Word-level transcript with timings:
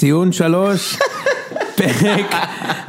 ציון 0.00 0.32
שלוש, 0.32 0.98
פרק 1.78 2.34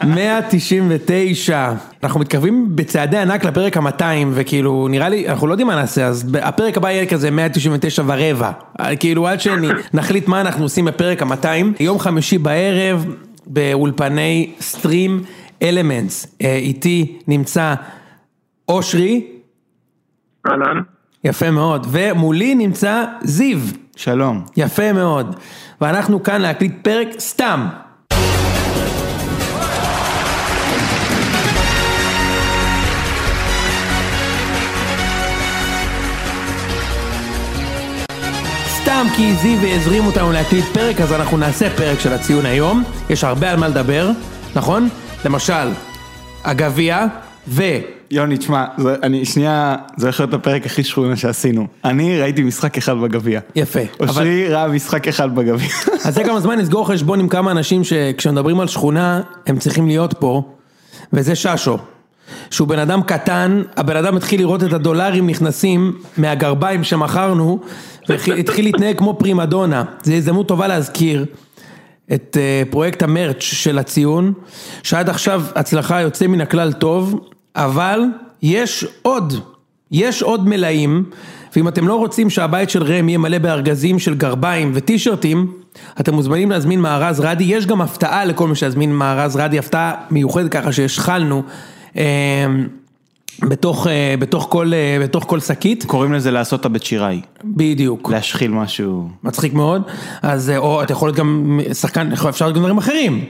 199. 0.03 1.73
אנחנו 2.03 2.19
מתקרבים 2.19 2.75
בצעדי 2.75 3.17
ענק 3.17 3.45
לפרק 3.45 3.77
ה-200 3.77 4.03
וכאילו 4.33 4.87
נראה 4.87 5.09
לי, 5.09 5.29
אנחנו 5.29 5.47
לא 5.47 5.53
יודעים 5.53 5.67
מה 5.67 5.75
נעשה, 5.75 6.05
אז 6.05 6.35
הפרק 6.41 6.77
הבא 6.77 6.89
יהיה 6.89 7.05
כזה 7.05 7.31
199 7.31 8.03
ורבע. 8.05 8.51
כאילו 8.99 9.27
עד 9.27 9.39
שנחליט 9.41 10.27
מה 10.31 10.41
אנחנו 10.41 10.63
עושים 10.63 10.85
בפרק 10.85 11.21
ה-200. 11.21 11.83
יום 11.83 11.99
חמישי 11.99 12.37
בערב 12.37 13.05
באולפני 13.47 14.53
סטרים 14.61 15.23
אלמנטס. 15.61 16.35
איתי 16.41 17.19
נמצא 17.27 17.73
אושרי. 18.67 19.27
אהלן. 20.47 20.81
יפה 21.23 21.51
מאוד. 21.51 21.87
ומולי 21.89 22.55
נמצא 22.55 23.03
זיו. 23.23 23.59
שלום. 23.95 24.45
יפה 24.57 24.93
מאוד. 24.93 25.35
ואנחנו 25.81 26.23
כאן 26.23 26.41
להקליט 26.41 26.73
פרק 26.81 27.07
סתם. 27.19 27.67
סתם 38.67 39.07
כי 39.15 39.33
זיו 39.35 39.59
הזרים 39.67 40.05
אותנו 40.05 40.31
להקליט 40.31 40.65
פרק 40.65 41.01
אז 41.01 41.13
אנחנו 41.13 41.37
נעשה 41.37 41.69
פרק 41.77 41.99
של 41.99 42.13
הציון 42.13 42.45
היום, 42.45 42.83
יש 43.09 43.23
הרבה 43.23 43.51
על 43.51 43.57
מה 43.57 43.67
לדבר, 43.67 44.09
נכון? 44.55 44.89
למשל, 45.25 45.69
הגביע 46.43 47.05
ו... 47.47 47.63
יוני, 48.11 48.37
תשמע, 48.37 48.65
אני 49.03 49.25
שנייה, 49.25 49.75
זה 49.97 50.05
הולך 50.07 50.19
להיות 50.19 50.33
הפרק 50.33 50.65
הכי 50.65 50.83
שכונה 50.83 51.15
שעשינו. 51.15 51.67
אני 51.85 52.19
ראיתי 52.21 52.43
משחק 52.43 52.77
אחד 52.77 52.97
בגביע. 53.01 53.39
יפה. 53.55 53.79
אבל- 53.99 54.09
אושרי 54.09 54.47
ראה 54.49 54.67
משחק 54.67 55.07
אחד 55.07 55.35
בגביע. 55.35 55.67
אז 56.05 56.15
זה 56.15 56.23
גם 56.23 56.35
הזמן 56.35 56.59
לסגור 56.59 56.87
חשבון 56.87 57.19
עם 57.19 57.27
כמה 57.27 57.51
אנשים 57.51 57.83
שכשמדברים 57.83 58.59
על 58.59 58.67
שכונה 58.67 59.21
הם 59.47 59.59
צריכים 59.59 59.87
להיות 59.87 60.13
פה 60.19 60.43
וזה 61.13 61.35
ששו 61.35 61.77
שהוא 62.51 62.67
בן 62.67 62.79
אדם 62.79 63.01
קטן, 63.01 63.61
הבן 63.77 63.95
אדם 63.95 64.17
התחיל 64.17 64.39
לראות 64.39 64.63
את 64.63 64.73
הדולרים 64.73 65.27
נכנסים 65.27 65.93
מהגרביים 66.17 66.83
שמכרנו 66.83 67.59
והתחיל 68.09 68.65
להתנהג 68.65 68.97
כמו 68.97 69.13
פרימדונה, 69.19 69.83
זו 70.03 70.13
הזדמנות 70.13 70.47
טובה 70.47 70.67
להזכיר 70.67 71.25
את 72.13 72.37
אה, 72.39 72.63
פרויקט 72.69 73.03
המרץ' 73.03 73.41
של 73.41 73.79
הציון 73.79 74.33
שעד 74.83 75.09
עכשיו 75.09 75.43
הצלחה 75.55 76.01
יוצא 76.01 76.27
מן 76.27 76.41
הכלל 76.41 76.73
טוב 76.73 77.19
אבל 77.55 78.01
יש 78.41 78.85
עוד, 79.01 79.33
יש 79.91 80.21
עוד 80.23 80.47
מלאים 80.47 81.03
ואם 81.55 81.67
אתם 81.67 81.87
לא 81.87 81.95
רוצים 81.95 82.29
שהבית 82.29 82.69
של 82.69 82.83
ראם 82.83 83.09
יהיה 83.09 83.17
מלא 83.17 83.37
בארגזים 83.37 83.99
של 83.99 84.15
גרביים 84.15 84.71
וטישרטים, 84.73 85.51
אתם 85.99 86.13
מוזמנים 86.13 86.51
להזמין 86.51 86.81
מארז 86.81 87.19
רדי, 87.19 87.43
יש 87.43 87.65
גם 87.65 87.81
הפתעה 87.81 88.25
לכל 88.25 88.47
מי 88.47 88.55
שיזמין 88.55 88.95
מארז 88.95 89.35
רדי, 89.35 89.59
הפתעה 89.59 89.93
מיוחדת 90.11 90.51
ככה 90.51 90.71
שהשחלנו 90.71 91.43
אה, 91.97 92.45
בתוך, 93.41 93.87
אה, 93.87 94.15
בתוך 94.19 94.47
כל, 94.49 94.73
אה, 94.73 94.97
בתוך 95.03 95.23
כל 95.27 95.39
שקית, 95.39 95.85
קוראים 95.85 96.13
לזה 96.13 96.31
לעשות 96.31 96.59
אותה 96.59 96.69
בצ'יראי. 96.69 97.21
בדיוק, 97.43 98.11
להשחיל 98.11 98.51
משהו. 98.51 99.09
מצחיק 99.23 99.53
מאוד, 99.53 99.81
אז 100.21 100.51
או 100.57 100.83
אתה 100.83 100.93
יכול 100.93 101.07
להיות 101.07 101.17
גם 101.17 101.59
שחקן, 101.73 102.11
אפשר 102.11 102.45
להיות 102.45 102.55
גם 102.55 102.61
דברים 102.61 102.77
אחרים, 102.77 103.25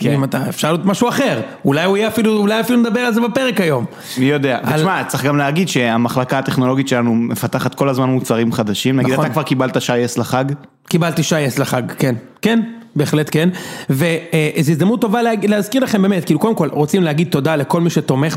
כן. 0.00 0.12
אם 0.14 0.24
אתה, 0.24 0.48
אפשר 0.48 0.72
להיות 0.72 0.86
משהו 0.86 1.08
אחר, 1.08 1.40
אולי 1.64 1.84
הוא 1.84 1.96
יהיה 1.96 2.08
אפילו, 2.08 2.36
אולי 2.36 2.60
אפילו 2.60 2.80
נדבר 2.80 3.00
על 3.00 3.14
זה 3.14 3.20
בפרק 3.20 3.60
היום, 3.60 3.84
מי 4.18 4.24
יודע. 4.24 4.58
על- 4.62 4.74
ותשמע, 4.74 5.04
צריך 5.04 5.24
גם 5.24 5.36
להגיד 5.36 5.68
שהמחלקה 5.68 6.38
הטכנולוגית 6.38 6.88
שלנו 6.88 7.14
מפתחת 7.14 7.74
כל 7.74 7.88
הזמן 7.88 8.08
מוצרים 8.08 8.52
חדשים. 8.52 8.96
נגיד 8.96 9.12
נכון. 9.12 9.24
אתה 9.24 9.32
כבר 9.32 9.42
קיבלת 9.42 9.82
שי 9.82 10.04
אס 10.04 10.18
לחג. 10.18 10.44
קיבלתי 10.88 11.22
שייס 11.22 11.58
לחג, 11.58 11.82
כן, 11.98 12.14
כן, 12.42 12.60
בהחלט 12.96 13.28
כן, 13.32 13.48
וזו 13.90 14.72
הזדמנות 14.72 15.00
טובה 15.00 15.20
להזכיר 15.42 15.82
לכם 15.82 16.02
באמת, 16.02 16.24
כאילו 16.24 16.40
קודם 16.40 16.54
כל 16.54 16.68
רוצים 16.72 17.02
להגיד 17.02 17.28
תודה 17.30 17.56
לכל 17.56 17.80
מי 17.80 17.90
שתומך 17.90 18.36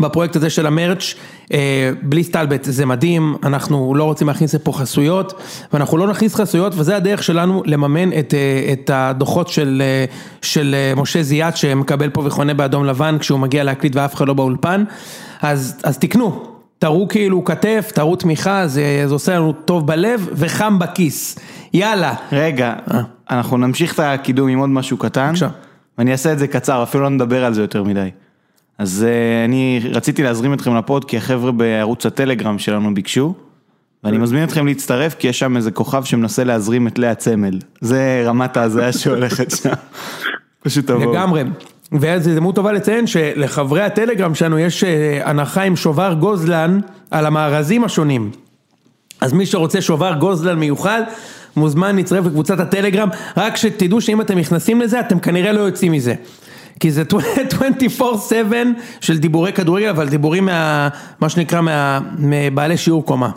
בפרויקט 0.00 0.36
הזה 0.36 0.50
של 0.50 0.66
המרץ', 0.66 1.14
אה, 1.52 1.90
בלי 2.02 2.24
סטלבט 2.24 2.64
זה 2.64 2.86
מדהים, 2.86 3.36
אנחנו 3.42 3.94
לא 3.94 4.04
רוצים 4.04 4.26
להכניס 4.26 4.54
לפה 4.54 4.72
חסויות, 4.72 5.42
ואנחנו 5.72 5.98
לא 5.98 6.06
נכניס 6.06 6.34
חסויות 6.34 6.72
וזה 6.76 6.96
הדרך 6.96 7.22
שלנו 7.22 7.62
לממן 7.66 8.18
את, 8.18 8.34
אה, 8.34 8.72
את 8.72 8.90
הדוחות 8.94 9.48
של, 9.48 9.82
אה, 9.84 10.04
של 10.42 10.74
אה, 10.74 10.94
משה 11.00 11.22
זיאת 11.22 11.56
שמקבל 11.56 12.10
פה 12.10 12.22
וחונה 12.24 12.54
באדום 12.54 12.84
לבן 12.84 13.16
כשהוא 13.18 13.40
מגיע 13.40 13.64
להקליט 13.64 13.96
ואף 13.96 14.14
אחד 14.14 14.28
לא 14.28 14.34
באולפן, 14.34 14.84
אז, 15.42 15.80
אז 15.82 15.98
תקנו. 15.98 16.56
תראו 16.78 17.08
כאילו 17.08 17.44
כתף, 17.44 17.90
תראו 17.94 18.16
תמיכה, 18.16 18.66
זה, 18.66 19.02
זה 19.06 19.14
עושה 19.14 19.34
לנו 19.34 19.52
טוב 19.52 19.86
בלב 19.86 20.28
וחם 20.32 20.78
בכיס. 20.78 21.38
יאללה. 21.74 22.14
רגע, 22.32 22.74
אנחנו 23.30 23.56
נמשיך 23.56 23.94
את 23.94 24.00
הקידום 24.00 24.48
עם 24.48 24.58
עוד 24.58 24.70
משהו 24.70 24.96
קטן. 24.96 25.20
אה. 25.20 25.28
בבקשה. 25.30 25.48
ואני 25.98 26.12
אעשה 26.12 26.32
את 26.32 26.38
זה 26.38 26.46
קצר, 26.46 26.82
אפילו 26.82 27.02
לא 27.02 27.10
נדבר 27.10 27.44
על 27.44 27.54
זה 27.54 27.60
יותר 27.60 27.82
מדי. 27.82 28.10
אז 28.78 29.06
אה, 29.08 29.44
אני 29.44 29.80
רציתי 29.92 30.22
להזרים 30.22 30.54
אתכם 30.54 30.76
לפוד, 30.76 31.04
כי 31.04 31.16
החבר'ה 31.16 31.52
בערוץ 31.52 32.06
הטלגרם 32.06 32.58
שלנו 32.58 32.94
ביקשו, 32.94 33.34
ואני 34.04 34.18
מזמין 34.18 34.44
אתכם 34.44 34.66
להצטרף, 34.66 35.14
כי 35.14 35.28
יש 35.28 35.38
שם 35.38 35.56
איזה 35.56 35.70
כוכב 35.70 36.04
שמנסה 36.04 36.44
להזרים 36.44 36.86
את 36.86 36.98
לאה 36.98 37.14
צמל. 37.14 37.58
זה 37.80 38.22
רמת 38.26 38.56
ההזיה 38.56 38.92
שהולכת 38.92 39.50
שם. 39.50 39.72
פשוט 40.64 40.86
תבואו. 40.86 41.12
לגמרי. 41.12 41.42
וזו 41.92 42.30
הזדמנות 42.30 42.54
טובה 42.54 42.72
לציין 42.72 43.06
שלחברי 43.06 43.82
הטלגרם 43.82 44.34
שלנו 44.34 44.58
יש 44.58 44.84
אה, 44.84 45.20
הנחה 45.24 45.62
עם 45.62 45.76
שובר 45.76 46.12
גוזלן 46.14 46.80
על 47.10 47.26
המארזים 47.26 47.84
השונים. 47.84 48.30
אז 49.20 49.32
מי 49.32 49.46
שרוצה 49.46 49.80
שובר 49.80 50.14
גוזלן 50.14 50.58
מיוחד, 50.58 51.02
מוזמן 51.56 51.96
להצטרף 51.96 52.26
לקבוצת 52.26 52.60
הטלגרם, 52.60 53.08
רק 53.36 53.56
שתדעו 53.56 54.00
שאם 54.00 54.20
אתם 54.20 54.38
נכנסים 54.38 54.80
לזה, 54.80 55.00
אתם 55.00 55.18
כנראה 55.18 55.52
לא 55.52 55.60
יוצאים 55.60 55.92
מזה. 55.92 56.14
כי 56.80 56.90
זה 56.90 57.02
24/7 58.00 58.02
של 59.06 59.18
דיבורי 59.18 59.52
כדורגל, 59.52 59.88
אבל 59.88 60.08
דיבורים 60.08 60.44
מה... 60.44 60.88
מה 61.20 61.28
שנקרא 61.28 61.60
מה... 61.60 61.98
מבעלי 62.18 62.76
שיעור 62.76 63.06
קומה. 63.06 63.28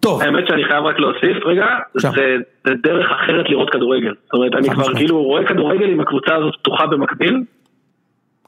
טוב, 0.00 0.22
האמת 0.22 0.44
שאני 0.48 0.64
חייב 0.64 0.84
רק 0.84 0.98
להוסיף 0.98 1.46
רגע. 1.46 1.66
זה 1.94 2.08
זה 2.66 2.74
דרך 2.82 3.10
אחרת 3.10 3.48
לראות 3.48 3.70
כדורגל. 3.70 4.14
זאת 4.24 4.34
אומרת, 4.34 4.54
אני 4.54 4.70
כבר. 4.70 4.94
כאילו 4.94 5.22
רואה 5.22 5.46
כדורגל 5.46 5.90
עם 5.90 6.00
הקבוצה 6.00 6.34
הזאת 6.34 6.54
פתוחה 6.60 6.86
במקביל. 6.86 7.42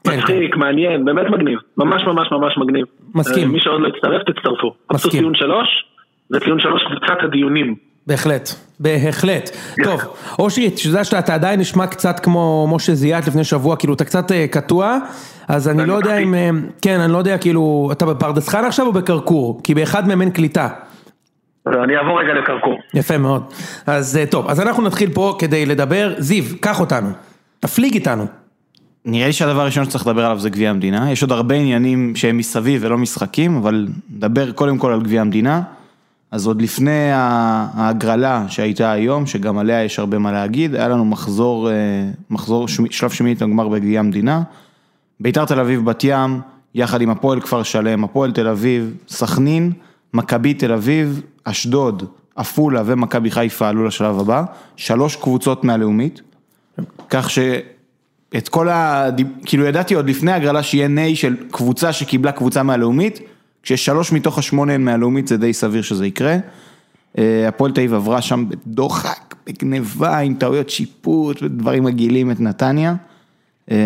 כן, 0.03 0.17
מצחיק, 0.17 0.55
מעניין, 0.55 1.05
באמת 1.05 1.29
מגניב. 1.29 1.59
ממש 1.77 2.01
ממש 2.07 2.27
ממש 2.31 2.57
מגניב. 2.57 2.85
מסכים. 3.15 3.43
אה, 3.43 3.53
מי 3.53 3.59
שעוד 3.59 3.81
לא 3.81 3.87
הצטרף, 3.87 4.21
תצטרפו. 4.23 4.73
מסכים. 4.93 5.21
ציון 5.21 5.35
שלוש, 5.35 5.67
וציון 6.31 6.59
שלוש 6.59 6.83
קבוצת 6.83 7.23
הדיונים. 7.23 7.75
בהחלט, 8.07 8.49
בהחלט. 8.79 9.49
טוב, 9.83 10.01
אושרי, 10.39 10.69
תדע 10.69 11.03
שאתה 11.03 11.33
עדיין 11.33 11.59
נשמע 11.59 11.87
קצת 11.87 12.19
כמו 12.19 12.67
משה 12.75 12.93
זיאת 12.93 13.27
לפני 13.27 13.43
שבוע, 13.43 13.75
כאילו 13.75 13.93
אתה 13.93 14.05
קצת 14.05 14.31
אה, 14.31 14.47
קטוע, 14.47 14.97
אז 15.47 15.67
אני 15.67 15.85
לא 15.85 15.93
יודע 15.93 16.17
אם, 16.17 16.33
אה, 16.33 16.49
כן, 16.81 16.99
אני 16.99 17.13
לא 17.13 17.17
יודע, 17.17 17.37
כאילו, 17.37 17.89
אתה 17.91 18.05
בפרדס 18.05 18.49
חנה 18.49 18.67
עכשיו 18.67 18.85
או 18.85 18.93
בכרכור? 18.93 19.61
כי 19.63 19.75
באחד 19.75 20.07
מהם 20.07 20.21
אין 20.21 20.31
קליטה. 20.31 20.67
אני 21.67 21.97
אעבור 21.97 22.19
רגע 22.19 22.33
לקרקור. 22.33 22.77
יפה 22.93 23.17
מאוד. 23.17 23.43
אז 23.87 24.17
אה, 24.17 24.25
טוב, 24.25 24.49
אז 24.49 24.61
אנחנו 24.61 24.83
נתחיל 24.83 25.09
פה 25.13 25.35
כדי 25.39 25.65
לדבר, 25.65 26.13
זיו, 26.17 26.43
קח 26.59 26.79
אותנו, 26.79 27.09
תפליג 27.59 27.93
איתנו. 27.93 28.25
נראה 29.05 29.27
לי 29.27 29.33
שהדבר 29.33 29.61
הראשון 29.61 29.85
שצריך 29.85 30.07
לדבר 30.07 30.25
עליו 30.25 30.39
זה 30.39 30.49
גביע 30.49 30.69
המדינה, 30.69 31.11
יש 31.11 31.21
עוד 31.21 31.31
הרבה 31.31 31.55
עניינים 31.55 32.15
שהם 32.15 32.37
מסביב 32.37 32.81
ולא 32.83 32.97
משחקים, 32.97 33.57
אבל 33.57 33.87
נדבר 34.15 34.51
קודם 34.51 34.77
כל 34.77 34.93
על 34.93 35.01
גביע 35.01 35.21
המדינה. 35.21 35.61
אז 36.31 36.47
עוד 36.47 36.61
לפני 36.61 37.09
ההגרלה 37.11 38.45
שהייתה 38.49 38.91
היום, 38.91 39.25
שגם 39.25 39.57
עליה 39.57 39.83
יש 39.83 39.99
הרבה 39.99 40.17
מה 40.17 40.31
להגיד, 40.31 40.75
היה 40.75 40.87
לנו 40.87 41.05
מחזור, 41.05 41.69
אה, 41.69 41.75
מחזור 42.29 42.67
שלב 42.67 43.09
שמינית 43.09 43.41
הגמר 43.41 43.67
בגביע 43.67 43.99
המדינה. 43.99 44.43
ביתר 45.19 45.45
תל 45.45 45.59
אביב 45.59 45.85
בת 45.85 46.03
ים, 46.03 46.41
יחד 46.75 47.01
עם 47.01 47.09
הפועל 47.09 47.41
כפר 47.41 47.63
שלם, 47.63 48.03
הפועל 48.03 48.31
תל 48.31 48.47
אביב, 48.47 48.93
סכנין, 49.07 49.71
מכבי 50.13 50.53
תל 50.53 50.73
אביב, 50.73 51.21
אשדוד, 51.43 52.05
עפולה 52.35 52.81
ומכבי 52.85 53.31
חיפה 53.31 53.69
עלו 53.69 53.85
לשלב 53.85 54.19
הבא, 54.19 54.43
שלוש 54.75 55.15
קבוצות 55.15 55.63
מהלאומית, 55.63 56.21
כך 57.09 57.29
שאת 57.29 58.49
כל 58.49 58.69
ה... 58.69 59.09
כאילו 59.45 59.65
ידעתי 59.65 59.93
עוד 59.93 60.09
לפני 60.09 60.31
ההגרלה 60.31 60.63
שיהיה 60.63 60.87
ניי 60.87 61.15
של 61.15 61.35
קבוצה 61.51 61.93
שקיבלה 61.93 62.31
קבוצה 62.31 62.63
מהלאומית, 62.63 63.19
כששלוש 63.67 64.11
מתוך 64.11 64.37
השמונה 64.37 64.73
הן 64.73 64.81
מהלאומית 64.81 65.27
זה 65.27 65.37
די 65.37 65.53
סביר 65.53 65.81
שזה 65.81 66.07
יקרה. 66.07 66.37
אה, 67.17 67.47
הפועל 67.47 67.71
תל 67.71 67.81
אביב 67.81 67.93
עברה 67.93 68.21
שם 68.21 68.45
בדוחק, 68.49 69.35
בגניבה, 69.47 70.17
עם 70.17 70.33
טעויות 70.33 70.69
שיפוט 70.69 71.43
ודברים 71.43 71.83
מגעילים 71.83 72.31
את 72.31 72.39
נתניה. 72.39 72.95
אה, 73.71 73.77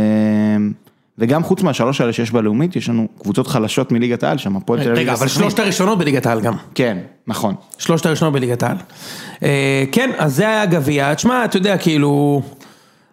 וגם 1.18 1.44
חוץ 1.44 1.62
מהשלוש 1.62 2.01
האלה 2.01 2.13
שיש 2.13 2.31
בלאומית, 2.31 2.75
יש 2.75 2.89
לנו 2.89 3.07
קבוצות 3.22 3.48
חלשות 3.48 3.92
מליגת 3.92 4.24
העל 4.24 4.38
שם, 4.38 4.56
הפועל 4.56 4.80
תל 4.80 4.86
אביב. 4.86 5.00
רגע, 5.00 5.13
אבל. 5.13 5.28
שלושת 5.28 5.60
הראשונות 5.60 5.98
בליגת 5.98 6.25
העל 6.25 6.42
גם. 6.42 6.54
כן, 6.75 6.98
נכון. 7.28 7.56
שלושת 7.78 8.06
הראשונות 8.06 8.33
בליגת 8.33 8.63
העל. 8.63 8.78
אה, 9.44 9.83
כן, 9.92 10.12
אז 10.18 10.36
זה 10.36 10.48
היה 10.48 10.62
הגביע, 10.62 11.13
תשמע, 11.13 11.45
אתה 11.45 11.57
יודע, 11.57 11.78
כאילו, 11.78 12.42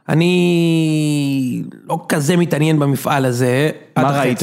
אני 0.08 1.62
לא 1.88 2.04
כזה 2.08 2.36
מתעניין 2.36 2.78
במפעל 2.78 3.24
הזה. 3.24 3.70
מה 3.96 4.20
ראית? 4.20 4.42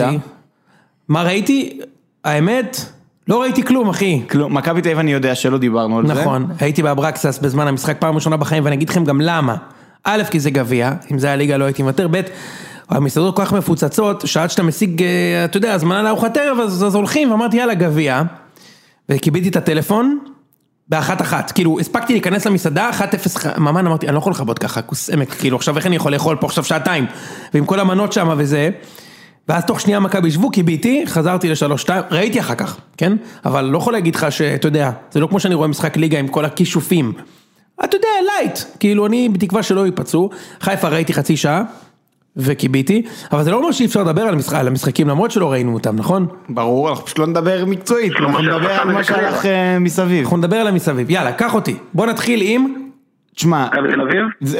מה 1.09 1.23
ראיתי? 1.23 1.79
האמת, 2.25 2.77
לא 3.27 3.41
ראיתי 3.41 3.63
כלום, 3.63 3.89
אחי. 3.89 4.21
כלום, 4.29 4.57
מכבי 4.57 4.81
תל 4.81 4.87
אביב 4.87 4.99
אני 4.99 5.13
יודע 5.13 5.35
שלא 5.35 5.57
דיברנו 5.57 5.97
על 5.99 6.07
זה. 6.07 6.13
נכון, 6.13 6.47
הייתי 6.59 6.83
באברקסס 6.83 7.39
בזמן 7.39 7.67
המשחק 7.67 7.97
פעם 7.99 8.15
ראשונה 8.15 8.37
בחיים, 8.37 8.65
ואני 8.65 8.75
אגיד 8.75 8.89
לכם 8.89 9.03
גם 9.03 9.21
למה. 9.21 9.55
א', 10.03 10.23
כי 10.31 10.39
זה 10.39 10.49
גביע, 10.49 10.93
אם 11.11 11.19
זה 11.19 11.27
היה 11.27 11.35
ליגה 11.35 11.57
לא 11.57 11.65
הייתי 11.65 11.83
מוותר, 11.83 12.07
ב', 12.11 12.21
המסעדות 12.89 13.35
כל 13.35 13.45
כך 13.45 13.53
מפוצצות, 13.53 14.23
שעד 14.27 14.49
שאתה 14.49 14.63
משיג, 14.63 15.03
אה, 15.03 15.45
אתה 15.45 15.57
יודע, 15.57 15.73
הזמנה 15.73 16.03
לארוחת 16.03 16.37
ערב, 16.37 16.59
אז, 16.59 16.83
אז 16.83 16.95
הולכים, 16.95 17.31
ואמרתי 17.31 17.57
יאללה 17.57 17.73
גביע, 17.73 18.21
וקיבלתי 19.09 19.49
את 19.49 19.55
הטלפון, 19.55 20.19
באחת 20.89 21.21
אחת, 21.21 21.51
כאילו 21.51 21.79
הספקתי 21.79 22.13
להיכנס 22.13 22.45
למסעדה, 22.45 22.89
1-0, 22.89 23.59
ממן 23.59 23.87
אמרתי, 23.87 24.07
אני 24.07 24.13
לא 24.13 24.19
יכול 24.19 24.31
לכבות 24.31 24.59
ככה, 24.59 24.81
כוס 24.81 25.09
עמק, 25.09 25.33
כאילו 25.33 25.57
עכשיו 25.57 25.77
איך 25.77 25.87
אני 25.87 25.95
יכול 25.95 26.11
לאכול 26.11 26.35
פה 26.35 26.47
עכשיו 26.47 26.63
שעתיים, 26.63 27.05
ועם 27.53 27.65
כל 27.65 27.79
המנות 27.79 28.13
שם 28.13 28.33
וזה, 28.37 28.69
ואז 29.49 29.65
תוך 29.65 29.81
שנייה 29.81 29.99
מכבי 29.99 30.27
ישבו, 30.27 30.49
קיביתי, 30.49 31.03
חזרתי 31.07 31.49
לשלוש 31.49 31.81
שתיים, 31.81 32.03
ראיתי 32.11 32.39
אחר 32.39 32.55
כך, 32.55 32.77
כן? 32.97 33.13
אבל 33.45 33.65
לא 33.65 33.77
יכול 33.77 33.93
להגיד 33.93 34.15
לך 34.15 34.31
שאתה 34.31 34.67
יודע, 34.67 34.91
זה 35.11 35.19
לא 35.19 35.27
כמו 35.27 35.39
שאני 35.39 35.55
רואה 35.55 35.67
משחק 35.67 35.97
ליגה 35.97 36.19
עם 36.19 36.27
כל 36.27 36.45
הכישופים. 36.45 37.13
אתה 37.83 37.97
יודע, 37.97 38.07
light, 38.25 38.59
כאילו 38.79 39.05
אני 39.05 39.29
בתקווה 39.29 39.63
שלא 39.63 39.85
ייפצעו, 39.85 40.29
חיפה 40.61 40.87
ראיתי 40.87 41.13
חצי 41.13 41.37
שעה, 41.37 41.63
וכיביתי, 42.37 43.01
אבל 43.31 43.43
זה 43.43 43.51
לא 43.51 43.57
אומר 43.57 43.71
שאי 43.71 43.85
אפשר 43.85 44.03
לדבר 44.03 44.21
על, 44.21 44.33
המשחק, 44.33 44.53
על 44.53 44.67
המשחקים 44.67 45.07
למרות 45.07 45.31
שלא 45.31 45.51
ראינו 45.51 45.73
אותם, 45.73 45.95
נכון? 45.95 46.27
ברור, 46.49 46.89
אנחנו 46.89 47.05
פשוט 47.05 47.19
לא 47.19 47.27
נדבר 47.27 47.65
מקצועית, 47.65 48.13
לא 48.19 48.27
אנחנו 48.27 48.41
נדבר 48.41 48.71
על 48.71 48.91
מה. 48.91 49.03
שהלך 49.03 49.45
אה, 49.45 49.79
מסביב. 49.79 50.23
אנחנו 50.23 50.37
נדבר 50.37 50.57
על 50.57 50.67
המסביב, 50.67 51.09
יאללה, 51.09 51.31
קח 51.31 51.53
אותי, 51.53 51.75
בוא 51.93 52.05
נתחיל 52.05 52.41
עם, 52.43 52.84
תשמע, 53.35 53.67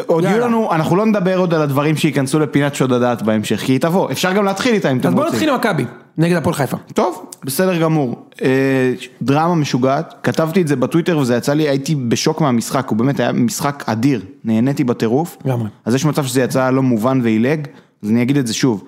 עוד 0.06 0.24
יהיו. 0.24 0.40
לנו, 0.40 0.74
אנחנו 0.74 0.96
לא 0.96 1.06
נדבר 1.06 1.38
עוד 1.38 1.54
על 1.54 1.62
הדברים 1.62 1.96
שייכנסו 1.96 2.40
לפינת 2.40 2.76
שוד 2.76 2.94
הדעת 2.94 3.22
בהמשך, 3.22 3.60
כי 3.60 3.72
היא 3.72 3.80
תבוא, 3.80 4.12
אפשר 4.12 4.34
גם 4.34 4.46
להתחיל 4.46 4.74
איתה 4.74 4.92
אם 4.92 4.98
אתם 4.98 5.08
אז 5.08 5.14
רוצים. 5.14 5.26
בוא 5.26 5.34
נתחיל 5.34 5.50
עם 5.50 5.56
מכבי, 5.56 5.86
נגד 6.18 6.36
הפועל 6.36 6.54
חיפה. 6.56 6.78
טוב, 6.94 7.30
בסדר 7.44 7.82
גמור. 7.82 8.28
אה, 8.42 8.94
דרמה 9.22 9.56
משוגעת, 9.56 10.14
כתבתי 10.24 10.62
את 10.62 10.68
זה 10.68 10.76
בטוויטר 10.76 11.18
וזה 11.18 11.36
יצא 11.36 11.54
לי, 11.54 11.70
הייתי 11.70 11.96
בשוק 11.96 12.42
מהמשחק, 12.42 12.88
הוא 12.90 12.98
באמת 12.98 13.20
היה 13.20 13.32
משחק 13.32 13.84
אדיר, 13.88 14.22
נהניתי 14.44 14.84
בטירוף. 14.84 15.38
לגמרי. 15.46 15.70
אז 15.86 15.96
יש 15.96 16.06
מצב 16.06 16.26
שזה 16.26 16.42
יצא 16.42 16.70
לא 16.70 16.84
מובן 16.84 17.20
ועילג, 17.24 17.68
אז 18.04 18.10
אני 18.10 18.22
אגיד 18.22 18.38
את 18.38 18.48
זה 18.48 18.54
שוב. 18.54 18.84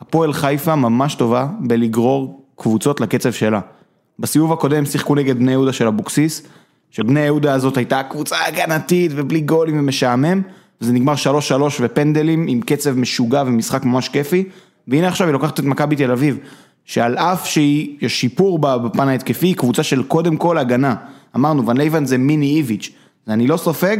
הפועל 0.00 0.32
חיפה 0.32 0.74
ממש 0.74 1.14
טובה 1.14 1.46
בלגרור 1.60 2.44
קבוצות 2.56 3.00
לקצב 3.00 3.32
שלה. 3.32 3.60
בסיבוב 4.18 4.52
הקודם 4.52 4.84
שיחקו 4.84 5.14
נגד 5.14 5.38
בני 5.38 5.52
יהודה 5.52 5.72
של 5.72 5.86
אבוקסיס, 5.86 6.42
שבני 6.96 7.20
יהודה 7.20 7.52
הזאת 7.52 7.76
הייתה 7.76 8.02
קבוצה 8.02 8.36
הגנתית 8.46 9.12
ובלי 9.14 9.40
גולים 9.40 9.78
ומשעמם, 9.78 10.42
וזה 10.80 10.92
נגמר 10.92 11.14
3-3 11.14 11.16
ופנדלים 11.80 12.46
עם 12.48 12.60
קצב 12.60 12.98
משוגע 12.98 13.42
ומשחק 13.46 13.84
ממש 13.84 14.08
כיפי, 14.08 14.44
והנה 14.88 15.08
עכשיו 15.08 15.26
היא 15.26 15.32
לוקחת 15.32 15.60
את 15.60 15.64
מכבי 15.64 15.96
תל 15.96 16.10
אביב, 16.10 16.38
שעל 16.84 17.16
אף 17.16 17.46
שיש 17.46 18.20
שיפור 18.20 18.58
בפן 18.58 19.08
ההתקפי, 19.08 19.46
היא 19.46 19.56
קבוצה 19.56 19.82
של 19.82 20.02
קודם 20.02 20.36
כל 20.36 20.58
הגנה. 20.58 20.94
אמרנו, 21.36 21.66
ון 21.66 21.76
ליוון 21.76 22.04
זה 22.04 22.18
מיני 22.18 22.46
איביץ', 22.46 22.90
אני 23.28 23.46
לא 23.46 23.56
סופג, 23.56 23.96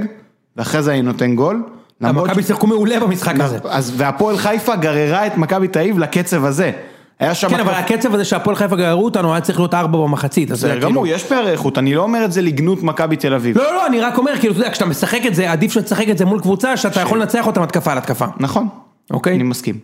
ואחרי 0.56 0.82
זה 0.82 0.92
אני 0.92 1.02
נותן 1.02 1.34
גול. 1.34 1.62
למרות 2.00 2.30
מכבי 2.30 2.42
שיחקו 2.42 2.66
מעולה 2.66 3.00
במשחק 3.00 3.40
הזה. 3.40 3.58
אז 3.64 3.92
והפועל 3.96 4.36
חיפה 4.36 4.76
גררה 4.76 5.26
את 5.26 5.36
מכבי 5.36 5.68
תל 5.68 5.78
אביב 5.78 5.98
לקצב 5.98 6.44
הזה. 6.44 6.72
היה 7.20 7.34
שם... 7.34 7.48
כן, 7.48 7.60
אבל 7.60 7.74
הקצב 7.74 8.14
הזה 8.14 8.24
שהפועל 8.24 8.56
חיפה 8.56 8.76
גררו 8.76 9.04
אותנו 9.04 9.32
היה 9.32 9.40
צריך 9.40 9.58
להיות 9.58 9.74
ארבע 9.74 9.98
במחצית. 9.98 10.48
זה 10.48 10.54
בסדר 10.54 10.72
כאילו- 10.72 10.88
גמור, 10.88 11.06
יש 11.06 11.24
פערי 11.24 11.50
איכות, 11.50 11.78
אני 11.78 11.94
לא 11.94 12.02
אומר 12.02 12.24
את 12.24 12.32
זה 12.32 12.42
לגנות 12.42 12.82
מכבי 12.82 13.16
תל 13.16 13.34
אביב. 13.34 13.58
לא, 13.58 13.74
לא, 13.74 13.86
אני 13.86 14.00
רק 14.00 14.18
אומר, 14.18 14.32
כאילו, 14.38 14.52
אתה 14.52 14.60
יודע, 14.60 14.70
כשאתה 14.70 14.86
משחק 14.86 15.26
את 15.26 15.34
זה, 15.34 15.52
עדיף 15.52 15.72
שתשחק 15.72 16.08
את 16.08 16.18
זה 16.18 16.24
מול 16.24 16.40
קבוצה 16.40 16.76
שאתה 16.76 17.00
יכול 17.00 17.20
לנצח 17.20 17.46
אותם 17.46 17.62
התקפה 17.62 17.92
על 17.92 17.98
התקפה. 17.98 18.24
נכון, 18.40 18.68
אוקיי? 19.10 19.34
אני 19.34 19.42
מסכים. 19.42 19.78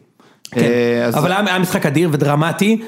כן. 0.50 0.60
אה, 0.60 1.08
אבל 1.18 1.32
היה 1.32 1.40
היה 1.46 1.58
משחק 1.58 1.86
אדיר 1.86 2.08
ודרמטי. 2.12 2.82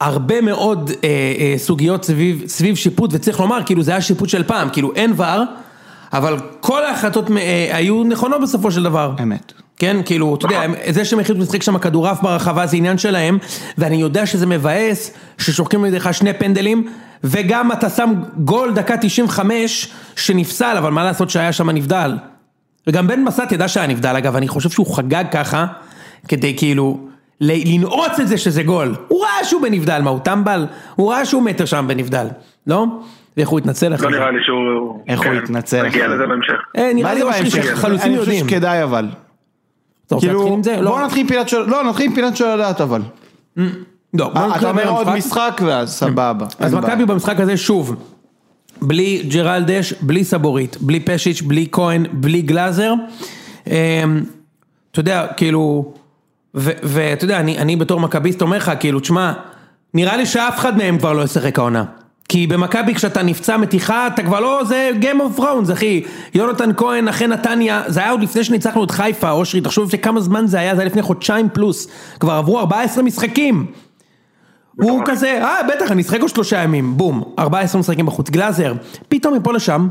הרבה 0.00 0.40
מאוד 0.40 0.90
אה, 1.04 1.08
אה, 1.38 1.54
סוגיות 1.56 2.04
סביב, 2.04 2.42
סביב 2.46 2.76
שיפוט, 2.76 3.10
וצריך 3.12 3.40
לומר, 3.40 3.58
כאילו 3.66 3.82
זה 3.82 3.90
היה 3.90 4.00
שיפוט 4.00 4.28
של 4.28 4.42
פעם, 4.42 4.68
כאילו 4.68 4.92
אין 4.94 5.12
ור, 5.16 5.42
אבל 6.12 6.36
כל 6.60 6.84
ההחלטות 6.84 7.30
אה, 7.30 7.70
היו 7.72 8.04
נכונות 8.04 8.40
בסופו 8.42 8.70
של 8.70 8.82
דבר. 8.82 9.12
אמת. 9.22 9.52
כן, 9.82 9.96
כאילו, 10.04 10.34
אתה 10.34 10.46
יודע, 10.46 10.62
הם- 10.62 10.74
זה 10.90 11.04
שהם 11.04 11.20
החליטו 11.20 11.40
לשחק 11.40 11.62
שם 11.62 11.78
כדורעף 11.78 12.22
ברחבה 12.22 12.66
זה 12.66 12.76
עניין 12.76 12.98
שלהם, 12.98 13.38
ואני 13.78 13.96
יודע 13.96 14.26
שזה 14.26 14.46
מבאס 14.46 15.14
ששורקים 15.38 15.84
לידיך 15.84 16.14
שני 16.14 16.32
פנדלים, 16.34 16.88
וגם 17.24 17.72
אתה 17.72 17.88
שם 17.88 18.12
גול 18.36 18.72
דקה 18.74 18.96
95 18.96 19.88
שנפסל, 20.16 20.74
אבל 20.78 20.90
מה 20.90 21.04
לעשות 21.04 21.30
שהיה 21.30 21.52
שם 21.52 21.70
נבדל. 21.70 22.12
וגם 22.86 23.06
בן 23.06 23.24
בסט 23.24 23.52
ידע 23.52 23.68
שהיה 23.68 23.86
נבדל, 23.86 24.14
אגב, 24.18 24.36
אני 24.36 24.48
חושב 24.48 24.70
שהוא 24.70 24.96
חגג 24.96 25.24
ככה, 25.32 25.66
כדי 26.28 26.54
כאילו 26.56 26.98
ל- 27.40 27.74
לנעוץ 27.74 28.20
את 28.20 28.28
זה 28.28 28.38
שזה 28.38 28.62
גול. 28.62 28.94
הוא 29.08 29.22
ראה 29.24 29.44
שהוא 29.44 29.62
בנבדל, 29.62 30.00
מה, 30.02 30.10
הוא 30.10 30.18
טמבל? 30.20 30.66
הוא 30.96 31.12
ראה 31.12 31.24
שהוא 31.24 31.42
מטר 31.42 31.64
שם 31.64 31.84
בנבדל, 31.88 32.26
לא? 32.66 32.86
ואיך 33.36 33.48
הוא 33.48 33.58
התנצל 33.58 33.94
אחרי 33.94 34.06
לא 34.06 34.12
זה. 34.12 34.18
נראה 34.18 34.30
לי 34.30 34.38
שהוא... 34.44 35.00
איך 35.08 35.20
הוא 35.20 35.26
כן, 35.28 35.36
התנצל 35.44 35.82
נגיע 35.86 36.06
לזה 36.08 36.16
זה. 36.16 36.26
בהמשך. 36.26 36.52
אה, 36.76 36.90
נראה 36.94 37.08
מה 37.08 37.14
לי 37.18 37.24
בהמשך? 37.24 37.64
שחלוצים 37.64 38.06
אני 38.10 38.16
יודעים. 38.16 38.44
חושב 38.44 38.54
שכדאי 38.56 38.82
אבל. 38.82 39.06
כאילו? 40.20 40.60
לא. 40.80 40.90
בוא 40.90 41.00
נתחיל 41.00 41.20
עם 41.20 41.26
פינת 41.26 41.48
של... 41.48 41.62
לא, 41.62 41.84
נתחיל 41.84 42.06
עם 42.06 42.14
פינת 42.14 42.36
של 42.36 42.46
הדעת 42.46 42.80
אבל. 42.80 43.02
לא, 43.56 43.64
בוא 44.14 44.28
אה, 44.36 44.56
אתה 44.56 44.70
אומר 44.70 44.88
עוד. 44.88 45.08
משחק 45.08 45.60
ואז 45.64 45.92
סבבה. 45.92 46.46
אז. 46.58 46.74
מכבי 46.74 47.04
במשחק 47.06 47.40
הזה 47.40 47.56
שוב, 47.56 47.94
בלי 48.82 49.22
ג'רלדש, 49.28 49.92
בלי 49.92 50.24
סבורית, 50.24 50.76
בלי 50.80 51.00
פשיץ', 51.00 51.42
בלי 51.42 51.68
כהן, 51.72 52.06
בלי 52.12 52.42
גלאזר. 52.42 52.94
אמ, 53.66 53.72
אתה 54.90 55.00
יודע, 55.00 55.26
כאילו, 55.36 55.92
ואתה 56.54 57.24
יודע, 57.24 57.40
אני, 57.40 57.58
אני 57.58 57.76
בתור 57.76 58.00
מכביסט 58.00 58.42
אומר 58.42 58.56
לך, 58.56 58.72
כאילו, 58.80 59.00
תשמע, 59.00 59.32
נראה 59.94 60.16
לי 60.16 60.26
שאף 60.26 60.58
אחד 60.58 60.76
מהם 60.76 60.98
כבר 60.98 61.12
לא 61.12 61.22
ישחק 61.22 61.58
העונה. 61.58 61.84
כי 62.32 62.46
במכבי 62.46 62.94
כשאתה 62.94 63.22
נפצע 63.22 63.56
מתיחה, 63.56 64.06
אתה 64.06 64.22
כבר 64.22 64.40
לא, 64.40 64.64
זה 64.64 64.90
Game 65.00 65.36
of 65.36 65.38
Thrones, 65.38 65.72
אחי. 65.72 66.02
יונתן 66.34 66.70
כהן 66.76 67.08
אחרי 67.08 67.26
נתניה, 67.26 67.82
זה 67.86 68.00
היה 68.00 68.10
עוד 68.10 68.22
לפני 68.22 68.44
שניצחנו 68.44 68.84
את 68.84 68.90
חיפה, 68.90 69.30
אושרי, 69.30 69.60
תחשוב 69.60 69.86
לפני 69.86 69.98
כמה 69.98 70.20
זמן 70.20 70.46
זה 70.46 70.60
היה, 70.60 70.74
זה 70.74 70.80
היה 70.80 70.86
לפני 70.86 71.02
חודשיים 71.02 71.48
פלוס. 71.52 71.88
כבר 72.20 72.32
עברו 72.32 72.58
14 72.58 73.02
משחקים. 73.02 73.66
הוא 74.76 75.02
כזה, 75.04 75.44
אה 75.44 75.56
בטח 75.68 75.90
אני 75.90 76.02
אשחק 76.02 76.20
עוד 76.20 76.28
שלושה 76.28 76.62
ימים, 76.62 76.96
בום, 76.96 77.22
14 77.38 77.80
משחקים 77.80 78.06
בחוץ, 78.06 78.30
גלאזר, 78.30 78.72
פתאום 79.08 79.34
מפה 79.34 79.52
לשם, 79.52 79.88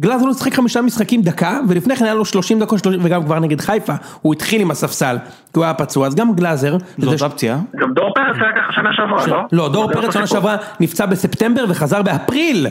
גלאזר 0.00 0.24
לא 0.26 0.34
שיחק 0.34 0.54
חמישה 0.54 0.80
משחקים 0.82 1.22
דקה, 1.22 1.60
ולפני 1.68 1.96
כן 1.96 2.04
היה 2.04 2.14
לו 2.14 2.24
30 2.24 2.58
דקות, 2.60 2.78
30, 2.78 3.00
וגם 3.04 3.24
כבר 3.24 3.38
נגד 3.38 3.60
חיפה, 3.60 3.92
הוא 4.22 4.34
התחיל 4.34 4.60
עם 4.60 4.70
הספסל, 4.70 5.16
כי 5.24 5.58
הוא 5.58 5.64
היה 5.64 5.74
פצוע, 5.74 6.06
אז 6.06 6.14
גם 6.14 6.34
גלאזר, 6.34 6.76
זו 6.98 7.18
ש- 7.18 7.22
אותה 7.22 7.34
פציעה? 7.34 7.58
גם 7.76 7.92
דור 7.94 8.12
פרץ 8.14 8.36
היה 8.36 8.52
ככה 8.56 8.72
שנה 8.72 8.88
שעברה, 8.92 9.26
לא? 9.26 9.42
לא, 9.52 9.68
דור 9.72 9.86
זה 9.88 9.92
פרץ 9.94 10.12
שנה. 10.14 10.26
שעברה 10.26 10.56
נפצע 10.80 11.06
בספטמבר 11.06 11.64
וחזר 11.68 12.02
באפריל, 12.02 12.66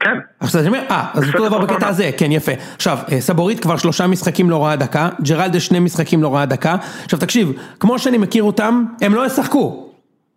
כן. 0.00 0.10
עכשיו 0.40 0.60
אני 0.60 0.68
אומר, 0.68 0.80
אה, 0.90 1.06
אז 1.14 1.28
אותו 1.28 1.48
דבר 1.48 1.58
בקטע 1.58 1.88
הזה, 1.88 2.10
כן 2.16 2.32
יפה. 2.32 2.52
עכשיו, 2.76 2.98
אה, 3.12 3.20
סבורית 3.20 3.60
כבר 3.60 3.76
שלושה 3.76 4.06
משחקים 4.06 4.50
לא 4.50 4.64
ראה 4.64 4.76
דקה, 4.76 5.08
ג'רלדה 5.22 5.60
שני 5.60 5.78
משחקים 5.80 6.22
לא 6.22 6.34
ראה 6.34 6.46
דקה. 6.46 6.76
עכשיו 7.04 7.18
תקשיב, 7.18 7.52
כמו 7.80 7.98
שאני 7.98 8.18
מכיר 8.18 8.42
אותם, 8.42 8.84
הם 9.00 9.14
לא 9.14 9.26
ישחקו. 9.26 9.87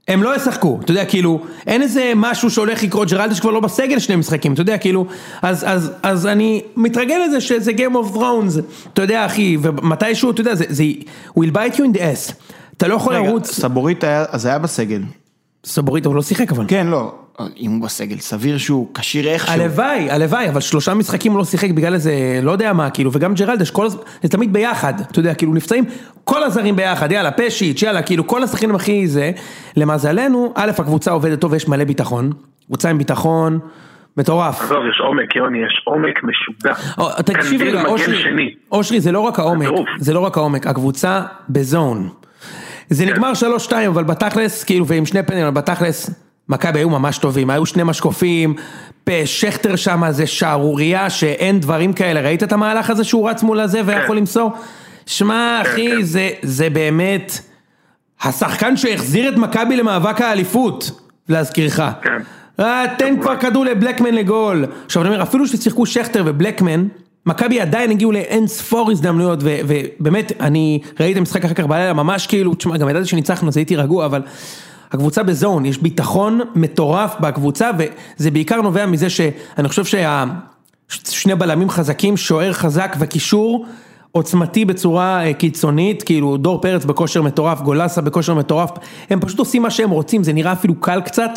הם 0.08 0.24
לא 0.24 0.36
ישחקו, 0.36 0.79
אתה 0.84 0.91
יודע, 0.91 1.05
כאילו, 1.05 1.39
אין 1.67 1.81
איזה 1.81 2.13
משהו 2.15 2.50
שהולך 2.50 2.84
לקרות, 2.84 3.12
ג'רלדה 3.12 3.36
שכבר 3.36 3.51
לא 3.51 3.60
בסגל 3.60 4.00
שני 4.00 4.15
משחקים, 4.15 4.53
אתה 4.53 4.62
יודע, 4.62 4.77
כאילו, 4.77 5.05
אז, 5.41 5.63
אז, 5.67 5.91
אז 6.03 6.27
אני 6.27 6.62
מתרגל 6.75 7.15
לזה 7.27 7.41
שזה 7.41 7.72
Game 7.72 7.93
of 7.96 8.15
Thrones, 8.15 8.60
אתה 8.93 9.01
יודע, 9.01 9.25
אחי, 9.25 9.58
ומתישהו, 9.62 10.31
אתה 10.31 10.41
יודע, 10.41 10.55
זה, 10.55 10.65
זה, 10.70 10.84
will 11.39 11.51
bite 11.53 11.75
you 11.75 11.79
in 11.79 11.98
the 11.98 12.00
ass. 12.00 12.34
אתה 12.77 12.88
לא 12.88 12.96
יכול 12.96 13.15
רגע, 13.15 13.27
לרוץ, 13.27 13.51
סבורית 13.51 14.03
היה, 14.03 14.25
אז 14.29 14.46
היה 14.46 14.60
בסגל. 14.60 15.01
סבורית, 15.65 16.05
הוא 16.05 16.15
לא 16.15 16.22
שיחק 16.22 16.51
אבל. 16.51 16.65
כן, 16.67 16.88
לא. 16.88 17.13
אם 17.60 17.72
הוא 17.72 17.82
בסגל, 17.82 18.18
סביר 18.18 18.58
שהוא 18.58 18.88
כשיר 18.94 19.28
איכשהו. 19.28 19.54
הלוואי, 19.54 20.12
הלוואי, 20.12 20.50
אבל 20.50 20.60
שלושה 20.60 20.94
משחקים 20.94 21.32
הוא 21.32 21.40
לא 21.40 21.46
שיחק 21.46 21.72
בגלל 21.72 21.94
איזה, 21.94 22.40
לא 22.42 22.52
יודע 22.52 22.74
מה, 22.74 22.90
כאילו, 22.90 23.12
וגם 23.14 23.34
ג'רלדש, 23.34 23.72
כל 23.72 23.86
הז... 23.86 23.98
זה 24.24 24.30
תמיד 24.30 24.54
ביחד, 24.54 24.94
אתה 25.00 25.20
יודע, 25.20 25.34
כאילו, 25.34 25.54
נפצעים 25.54 25.86
כל 26.24 26.44
הזרים 26.44 26.76
ביחד, 26.76 27.12
יאללה, 27.12 27.32
פשיץ', 27.32 27.82
יאללה, 27.82 28.02
כאילו, 28.02 28.28
כל 28.28 28.44
השחקנים 28.44 28.76
הכי 28.76 29.08
זה, 29.08 29.32
למזלנו, 29.78 30.54
א', 30.56 30.72
הקבוצה 30.78 31.12
עובדת 31.12 31.40
טוב 31.40 31.52
ויש 31.52 31.68
מלא 31.68 31.84
ביטחון, 31.84 32.32
קבוצה 32.68 32.90
עם 32.90 32.98
ביטחון, 32.98 33.60
מטורף. 34.18 34.62
עזוב, 34.62 34.86
יש 34.90 35.00
עומק, 35.00 35.36
יוני, 35.36 35.58
יש 35.58 35.82
עומק 35.86 36.20
משוגע. 36.24 36.74
או, 36.98 37.10
תקשיב 37.26 37.60
קנדיל 37.62 37.78
רגע, 37.78 37.90
אושרי. 37.90 38.56
אושרי, 38.72 39.02
זה 39.02 39.12
לא 39.12 39.20
רק 39.20 39.40
העומק. 39.40 39.68
זה 39.98 40.14
לא 40.14 40.20
רק 40.20 40.38
העומק, 40.38 40.68
הקבוצה 40.68 41.22
בזון. 41.50 42.10
זה 42.90 43.06
כן. 43.06 43.12
נגמר 43.12 43.32
3-2, 43.68 43.72
אבל 43.88 44.04
בתכלס, 44.04 44.64
כאילו, 44.64 44.88
ועם 44.88 45.06
שני 45.06 45.24
פנדלים, 45.24 45.46
אבל 45.46 45.54
בתכלס, 45.54 46.10
מכבי 46.51 46.79
היו 46.79 46.89
ממש 46.89 47.17
טובים, 47.17 47.50
היו 47.50 47.65
שני 47.65 47.84
משקופים, 47.84 48.55
שכטר 49.25 49.75
שם 49.75 50.03
זה 50.10 50.27
שערורייה 50.27 51.10
שאין 51.10 51.60
דברים 51.60 51.93
כאלה, 51.93 52.22
ראית 52.22 52.43
את 52.43 52.51
המהלך 52.51 52.89
הזה 52.89 53.03
שהוא 53.03 53.29
רץ 53.29 53.43
מול 53.43 53.60
הזה 53.60 53.81
ויכול 53.86 54.17
למסור? 54.17 54.51
שמע, 55.05 55.60
אחי, 55.62 55.89
כן. 55.89 56.01
זה, 56.01 56.29
זה 56.41 56.70
באמת 56.70 57.39
השחקן 58.22 58.77
שהחזיר 58.77 59.29
את 59.29 59.38
מכבי 59.38 59.77
למאבק 59.77 60.22
האליפות, 60.22 60.91
להזכירך. 61.29 61.81
כן. 62.01 62.17
אה, 62.60 62.84
תן 62.98 63.22
כבר 63.22 63.36
כדור 63.36 63.65
לבלקמן 63.65 64.13
לגול. 64.13 64.65
עכשיו 64.86 65.01
אני 65.01 65.10
אומר, 65.10 65.24
אפילו 65.24 65.48
ששיחקו 65.48 65.86
שכטר 65.86 66.24
ובלקמן, 66.25 66.88
מכבי 67.25 67.62
עדיין 67.62 67.91
הגיעו 67.91 68.12
לאין 68.12 68.48
ספור 68.48 68.91
הזדמנויות, 68.91 69.39
ובאמת, 69.41 70.31
אני 70.39 70.81
ראיתי 71.00 71.13
את 71.13 71.17
המשחק 71.17 71.46
אחר 71.46 71.53
כך 71.53 71.65
בלילה, 71.65 71.93
ממש 71.93 72.27
כאילו, 72.27 72.53
תשמע, 72.53 72.77
גם 72.77 72.89
ידעתי 72.89 73.08
שניצחנו, 73.08 73.48
אז 73.48 73.58
הייתי 73.58 73.75
רגוע, 73.75 74.05
אבל 74.05 74.22
הקבוצה 74.92 75.24
בזון, 75.24 75.66
יש 75.66 75.78
ביטחון 75.78 76.42
מטורף 76.56 77.16
בקבוצה, 77.20 77.70
וזה 77.78 78.32
בעיקר 78.32 78.62
נובע 78.62 78.86
מזה 78.86 79.10
שאני 79.10 79.68
חושב 79.68 79.86
שה... 79.86 80.24
שני 81.10 81.36
בלמים 81.36 81.70
חזקים, 81.70 82.18
שוער 82.18 82.54
חזק 82.54 82.96
וקישור, 83.00 83.66
עוצמתי 84.12 84.66
בצורה 84.66 85.26
אה, 85.26 85.34
קיצונית, 85.34 86.04
כאילו 86.04 86.38
דור 86.38 86.62
פרץ 86.62 86.86
בכושר 86.86 87.22
מטורף, 87.22 87.62
גולסה 87.62 88.02
בכושר 88.02 88.34
מטורף, 88.34 88.70
הם 89.10 89.20
פשוט 89.20 89.40
עושים 89.40 89.62
מה 89.62 89.70
שהם 89.70 89.90
רוצים, 89.90 90.24
זה 90.24 90.34
נראה 90.34 90.52
אפילו 90.52 90.76
קל 90.76 91.02
קצת, 91.02 91.32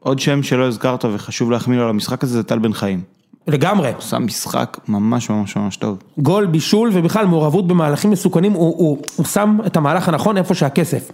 עוד 0.00 0.18
שם 0.18 0.42
שלא 0.42 0.64
הזכרת 0.66 1.04
וחשוב 1.04 1.50
להחמיא 1.50 1.76
לו 1.76 1.82
על 1.82 1.90
המשחק 1.90 2.24
הזה 2.24 2.32
זה 2.32 2.42
טל 2.42 2.58
בן 2.58 2.72
חיים. 2.72 3.02
לגמרי. 3.46 3.92
עשה 3.98 4.18
משחק 4.18 4.78
ממש 4.88 5.30
ממש 5.30 5.56
ממש 5.56 5.76
טוב. 5.76 5.98
גול, 6.18 6.46
בישול 6.46 6.90
ובכלל 6.92 7.26
מעורבות 7.26 7.66
במהלכים 7.66 8.10
מסוכנים, 8.10 8.52
הוא, 8.52 8.74
הוא, 8.78 8.98
הוא 9.16 9.26
שם 9.26 9.58
את 9.66 9.76
המהלך 9.76 10.08
הנכון 10.08 10.36
איפה 10.36 10.54
שהכסף. 10.54 11.10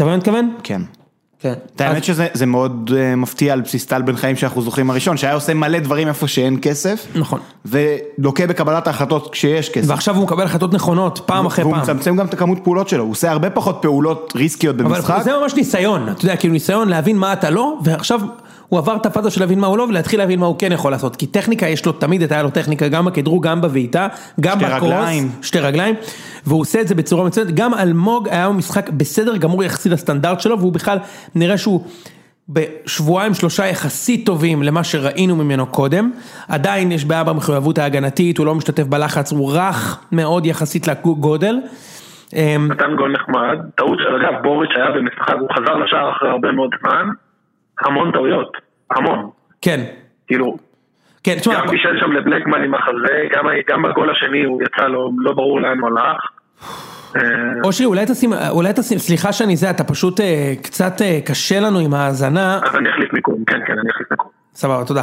אתה 0.00 0.08
מבין 0.08 0.32
מה 0.32 0.38
אני 0.38 0.46
מתכוון? 0.48 0.56
כן. 0.62 0.82
כן. 1.40 1.54
את 1.76 1.80
האמת 1.80 2.04
שזה 2.04 2.26
זה 2.32 2.46
מאוד 2.46 2.90
אה, 2.96 3.16
מפתיע 3.16 3.52
על 3.52 3.60
בסיס 3.60 3.86
טל 3.86 4.02
בן 4.02 4.16
חיים 4.16 4.36
שאנחנו 4.36 4.62
זוכרים 4.62 4.90
הראשון, 4.90 5.16
שהיה 5.16 5.34
עושה 5.34 5.54
מלא 5.54 5.78
דברים 5.78 6.08
איפה 6.08 6.28
שאין 6.28 6.58
כסף. 6.62 7.06
נכון. 7.14 7.40
ולוקה 7.64 8.46
בקבלת 8.46 8.86
ההחלטות 8.86 9.32
כשיש 9.32 9.70
כסף. 9.70 9.90
ועכשיו 9.90 10.16
הוא 10.16 10.24
מקבל 10.24 10.44
החלטות 10.44 10.74
נכונות, 10.74 11.20
פעם 11.26 11.46
אחרי 11.46 11.64
והוא 11.64 11.74
פעם. 11.74 11.82
מצמצם 11.82 12.16
גם 12.16 12.26
את 12.26 12.34
הכמות 12.34 12.58
פעולות 12.64 12.88
שלו, 12.88 13.02
הוא 13.02 13.10
עושה 13.10 13.30
הרבה 13.30 13.50
פחות 13.50 13.78
פעולות 13.82 14.32
ריסקיות 14.36 14.76
במשחק. 14.76 15.10
אבל 15.10 15.22
זה 15.22 15.32
ממש 15.42 15.54
ניסיון, 15.54 16.08
אתה 16.08 16.24
יודע, 16.24 16.36
כאילו 16.36 16.52
ניסיון 16.52 16.88
להבין 16.88 17.18
מה 17.18 17.32
אתה 17.32 17.50
לא, 17.50 17.78
ועכשיו 17.84 18.20
הוא 18.70 18.78
עבר 18.78 18.96
את 18.96 19.06
הפאזה 19.06 19.30
של 19.30 19.40
להבין 19.40 19.58
מה 19.60 19.66
הוא 19.66 19.78
לא, 19.78 19.82
ולהתחיל 19.82 20.20
להבין 20.20 20.40
מה 20.40 20.46
הוא 20.46 20.56
כן 20.58 20.72
יכול 20.72 20.92
לעשות. 20.92 21.16
כי 21.16 21.26
טכניקה 21.26 21.68
יש 21.68 21.86
לו, 21.86 21.92
תמיד 21.92 22.20
הייתה 22.20 22.42
לו 22.42 22.50
טכניקה, 22.50 22.88
גם 22.88 23.04
בכדרוג, 23.04 23.46
גם 23.46 23.60
בבעיטה, 23.60 24.08
גם 24.40 24.58
שתי 24.58 24.68
בקרוס, 24.68 24.82
רגליים. 24.82 25.28
שתי 25.42 25.58
רגליים, 25.58 25.94
והוא 26.46 26.60
עושה 26.60 26.80
את 26.80 26.88
זה 26.88 26.94
בצורה 26.94 27.24
מצוינת. 27.24 27.54
גם 27.54 27.74
אלמוג 27.74 28.28
היה 28.28 28.46
לו 28.46 28.52
משחק 28.54 28.90
בסדר 28.90 29.36
גמור 29.36 29.64
יחסית 29.64 29.92
לסטנדרט 29.92 30.40
שלו, 30.40 30.58
והוא 30.58 30.72
בכלל, 30.72 30.98
נראה 31.34 31.58
שהוא 31.58 31.84
בשבועיים 32.48 33.34
שלושה 33.34 33.66
יחסית 33.66 34.26
טובים 34.26 34.62
למה 34.62 34.84
שראינו 34.84 35.36
ממנו 35.36 35.66
קודם. 35.66 36.10
עדיין 36.48 36.92
יש 36.92 37.04
בעיה 37.04 37.24
במחויבות 37.24 37.78
ההגנתית, 37.78 38.38
הוא 38.38 38.46
לא 38.46 38.54
משתתף 38.54 38.84
בלחץ, 38.84 39.32
הוא 39.32 39.52
רך 39.52 40.04
מאוד 40.12 40.46
יחסית 40.46 40.88
לגודל. 40.88 41.56
נתן 42.58 42.96
גול 42.96 43.12
נחמד, 43.12 43.58
טעות 43.74 43.98
של 43.98 44.14
אגב 44.14 44.42
בוריץ' 44.42 44.70
היה 44.76 44.90
במשחק, 44.90 45.34
הוא 45.40 45.48
חזר 45.56 45.76
לשער 45.76 46.10
אחרי 46.16 46.30
הרבה 46.30 46.52
מאוד 46.52 46.70
זמן, 46.80 47.08
המון 47.86 48.12
טעויות, 48.12 48.52
המון, 48.90 49.30
כן, 49.62 49.80
כאילו, 50.26 50.56
כן, 51.24 51.34
תשמע, 51.34 51.54
גם 51.54 51.66
בישל 51.66 52.00
שם 52.00 52.12
לבלקמן 52.12 52.62
עם 52.64 52.74
החזה, 52.74 53.14
גם, 53.36 53.44
גם 53.68 53.82
בגול 53.82 54.10
השני 54.10 54.44
הוא 54.44 54.62
יצא 54.62 54.86
לו, 54.86 55.10
לא 55.18 55.32
ברור 55.32 55.60
לאן 55.60 55.78
הוא 55.78 55.88
הלך. 55.88 56.20
אה, 57.16 57.22
אושרי, 57.64 57.86
אולי 57.86 58.06
תשים, 58.06 58.32
אולי 58.50 58.72
תשים, 58.72 58.98
סליחה 58.98 59.32
שאני 59.32 59.56
זה, 59.56 59.70
אתה 59.70 59.84
פשוט 59.84 60.20
אה, 60.20 60.52
קצת 60.62 61.02
אה, 61.02 61.18
קשה 61.26 61.60
לנו 61.60 61.78
עם 61.78 61.94
האזנה, 61.94 62.60
אז 62.62 62.76
אני 62.76 62.90
אחליף 62.90 63.12
מיקום, 63.12 63.44
כן 63.46 63.58
כן 63.66 63.72
אני 63.72 63.90
אחליף 63.90 64.10
מיקום. 64.10 64.30
סבבה, 64.54 64.84
תודה. 64.84 65.02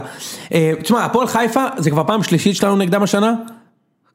אה, 0.54 0.72
תשמע, 0.82 1.06
הפועל 1.06 1.28
חיפה, 1.28 1.66
זה 1.78 1.92
כבר 1.92 2.04
פעם 2.04 2.24
שלישית 2.24 2.56
שלנו 2.56 2.76
נגדם 2.78 3.04
השנה, 3.04 3.34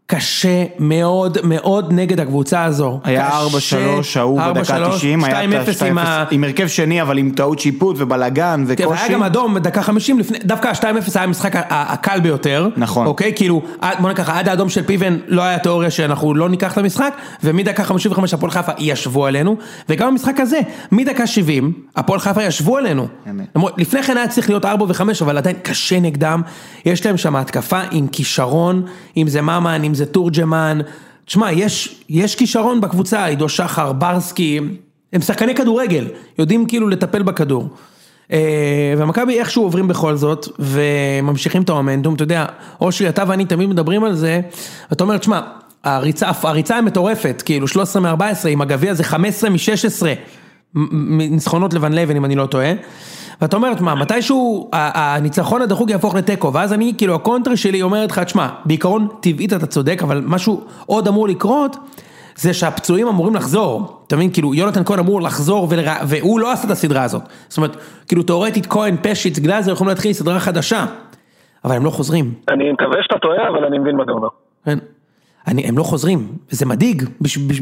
קשה 0.07 0.65
מאוד 0.79 1.39
מאוד 1.45 1.93
נגד 1.93 2.21
הקבוצה 2.21 2.65
הזו. 2.65 3.01
היה 3.05 3.31
קשה. 3.57 3.97
4-3, 4.17 4.19
ההוא 4.19 4.41
4-3, 4.41 4.45
בדקה 4.45 4.91
90, 4.91 5.25
היה 5.25 5.45
2-0 5.45 5.71
את 5.77 5.83
עם 5.83 5.99
ה- 5.99 6.03
ה... 6.03 6.25
2-0 6.25 6.27
עם 6.31 6.45
הרכב 6.45 6.67
שני 6.67 7.03
אבל 7.03 7.19
עם 7.19 7.31
טעות 7.37 7.59
שיפוט 7.59 7.97
ובלאגן 7.99 8.65
כן, 8.77 8.85
וקושי. 8.85 9.13
גם 9.13 9.23
אדום 9.23 9.55
בדקה 9.55 9.83
50 9.83 10.19
לפני, 10.19 10.39
דווקא 10.45 10.69
ה-2-0 10.69 10.85
היה 11.15 11.25
המשחק 11.25 11.53
הקל 11.71 12.21
ביותר. 12.21 12.69
נכון. 12.77 13.07
אוקיי, 13.07 13.33
כאילו, 13.37 13.63
בוא 14.01 14.09
נגיד 14.11 14.17
ככה, 14.25 14.39
עד 14.39 14.49
האדום 14.49 14.69
של 14.69 14.83
פיבן 14.83 15.17
לא 15.27 15.43
היה 15.43 15.59
תיאוריה 15.59 15.91
שאנחנו 15.91 16.35
לא 16.35 16.49
ניקח 16.49 16.73
את 16.73 16.79
המשחק, 16.79 17.15
ומדקה 17.45 17.85
55 17.85 18.35
הפועל 18.35 18.51
חיפה 18.51 18.73
ישבו 18.79 19.27
עלינו, 19.27 19.57
וגם 19.89 20.11
במשחק 20.11 20.41
הזה, 20.41 20.61
מדקה 20.93 21.27
70, 21.27 21.73
הפועל 21.97 22.21
חיפה 22.21 22.43
ישבו 22.43 22.77
עלינו. 22.77 23.07
אמת. 23.31 23.57
לפני 23.79 24.03
כן 24.03 24.17
היה 24.17 24.29
צריך 24.29 24.49
להיות 24.51 24.65
4 24.65 24.85
ו-5, 24.85 25.01
אבל 25.21 25.37
עדיין 25.39 25.57
קשה 25.63 26.01
נגדם, 26.01 26.43
יש 26.85 27.07
להם 27.07 27.17
שם 27.17 27.37
התקפה 27.37 27.81
עם 27.91 28.07
כישרון, 28.07 28.83
אם 29.17 29.29
זה 29.29 29.43
ממן, 29.43 29.85
אם 29.85 29.92
זה 29.95 30.07
תורג'מן, 30.07 30.79
תשמע, 31.25 31.53
יש, 31.53 32.03
יש 32.09 32.35
כישרון 32.35 32.81
בקבוצה, 32.81 33.25
עידו 33.25 33.49
שחר, 33.49 33.93
ברסקי, 33.93 34.61
הם 35.13 35.21
שחקני 35.21 35.55
כדורגל, 35.55 36.07
יודעים 36.39 36.67
כאילו 36.67 36.89
לטפל 36.89 37.23
בכדור. 37.23 37.69
אה, 38.33 38.95
ומכבי 38.99 39.39
איכשהו 39.39 39.63
עוברים 39.63 39.89
בכל 39.89 40.17
זאת, 40.17 40.49
וממשיכים 40.59 41.63
את 41.63 41.71
המומנטום, 41.71 42.15
אתה 42.15 42.23
יודע, 42.23 42.47
אושרי, 42.81 43.09
אתה 43.09 43.25
ואני 43.29 43.45
תמיד 43.45 43.69
מדברים 43.69 44.05
על 44.05 44.15
זה, 44.15 44.41
אתה 44.93 45.05
אומר, 45.05 45.19
תשמע, 45.19 45.41
הריצה, 45.85 46.31
הריצה 46.43 46.77
המטורפת, 46.77 47.43
כאילו 47.45 47.69
13 47.69 48.03
מ-14, 48.03 48.49
עם 48.49 48.61
הגביע 48.61 48.95
זה 48.95 49.05
15 49.05 49.51
מ-16, 49.51 50.07
ניצחונות 51.11 51.75
לבן 51.75 51.93
לבן 51.93 52.17
אם 52.17 52.25
אני 52.25 52.35
לא 52.35 52.47
טועה. 52.47 52.73
ואתה 53.43 53.57
אומר, 53.57 53.75
תשמע, 53.75 53.95
מתישהו 53.95 54.71
הניצחון 54.73 55.63
הדחוק 55.63 55.91
יהפוך 55.91 56.15
לתיקו, 56.15 56.53
ואז 56.53 56.73
אני, 56.73 56.95
כאילו, 56.99 57.15
הקונטרה 57.15 57.57
שלי 57.57 57.83
אומרת 57.83 58.11
לך, 58.11 58.19
תשמע, 58.19 58.49
בעיקרון 58.65 59.09
טבעית 59.21 59.53
אתה 59.53 59.67
צודק, 59.67 60.01
אבל 60.03 60.23
משהו 60.27 60.65
עוד 60.87 61.09
אמור 61.09 61.29
לקרות, 61.29 61.77
זה 62.35 62.55
שהפצועים 62.55 63.09
אמורים 63.09 63.35
לחזור, 63.35 64.03
אתה 64.07 64.17
מבין, 64.17 64.33
כאילו, 64.33 64.55
יונתן 64.55 64.85
כהן 64.85 64.99
אמור 64.99 65.23
לחזור, 65.23 65.69
ולרע... 65.71 65.95
והוא 66.09 66.41
לא 66.41 66.53
עשה 66.53 66.67
את 66.67 66.71
הסדרה 66.71 67.03
הזאת. 67.03 67.23
זאת 67.49 67.57
אומרת, 67.57 67.77
כאילו, 68.09 68.23
תאורטית 68.23 68.67
כהן, 68.67 68.97
פשיץ, 69.03 69.39
גלאזר 69.39 69.73
יכולים 69.73 69.89
להתחיל 69.89 70.13
סדרה 70.13 70.41
חדשה, 70.41 70.85
אבל 71.65 71.77
הם 71.77 71.85
לא 71.85 71.91
חוזרים. 71.91 72.35
אני 72.49 72.73
מקווה 72.73 73.03
שאתה 73.03 73.19
טועה, 73.19 73.49
אבל 73.49 73.65
אני 73.65 73.79
מבין 73.79 73.97
מה 73.97 74.03
אתה 74.03 74.13
אומר. 74.13 74.29
כן. 74.65 74.79
אני, 75.47 75.69
הם 75.69 75.79
לא 75.79 75.83
חוזרים, 75.83 76.29
זה 76.49 76.67
מדאיג 76.67 77.03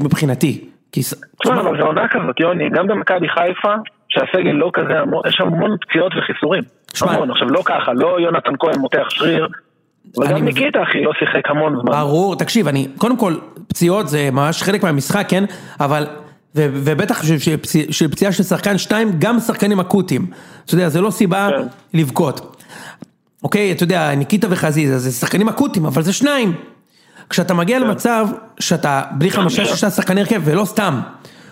מבחינתי. 0.02 0.64
כי... 0.92 1.00
תשמע, 1.42 1.60
אבל 1.60 1.78
זו 1.78 1.86
עונה 1.86 2.08
כזאת, 2.10 2.40
יוני, 2.40 2.70
גם 2.70 2.86
במכבי 2.86 3.28
חיפה, 3.28 3.74
שהסגל 4.10 4.50
לא 4.50 4.70
כזה 4.74 4.98
המון, 5.00 5.22
יש 5.28 5.40
המון 5.40 5.76
פציעות 5.80 6.12
וחיסורים. 6.18 6.62
המון, 7.00 7.30
עכשיו 7.30 7.48
לא 7.48 7.62
ככה, 7.64 7.92
לא 7.92 8.20
יונתן 8.20 8.52
כהן 8.58 8.78
מותח 8.78 9.06
שריר, 9.08 9.48
וגם. 10.18 10.44
ניקיטה 10.44 10.82
אחי 10.82 11.02
לא 11.02 11.12
שיחק 11.18 11.50
המון 11.50 11.76
זמן. 11.82 11.92
ברור, 11.92 12.36
תקשיב, 12.36 12.68
אני, 12.68 12.88
קודם 12.98 13.16
כל, 13.16 13.34
פציעות 13.68 14.08
זה 14.08 14.28
ממש 14.32 14.62
חלק 14.62 14.82
מהמשחק, 14.82 15.26
כן? 15.28 15.44
אבל, 15.80 16.06
ו, 16.56 16.66
ובטח 16.72 17.22
שפציעה 17.90 18.32
של 18.32 18.42
שחקן 18.42 18.78
שתיים, 18.78 19.08
גם 19.18 19.38
שחקנים 19.38 19.80
אקוטיים. 19.80 20.26
אתה 20.64 20.74
יודע, 20.74 20.88
זה 20.88 21.00
לא 21.00 21.10
סיבה 21.10 21.48
כן. 21.50 21.66
לבכות. 21.98 22.56
אוקיי, 23.42 23.72
אתה 23.72 23.82
יודע, 23.82 24.14
ניקיטה 24.14 24.46
וחזיזה, 24.50 24.98
זה 24.98 25.10
שחקנים 25.10 25.48
אקוטיים, 25.48 25.86
אבל 25.86 26.02
זה 26.02 26.12
שניים. 26.12 26.54
כשאתה 27.30 27.54
מגיע 27.54 27.78
למצב 27.78 28.26
שאתה 28.60 29.02
בלי 29.12 29.30
חמישה 29.30 29.64
שישה 29.64 29.90
שחקני 29.90 30.20
הרכב, 30.20 30.42
ולא 30.44 30.64
סתם. 30.64 31.00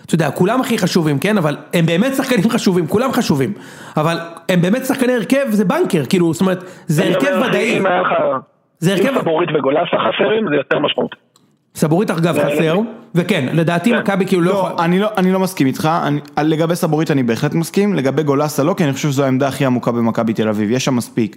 אתה 0.09 0.15
יודע, 0.15 0.31
כולם 0.31 0.61
הכי 0.61 0.77
חשובים, 0.77 1.19
כן? 1.19 1.37
אבל 1.37 1.57
הם 1.73 1.85
באמת 1.85 2.15
שחקנים 2.15 2.49
חשובים, 2.49 2.87
כולם 2.87 3.11
חשובים. 3.11 3.53
אבל 3.97 4.17
הם 4.49 4.61
באמת 4.61 4.85
שחקני 4.85 5.13
הרכב, 5.13 5.45
זה 5.49 5.65
בנקר, 5.65 6.05
כאילו, 6.09 6.33
זאת 6.33 6.41
אומרת, 6.41 6.63
זה 6.87 7.05
הרכב 7.05 7.41
ודאי. 7.49 7.77
אם 7.77 7.85
היה 7.85 8.01
לך... 8.01 8.09
זה 8.79 8.93
הרכב- 8.93 9.07
אם 9.15 9.21
סבורית 9.21 9.49
וגולסה 9.59 9.79
חסרים, 9.97 10.45
זה 10.49 10.55
יותר 10.55 10.79
משמעותי. 10.79 11.15
סבורית 11.75 12.11
אגב 12.11 12.37
חסר, 12.39 12.75
וכן, 13.15 13.49
לדעתי 13.53 13.89
כן. 13.89 13.99
מכבי 13.99 14.25
כאילו 14.25 14.41
לא 14.41 14.51
לא. 14.51 14.83
אני 14.83 14.99
לא, 14.99 15.07
אני 15.17 15.31
לא 15.31 15.39
מסכים 15.39 15.67
איתך, 15.67 15.89
אני, 16.03 16.19
לגבי 16.43 16.75
סבורית 16.75 17.11
אני 17.11 17.23
בהחלט 17.23 17.53
מסכים, 17.53 17.93
לגבי 17.93 18.23
גולסה 18.23 18.63
לא, 18.63 18.73
כי 18.77 18.83
אני 18.83 18.93
חושב 18.93 19.09
שזו 19.09 19.23
העמדה 19.23 19.47
הכי 19.47 19.65
עמוקה 19.65 19.91
במכבי 19.91 20.33
תל 20.33 20.49
אביב, 20.49 20.71
יש 20.71 20.85
שם 20.85 20.95
מספיק. 20.95 21.35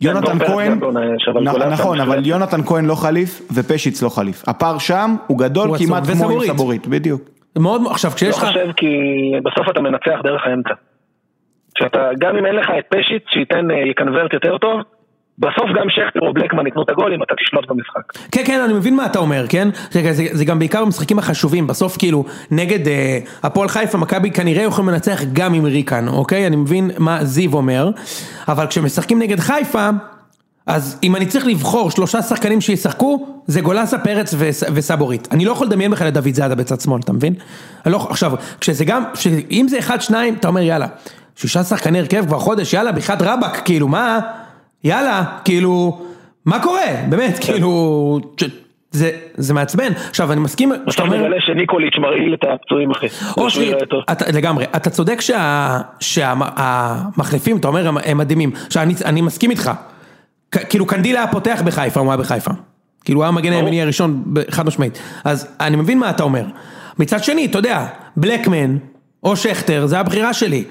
יונתן 0.00 0.20
דור 0.20 0.38
פרץ 0.38 0.48
כהן, 0.48 0.78
גולסה 0.78 1.68
נכון, 1.68 1.98
בהחלט. 1.98 2.14
אבל 2.14 2.26
יונתן 2.26 2.62
כהן 2.66 2.84
לא 2.84 2.94
חליף 2.94 3.42
ופשיץ 3.54 4.02
לא 4.02 4.08
חליף. 4.08 4.44
הפער 4.46 4.78
שם 4.78 5.16
הוא 5.26 5.38
גדול. 5.38 5.78
כמעט 5.78 6.06
כמו 6.06 6.30
עם. 6.30 6.46
סבורית, 6.46 6.86
בדיוק. 6.86 7.37
מאוד, 7.58 7.82
עכשיו 7.90 8.10
לא 8.10 8.16
כשיש 8.16 8.36
לך... 8.36 8.44
חושב 8.44 8.72
כי 8.76 8.86
בסוף 9.42 9.70
אתה 9.70 9.80
מנצח 9.80 10.20
דרך 10.24 10.46
האמצע. 10.46 10.74
שאתה, 11.78 12.10
גם 12.18 12.36
אם 12.36 12.46
אין 12.46 12.54
לך 12.54 12.66
את 12.78 12.84
פשיט 12.88 13.22
שייתן, 13.28 13.70
אה, 13.70 13.76
יקנברט 13.90 14.32
יותר 14.32 14.58
טוב, 14.58 14.80
בסוף 15.38 15.66
גם 15.80 15.90
שכטר 15.90 16.20
או 16.20 16.32
בלקמן 16.32 16.66
ייתנו 16.66 16.82
את 16.82 16.90
הגולים, 16.90 17.22
אתה 17.22 17.34
תשלוט 17.34 17.66
במשחק. 17.68 18.02
כן, 18.32 18.42
כן, 18.46 18.60
אני 18.64 18.72
מבין 18.72 18.96
מה 18.96 19.06
אתה 19.06 19.18
אומר, 19.18 19.44
כן? 19.48 19.68
רגע, 19.94 20.12
זה, 20.12 20.24
זה 20.32 20.44
גם 20.44 20.58
בעיקר 20.58 20.84
במשחקים 20.84 21.18
החשובים, 21.18 21.66
בסוף 21.66 21.96
כאילו, 21.98 22.24
נגד 22.50 22.88
אה, 22.88 23.18
הפועל 23.42 23.68
חיפה, 23.68 23.98
מכבי 23.98 24.30
כנראה 24.30 24.62
יכולים 24.62 24.90
לנצח 24.90 25.20
גם 25.32 25.54
עם 25.54 25.64
ריקן, 25.64 26.08
אוקיי? 26.08 26.46
אני 26.46 26.56
מבין 26.56 26.90
מה 26.98 27.24
זיו 27.24 27.54
אומר, 27.54 27.90
אבל 28.48 28.66
כשמשחקים 28.66 29.18
נגד 29.18 29.40
חיפה, 29.40 29.88
אז 30.68 30.98
אם 31.02 31.16
אני 31.16 31.26
צריך 31.26 31.46
לבחור 31.46 31.90
שלושה 31.90 32.22
שחקנים 32.22 32.60
שישחקו, 32.60 33.26
זה 33.46 33.60
גולסה, 33.60 33.98
פרץ 33.98 34.34
וס, 34.38 34.64
וסבורית. 34.74 35.28
אני 35.30 35.44
לא 35.44 35.52
יכול 35.52 35.66
לדמיין 35.66 35.90
בכלל 35.90 36.08
את 36.08 36.14
דוד 36.14 36.34
זאדה 36.34 36.54
בצד 36.54 36.80
שמאל, 36.80 37.00
אתה 37.00 37.12
מבין? 37.12 37.34
לא, 37.86 38.06
עכשיו, 38.10 38.32
כשזה 38.60 38.84
גם, 38.84 39.02
אם 39.50 39.66
זה 39.68 39.78
אחד, 39.78 40.00
שניים, 40.00 40.34
אתה 40.34 40.48
אומר 40.48 40.60
יאללה, 40.60 40.86
שישה 41.36 41.64
שחקני 41.64 41.98
הרכב 41.98 42.26
כבר 42.26 42.38
חודש, 42.38 42.72
יאללה, 42.74 42.92
בחייאת 42.92 43.22
רבאק, 43.22 43.62
כאילו, 43.64 43.88
מה? 43.88 44.20
יאללה, 44.84 45.24
כאילו, 45.44 45.98
מה 46.44 46.62
קורה? 46.62 46.86
באמת, 47.08 47.38
כאילו, 47.44 48.20
ש- 48.40 48.44
זה, 48.90 49.10
זה 49.34 49.54
מעצבן. 49.54 49.92
עכשיו, 50.10 50.32
אני 50.32 50.40
מסכים, 50.40 50.72
עכשיו 50.86 51.06
אומר... 51.06 51.16
נגלה 51.16 51.36
שניקוליץ' 51.40 51.94
מרעיל 51.98 52.34
את 52.34 52.44
הפצועים 52.44 52.90
אחי. 52.90 53.06
אושרי, 53.36 53.72
לגמרי, 54.32 54.64
אתה 54.76 54.90
צודק 54.90 55.18
שהמחליפים, 56.00 57.56
אתה 57.56 57.68
אומר, 57.68 57.88
הם, 57.88 57.98
הם 58.04 58.18
מדהימים. 58.18 58.50
עכשיו, 58.66 58.82
אני, 58.82 58.94
אני 59.04 59.20
מסכים 59.20 59.50
איתך. 59.50 59.70
כאילו, 60.50 60.86
קנדיל 60.86 61.16
היה 61.16 61.26
פותח 61.26 61.62
בחיפה, 61.64 62.00
הוא 62.00 62.08
היה 62.08 62.16
בחיפה. 62.16 62.50
כאילו, 63.04 63.20
הוא 63.20 63.24
היה 63.24 63.28
המגן 63.28 63.52
הימני 63.52 63.82
הראשון, 63.82 64.24
חד 64.50 64.66
משמעית. 64.66 65.02
אז 65.24 65.56
אני 65.60 65.76
מבין 65.76 65.98
מה 65.98 66.10
אתה 66.10 66.22
אומר. 66.22 66.44
מצד 66.98 67.24
שני, 67.24 67.46
אתה 67.46 67.58
יודע, 67.58 67.86
בלקמן, 68.16 68.76
או 69.22 69.36
שכטר, 69.36 69.86
זה 69.86 70.00
הבחירה 70.00 70.34
שלי. 70.34 70.64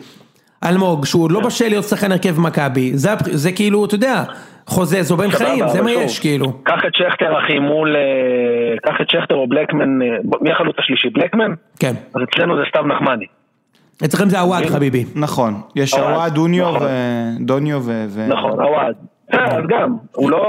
אלמוג, 0.63 1.05
שהוא 1.05 1.27
כן. 1.27 1.33
לא 1.33 1.39
בשל 1.39 1.69
להיות 1.69 1.85
שחקן 1.85 2.11
הרכב 2.11 2.35
במכבי, 2.35 2.91
זה, 2.97 3.09
זה 3.25 3.51
כאילו, 3.51 3.85
אתה 3.85 3.95
יודע, 3.95 4.23
חוזה, 4.67 5.03
זו 5.03 5.17
בן 5.17 5.31
סבבה, 5.31 5.45
חיים, 5.45 5.67
זה 5.67 5.81
מה 5.81 5.91
יש, 5.91 6.19
כאילו. 6.19 6.63
קח 6.63 6.79
את 6.87 6.95
שכטר 6.95 7.39
אחי 7.39 7.59
מול, 7.59 7.95
אה, 7.95 8.91
קח 8.91 9.01
את 9.01 9.09
שכטר 9.09 9.35
או 9.35 9.47
בלקמן, 9.47 10.01
אה, 10.01 10.07
מי 10.41 10.51
החלוץ 10.51 10.75
השלישי? 10.79 11.09
בלקמן? 11.09 11.51
כן. 11.79 11.93
אז 12.15 12.21
אצלנו 12.23 12.55
זה 12.55 12.61
סתיו 12.69 12.83
נחמני. 12.83 13.25
אצלכם 14.05 14.29
זה 14.29 14.39
הוואד, 14.39 14.65
חביבי. 14.65 15.05
נכון, 15.15 15.61
יש 15.75 15.93
עווד, 15.93 16.33
דוניו 16.33 16.71
נכון. 16.71 16.87
ו... 16.87 17.45
דוניו 17.45 17.81
ו... 17.83 18.05
ו- 18.09 18.27
נכון, 18.27 18.51
הוואד. 18.51 18.95
בסדר, 19.29 19.57
אז 19.57 19.63
גם, 19.69 19.95
הוא 20.15 20.31
לא... 20.31 20.39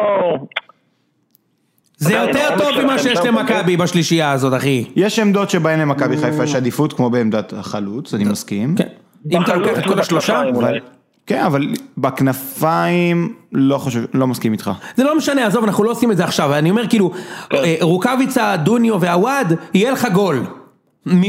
זה 1.96 2.12
יותר 2.12 2.38
העומס 2.38 2.62
טוב 2.62 2.84
ממה 2.84 2.98
שיש 2.98 3.18
למכבי 3.18 3.76
בשלישייה 3.76 4.32
הזאת, 4.32 4.54
אחי. 4.54 4.84
יש 4.96 5.18
עמדות 5.18 5.50
שבהן 5.50 5.80
למכבי 5.80 6.16
חיפה 6.16 6.44
יש 6.44 6.54
עדיפות, 6.54 6.92
כמו 6.92 7.10
בעמדת 7.10 7.52
החלוץ, 7.52 8.14
אני 8.14 8.24
מסכים. 8.24 8.74
כן. 8.76 8.88
אם 9.32 9.42
אתה 9.42 9.54
לוקח 9.54 9.78
את 9.78 9.84
כל 9.84 10.00
השלושה, 10.00 10.42
כן, 11.26 11.42
אבל 11.44 11.66
בכנפיים, 11.98 13.34
לא 13.52 13.78
חושב, 13.78 14.04
לא 14.14 14.26
מסכים 14.26 14.52
איתך. 14.52 14.70
זה 14.96 15.04
לא 15.04 15.16
משנה, 15.16 15.46
עזוב, 15.46 15.64
אנחנו 15.64 15.84
לא 15.84 15.90
עושים 15.90 16.12
את 16.12 16.16
זה 16.16 16.24
עכשיו, 16.24 16.54
אני 16.54 16.70
אומר 16.70 16.88
כאילו, 16.88 17.10
אה, 17.54 17.76
רוקאביצה, 17.80 18.56
דוניו 18.56 19.00
והוואד, 19.00 19.52
יהיה 19.74 19.90
לך 19.90 20.08
גול. 20.12 20.46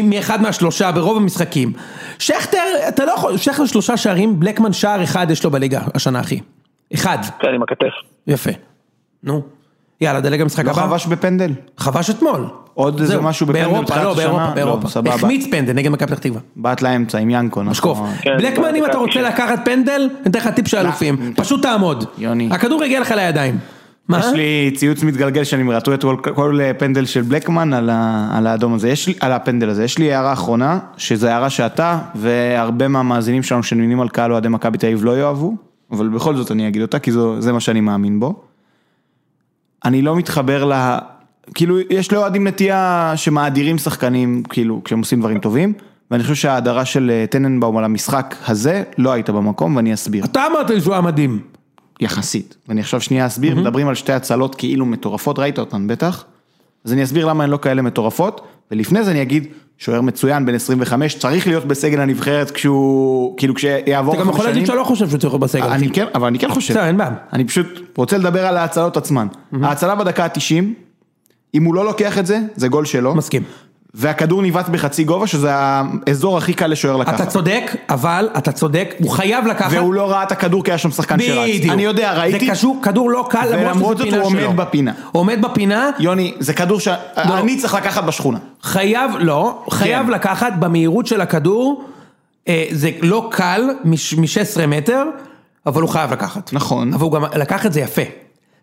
מאחד 0.04 0.42
מהשלושה 0.42 0.92
ברוב 0.92 1.18
המשחקים. 1.18 1.74
שכטר, 2.20 2.64
אתה 2.88 3.06
לא 3.06 3.12
יכול, 3.12 3.38
שכטר 3.38 3.66
שלושה 3.66 3.98
שערים, 3.98 4.40
בלקמן 4.40 4.74
שער 4.74 5.04
אחד 5.04 5.32
יש 5.32 5.44
לו 5.44 5.52
בליגה 5.52 5.82
השנה, 5.96 6.20
אחי. 6.20 6.40
אחד. 6.94 7.18
כן, 7.40 7.48
עם 7.56 7.64
הכתף. 7.64 7.94
יפה. 8.28 8.52
נו. 9.24 9.42
יאללה, 10.02 10.22
דלג 10.22 10.42
המשחק 10.42 10.66
לא 10.66 10.72
הבא. 10.72 10.82
חבש 10.82 11.06
בפנדל? 11.06 11.52
חבש 11.78 12.10
אתמול. 12.10 12.46
עוד 12.74 13.00
איזה 13.00 13.22
משהו 13.22 13.46
בפנדל 13.46 13.60
באירופה, 13.66 13.82
בתחילת 13.82 14.04
לא, 14.04 14.12
השנה? 14.12 14.24
באירופה, 14.24 14.44
לא, 14.48 14.54
באירופה. 14.54 14.88
סבבה. 14.88 15.14
החמיץ 15.14 15.48
פנדל 15.52 15.74
נגד 15.74 15.92
מכבי 15.92 16.08
פתח 16.08 16.20
תקווה. 16.20 16.42
בעט 16.56 16.82
לאמצע 16.82 17.18
עם 17.18 17.30
ינקו, 17.30 17.60
נכון. 17.60 17.72
משקוף. 17.72 18.00
כן, 18.22 18.38
בלקמן, 18.38 18.76
אם 18.76 18.86
אתה 18.86 18.98
רוצה 18.98 19.12
90. 19.12 19.26
לקחת 19.26 19.66
פנדל, 19.66 20.10
אני 20.22 20.32
אתן 20.32 20.40
לך 20.40 20.48
טיפ 20.48 20.68
של 20.68 20.78
אלופים. 20.78 21.34
פשוט 21.36 21.62
תעמוד. 21.62 22.06
יוני. 22.18 22.50
הכדור 22.52 22.84
יגיע 22.84 23.00
לך 23.00 23.12
לידיים. 23.12 23.58
מה? 24.08 24.20
יש 24.20 24.26
לי 24.26 24.72
ציוץ 24.76 25.04
מתגלגל 25.04 25.44
שאני 25.44 25.64
מרטו 25.64 25.94
את 25.94 26.02
כל, 26.02 26.16
כל 26.36 26.60
פנדל 26.78 27.06
של 27.06 27.22
בלקמן 27.22 27.74
על, 27.74 27.90
ה, 27.90 28.30
על 28.34 28.48
האדום 28.48 28.74
הזה, 28.74 28.90
יש 28.90 29.08
לי, 29.08 29.14
על 29.20 29.32
הפנדל 29.32 29.70
הזה, 29.70 29.84
יש 29.84 29.98
לי 29.98 30.14
הערה 30.14 30.34
אחרונה, 30.34 30.80
שזו 30.98 31.28
הערה 31.28 31.50
שאתה 31.50 32.00
והרבה 32.16 32.88
מהמאזינים 32.88 33.44
שלנו 33.44 33.64
שנמנים 33.64 34.02
על 34.02 34.10
קהל 34.10 34.32
אוהדי 34.32 34.48
מכבי 34.48 34.78
תל 34.78 34.88
אביב 34.88 35.06
לא 35.06 35.20
יאהבו, 35.20 35.56
אבל 35.92 36.10
בכל 36.10 36.36
זאת 36.36 36.52
אני 36.52 36.68
אגיד 36.68 36.82
אותה, 36.82 37.00
כי 37.00 37.12
זו, 37.12 37.42
זה 37.42 37.54
מה 37.54 37.60
שאני 37.60 37.82
מאמין 37.82 38.20
בו. 38.20 38.42
אני 39.86 40.02
לא 40.02 40.16
מתחבר 40.16 40.66
ל... 40.66 40.98
כאילו, 41.54 41.80
יש 41.90 42.12
לאוהדים 42.12 42.48
נטייה 42.48 43.14
שמאדירים 43.16 43.78
שחקנים, 43.78 44.44
כאילו, 44.50 44.82
כשהם 44.84 45.00
עושים 45.00 45.20
דברים 45.20 45.40
טובים, 45.40 45.74
ואני 46.12 46.24
חושב 46.24 46.36
שההדרה 46.36 46.86
של 46.86 47.12
אה, 47.14 47.26
טננבאום 47.30 47.78
על 47.78 47.84
המשחק 47.84 48.36
הזה 48.48 48.84
לא 48.98 49.12
הייתה 49.12 49.32
במקום, 49.32 49.76
ואני 49.76 49.94
אסביר. 49.94 50.26
אתה 50.26 50.48
אמרת 50.48 50.70
לי 50.70 50.82
שהוא 50.82 50.94
היה 50.94 51.02
מדהים. 51.02 51.40
יחסית. 52.00 52.56
ואני 52.68 52.82
עכשיו 52.82 53.02
שנייה 53.02 53.26
אסביר, 53.26 53.56
מדברים 53.56 53.88
על 53.88 53.96
שתי 53.96 54.14
הצלות 54.14 54.56
כאילו 54.56 54.86
מטורפות, 54.86 55.40
ראית 55.40 55.60
אותן 55.60 55.88
בטח? 55.88 56.26
אז 56.86 56.94
אני 56.94 57.04
אסביר 57.04 57.26
למה 57.26 57.44
הן 57.44 57.50
לא 57.50 57.60
כאלה 57.62 57.82
מטורפות, 57.82 58.48
ולפני 58.72 59.04
זה 59.04 59.12
אני 59.12 59.22
אגיד, 59.22 59.48
שוער 59.78 60.02
מצוין, 60.02 60.46
בן 60.46 60.56
25, 60.56 61.18
צריך 61.18 61.48
להיות 61.48 61.66
בסגל 61.66 62.02
הנבחרת 62.02 62.52
כשהוא, 62.52 63.38
כאילו 63.38 63.56
כשיעבור 63.56 64.14
אתה 64.14 64.24
גם 64.24 64.30
יכול 64.30 64.46
להגיד 64.46 64.66
שאתה 64.66 64.78
לא 64.78 64.84
חושב 64.84 65.10
שהוא 65.10 65.20
צריך 65.20 65.34
להיות 65.34 65.42
בסגל. 65.42 65.64
אני 65.64 65.90
כן, 65.90 66.06
אבל 66.16 66.28
אני 66.28 66.40
כן 66.40 66.50
חושב. 66.50 66.74
בסדר, 66.74 66.86
אין 66.86 66.98
בעיה. 66.98 67.12
אני 67.34 67.46
פשוט 67.46 67.68
רוצה 67.96 68.18
לדבר 68.18 68.46
על 68.46 68.58
ההצלות 68.58 68.98
עצמן. 68.98 69.28
ההצלה 69.64 69.96
בדקה 69.96 70.26
ה-90, 70.26 70.64
אם 71.54 71.64
הוא 71.64 71.76
לא 71.76 71.86
לוקח 71.86 72.18
את 72.18 72.26
זה, 72.26 72.40
זה 72.56 72.68
גול 72.68 72.86
שלו. 72.86 73.16
מסכים. 73.16 73.44
והכדור 73.94 74.42
ניווט 74.42 74.70
בחצי 74.70 75.04
גובה, 75.04 75.28
שזה 75.28 75.50
האזור 75.54 76.38
הכי 76.38 76.54
קל 76.54 76.68
לשוער 76.68 76.98
לקחת. 76.98 77.16
אתה 77.16 77.26
צודק, 77.26 77.76
אבל 77.90 78.30
אתה 78.38 78.52
צודק, 78.52 78.96
הוא 79.00 79.10
חייב 79.12 79.48
לקחת. 79.48 79.72
והוא 79.72 79.94
לא 79.94 80.12
ראה 80.12 80.24
את 80.24 80.32
הכדור 80.32 80.64
כי 80.64 80.72
היה 80.72 80.78
שם 80.78 80.92
שחקן 80.92 81.20
שרץ. 81.20 81.50
בדיוק. 81.50 81.74
אני 81.74 81.84
יודע, 81.84 82.14
ראיתי. 82.14 82.46
זה 82.46 82.52
קשור, 82.52 82.78
כדור 82.84 83.10
לא 83.10 83.28
קל, 83.30 83.46
למרות 83.52 83.76
ולמרות 83.76 83.98
שזה 83.98 84.06
זאת 84.06 84.14
פינה 84.14 84.24
הוא 84.24 84.32
שלו. 84.32 84.46
עומד 84.46 84.58
בפינה. 84.58 84.92
עומד 85.12 85.42
בפינה, 85.42 85.90
יוני, 86.00 86.34
זה 86.40 86.54
כדור 86.54 86.80
שאני 86.80 87.58
צריך 87.58 87.74
לקחת 87.74 88.04
בשכונה. 88.04 88.38
חייב, 88.64 89.12
לא, 89.20 89.64
חייב 89.70 90.06
כן. 90.06 90.12
לקחת 90.12 90.54
במהירות 90.60 91.08
של 91.08 91.22
הכדור, 91.22 91.84
אה, 92.48 92.66
זה 92.72 92.92
לא 93.02 93.28
קל 93.32 93.62
מ-16 93.84 94.66
מטר, 94.68 95.04
אבל 95.66 95.82
הוא 95.82 95.90
חייב 95.90 96.12
לקחת. 96.12 96.54
נכון. 96.54 96.94
אבל 96.94 97.04
הוא 97.04 97.12
גם 97.12 97.24
לקח 97.36 97.66
את 97.66 97.74
זה 97.74 97.80
יפה. 97.80 98.02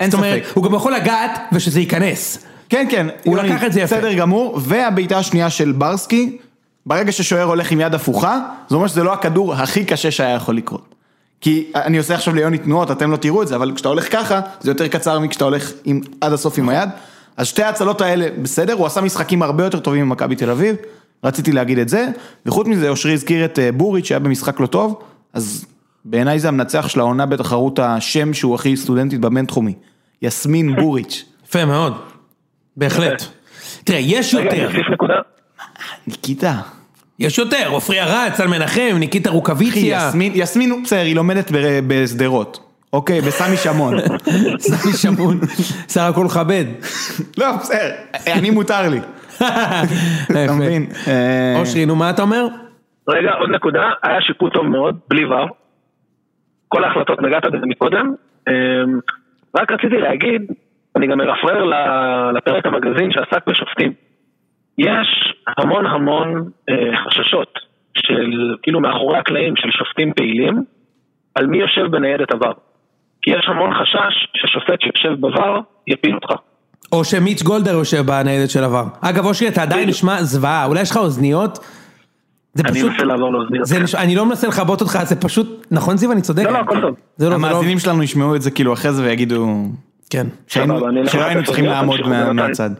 אין 0.00 0.10
זאת 0.10 0.18
אומרת, 0.18 0.44
ספק. 0.44 0.56
הוא 0.56 0.64
גם 0.64 0.74
יכול 0.74 0.94
לגעת 0.94 1.38
ושזה 1.52 1.80
ייכנס. 1.80 2.38
כן, 2.68 2.86
כן. 2.90 3.06
הוא 3.24 3.36
יוני, 3.36 3.48
לקח 3.48 3.64
את 3.64 3.72
זה 3.72 3.80
יפה. 3.80 3.96
בסדר 3.96 4.14
גמור, 4.14 4.60
והבעיטה 4.62 5.18
השנייה 5.18 5.50
של 5.50 5.72
ברסקי, 5.72 6.38
ברגע 6.86 7.12
ששוער 7.12 7.42
הולך 7.42 7.70
עם 7.70 7.80
יד 7.80 7.94
הפוכה, 7.94 8.40
זה 8.68 8.76
אומר 8.76 8.86
שזה 8.86 9.02
לא 9.02 9.12
הכדור 9.12 9.54
הכי 9.54 9.84
קשה 9.84 10.10
שהיה 10.10 10.34
יכול 10.34 10.56
לקרות. 10.56 10.94
כי 11.40 11.70
אני 11.74 11.98
עושה 11.98 12.14
עכשיו 12.14 12.34
ליוני 12.34 12.58
תנועות, 12.58 12.90
אתם 12.90 13.10
לא 13.10 13.16
תראו 13.16 13.42
את 13.42 13.48
זה, 13.48 13.56
אבל 13.56 13.72
כשאתה 13.74 13.88
הולך 13.88 14.12
ככה, 14.12 14.40
זה 14.60 14.70
יותר 14.70 14.88
קצר 14.88 15.18
מכשאתה 15.18 15.44
הולך 15.44 15.72
עם, 15.84 16.00
עד 16.20 16.32
הסוף 16.32 16.58
עם 16.58 16.68
היד. 16.68 16.88
אז 17.36 17.46
שתי 17.46 17.62
ההצלות 17.62 18.00
האלה, 18.00 18.28
בסדר, 18.42 18.72
הוא 18.72 18.86
עשה 18.86 19.00
משחקים 19.00 19.42
הרבה 19.42 19.64
יותר 19.64 19.78
טובים 19.78 20.08
ממכבי 20.08 20.36
תל 20.36 20.50
אביב, 20.50 20.76
רציתי 21.24 21.52
להגיד 21.52 21.78
את 21.78 21.88
זה, 21.88 22.08
וחוץ 22.46 22.66
מזה, 22.66 22.88
אושרי 22.88 23.12
הזכיר 23.12 23.44
את 23.44 23.58
אה, 23.58 23.72
בוריץ' 23.72 24.04
שהיה 24.04 24.18
במשחק 24.18 24.60
לא 24.60 24.66
טוב, 24.66 25.02
אז 25.32 25.64
בעיניי 26.04 26.38
זה 26.38 26.48
המנצח 26.48 26.88
של 26.88 27.00
העונה 27.00 27.26
בתחרות 27.26 27.78
השם 27.78 28.34
שהוא 28.34 28.54
הכי 28.54 28.76
סטודנטית 28.76 29.20
בבינתחומי, 29.20 29.74
יסמין 30.22 30.76
בוריץ'. 30.76 31.24
יפה 31.48 31.64
מאוד. 31.64 32.15
בהחלט. 32.76 33.22
תראה, 33.84 33.98
יש 33.98 34.34
יותר. 34.34 34.68
ניקיטה. 36.06 36.54
יש 37.18 37.38
יותר, 37.38 37.68
עופרי 37.68 38.00
ארד, 38.00 38.30
צל 38.32 38.46
מנחם, 38.46 38.96
ניקיטה 38.98 39.28
אחי, 39.28 39.36
רוקוויציה, 39.36 40.10
יסמין, 40.34 40.82
בסדר, 40.82 41.00
היא 41.00 41.16
לומדת 41.16 41.50
בשדרות. 41.86 42.60
אוקיי, 42.92 43.20
בסמי 43.20 43.56
שמון. 43.56 43.94
סמי 44.58 44.92
שמון, 44.92 45.40
סך 45.88 46.00
הכל 46.00 46.26
כבד. 46.28 46.64
לא, 47.38 47.56
בסדר, 47.56 47.94
אני 48.26 48.50
מותר 48.50 48.88
לי. 48.88 49.00
אתה 50.44 50.52
מבין? 50.52 50.86
אה, 51.06 51.60
אושרי, 51.60 51.86
נו 51.86 51.96
מה 51.96 52.10
אתה 52.10 52.22
אומר? 52.22 52.46
רגע, 53.08 53.30
עוד 53.40 53.50
נקודה, 53.50 53.90
היה 54.02 54.20
שיפוט 54.20 54.52
טוב 54.52 54.66
מאוד, 54.66 54.98
בלי 55.08 55.24
ור. 55.24 55.48
כל 56.68 56.84
ההחלטות, 56.84 57.22
נגעת 57.22 57.44
בזה 57.46 57.66
מקודם. 57.66 58.14
אמ, 58.48 58.52
רק 59.56 59.72
רציתי 59.72 59.96
להגיד, 59.96 60.42
אני 60.96 61.06
גם 61.06 61.18
מרפרר 61.18 61.64
לפרק 62.32 62.66
המגזין 62.66 63.10
שעסק 63.12 63.48
בשופטים. 63.48 63.92
יש 64.78 65.34
המון 65.58 65.86
המון 65.86 66.50
אה, 66.70 66.74
חששות 67.06 67.52
של, 67.96 68.54
כאילו 68.62 68.80
מאחורי 68.80 69.18
הקלעים 69.18 69.54
של 69.56 69.68
שופטים 69.70 70.12
פעילים, 70.16 70.64
על 71.34 71.46
מי 71.46 71.58
יושב 71.58 71.86
בניידת 71.90 72.32
עבר. 72.32 72.52
כי 73.22 73.30
יש 73.30 73.48
המון 73.48 73.70
חשש 73.74 74.28
ששופט 74.36 74.80
שיושב 74.80 75.26
בVAR 75.26 75.60
יפיל 75.86 76.14
אותך. 76.14 76.32
או 76.92 77.04
שמיץ' 77.04 77.42
גולדר 77.42 77.72
יושב 77.72 78.02
בניידת 78.06 78.50
של 78.50 78.64
עבר. 78.64 78.84
אגב, 79.00 79.26
אושרי, 79.26 79.48
אתה 79.48 79.62
עדיין 79.62 79.88
נשמע 79.88 80.22
זוועה, 80.22 80.64
אולי 80.64 80.80
יש 80.80 80.90
לך 80.90 80.96
אוזניות? 80.96 81.58
זה 82.54 82.62
אני 82.66 82.72
פשוט... 82.72 82.90
אנסה 82.92 83.04
לעבור 83.04 83.32
לאוזניות. 83.32 83.66
זה 83.66 83.82
נשמע- 83.82 84.00
אני 84.00 84.14
לא 84.16 84.26
מנסה 84.26 84.48
לכבות 84.48 84.80
אותך, 84.80 84.98
זה 85.04 85.20
פשוט... 85.20 85.66
נכון 85.70 85.96
זיו, 85.96 86.12
אני 86.12 86.20
צודק? 86.20 86.44
לא, 86.44 86.52
לא, 86.52 86.58
הכל 86.58 86.80
טוב. 86.80 86.94
זה 87.16 87.24
לא, 87.24 87.30
לא... 87.30 87.34
המאזינים 87.36 87.78
שלנו 87.78 88.02
ישמעו 88.02 88.36
את 88.36 88.42
זה 88.42 88.50
כאילו 88.50 88.72
אחרי 88.72 88.92
זה 88.92 89.02
ויגידו 89.02 89.46
כן. 90.10 90.26
שלא 90.46 90.88
היינו 91.14 91.44
צריכים 91.44 91.64
לעמוד. 91.64 92.00
מהצד. 92.32 92.70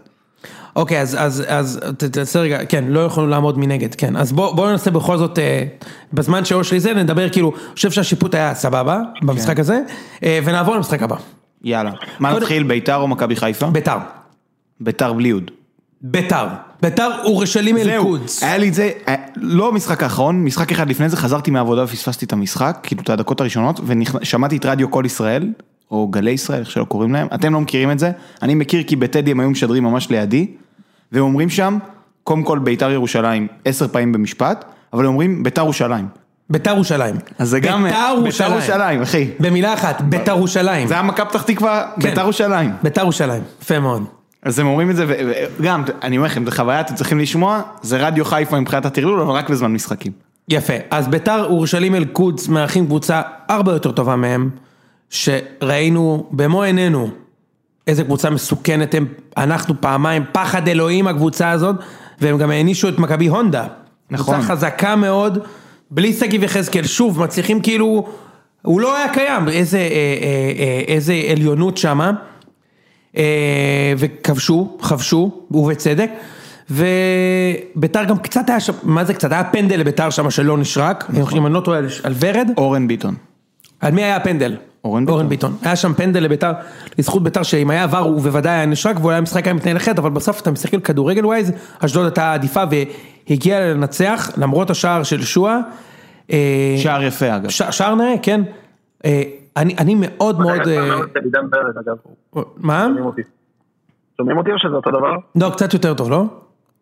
אוקיי, 0.77 1.01
אז, 1.01 1.17
אז, 1.21 1.45
אז, 1.49 1.81
ת- 1.99 2.05
תעשה 2.05 2.41
רגע, 2.41 2.65
כן, 2.65 2.85
לא 2.89 3.01
יכולנו 3.01 3.31
לעמוד 3.31 3.59
מנגד, 3.59 3.95
כן. 3.95 4.17
אז 4.17 4.33
בוא, 4.33 4.55
בוא 4.57 4.71
ננסה 4.71 4.91
בכל 4.91 5.19
זאת, 5.19 5.39
אה, 5.39 5.65
בזמן 6.13 6.45
שאושרי 6.45 6.81
זה, 6.81 6.95
נדבר 6.95 7.29
כאילו, 7.29 7.53
אני 7.67 7.75
חושב 7.75 7.91
שהשיפוט 7.91 8.35
היה 8.35 8.55
סבבה, 8.55 9.01
במשחק 9.23 9.61
הזה, 9.61 9.81
אה, 10.23 10.41
ונעבור 10.45 10.77
למשחק 10.77 11.03
הבא. 11.03 11.17
יאללה. 11.65 11.91
מה 12.19 12.29
קודם- 12.31 12.43
נתחיל, 12.43 12.63
ביתר 12.63 12.97
או 12.97 13.09
מכבי 13.09 13.37
חיפה? 13.37 13.67
ביתר. 13.71 13.97
ביתר 14.81 15.13
בלי 15.13 15.29
יוד. 15.29 15.51
ביתר. 16.03 16.47
ביתר 16.83 17.11
אורשלים 17.25 17.77
אל 17.77 18.03
קודס. 18.03 18.43
היה 18.43 18.59
לי 18.59 18.69
את 18.69 18.75
זה, 18.75 18.91
אה, 19.09 19.15
לא 19.37 19.69
המשחק 19.69 20.03
האחרון, 20.03 20.45
משחק 20.45 20.73
אחד 20.73 20.91
לפני 20.91 21.09
זה 21.09 21.17
חזרתי 21.17 21.51
מהעבודה 21.51 21.85
ופספסתי 21.85 22.25
את 22.25 22.33
המשחק, 22.33 22.79
כאילו 22.83 23.03
את 23.03 23.11
הדקות 23.11 23.41
הראשונות, 23.41 23.81
ושמעתי 23.87 24.57
את 24.57 24.67
רדיו 24.67 24.91
כל 24.91 25.03
ישראל, 25.07 25.49
או 25.91 26.09
גלי 26.09 26.31
ישראל, 26.31 26.61
איך 26.61 26.71
שלא 26.71 26.85
קוראים 26.85 27.13
להם, 27.13 27.29
אתם 27.35 27.53
לא 27.55 27.61
מכירים 27.61 27.91
את 27.91 27.99
זה, 27.99 28.11
אני 28.43 28.55
מכיר 28.55 28.83
כי 28.83 28.97
בטדי 28.97 29.31
הם 29.31 29.41
היו 29.41 29.51
משדרים 29.51 29.85
ממש 29.85 30.11
לידי, 30.11 30.47
והם 31.13 31.23
אומרים 31.23 31.51
שם, 31.51 31.79
קודם 32.25 32.43
כל 32.43 32.59
ביתר 32.59 32.91
ירושלים 32.91 33.47
עשר 33.65 33.89
פעמים 33.89 34.13
במשפט, 34.13 34.65
אבל 34.93 35.07
אומרים 35.07 35.43
ביתר 35.43 35.63
ירושלים. 35.63 36.09
ביתר 36.51 36.71
ירושלים. 36.71 37.17
אז 37.39 37.49
זה 37.49 37.61
גם 37.61 37.85
ביתר 37.85 38.15
ביתר 38.25 38.51
ירושלים, 38.53 39.03
אחי. 39.03 39.31
במילה 39.41 39.75
אחת, 39.75 40.03
ביתר 40.03 40.37
ירושלים. 40.37 40.89
זה 40.89 40.95
היה 40.95 41.03
מכבי 41.03 41.29
פתח 41.29 41.43
תקווה, 41.43 41.87
כן. 42.01 42.09
ביתר 42.09 42.21
ירושלים. 42.21 42.71
ביתר 42.83 43.01
ירושלים. 43.01 43.43
יפה 43.63 43.79
מאוד. 43.79 44.05
אז 44.43 44.59
הם 44.59 44.67
אומרים 44.67 44.91
את 44.91 44.97
זה, 44.97 45.05
וגם, 45.59 45.85
אני 46.03 46.17
אומר 46.17 46.27
לכם, 46.27 46.45
זו 46.45 46.51
חוויה, 46.51 46.81
אתם 46.81 46.95
צריכים 46.95 47.19
לשמוע, 47.19 47.63
זה 47.83 48.07
רדיו 48.07 48.25
חיפה 48.25 48.61
מבחינת 48.61 48.87
הטרלול, 48.87 49.21
אבל 49.21 49.31
רק 49.31 49.51
בזמן 49.51 49.73
משחקים. 49.73 50.13
יפה, 50.49 50.75
אז 50.91 51.09
ביתר 51.09 51.45
אורשלים 51.45 51.95
אל 51.95 52.05
קודס 52.05 52.49
מארחים 52.49 52.87
קבוצה 52.87 53.23
הרבה 53.49 53.73
יותר 53.73 53.93
טובה 53.93 54.17
מהם, 54.17 54.51
שראינו 55.11 56.27
במו 56.31 56.63
עינינו 56.63 57.11
איזה 57.87 58.05
קבוצה 58.05 58.31
מסוכנת 58.31 58.95
הם, 58.95 59.07
אנחנו 59.37 59.75
פעמיים, 59.81 60.25
פחד 60.33 60.69
אלוהים 60.69 61.07
הקבוצה 61.07 61.51
הזאת, 61.51 61.77
והם 62.21 62.39
גם 62.39 62.51
הענישו 62.51 62.89
את 62.89 62.99
מכבי 62.99 63.27
הונדה. 63.27 63.67
נכון. 64.11 64.35
קבוצה 64.35 64.49
חזקה 64.49 64.97
מאוד, 64.97 65.39
בלי 65.91 66.13
שגיב 66.13 66.43
יחזקאל, 66.43 66.87
שוב, 66.87 67.23
מצליחים 67.23 67.61
כאילו, 67.61 68.07
הוא 68.63 68.81
לא 68.81 68.97
היה 68.97 69.09
קיים, 69.13 69.49
איזה, 69.49 69.79
אה, 69.79 69.85
אה, 69.85 70.53
אה, 70.59 70.83
איזה 70.95 71.23
עליונות 71.31 71.77
שמה, 71.77 72.13
אה, 73.17 73.93
וכבשו, 73.99 74.77
חבשו, 74.81 75.41
ובצדק, 75.51 76.11
וביתר 76.71 78.05
גם 78.05 78.19
קצת 78.19 78.51
היה 78.51 78.61
שם, 78.61 78.73
מה 78.83 79.05
זה 79.05 79.15
קצת? 79.15 79.33
היה 79.33 79.45
פנדל 79.45 79.81
לביתר 79.81 80.11
שם 80.11 80.31
שלא 80.31 80.59
נשרק, 80.59 81.11
אם 81.37 81.47
אני 81.47 81.55
לא 81.55 81.61
טועה, 81.61 81.79
על 82.03 82.15
ורד, 82.21 82.51
אורן 82.57 82.89
ביטון. 82.89 83.15
על 83.81 83.93
מי 83.93 84.05
היה 84.05 84.17
הפנדל? 84.17 84.57
אורן 84.87 85.05
ביטון. 85.05 85.15
אורן 85.15 85.29
ביטון. 85.29 85.57
היה 85.63 85.77
שם 85.77 85.93
פנדל 85.95 86.23
לביתר, 86.23 86.53
לזכות 86.99 87.23
ביתר 87.23 87.43
שאם 87.43 87.71
היה 87.71 87.85
עבר 87.85 87.99
הוא 87.99 88.21
בוודאי 88.21 88.53
היה 88.53 88.67
נשרק 88.67 88.97
והוא 89.01 89.11
היה 89.11 89.21
משחק 89.21 89.45
היה 89.45 89.55
מתנהל 89.55 89.77
אחרת, 89.77 89.99
אבל 89.99 90.11
בסוף 90.11 90.41
אתה 90.41 90.51
מסתכל 90.51 90.81
כדורגל 90.81 91.27
ווייז, 91.27 91.53
אשדוד 91.85 92.05
הייתה 92.05 92.33
עדיפה 92.33 92.63
והגיעה 93.29 93.61
לנצח, 93.61 94.31
למרות 94.37 94.71
השער 94.71 95.03
של 95.03 95.23
שועה. 95.23 95.59
אה, 96.33 96.75
שער 96.79 97.03
יפה 97.03 97.37
אגב. 97.37 97.49
ש- 97.49 97.63
שער 97.71 97.95
נאה, 97.95 98.15
כן. 98.23 98.41
אה, 99.05 99.23
אני 99.57 99.75
אני 99.79 99.95
מאוד 99.99 100.41
מאוד... 100.41 100.69
אה, 100.69 100.97
מה? 102.57 102.89
שומעים 104.17 104.39
אותי 104.39 104.51
או 104.51 104.59
שזה 104.59 104.75
אותו 104.77 104.91
דבר? 104.91 105.17
לא, 105.37 105.51
קצת 105.51 105.75
יותר 105.75 105.95
טוב, 105.95 106.11
לא? 106.11 106.25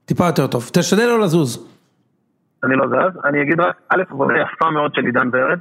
טיפה 0.05 0.27
יותר 0.27 0.47
טוב. 0.47 0.71
תשתדל 0.73 1.07
לא 1.07 1.21
לזוז. 1.21 1.67
אני 2.65 2.77
לא 2.77 2.87
זז. 2.87 3.19
אני 3.25 3.43
אגיד 3.43 3.61
רק, 3.61 3.77
א', 3.89 4.03
עבודה 4.11 4.35
יפה 4.35 4.71
מאוד 4.71 4.95
של 4.95 5.05
עידן 5.07 5.29
ורד. 5.33 5.59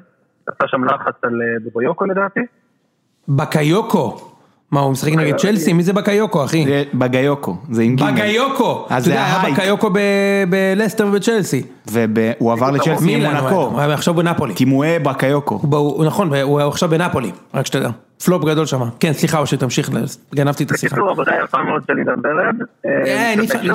עשה 0.47 0.67
שם 0.67 0.83
לחץ 0.85 1.13
על 1.23 1.31
אה, 1.41 1.69
בויוקו 1.73 2.05
לדעתי. 2.05 2.39
בקיוקו. 3.29 4.29
מה, 4.71 4.79
הוא 4.79 4.91
משחק 4.91 5.11
נגד 5.13 5.35
צ'לסי? 5.37 5.73
מי 5.73 5.83
זה 5.83 5.93
בקיוקו, 5.93 6.43
אחי? 6.45 6.65
זה 6.65 6.83
בגיוקו, 6.93 7.55
זה 7.71 7.81
עם 7.83 7.95
גימל. 7.95 8.11
בקיוקו! 8.11 8.85
אז 8.89 9.03
אתה 9.07 9.15
יודע, 9.15 9.25
היה. 9.43 9.53
בקיוקו 9.53 9.89
בלסטר 10.49 11.07
ובצ'לסי. 11.07 11.63
והוא 11.87 12.51
עבר 12.53 12.71
לצ'לסי 12.71 13.15
עם 13.15 13.21
מונקו. 13.33 13.55
הוא 13.65 13.79
היה 13.79 13.93
עכשיו 13.93 14.13
בנפולי. 14.13 14.53
קימואי 14.53 14.99
בקיוקו. 14.99 15.59
נכון, 16.05 16.33
הוא 16.33 16.61
עכשיו 16.61 16.89
בנפולי, 16.89 17.31
רק 17.53 17.65
שתדע. 17.65 17.89
פלופ 18.25 18.45
גדול 18.45 18.65
שם. 18.65 18.81
כן, 18.99 19.13
סליחה, 19.13 19.39
אושי, 19.39 19.57
תמשיך, 19.57 19.89
גנבתי 20.35 20.63
את 20.63 20.71
השיחה. 20.71 20.95
בקיצור, 20.95 21.09
עבודה 21.11 21.31
יפה 21.43 21.63
מאוד 21.63 21.83
של 21.87 21.97
עידן 21.97 22.19
ורד. 22.23 22.55
אה, 22.85 23.03
אין. 23.05 23.47
של- 23.47 23.71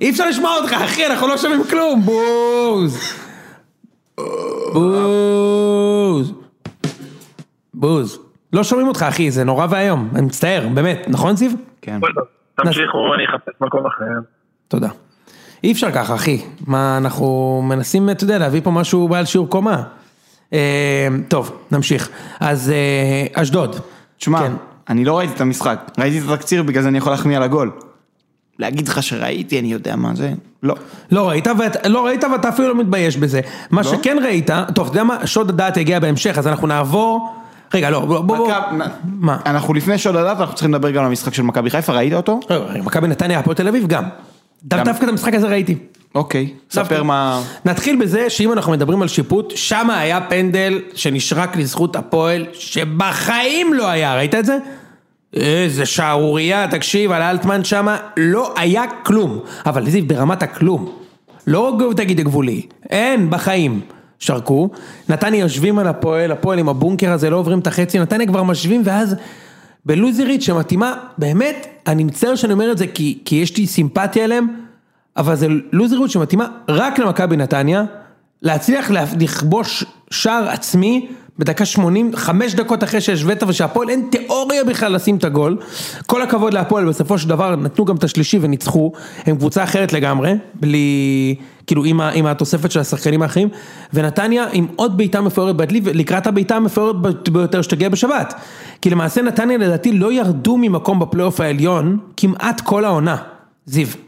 אי 0.00 0.10
אפשר 0.10 0.28
לשמוע 0.28 0.50
אותך, 0.62 0.72
אחי, 0.72 1.06
אנחנו 1.06 1.28
לא 1.28 1.36
שומעים 1.36 1.64
כלום, 1.70 2.02
בוז. 2.02 3.00
בוז. 4.72 5.55
בוז. 7.76 8.18
לא 8.52 8.64
שומעים 8.64 8.88
אותך, 8.88 9.02
אחי, 9.02 9.30
זה 9.30 9.44
נורא 9.44 9.66
ואיום. 9.70 10.08
אני 10.14 10.26
מצטער, 10.26 10.68
באמת, 10.74 11.04
נכון, 11.08 11.36
זיו? 11.36 11.50
כן. 11.82 12.00
תמשיכו, 12.56 13.14
אני 13.14 13.24
אחפש 13.24 13.52
מקום 13.60 13.86
אחר. 13.86 14.04
תודה. 14.68 14.88
אי 15.64 15.72
אפשר 15.72 15.90
ככה, 15.90 16.14
אחי. 16.14 16.42
מה, 16.66 16.96
אנחנו 16.96 17.62
מנסים, 17.64 18.10
אתה 18.10 18.24
יודע, 18.24 18.38
להביא 18.38 18.60
פה 18.64 18.70
משהו 18.70 19.08
בעל 19.08 19.24
שיעור 19.24 19.48
קומה. 19.48 19.82
אה, 20.52 21.08
טוב, 21.28 21.52
נמשיך. 21.72 22.10
אז 22.40 22.70
אה, 22.70 23.42
אשדוד. 23.42 23.76
תשמע, 24.18 24.38
כן. 24.38 24.52
אני 24.88 25.04
לא 25.04 25.18
ראיתי 25.18 25.34
את 25.34 25.40
המשחק, 25.40 25.90
ראיתי 25.98 26.18
את 26.18 26.24
התקציר 26.30 26.62
בגלל 26.62 26.82
זה 26.82 26.88
אני 26.88 26.98
יכול 26.98 27.12
להחמיא 27.12 27.36
על 27.36 27.42
הגול. 27.42 27.70
להגיד 28.58 28.88
לך 28.88 29.02
שראיתי, 29.02 29.60
אני 29.60 29.72
יודע 29.72 29.96
מה 29.96 30.14
זה, 30.14 30.32
לא. 30.62 30.74
לא 31.10 31.28
ראית, 31.28 31.46
ואת, 31.58 31.86
לא 31.86 32.06
ראית 32.06 32.24
ואתה 32.24 32.48
אפילו 32.48 32.68
לא 32.68 32.74
מתבייש 32.74 33.16
בזה. 33.16 33.40
מה 33.70 33.82
לא? 33.82 33.88
שכן 33.88 34.16
ראית, 34.24 34.50
טוב, 34.74 34.86
אתה 34.86 34.98
יודע 34.98 35.04
מה, 35.04 35.26
שוד 35.26 35.50
הדעת 35.50 35.76
יגיע 35.76 35.98
בהמשך, 35.98 36.38
אז 36.38 36.46
אנחנו 36.46 36.66
נעבור... 36.66 37.36
רגע, 37.74 37.90
לא, 37.90 38.00
בוא, 38.00 38.20
בוא, 38.20 38.36
בוא. 38.36 38.52
מה? 39.04 39.36
אנחנו 39.46 39.74
לפני 39.74 39.98
שוד 39.98 40.16
הדת, 40.16 40.40
אנחנו 40.40 40.54
צריכים 40.54 40.74
לדבר 40.74 40.90
גם 40.90 41.00
על 41.00 41.08
המשחק 41.08 41.34
של 41.34 41.42
מכבי 41.42 41.70
חיפה, 41.70 41.92
ראית 41.92 42.12
אותו? 42.14 42.40
רגע, 42.50 42.82
מכבי 42.82 43.08
נתניה, 43.08 43.38
הפועל 43.38 43.56
תל 43.56 43.68
אביב 43.68 43.86
גם. 43.86 44.04
דו- 44.64 44.76
גם. 44.76 44.84
דווקא 44.84 45.04
את 45.04 45.08
המשחק 45.10 45.34
הזה 45.34 45.46
ראיתי. 45.46 45.74
אוקיי. 46.14 46.48
ספר 46.70 47.02
מה... 47.02 47.42
נתחיל 47.64 47.96
בזה 48.00 48.30
שאם 48.30 48.52
אנחנו 48.52 48.72
מדברים 48.72 49.02
על 49.02 49.08
שיפוט, 49.08 49.52
שם 49.56 49.90
היה 49.90 50.20
פנדל 50.20 50.80
שנשרק 50.94 51.56
לזכות 51.56 51.96
הפועל, 51.96 52.46
שבחיים 52.52 53.74
לא 53.74 53.88
היה, 53.88 54.16
ראית 54.16 54.34
את 54.34 54.46
זה? 54.46 54.58
איזה 55.34 55.86
שערורייה, 55.86 56.68
תקשיב, 56.70 57.10
על 57.12 57.22
אלטמן 57.22 57.64
שמה, 57.64 57.96
לא 58.16 58.54
היה 58.56 58.82
כלום. 59.02 59.38
אבל 59.66 59.90
זיו, 59.90 60.06
ברמת 60.06 60.42
הכלום. 60.42 60.92
לא 61.46 61.78
תגיד 61.96 62.20
גבולי, 62.20 62.62
אין, 62.90 63.30
בחיים. 63.30 63.80
שרקו, 64.18 64.70
נתניה 65.08 65.40
יושבים 65.40 65.78
על 65.78 65.86
הפועל, 65.86 66.32
הפועל 66.32 66.58
עם 66.58 66.68
הבונקר 66.68 67.12
הזה, 67.12 67.30
לא 67.30 67.36
עוברים 67.36 67.58
את 67.58 67.66
החצי, 67.66 67.98
נתניה 67.98 68.26
כבר 68.26 68.42
משווים, 68.42 68.82
ואז 68.84 69.16
בלוזרית 69.86 70.42
שמתאימה, 70.42 70.94
באמת, 71.18 71.66
אני 71.86 72.04
מצטער 72.04 72.34
שאני 72.34 72.52
אומר 72.52 72.72
את 72.72 72.78
זה 72.78 72.86
כי, 72.86 73.18
כי 73.24 73.36
יש 73.36 73.56
לי 73.56 73.66
סימפתיה 73.66 74.24
אליהם, 74.24 74.46
אבל 75.16 75.34
זה 75.36 75.46
לוזריות 75.72 76.10
שמתאימה 76.10 76.46
רק 76.68 76.98
למכבי 76.98 77.36
נתניה, 77.36 77.84
להצליח 78.42 78.90
לה- 78.90 79.04
לכבוש 79.20 79.84
שער 80.10 80.48
עצמי 80.48 81.08
בדקה 81.38 81.64
80, 81.64 82.16
חמש 82.16 82.54
דקות 82.54 82.84
אחרי 82.84 83.00
שהשווית 83.00 83.42
ושהפועל 83.42 83.88
אין 83.90 84.08
תיאוריה 84.10 84.64
בכלל 84.64 84.92
לשים 84.94 85.16
את 85.16 85.24
הגול. 85.24 85.56
כל 86.06 86.22
הכבוד 86.22 86.54
להפועל, 86.54 86.88
בסופו 86.88 87.18
של 87.18 87.28
דבר 87.28 87.56
נתנו 87.56 87.84
גם 87.84 87.96
את 87.96 88.04
השלישי 88.04 88.38
וניצחו, 88.40 88.92
הם 89.26 89.36
קבוצה 89.36 89.64
אחרת 89.64 89.92
לגמרי, 89.92 90.32
בלי, 90.54 91.34
כאילו 91.66 91.84
עם, 91.84 92.00
ה- 92.00 92.10
עם 92.10 92.26
התוספת 92.26 92.70
של 92.70 92.80
השחקנים 92.80 93.22
האחרים, 93.22 93.48
ונתניה 93.94 94.44
עם 94.52 94.66
עוד 94.76 94.96
בעיטה 94.96 95.20
מפוארת 95.20 95.56
בדלי, 95.56 95.80
לקראת 95.84 96.26
הבעיטה 96.26 96.56
המפוארת 96.56 96.96
ביותר 97.32 97.62
שתגיע 97.62 97.88
בשבת. 97.88 98.34
כי 98.82 98.90
למעשה 98.90 99.22
נתניה 99.22 99.58
לדעתי 99.58 99.92
לא 99.92 100.12
ירדו 100.12 100.56
ממקום 100.56 100.98
בפלייאוף 100.98 101.40
העליון 101.40 101.98
כמעט 102.16 102.60
כל 102.60 102.84
העונה, 102.84 103.16
זיו. 103.66 104.05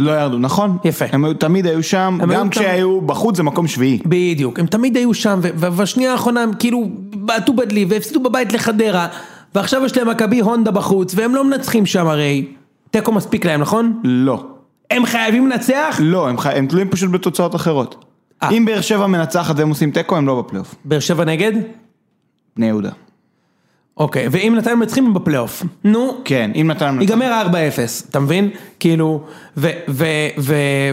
לא 0.00 0.20
ירדו, 0.20 0.38
נכון? 0.38 0.76
יפה. 0.84 1.04
הם 1.12 1.24
היו- 1.24 1.34
תמיד 1.34 1.66
היו 1.66 1.82
שם, 1.82 2.18
היו 2.20 2.28
גם 2.28 2.34
תמיד- 2.40 2.50
כשהיו 2.50 3.00
בחוץ 3.00 3.36
זה 3.36 3.42
מקום 3.42 3.66
שביעי. 3.66 3.98
בדיוק, 4.06 4.60
הם 4.60 4.66
תמיד 4.66 4.96
היו 4.96 5.14
שם, 5.14 5.38
ובשנייה 5.42 6.12
האחרונה 6.12 6.42
הם 6.42 6.50
כאילו 6.58 6.88
בעטו 7.16 7.52
בדלי 7.52 7.86
והפסידו 7.88 8.20
בבית 8.20 8.52
לחדרה, 8.52 9.06
ועכשיו 9.54 9.84
יש 9.84 9.96
להם 9.96 10.08
מכבי 10.10 10.40
הונדה 10.40 10.70
בחוץ, 10.70 11.12
והם 11.16 11.34
לא 11.34 11.44
מנצחים 11.44 11.86
שם 11.86 12.06
הרי. 12.06 12.44
תיקו 12.90 13.12
מספיק 13.12 13.44
להם, 13.46 13.60
נכון? 13.60 14.00
לא. 14.04 14.44
הם 14.90 15.06
חייבים 15.06 15.46
לנצח? 15.48 15.96
לא, 16.02 16.28
הם, 16.28 16.38
חי... 16.38 16.48
הם 16.58 16.66
תלויים 16.66 16.88
פשוט 16.88 17.10
בתוצאות 17.10 17.54
אחרות. 17.54 18.04
אה. 18.42 18.50
אם 18.50 18.64
באר 18.64 18.80
שבע 18.80 19.06
מנצחת 19.06 19.54
והם 19.58 19.68
עושים 19.68 19.90
תיקו, 19.90 20.16
הם 20.16 20.26
לא 20.26 20.42
בפלייאוף. 20.42 20.74
באר 20.84 21.00
שבע 21.00 21.24
נגד? 21.24 21.52
בני 22.56 22.66
יהודה. 22.66 22.90
אוקיי, 23.96 24.28
ואם 24.30 24.54
נתן 24.58 24.74
מנצחים 24.74 25.14
בפלייאוף. 25.14 25.62
נו, 25.84 26.16
כן, 26.24 26.50
אם 26.60 26.66
נתן 26.70 26.84
להם... 26.84 27.00
ייגמר 27.00 27.42
4-0, 27.50 27.54
אתה 28.10 28.20
מבין? 28.20 28.50
כאילו, 28.80 29.20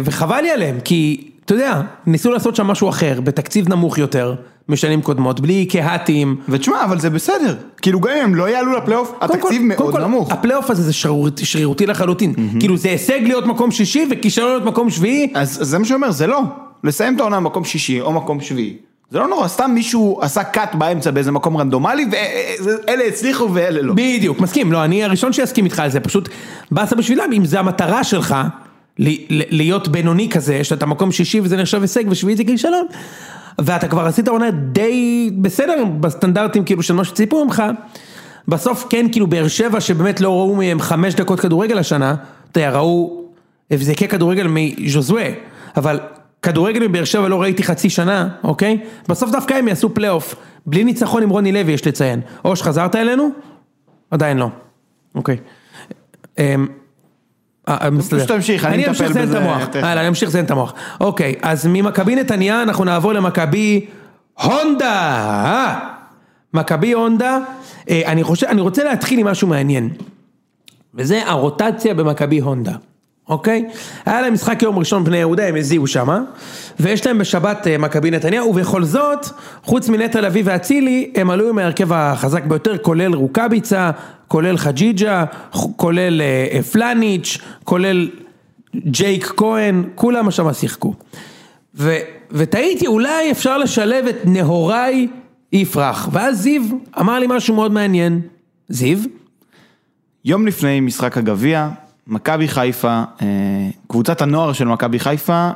וחבל 0.03 0.41
לי 0.41 0.51
עליהם, 0.51 0.79
כי, 0.83 1.27
אתה 1.45 1.53
יודע, 1.53 1.81
ניסו 2.05 2.31
לעשות 2.31 2.55
שם 2.55 2.67
משהו 2.67 2.89
אחר, 2.89 3.21
בתקציב 3.21 3.69
נמוך 3.69 3.97
יותר, 3.97 4.35
משנים 4.69 5.01
קודמות, 5.01 5.39
בלי 5.39 5.65
קהתים. 5.65 6.35
ותשמע, 6.49 6.83
אבל 6.83 6.99
זה 6.99 7.09
בסדר. 7.09 7.55
כאילו 7.81 7.99
גם 7.99 8.11
אם 8.11 8.23
הם 8.23 8.35
לא 8.35 8.49
יעלו 8.49 8.77
לפלייאוף, 8.77 9.13
התקציב 9.21 9.61
מאוד 9.61 9.97
נמוך. 9.97 10.31
הפלייאוף 10.31 10.69
הזה 10.69 10.83
זה 10.83 10.93
שרירותי, 11.43 11.85
לחלוטין. 11.85 12.33
כאילו 12.59 12.77
זה 12.77 12.89
הישג 12.89 13.19
להיות 13.23 13.45
מקום 13.45 13.71
שישי 13.71 14.07
וכישלון 14.11 14.49
להיות 14.49 14.65
מקום 14.65 14.89
שביעי. 14.89 15.31
אז 15.35 15.57
זה 15.61 15.79
מה 15.79 15.85
שאני 15.85 15.95
אומר, 15.95 16.11
זה 16.11 16.27
לא. 16.27 16.41
לסיים 16.83 17.15
את 17.15 17.19
העונה 17.19 17.35
במקום 17.39 17.63
שישי 17.63 18.01
או 18.01 18.13
מקום 18.13 18.41
שביעי. 18.41 18.77
זה 19.11 19.19
לא 19.19 19.27
נורא, 19.27 19.47
סתם 19.47 19.71
מישהו 19.73 20.19
עשה 20.21 20.43
קאט 20.43 20.75
באמצע 20.75 21.11
באיזה 21.11 21.31
מקום 21.31 21.57
רנדומלי, 21.57 22.05
ואלה 22.11 23.03
הצליחו 23.03 23.53
ואלה 23.53 23.81
לא. 23.81 23.93
בדיוק, 23.93 24.39
מסכים, 24.39 24.71
לא, 24.71 24.83
אני 24.83 25.03
הראשון 25.03 25.33
שיסכים 25.33 25.65
איתך 25.65 25.79
על 25.79 25.89
זה, 25.89 25.99
פשוט 25.99 26.29
באסה 26.71 26.95
בשבילם, 26.95 27.29
אם 27.33 27.45
זה 27.45 27.59
המטרה 27.59 28.03
שלך, 28.03 28.35
להיות 29.29 29.87
בינוני 29.87 30.29
כזה, 30.29 30.63
שאתה 30.63 30.85
מקום 30.85 31.11
שישי 31.11 31.39
וזה 31.39 31.57
נחשב 31.57 31.81
הישג 31.81 32.03
ושביעי 32.07 32.35
זה 32.35 32.43
כישלון, 32.43 32.85
ואתה 33.59 33.87
כבר 33.87 34.05
עשית 34.05 34.27
עונה 34.27 34.51
די 34.51 35.29
בסדר 35.41 35.85
בסטנדרטים 35.99 36.63
כאילו 36.63 36.83
של 36.83 36.93
מה 36.93 37.03
שציפו 37.03 37.45
ממך, 37.45 37.63
בסוף 38.47 38.85
כן 38.89 39.05
כאילו 39.11 39.27
באר 39.27 39.47
שבע 39.47 39.81
שבאמת 39.81 40.21
לא 40.21 40.29
ראו 40.29 40.55
מהם 40.55 40.79
חמש 40.79 41.15
דקות 41.15 41.39
כדורגל 41.39 41.77
השנה, 41.77 42.15
אתה 42.51 42.59
יודע, 42.59 42.71
ראו 42.71 43.21
הבזקי 43.71 44.07
כדורגל 44.07 44.47
מז'וזווה, 44.49 45.25
אבל 45.77 45.99
כדורגל 46.41 46.87
מבאר 46.87 47.03
שבע 47.03 47.27
לא 47.29 47.41
ראיתי 47.41 47.63
חצי 47.63 47.89
שנה, 47.89 48.29
אוקיי? 48.43 48.77
בסוף 49.09 49.31
דווקא 49.31 49.53
הם 49.53 49.67
יעשו 49.67 49.93
פלייאוף, 49.93 50.35
בלי 50.65 50.83
ניצחון 50.83 51.23
עם 51.23 51.29
רוני 51.29 51.51
לוי 51.51 51.71
יש 51.71 51.87
לציין. 51.87 52.21
אוש, 52.45 52.61
חזרת 52.61 52.95
אלינו? 52.95 53.29
עדיין 54.11 54.37
לא. 54.37 54.49
אוקיי. 55.15 55.37
אמ, 56.39 56.67
אה, 57.67 57.77
אה, 57.81 57.89
מסתדר. 57.89 58.25
תמשיך, 58.25 58.65
אני 58.65 58.87
אמשיך 58.87 59.11
אטפל 59.11 59.25
בזה 59.25 59.39
אני 59.75 60.07
אמשיך 60.07 60.29
לזיין 60.29 60.45
את 60.45 60.51
המוח. 60.51 60.73
אוקיי, 61.01 61.35
אז 61.41 61.67
ממכבי 61.69 62.15
נתניה 62.15 62.63
אנחנו 62.63 62.83
נעבור 62.85 63.13
למכבי 63.13 63.85
הונדה. 64.33 65.79
מכבי 66.53 66.91
הונדה, 66.91 67.37
אה, 67.89 68.01
אני 68.47 68.61
רוצה 68.61 68.83
להתחיל 68.83 69.19
עם 69.19 69.27
משהו 69.27 69.47
מעניין. 69.47 69.89
וזה 70.95 71.21
הרוטציה 71.25 71.93
במכבי 71.93 72.39
הונדה, 72.39 72.75
אוקיי? 73.31 73.65
היה 74.05 74.21
להם 74.21 74.33
משחק 74.33 74.61
יום 74.61 74.79
ראשון 74.79 75.03
בני 75.03 75.17
יהודה, 75.17 75.47
הם 75.47 75.55
הזיעו 75.55 75.87
שמה, 75.87 76.21
ויש 76.79 77.05
להם 77.05 77.17
בשבת 77.17 77.67
אה, 77.67 77.77
מכבי 77.77 78.11
נתניה, 78.11 78.43
ובכל 78.43 78.83
זאת, 78.83 79.25
חוץ 79.63 79.89
מנטע 79.89 80.21
לביא 80.21 80.43
ואצילי, 80.45 81.11
הם 81.15 81.29
עלו 81.29 81.49
עם 81.49 81.57
ההרכב 81.57 81.93
החזק 81.93 82.43
ביותר, 82.43 82.77
כולל 82.77 83.13
רוקאביצה, 83.13 83.91
כולל 84.27 84.57
חג'יג'ה, 84.57 85.25
כולל 85.75 86.21
אה, 86.21 86.47
אה, 86.51 86.63
פלניץ', 86.63 87.37
כולל 87.63 88.09
ג'ייק 88.75 89.33
כהן, 89.37 89.83
כולם 89.95 90.31
שם 90.31 90.53
שיחקו. 90.53 90.93
ו, 91.75 91.97
ותהיתי, 92.31 92.87
אולי 92.87 93.31
אפשר 93.31 93.57
לשלב 93.57 94.05
את 94.07 94.15
נהוראי 94.25 95.07
יפרח, 95.53 96.09
ואז 96.11 96.41
זיו 96.41 96.61
אמר 96.99 97.19
לי 97.19 97.25
משהו 97.29 97.55
מאוד 97.55 97.71
מעניין. 97.71 98.21
זיו? 98.69 98.97
יום 100.25 100.47
לפני 100.47 100.79
משחק 100.79 101.17
הגביע, 101.17 101.69
מכבי 102.11 102.47
חיפה, 102.47 103.03
אה, 103.21 103.27
קבוצת 103.87 104.21
הנוער 104.21 104.53
של 104.53 104.67
מכבי 104.67 104.99
חיפה, 104.99 105.49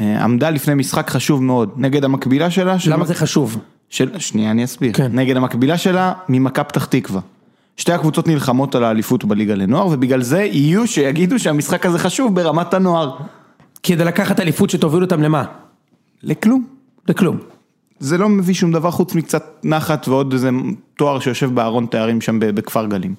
אה, 0.00 0.24
עמדה 0.24 0.50
לפני 0.50 0.74
משחק 0.74 1.10
חשוב 1.10 1.42
מאוד, 1.42 1.70
נגד 1.76 2.04
המקבילה 2.04 2.50
שלה, 2.50 2.78
של 2.78 2.92
למה 2.92 3.04
זה 3.04 3.14
חשוב? 3.14 3.58
של, 3.90 4.18
שנייה 4.18 4.50
אני 4.50 4.64
אסביר, 4.64 4.92
כן. 4.92 5.10
נגד 5.12 5.36
המקבילה 5.36 5.78
שלה 5.78 6.12
ממכה 6.28 6.64
פתח 6.64 6.84
תקווה. 6.84 7.20
שתי 7.76 7.92
הקבוצות 7.92 8.28
נלחמות 8.28 8.74
על 8.74 8.84
האליפות 8.84 9.24
בליגה 9.24 9.54
לנוער, 9.54 9.86
ובגלל 9.86 10.22
זה 10.22 10.42
יהיו 10.42 10.86
שיגידו 10.86 11.38
שהמשחק 11.38 11.86
הזה 11.86 11.98
חשוב 11.98 12.34
ברמת 12.34 12.74
הנוער. 12.74 13.16
כדי 13.82 14.04
לקחת 14.04 14.40
אליפות 14.40 14.70
שתוביל 14.70 15.02
אותם 15.02 15.22
למה? 15.22 15.44
לכלום. 16.22 16.64
לכלום. 17.08 17.38
זה 17.98 18.18
לא 18.18 18.28
מביא 18.28 18.54
שום 18.54 18.72
דבר 18.72 18.90
חוץ 18.90 19.14
מקצת 19.14 19.44
נחת 19.64 20.08
ועוד 20.08 20.32
איזה 20.32 20.50
תואר 20.96 21.20
שיושב 21.20 21.54
בארון 21.54 21.86
תארים 21.86 22.20
שם 22.20 22.38
בכפר 22.40 22.86
גלים. 22.86 23.14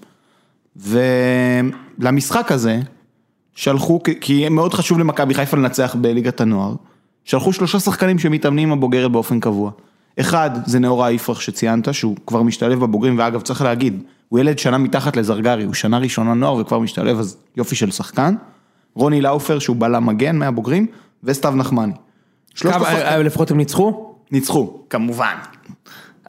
ולמשחק 0.80 2.52
הזה 2.52 2.80
שלחו, 3.56 4.00
כי- 4.22 4.50
מאוד 4.50 4.74
חשוב 4.74 5.00
למכבי 5.00 5.34
חיפה 5.34 5.58
לנצח 5.58 5.96
בליגת 6.02 6.42
הנוער, 6.42 6.76
שלחו 7.26 7.54
שלושה 7.54 7.80
שחקנים 7.80 8.20
שמתאמנים 8.20 8.72
עם 8.72 8.78
הבוגרת 8.78 9.12
באופן 9.12 9.40
קבוע. 9.40 9.72
אחד 10.20 10.50
זה 10.66 10.80
נאורה 10.80 11.12
יפרח 11.12 11.40
שציינת, 11.40 11.94
שהוא 11.94 12.16
כבר 12.28 12.44
משתלב 12.44 12.80
בבוגרים, 12.80 13.18
ואגב 13.20 13.42
צריך 13.42 13.62
להגיד, 13.62 14.04
הוא 14.30 14.40
ילד 14.40 14.60
שנה 14.60 14.78
מתחת 14.78 15.18
לזרגרי, 15.18 15.64
הוא 15.64 15.74
שנה 15.74 15.98
ראשונה 15.98 16.34
נוער 16.34 16.56
וכבר 16.56 16.80
משתלב, 16.80 17.20
אז 17.20 17.38
יופי 17.58 17.76
של 17.76 17.92
שחקן. 17.92 18.36
רוני 18.96 19.22
לאופר 19.22 19.60
שהוא 19.60 19.76
בלם 19.80 20.06
מגן 20.06 20.36
מהבוגרים, 20.36 20.88
וסתיו 21.24 21.54
נחמני. 21.56 21.94
שלושת 22.56 22.76
השחקנים- 22.82 22.98
אה, 23.02 23.24
לפחות 23.24 23.52
הם 23.52 23.58
ניצחו? 23.58 24.16
ניצחו, 24.32 24.80
כמובן. 24.90 25.36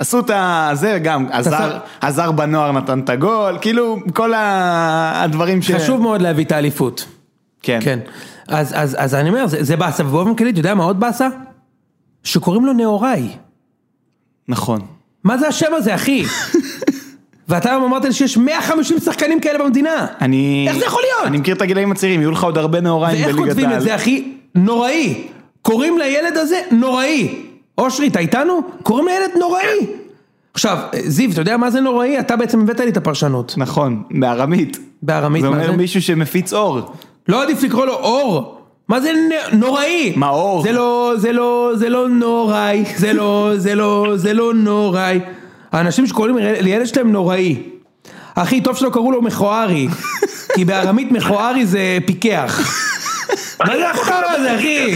עשו 0.01 0.21
את. 0.21 0.31
זה 0.73 0.99
גם, 1.03 1.27
עזר, 1.31 1.79
עזר 2.01 2.31
בנוער 2.31 2.73
נתן 2.73 3.01
את 3.01 3.11
הגול, 3.11 3.59
כאילו 3.61 3.97
כל 4.15 4.33
הדברים 4.37 5.63
ש... 5.63 5.71
חשוב 5.71 6.01
מאוד 6.01 6.23
להביא 6.23 6.45
את 6.45 6.53
האליפות. 6.53 7.07
כן. 7.63 7.79
כן. 7.83 7.99
אז, 8.49 8.73
אז, 8.77 8.97
אז 8.99 9.15
אני 9.15 9.29
אומר, 9.29 9.47
זה, 9.47 9.65
זה 9.65 9.77
באסה, 9.77 10.07
ובאופן 10.07 10.35
כללי, 10.35 10.51
אתה 10.51 10.61
יודע 10.61 10.75
מה 10.75 10.85
עוד 10.85 11.01
באסה? 11.01 11.29
שקוראים 12.25 12.67
לו 12.67 12.73
נאוראי. 12.73 13.29
נכון. 14.49 14.81
מה 15.25 15.39
זה 15.39 15.49
השם 15.49 15.75
הזה, 15.75 15.95
אחי? 15.95 16.25
ואתה 17.49 17.71
היום 17.71 17.85
אמרת 17.85 18.05
לי 18.05 18.13
שיש 18.13 18.37
150 18.37 18.99
שחקנים 18.99 19.41
כאלה 19.41 19.65
במדינה. 19.65 20.07
אני... 20.21 20.67
איך 20.69 20.79
זה 20.79 20.85
יכול 20.85 21.03
להיות? 21.03 21.27
אני 21.27 21.39
מכיר 21.39 21.55
את 21.55 21.63
הגילאים 21.63 21.93
הצעירים, 21.93 22.21
יהיו 22.21 22.31
לך 22.31 22.45
עוד 22.45 22.59
הרבה 22.59 22.81
נאוריים 22.81 23.17
ואיך 23.17 23.37
בליגת 23.37 23.49
כותבים 23.49 23.67
את 23.67 23.73
העל. 23.73 23.83
זה, 23.83 23.95
אחי? 23.95 24.33
נוראי. 24.55 25.27
קוראים 25.63 25.99
לילד 25.99 26.37
הזה 26.37 26.61
נוראי. 26.71 27.50
אושרי, 27.81 28.09
אתה 28.09 28.19
איתנו? 28.19 28.61
קוראים 28.83 29.07
לילד 29.07 29.31
נוראי. 29.39 29.87
עכשיו, 30.55 30.79
זיו, 31.05 31.31
אתה 31.31 31.41
יודע 31.41 31.57
מה 31.57 31.71
זה 31.71 31.81
נוראי? 31.81 32.21
אתה 32.21 32.37
בעצם 32.37 32.61
הבאת 32.61 32.81
לי 32.81 32.89
את 32.89 32.97
הפרשנות. 32.97 33.55
נכון, 33.57 34.03
בארמית. 34.11 34.79
בארמית, 35.03 35.43
זה 35.43 35.49
מה 35.49 35.57
אומר 35.57 35.71
זה? 35.71 35.77
מישהו 35.77 36.03
שמפיץ 36.03 36.53
אור. 36.53 36.81
לא 37.29 37.43
עדיף 37.43 37.63
לקרוא 37.63 37.87
לו 37.87 37.93
אור? 37.93 38.61
מה 38.89 39.01
זה 39.01 39.13
נוראי? 39.53 40.13
מה, 40.17 40.29
אור? 40.29 40.63
זה 40.63 40.73
לא, 40.73 41.13
זה 41.17 41.33
לא, 41.33 41.73
זה 41.75 41.89
לא 41.89 42.09
נוראי, 42.09 42.85
זה 42.97 43.13
לא, 43.13 43.53
זה 43.57 43.75
לא, 43.75 44.13
זה 44.15 44.35
לא 44.35 44.55
נוראי. 44.55 45.21
האנשים 45.73 46.07
שקוראים 46.07 46.37
לילד 46.37 46.87
שלהם 46.87 47.13
נוראי. 47.13 47.63
אחי, 48.35 48.61
טוב 48.61 48.77
שלא 48.77 48.91
קראו 48.91 49.13
לו 49.13 49.23
מכוערי, 49.23 49.89
כי 50.55 50.65
בארמית 50.65 51.13
מכוערי 51.13 51.67
זה 51.67 51.99
פיקח. 52.07 52.61
מה 53.67 53.77
זה 53.77 53.91
החרא 53.91 54.31
הזה, 54.37 54.55
אחי? 54.57 54.95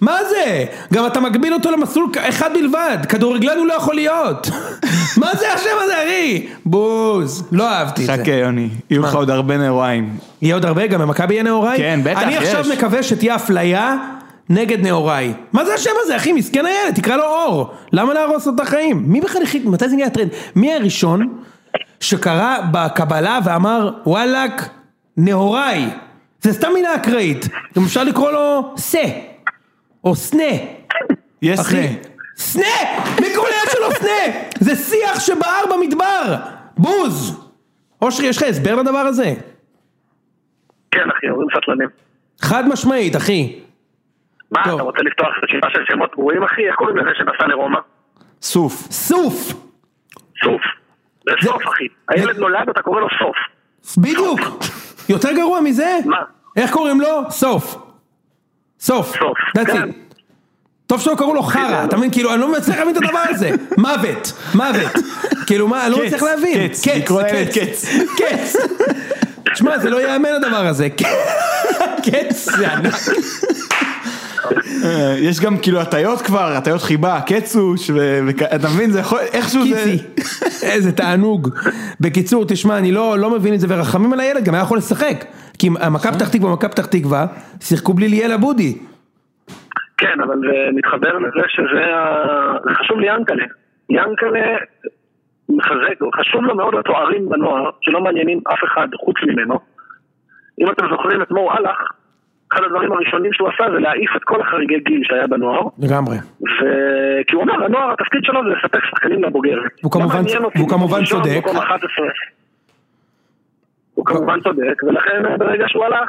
מה 0.00 0.16
זה? 0.30 0.64
גם 0.92 1.06
אתה 1.06 1.20
מגביל 1.20 1.54
אותו 1.54 1.70
למסלול 1.70 2.06
אחד 2.28 2.50
בלבד, 2.54 2.98
כדורגלן 3.08 3.58
הוא 3.58 3.66
לא 3.66 3.72
יכול 3.74 3.94
להיות. 3.94 4.50
מה 5.20 5.30
זה 5.38 5.52
השם 5.52 5.70
הזה, 5.84 6.02
אחי? 6.04 6.46
בוז, 6.66 7.48
לא 7.52 7.68
אהבתי 7.70 8.02
את 8.02 8.06
זה. 8.06 8.12
חכה 8.12 8.30
יוני, 8.32 8.68
יהיו 8.90 9.02
לך? 9.02 9.14
עוד 9.14 9.30
הרבה 9.30 9.56
נאוריים. 9.56 10.16
יהיה 10.42 10.54
עוד 10.54 10.64
הרבה, 10.64 10.86
גם 10.86 11.00
במכבי 11.00 11.34
יהיה 11.34 11.42
נאוראי? 11.42 11.76
כן, 11.76 12.00
בטח, 12.04 12.22
אני 12.22 12.36
עכשיו 12.36 12.60
יש. 12.60 12.66
מקווה 12.68 13.02
שתהיה 13.02 13.34
אפליה 13.34 13.96
נגד 14.50 14.86
נאוראי. 14.86 15.32
מה 15.52 15.64
זה 15.64 15.74
השם 15.74 15.90
הזה, 16.04 16.16
אחי? 16.16 16.32
מסכן 16.32 16.66
הילד, 16.66 16.94
תקרא 16.94 17.16
לו 17.16 17.24
אור. 17.24 17.70
למה 17.92 18.14
להרוס 18.14 18.46
לו 18.46 18.52
את 18.54 18.60
החיים? 18.60 19.02
מי 19.06 19.20
בכלל 19.20 19.42
החליט, 19.42 19.64
מתי 19.64 19.88
זה 19.88 19.96
נהיה 19.96 20.10
טרנד? 20.10 20.28
מי 20.56 20.74
הראשון 20.74 21.28
שקרא 22.00 22.56
בקבלה 22.72 23.38
ואמר, 23.44 23.90
וואלאק, 24.06 24.68
נאוראי. 25.16 25.84
זה 26.44 26.52
סתם 26.52 26.68
מילה 26.74 26.94
אקראית. 26.94 27.48
גם 27.76 27.82
אפשר 27.84 28.04
לקרוא 28.04 28.30
לו 28.30 28.74
סה. 28.76 29.02
או 30.04 30.14
סנה. 30.14 30.52
יש. 31.42 31.60
זה. 31.60 31.88
סנה! 32.36 32.62
מי 33.20 33.26
קורא 33.34 33.48
לילד 33.48 33.70
שלו 33.72 33.90
סנה? 33.90 34.40
זה 34.60 34.76
שיח 34.76 35.20
שבער 35.20 35.62
במדבר. 35.72 36.34
בוז. 36.78 37.48
אושרי, 38.02 38.26
יש 38.26 38.36
לך 38.36 38.42
הסבר 38.42 38.74
לדבר 38.74 38.98
הזה? 38.98 39.34
כן 40.90 41.10
אחי, 41.16 41.28
אומרים 41.30 41.48
סטלנים. 41.56 41.88
חד 42.40 42.68
משמעית, 42.68 43.16
אחי. 43.16 43.60
מה. 44.50 44.62
אתה 44.62 44.70
רוצה 44.70 45.02
לפתוח 45.02 45.28
רשימה 45.42 45.70
של 45.72 45.80
שמות 45.92 46.10
גרועים 46.14 46.42
אחי? 46.42 46.66
איך 46.66 46.74
קוראים 46.74 46.96
לזה 46.96 47.10
שנסע 47.18 47.46
לרומא? 47.46 47.78
סוף. 48.42 48.72
סוף! 48.90 49.52
סוף. 50.44 50.62
זה 51.26 51.32
סוף 51.42 51.62
אחי. 51.68 51.84
הילד 52.08 52.38
נולד, 52.38 52.68
אתה 52.68 52.82
קורא 52.82 53.00
לו 53.00 53.08
סוף. 53.18 53.36
בדיוק! 53.98 54.40
יותר 55.08 55.32
גרוע 55.32 55.60
מזה? 55.60 55.98
מה? 56.04 56.33
איך 56.56 56.70
קוראים 56.70 57.00
לו? 57.00 57.22
סוף. 57.30 57.76
סוף. 58.80 59.16
סוף. 59.18 59.38
That's 59.58 59.66
כן. 59.66 59.88
it. 59.90 59.92
טוב 60.86 61.00
שלא 61.00 61.14
קראו 61.14 61.34
לו 61.34 61.42
חרא, 61.42 61.84
אתה 61.84 61.96
מבין? 61.96 62.10
כאילו, 62.10 62.32
אני 62.32 62.40
לא 62.40 62.52
מצליח 62.52 62.78
להבין 62.78 62.96
את 62.96 63.02
הדבר 63.04 63.22
הזה. 63.28 63.50
מוות, 63.78 64.32
מוות. 64.54 64.92
כאילו, 65.46 65.68
מה, 65.68 65.86
אני 65.86 65.92
לא 65.92 65.96
קץ, 65.96 66.04
מצליח 66.04 66.22
להבין. 66.22 66.68
קץ, 66.68 66.86
לילד 66.86 67.48
קץ. 67.48 67.84
קץ. 68.16 68.56
תשמע, 69.54 69.78
זה 69.78 69.90
לא 69.90 70.00
ייאמן 70.00 70.28
הדבר 70.28 70.66
הזה. 70.66 70.88
קץ 72.06 72.48
זה 72.56 72.72
ענק. 72.72 72.94
אה, 74.84 75.14
יש 75.18 75.40
גם 75.40 75.58
כאילו 75.62 75.80
הטיות 75.80 76.20
כבר, 76.22 76.52
הטיות 76.56 76.82
חיבה, 76.82 77.20
קצוש, 77.26 77.90
ו- 77.90 78.18
וכ- 78.28 78.54
אתה 78.54 78.68
מבין, 78.74 78.90
זה 78.90 79.00
יכול, 79.00 79.18
איכשהו 79.32 79.64
זה... 79.66 79.74
קיצי. 79.84 80.04
איזה 80.72 80.92
תענוג. 80.92 81.48
בקיצור, 82.00 82.44
תשמע, 82.48 82.78
אני 82.78 82.92
לא, 82.92 83.18
לא 83.18 83.30
מבין 83.30 83.54
את 83.54 83.60
זה, 83.60 83.66
ורחמים 83.70 84.12
על 84.12 84.20
הילד, 84.20 84.44
גם 84.44 84.54
היה 84.54 84.62
יכול 84.62 84.78
לשחק. 84.78 85.24
כי 85.58 85.68
מכבי 85.70 86.12
פתח 86.12 86.28
תקווה 86.28 86.50
ומכבי 86.50 86.70
פתח 86.70 86.86
תקווה, 86.86 87.26
שיחקו 87.60 87.92
בלי 87.94 88.08
ליאל 88.08 88.32
אבודי. 88.32 88.78
כן, 89.98 90.20
אבל 90.24 90.36
זה 90.40 90.56
מתחבר 90.74 91.18
לזה 91.18 91.42
שזה 91.48 91.82
חשוב 92.78 92.98
ליאנקלה. 93.00 93.44
יאנקלה 93.90 94.56
מחזק, 95.48 95.98
חשוב 96.20 96.42
לו 96.44 96.54
מאוד 96.56 96.74
התוארים 96.74 97.28
בנוער, 97.28 97.70
שלא 97.80 98.00
מעניינים 98.00 98.40
אף 98.52 98.58
אחד 98.72 98.86
חוץ 99.04 99.16
ממנו. 99.26 99.58
אם 100.60 100.70
אתם 100.70 100.84
זוכרים 100.90 101.22
את 101.22 101.30
מו 101.30 101.50
אהלך, 101.52 101.78
אחד 102.54 102.62
הדברים 102.66 102.92
הראשונים 102.92 103.32
שהוא 103.32 103.48
עשה 103.48 103.64
זה 103.74 103.78
להעיף 103.80 104.10
את 104.16 104.24
כל 104.24 104.40
החריגי 104.40 104.78
גיל 104.80 105.00
שהיה 105.04 105.26
בנוער, 105.26 105.60
לגמרי. 105.78 106.16
ו... 106.16 106.46
כי 107.26 107.34
הוא 107.36 107.42
אומר, 107.42 107.64
הנוער, 107.64 107.92
התפקיד 107.92 108.20
שלו 108.24 108.40
זה 108.44 108.50
לספק 108.56 108.84
שחקנים 108.90 109.24
לבוגרת. 109.24 109.70
הוא 109.82 109.92
כמובן- 109.92 110.22
והוא 110.56 110.68
כמובן 110.68 111.04
צודק. 111.04 111.36
מקום 111.38 111.56
11. 111.56 112.06
הוא 113.94 114.04
כמובן 114.06 114.40
צודק, 114.40 114.82
ולכן 114.86 115.22
ברגע 115.38 115.64
שהוא 115.68 115.84
הלך, 115.84 116.08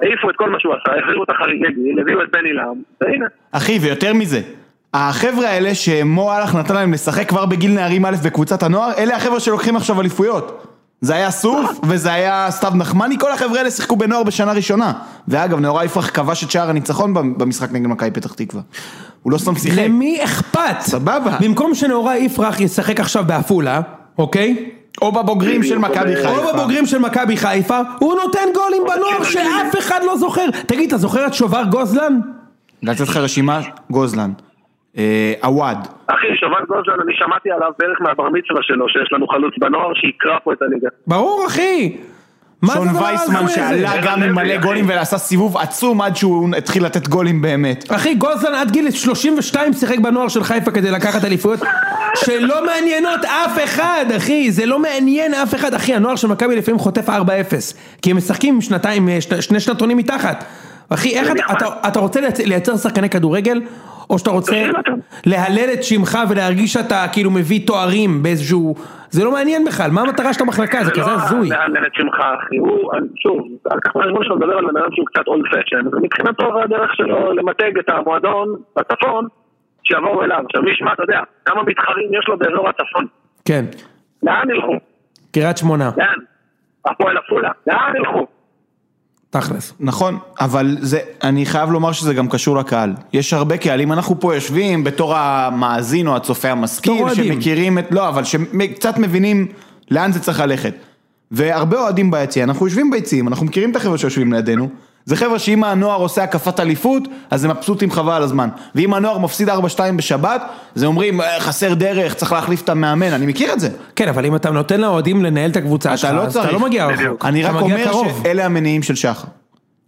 העיפו 0.00 0.30
את 0.30 0.36
כל 0.36 0.50
מה 0.50 0.60
שהוא 0.60 0.74
עשה, 0.74 0.98
החזירו 1.00 1.24
את 1.24 1.30
החריגי 1.30 1.72
גיל, 1.74 2.00
הביאו 2.00 2.22
את 2.22 2.28
בני 2.32 2.52
לם, 2.52 2.82
והנה. 3.00 3.26
אחי, 3.52 3.78
ויותר 3.82 4.14
מזה, 4.14 4.40
החבר'ה 4.94 5.48
האלה 5.48 5.74
שמו 5.74 6.32
אהלך 6.32 6.54
נתן 6.54 6.74
להם 6.74 6.92
לשחק 6.92 7.28
כבר 7.28 7.46
בגיל 7.46 7.70
נערים 7.74 8.04
א' 8.06 8.14
בקבוצת 8.26 8.62
הנוער, 8.62 8.90
אלה 8.98 9.16
החבר'ה 9.16 9.40
שלוקחים 9.40 9.76
עכשיו 9.76 10.00
אליפויות. 10.00 10.73
זה 11.00 11.14
היה 11.14 11.30
סוף, 11.30 11.80
וזה 11.82 12.12
היה 12.12 12.46
סתיו 12.50 12.72
נחמני, 12.74 13.18
כל 13.18 13.32
החבר'ה 13.32 13.58
האלה 13.58 13.70
שיחקו 13.70 13.96
בנוער 13.96 14.22
בשנה 14.22 14.52
ראשונה. 14.52 14.92
ואגב, 15.28 15.60
נאורה 15.60 15.84
יפרח 15.84 16.10
כבש 16.14 16.44
את 16.44 16.50
שער 16.50 16.70
הניצחון 16.70 17.14
במשחק 17.14 17.72
נגד 17.72 17.86
מכבי 17.86 18.10
פתח 18.10 18.32
תקווה. 18.32 18.62
הוא 19.22 19.32
לא 19.32 19.38
סתם 19.38 19.56
שיחק. 19.56 19.78
למי 19.78 20.24
אכפת? 20.24 20.80
סבבה. 20.80 21.38
במקום 21.40 21.74
שנאורה 21.74 22.18
יפרח 22.18 22.60
ישחק 22.60 23.00
עכשיו 23.00 23.24
בעפולה, 23.26 23.80
אוקיי? 24.18 24.70
או 25.02 25.12
בבוגרים 25.12 25.62
של 25.62 25.78
מכבי 25.78 26.16
חיפה. 26.16 26.28
או 26.28 26.54
בבוגרים 26.54 26.86
של 26.86 26.98
מכבי 26.98 27.36
חיפה, 27.36 27.80
הוא 27.98 28.14
נותן 28.14 28.48
גולים 28.54 28.82
בנוער 28.82 29.24
שאף 29.24 29.78
אחד 29.78 30.00
לא 30.06 30.16
זוכר. 30.18 30.46
תגיד, 30.66 30.88
אתה 30.88 30.98
זוכר 30.98 31.26
את 31.26 31.34
שובר 31.34 31.62
גוזלן? 31.70 32.20
לתת 32.82 33.00
לך 33.00 33.16
רשימה, 33.16 33.60
גוזלן. 33.90 34.32
אה, 34.98 35.32
עווד. 35.42 35.78
אחי, 36.06 36.26
שובל 36.40 36.64
גוזלן, 36.68 37.00
אני 37.04 37.12
שמעתי 37.14 37.50
עליו 37.50 37.72
בערך 37.78 38.00
מהבר 38.00 38.28
מצווה 38.28 38.62
שלו, 38.62 38.88
שיש 38.88 39.12
לנו 39.12 39.26
חלוץ 39.28 39.54
בנוער 39.58 39.94
שיקרא 39.94 40.38
פה 40.44 40.52
את 40.52 40.62
הליגה. 40.62 40.88
ברור, 41.06 41.44
אחי. 41.46 41.96
שון 42.72 42.88
וייסמן? 42.96 43.48
שעלה 43.48 43.92
גם 44.02 44.22
עם 44.22 44.34
מלא 44.34 44.56
גולים 44.56 44.88
ועשה 44.88 45.18
סיבוב 45.18 45.56
עצום 45.56 46.00
עד 46.00 46.16
שהוא 46.16 46.48
התחיל 46.56 46.84
לתת 46.84 47.08
גולים 47.08 47.42
באמת. 47.42 47.84
אחי, 47.90 48.14
גוזלן 48.14 48.54
עד 48.54 48.70
גיל 48.70 48.90
32 48.90 49.72
שיחק 49.72 49.98
בנוער 49.98 50.28
של 50.28 50.42
חיפה 50.44 50.70
כדי 50.70 50.90
לקחת 50.90 51.24
אליפויות 51.24 51.60
שלא 52.14 52.66
מעניינות 52.66 53.20
אף 53.24 53.64
אחד, 53.64 54.04
אחי, 54.16 54.50
זה 54.50 54.66
לא 54.66 54.78
מעניין 54.78 55.34
אף 55.34 55.54
אחד, 55.54 55.74
אחי, 55.74 55.94
הנוער 55.94 56.16
של 56.16 56.28
מכבי 56.28 56.56
לפעמים 56.56 56.78
חוטף 56.78 57.08
4-0 57.08 57.12
כי 58.02 58.10
הם 58.10 58.16
משחקים 58.16 58.60
שנתיים, 58.60 59.08
אה, 59.08 59.18
שני 59.40 59.60
שנתונים 59.60 59.96
מתחת 59.96 60.44
אחי, 60.88 61.18
איך 61.18 61.30
אתה, 61.30 61.52
אתה, 61.52 61.66
אתה 61.88 62.00
רוצה 62.00 62.20
לייצר 62.46 62.76
שחקני 62.76 63.10
כדורגל, 63.10 63.60
או 64.10 64.18
שאתה 64.18 64.30
רוצה. 64.30 64.70
להלל 65.26 65.70
את 65.72 65.82
שמך 65.82 66.18
ולהרגיש 66.30 66.72
שאתה 66.72 67.06
כאילו 67.12 67.30
מביא 67.30 67.66
תוארים 67.66 68.22
באיזשהו... 68.22 68.74
זה 69.10 69.24
לא 69.24 69.32
מעניין 69.32 69.64
בכלל, 69.64 69.90
מה 69.90 70.00
המטרה 70.00 70.32
של 70.32 70.42
המחלקה? 70.42 70.84
זה 70.84 70.90
כזה 70.90 71.12
הזוי. 71.12 71.48
לא 71.48 71.56
להלל 71.56 71.86
את 71.86 71.94
שמך 71.94 72.14
אחי, 72.14 72.56
הוא, 72.56 72.92
שוב, 73.16 73.38
על 73.70 73.78
כך 73.80 73.96
מהזמן 73.96 74.24
שלו 74.24 74.36
מדבר 74.36 74.58
על 74.58 74.64
בן 74.64 74.76
אדם 74.76 74.88
שהוא 74.92 75.06
קצת 75.06 75.26
אולד 75.26 75.44
פשן, 75.52 75.86
ומבחינתו 75.92 76.62
הדרך 76.62 76.94
שלו 76.94 77.32
למתג 77.32 77.78
את 77.78 77.88
המועדון 77.88 78.48
בצפון, 78.76 79.26
שיבואו 79.84 80.24
אליו. 80.24 80.42
עכשיו 80.46 80.62
מי 80.62 80.70
ישמע, 80.70 80.92
אתה 80.92 81.02
יודע, 81.02 81.20
כמה 81.44 81.62
מתחרים 81.62 82.14
יש 82.18 82.28
לו 82.28 82.38
באזור 82.38 82.68
הצפון? 82.68 83.06
כן, 83.44 83.64
לאן 84.22 84.50
ילכו? 84.50 84.72
קריית 85.32 85.56
שמונה, 85.56 85.90
לאן? 85.96 86.18
הפועל 86.86 87.16
עפולה, 87.16 87.50
לאן 87.66 87.96
ילכו? 87.96 88.26
תכלס. 89.40 89.72
נכון, 89.80 90.18
אבל 90.40 90.76
זה, 90.80 90.98
אני 91.22 91.46
חייב 91.46 91.70
לומר 91.70 91.92
שזה 91.92 92.14
גם 92.14 92.28
קשור 92.28 92.56
לקהל. 92.56 92.94
יש 93.12 93.32
הרבה 93.32 93.56
קהלים, 93.56 93.92
אנחנו 93.92 94.20
פה 94.20 94.34
יושבים 94.34 94.84
בתור 94.84 95.16
המאזין 95.16 96.06
או 96.06 96.16
הצופה 96.16 96.50
המשכיל. 96.50 97.14
שמכירים 97.14 97.78
את, 97.78 97.86
לא, 97.90 98.08
אבל 98.08 98.24
שקצת 98.24 98.98
מבינים 98.98 99.46
לאן 99.90 100.12
זה 100.12 100.20
צריך 100.20 100.40
ללכת. 100.40 100.74
והרבה 101.30 101.80
אוהדים 101.80 102.10
ביציע, 102.10 102.44
אנחנו 102.44 102.66
יושבים 102.66 102.90
ביציעים, 102.90 103.28
אנחנו 103.28 103.46
מכירים 103.46 103.70
את 103.70 103.76
החבר'ה 103.76 103.98
שיושבים 103.98 104.32
לידינו. 104.32 104.68
זה 105.04 105.16
חבר'ה 105.16 105.38
שאם 105.38 105.64
הנוער 105.64 106.00
עושה 106.00 106.22
הקפת 106.22 106.60
אליפות, 106.60 107.02
אז 107.30 107.44
הם 107.44 107.50
מבסוטים 107.50 107.90
חבל 107.90 108.12
על 108.12 108.22
הזמן. 108.22 108.48
ואם 108.74 108.94
הנוער 108.94 109.18
מפסיד 109.18 109.48
4-2 109.50 109.52
בשבת, 109.96 110.42
אז 110.76 110.82
הם 110.82 110.88
אומרים, 110.88 111.20
"אה, 111.20 111.40
חסר 111.40 111.74
דרך, 111.74 112.14
צריך 112.14 112.32
להחליף 112.32 112.62
את 112.64 112.68
המאמן, 112.68 113.12
אני 113.12 113.26
מכיר 113.26 113.52
את 113.52 113.60
זה. 113.60 113.68
כן, 113.96 114.08
אבל 114.08 114.26
אם 114.26 114.36
אתה 114.36 114.50
נותן 114.50 114.80
לאוהדים 114.80 115.24
לנהל 115.24 115.50
את 115.50 115.56
הקבוצה 115.56 115.96
שלך, 115.96 116.10
אתה 116.10 116.16
לא 116.18 116.22
אז 116.22 116.36
אתה. 116.36 116.50
לא 116.52 116.60
מגיע. 116.60 116.86
רחוק. 116.86 117.24
אני 117.24 117.42
רק 117.42 117.54
אומר 117.54 117.84
קרוב. 117.84 118.20
שאלה 118.22 118.44
המניעים 118.46 118.82
של 118.82 118.94
שחר. 118.94 119.28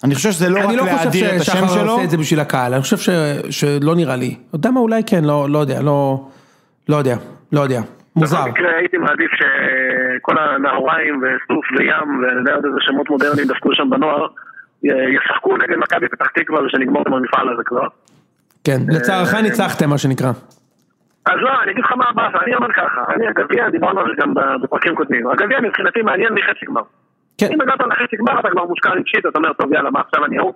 אני 0.04 0.14
חושב 0.14 0.30
שזה 0.32 0.48
לא 0.48 0.58
רק 0.58 0.64
אני 0.64 0.76
לא 0.76 0.82
חושב 0.82 0.94
להאדיר 0.96 1.36
את 1.36 1.40
השם 1.40 1.52
ששחר 1.52 1.68
שלו. 1.68 1.92
עושה 1.92 2.04
את 2.04 2.10
זה 2.10 2.16
בשביל 2.16 2.40
הקהל, 2.40 2.72
אני 2.74 2.82
חושב 2.82 2.96
ש- 2.96 3.10
שלא 3.50 3.94
נראה 3.94 4.16
לי. 4.16 4.34
אתה 4.50 4.56
יודע 4.56 4.70
מה, 4.70 4.80
אולי 4.80 5.02
כן, 5.06 5.24
לא 5.24 5.46
לא 5.50 5.58
יודע, 5.58 5.82
לא 5.82 6.20
לא 6.88 6.96
יודע, 6.96 7.16
לא 7.52 7.60
יודע. 7.60 7.80
מוזר. 8.16 8.40
בכל 8.40 8.50
מקרה 8.50 8.68
הייתי 8.78 8.96
מעדיף 8.96 9.30
שכל 9.38 10.34
הנהריים 10.38 11.14
וסוף 11.22 11.64
וים 11.78 11.88
ואני 12.22 12.38
יודע 12.38 12.52
עוד 12.54 12.64
איזה 12.64 12.76
שמות 12.80 13.10
מודרניים 13.10 13.48
דפקו 13.48 13.68
שם 13.72 13.90
בנוער 13.90 14.26
ישחקו 15.16 15.56
נגד 15.56 15.76
מכבי 15.76 16.08
פתח 16.08 16.26
תקווה 16.26 16.64
ושנגמור 16.64 17.04
עם 17.06 17.14
המפעל 17.14 17.48
הזה 17.48 17.62
כבר. 17.64 17.86
כן, 18.64 18.78
לצערך 18.88 19.34
ניצחתם 19.34 19.90
מה 19.90 19.98
שנקרא. 19.98 20.32
אז 21.26 21.34
לא, 21.36 21.50
אני 21.62 21.72
אגיד 21.72 21.84
לך 21.84 21.92
מה 21.92 22.04
הבאסה, 22.08 22.38
אני 22.44 22.54
אומר 22.54 22.72
ככה, 22.72 23.14
אני 23.14 23.26
הגביע, 23.28 23.70
דיברנו 23.70 24.00
על 24.00 24.06
זה 24.06 24.22
גם 24.22 24.34
בפרקים 24.62 24.94
קודמים, 24.94 25.30
הגביע 25.30 25.60
מבחינתי 25.60 26.02
מעניין 26.02 26.34
מחצי 26.34 26.66
גמר. 26.66 26.80
כן, 27.38 27.46
אם 27.52 27.60
הגעת 27.60 27.80
לחצי 27.80 28.16
גמר 28.16 28.40
אתה 28.40 28.50
כבר 28.50 28.64
מושקע 28.64 28.90
רגשית, 28.90 29.26
אתה 29.26 29.38
אומר 29.38 29.52
טוב 29.52 29.72
יאללה 29.72 29.90
מה 29.90 30.00
עכשיו 30.00 30.24
אני 30.24 30.38
אהוב? 30.38 30.54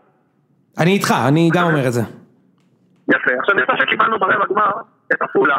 אני 0.78 0.90
איתך, 0.90 1.14
אני 1.28 1.50
גם 1.54 1.64
אומר 1.66 1.86
את 1.86 1.92
זה. 1.92 2.00
יפה, 3.08 3.30
עכשיו 3.40 3.58
יפה 3.58 3.72
שקיבלנו 3.76 4.18
ברבע 4.18 4.44
גמר 4.50 4.70
את 5.12 5.22
עפולה, 5.22 5.58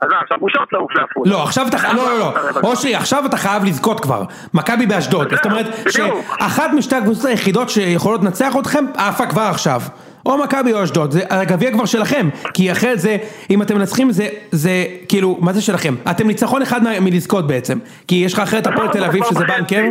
אז 0.00 0.08
אה, 0.12 0.18
עכשיו 0.22 0.36
בושות 0.40 0.72
לעוף 0.72 0.92
לעפולה. 0.94 1.30
לא, 1.32 1.42
עכשיו 1.42 1.66
אתה, 1.68 1.92
לא, 1.92 2.18
לא, 2.18 2.18
לא, 2.18 2.34
אושרי, 2.62 2.94
עכשיו 2.94 3.26
אתה 3.26 3.36
חייב 3.36 3.64
לזכות 3.64 4.00
כבר. 4.00 4.22
מכבי 4.54 4.86
באשדוד, 4.86 5.34
זאת 5.34 5.44
אומרת. 5.44 5.66
שאחת 5.90 6.70
משתי 6.76 6.96
הקבוצות 6.96 7.24
היחידות 7.24 7.70
שיכולות 7.70 8.20
לנצח 8.24 8.54
אתכם, 8.60 8.84
עפה 8.96 9.26
כבר 9.26 9.42
עכשיו. 9.42 9.80
או 10.26 10.38
מכבי 10.38 10.72
או 10.72 10.84
אשדוד, 10.84 11.10
זה- 11.10 11.22
הגביע 11.30 11.72
כבר 11.72 11.84
שלכם, 11.84 12.28
כי 12.54 12.72
אחרת 12.72 13.00
זה, 13.00 13.16
אם 13.50 13.62
אתם 13.62 13.78
מנצחים 13.78 14.12
זה, 14.12 14.28
זה, 14.52 14.70
כאילו, 15.08 15.38
מה 15.40 15.52
זה 15.52 15.60
שלכם? 15.62 15.94
אתם 16.10 16.26
ניצחון 16.26 16.62
אחד 16.62 16.82
מה- 16.82 17.00
מלזכות 17.00 17.46
בעצם, 17.46 17.78
כי 18.08 18.14
יש 18.14 18.32
לך 18.32 18.38
אחרת 18.38 18.66
הפועל 18.66 18.88
תל 18.88 19.04
אביב 19.04 19.24
שזה 19.30 19.44
בנקר, 19.44 19.82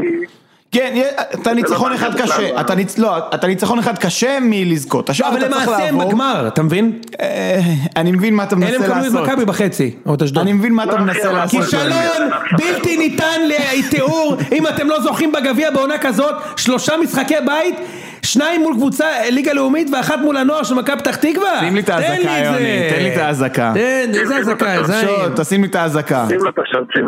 כן, 0.74 1.02
אתה 1.42 1.54
ניצחון 1.54 1.92
לא 1.92 1.96
אחד 1.96 2.10
מעניין 2.10 2.26
קשה, 2.28 2.36
בכלל. 2.38 2.62
אתה 2.62 2.74
ניצ- 2.76 2.98
לא, 3.02 3.18
אתה 3.34 3.48
ניצחון 3.48 3.80
אחד 3.80 3.98
קשה 3.98 4.38
מלזכות, 4.42 5.10
השאר 5.10 5.28
אבל 5.30 5.38
אתה 5.46 5.50
צריך 5.50 5.68
למעשה 5.68 5.84
הם 5.88 5.96
לעבור. 5.96 6.12
בגמר, 6.12 6.48
אתה 6.48 6.64
מבין? 6.64 6.92
אה, 7.22 7.60
אני 7.96 8.12
מבין 8.12 8.34
מה 8.34 8.44
אתה 8.44 8.56
אלה 8.56 8.66
מנסה 8.66 8.80
מקבלים 8.80 9.00
את 9.00 9.14
לעשות. 9.14 9.28
מכבי 9.30 9.46
בחצי, 9.46 9.92
או 10.06 10.14
את 10.14 10.22
אשדוד. 10.22 10.42
אני 10.44 10.54
מבין 10.54 10.74
מה 10.74 10.84
אתה 10.84 10.92
לא, 10.92 10.98
מנסה 11.00 11.30
אבל 11.30 11.38
לעשות. 11.38 11.64
כישלון 11.64 12.30
בלתי 12.58 12.98
ניתן 12.98 13.40
לתיאור 13.80 14.38
אם 14.52 14.68
אתם 14.68 14.88
לא 14.90 15.02
זוכים 15.02 15.32
בגביע 15.32 15.72
בעונה 15.72 15.98
כזאת, 15.98 16.36
שלושה 16.58 16.94
משחקי 17.04 17.36
בית, 17.46 17.76
שניים 18.24 18.62
מול 18.62 18.74
קבוצה 18.74 19.06
ליגה 19.30 19.54
לאומית 19.54 19.90
ואחת 19.94 20.20
מול 20.22 20.38
הנוער 20.38 20.64
של 20.64 20.76
מכבי 20.76 20.98
פתח 20.98 21.16
תקווה. 21.16 21.60
שים 21.60 21.76
לי 21.76 21.82
את 21.82 21.90
האזעקה. 21.90 22.38
יוני, 22.46 22.90
תן 22.90 23.04
לי 23.04 23.14
את 23.16 23.18
האזעקה. 23.18 23.72
תן, 23.74 24.12
איזה 24.20 24.38
אזעקה, 24.38 24.84
זין. 24.84 25.08
תשים 25.36 25.62
לי 25.62 25.68
את 25.68 25.76
האזעקה. 25.76 26.26
שים 26.30 26.40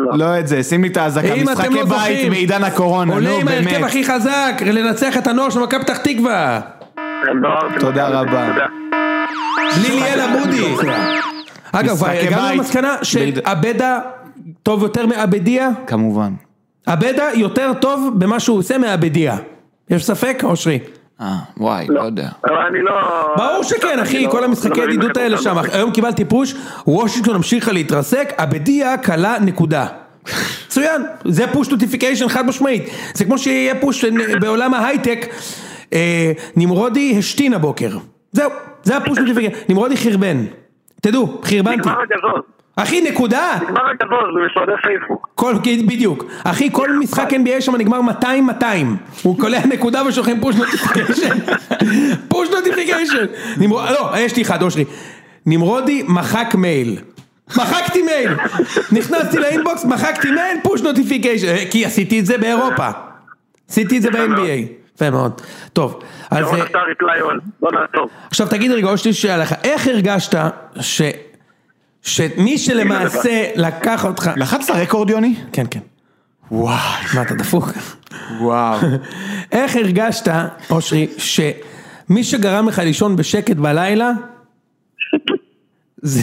לו 0.00 0.10
את. 0.14 0.18
לא 0.18 0.38
את 0.38 0.48
זה, 0.48 0.62
שים 0.62 0.82
לי 0.82 0.88
את 0.88 0.96
האזעקה. 0.96 1.34
משחקי 1.34 1.74
לא 1.74 1.84
בית 1.84 2.30
בעידן 2.30 2.64
הקורונה, 2.64 3.14
עולה 3.14 3.28
נו 3.30 3.36
עם 3.36 3.48
ההרכב 3.48 3.70
באמת. 3.70 3.84
הכי 3.84 4.04
חזק, 4.04 4.62
לנצח 4.66 5.16
את 5.16 5.26
הנוער 5.26 5.50
של 5.50 5.60
מכבי 5.60 5.80
פתח 5.84 5.96
תקווה. 5.96 6.60
לא- 7.42 7.50
תודה 7.80 8.08
רבה. 8.08 8.48
תודה. 8.52 8.66
בלי 9.76 10.00
ליאל 10.00 10.20
עמודי. 10.20 10.74
אגב, 11.72 12.04
הגענו. 12.04 12.54
למסקנה 12.54 12.96
שעבדה 13.02 13.98
טוב 14.62 14.82
יותר 14.82 15.06
מאבדיה? 15.06 15.68
כמובן. 15.86 16.30
עבדה 16.86 17.24
יותר 17.34 17.72
טוב 17.80 18.10
במה 18.18 18.40
שהוא 18.40 18.58
עושה 18.58 18.78
מאבדיה. 18.78 19.36
יש 19.90 20.04
ספק, 20.04 20.40
אושרי? 20.44 20.78
אה, 21.20 21.36
וואי, 21.56 21.86
לא 21.88 22.00
יודע. 22.00 22.28
אבל 22.44 22.56
אני 22.56 22.82
לא... 22.82 22.92
ברור 23.36 23.62
שכן 23.62 23.98
אחי, 23.98 24.24
לא- 24.24 24.30
כל 24.30 24.40
לא 24.40 24.44
המשחקי 24.44 24.80
הידידות 24.80 25.16
האלה 25.16 25.38
שם. 25.38 25.56
היום 25.72 25.90
קיבלתי 25.90 26.24
push, 26.24 26.54
וושינגטון 26.86 27.34
המשיכה 27.34 27.72
להתרסק, 27.72 28.32
אבדיה 28.38 28.96
קלה 28.96 29.36
נקודה. 29.40 29.86
מצוין, 30.66 31.02
זה 31.24 31.44
push 31.52 31.68
notification 31.68 32.28
חד 32.28 32.46
משמעית, 32.46 32.82
זה 33.14 33.24
כמו 33.24 33.38
שיהיה 33.38 33.74
push 33.80 34.04
בעולם 34.40 34.74
ההייטק, 34.74 35.26
אה, 35.92 36.32
נמרודי 36.56 37.14
השתין 37.18 37.54
הבוקר, 37.54 37.90
זהו, 38.32 38.50
זה 38.82 38.96
ה 38.96 39.00
push 39.00 39.18
notification, 39.18 39.56
נמרודי 39.68 39.96
חרבן, 39.96 40.44
תדעו, 41.02 41.40
חרבנתי, 41.44 41.76
נגמר 41.76 41.94
הגזוז. 42.02 42.55
אחי 42.76 43.00
נקודה, 43.00 43.58
נגמר 43.62 43.88
הגזוז 43.90 44.34
במשרדי 44.34 44.72
פייסבוק. 44.82 45.28
כל, 45.34 45.54
בדיוק, 45.86 46.24
אחי 46.44 46.68
כל 46.72 46.90
משחק 46.98 47.28
NBA 47.32 47.60
שם 47.60 47.76
נגמר 47.76 48.00
200-200, 48.22 48.64
הוא 49.22 49.38
קולע 49.38 49.66
נקודה 49.66 50.02
ושולחים 50.06 50.40
push 50.40 50.56
notification, 50.56 51.36
push 52.28 52.48
notification, 52.50 53.26
לא, 53.70 54.10
יש 54.18 54.36
לי 54.36 54.42
אחד 54.42 54.62
אושרי, 54.62 54.84
נמרודי 55.46 56.02
מחק 56.08 56.54
מייל, 56.54 56.98
מחקתי 57.56 58.02
מייל, 58.02 58.32
נכנסתי 58.92 59.38
ל 59.38 59.45
inbox, 59.45 59.84
מחקתי 59.84 60.30
מייל, 60.30 60.58
push 60.62 60.82
notification, 60.82 61.70
כי 61.70 61.84
עשיתי 61.84 62.20
את 62.20 62.26
זה 62.26 62.38
באירופה, 62.38 62.88
עשיתי 63.70 63.96
את 63.96 64.02
זה 64.02 64.10
ב-NBA, 64.10 64.94
יפה 64.94 65.10
מאוד, 65.10 65.40
טוב, 65.72 66.02
אז 66.30 66.46
אה. 66.54 66.64
עכשיו 68.30 68.48
תגיד 68.48 68.72
רגע, 68.72 68.88
לי 69.04 69.12
שאלה 69.12 69.36
לך, 69.36 69.54
איך 69.64 69.86
הרגשת 69.86 70.34
ש... 70.80 71.02
שמי 72.06 72.58
שלמעשה 72.58 73.46
לקח 73.56 74.04
אותך, 74.04 74.30
לחצת 74.36 74.70
רקורד 74.74 75.10
יוני? 75.10 75.34
כן 75.52 75.64
כן, 75.70 75.80
וואי, 76.50 76.76
מה 77.14 77.22
אתה 77.22 77.34
דפוק? 77.34 77.68
וואו. 78.40 78.78
איך 79.52 79.76
הרגשת, 79.76 80.28
אושרי, 80.70 81.06
שמי 81.18 82.24
שגרם 82.24 82.68
לך 82.68 82.78
לישון 82.78 83.16
בשקט 83.16 83.56
בלילה, 83.56 84.10
זה, 86.02 86.22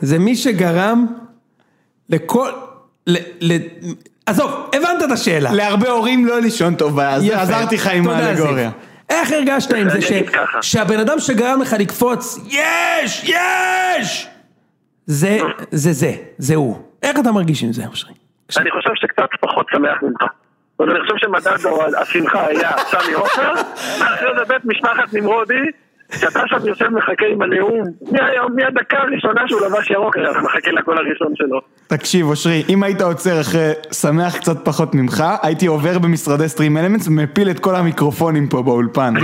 זה 0.00 0.18
מי 0.18 0.36
שגרם 0.36 1.06
לכל, 2.08 2.50
ל, 3.06 3.16
ל, 3.40 3.56
עזוב, 4.26 4.50
הבנת 4.74 5.04
את 5.04 5.10
השאלה. 5.10 5.52
להרבה 5.52 5.90
הורים 5.90 6.26
לא 6.26 6.40
לישון 6.40 6.74
טוב, 6.74 6.98
אז. 6.98 7.28
עזרתי 7.32 7.74
לך 7.74 7.86
עם 7.86 8.08
האלגוריה. 8.08 8.70
איך 9.10 9.32
הרגשת 9.32 9.72
עם 9.72 9.90
זה. 9.90 9.98
שהבן 10.62 10.98
אדם 10.98 11.18
שגרם 11.18 11.60
לך 11.60 11.76
לקפוץ, 11.78 12.38
יש, 12.46 13.24
יש, 13.24 14.28
זה, 15.08 15.38
זה 15.70 15.92
זה, 15.92 16.12
זה 16.38 16.54
הוא. 16.54 16.78
איך 17.02 17.18
אתה 17.18 17.32
מרגיש 17.32 17.62
עם 17.62 17.72
זה, 17.72 17.86
אושרי? 17.86 18.12
אני 18.56 18.70
חושב 18.70 18.90
שקצת 18.94 19.28
פחות 19.40 19.66
שמח 19.72 20.02
ממך. 20.02 20.22
אומרת, 20.80 20.96
אני 20.96 21.00
חושב 21.00 21.14
שמדד 21.16 21.56
השמחה 22.02 22.46
היה 22.46 22.70
סמי 22.78 23.12
עופר, 23.12 23.52
ואחרי 24.00 24.28
זה 24.38 24.44
בית 24.48 24.64
משפחת 24.64 25.14
נמרודי, 25.14 25.54
שאתה 26.18 26.40
שם 26.46 26.68
יושב 26.68 26.88
מחכה 26.88 27.26
עם 27.32 27.42
הנאום, 27.42 27.82
מהיום, 28.10 28.56
מהדקה 28.56 28.98
הראשונה 28.98 29.48
שהוא 29.48 29.60
לבש 29.60 29.90
ירוק, 29.90 30.16
היה 30.16 30.30
מחכה 30.30 30.70
לקול 30.70 30.98
הראשון 30.98 31.32
שלו. 31.34 31.60
תקשיב 31.86 32.26
אושרי, 32.26 32.64
אם 32.68 32.82
היית 32.82 33.00
עוצר 33.00 33.40
אחרי 33.40 33.72
שמח 33.92 34.36
קצת 34.36 34.64
פחות 34.64 34.94
ממך, 34.94 35.24
הייתי 35.42 35.66
עובר 35.66 35.98
במשרדי 35.98 36.48
סטרים 36.48 36.76
אלמנטס 36.76 37.08
ומפיל 37.08 37.50
את 37.50 37.58
כל 37.58 37.74
המיקרופונים 37.74 38.48
פה 38.48 38.62
באולפן. 38.62 39.14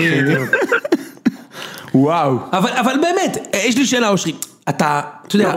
וואו. 1.94 2.38
אבל, 2.52 2.70
אבל 2.80 2.94
באמת, 3.02 3.46
יש 3.54 3.78
לי 3.78 3.84
שאלה 3.84 4.08
אושרי, 4.08 4.32
אתה, 4.68 5.00
אתה 5.26 5.36
יודע, 5.36 5.54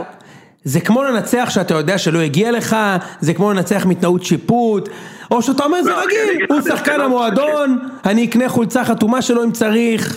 זה 0.68 0.80
כמו 0.80 1.02
לנצח 1.02 1.46
שאתה 1.50 1.74
יודע 1.74 1.98
שלא 1.98 2.18
הגיע 2.18 2.52
לך, 2.52 2.76
זה 3.20 3.34
כמו 3.34 3.52
לנצח 3.52 3.86
מתנאות 3.86 4.24
שיפוט, 4.24 4.88
או 5.30 5.42
שאתה 5.42 5.64
אומר 5.64 5.82
זה 5.82 5.90
לא, 5.90 6.00
רגיל, 6.02 6.46
הוא 6.48 6.60
שחקן 6.60 6.74
ברצינות, 6.76 7.00
המועדון, 7.00 7.78
אני 8.06 8.24
אקנה 8.24 8.48
חולצה 8.48 8.84
חתומה 8.84 9.22
שלו 9.22 9.44
אם 9.44 9.52
צריך, 9.52 10.16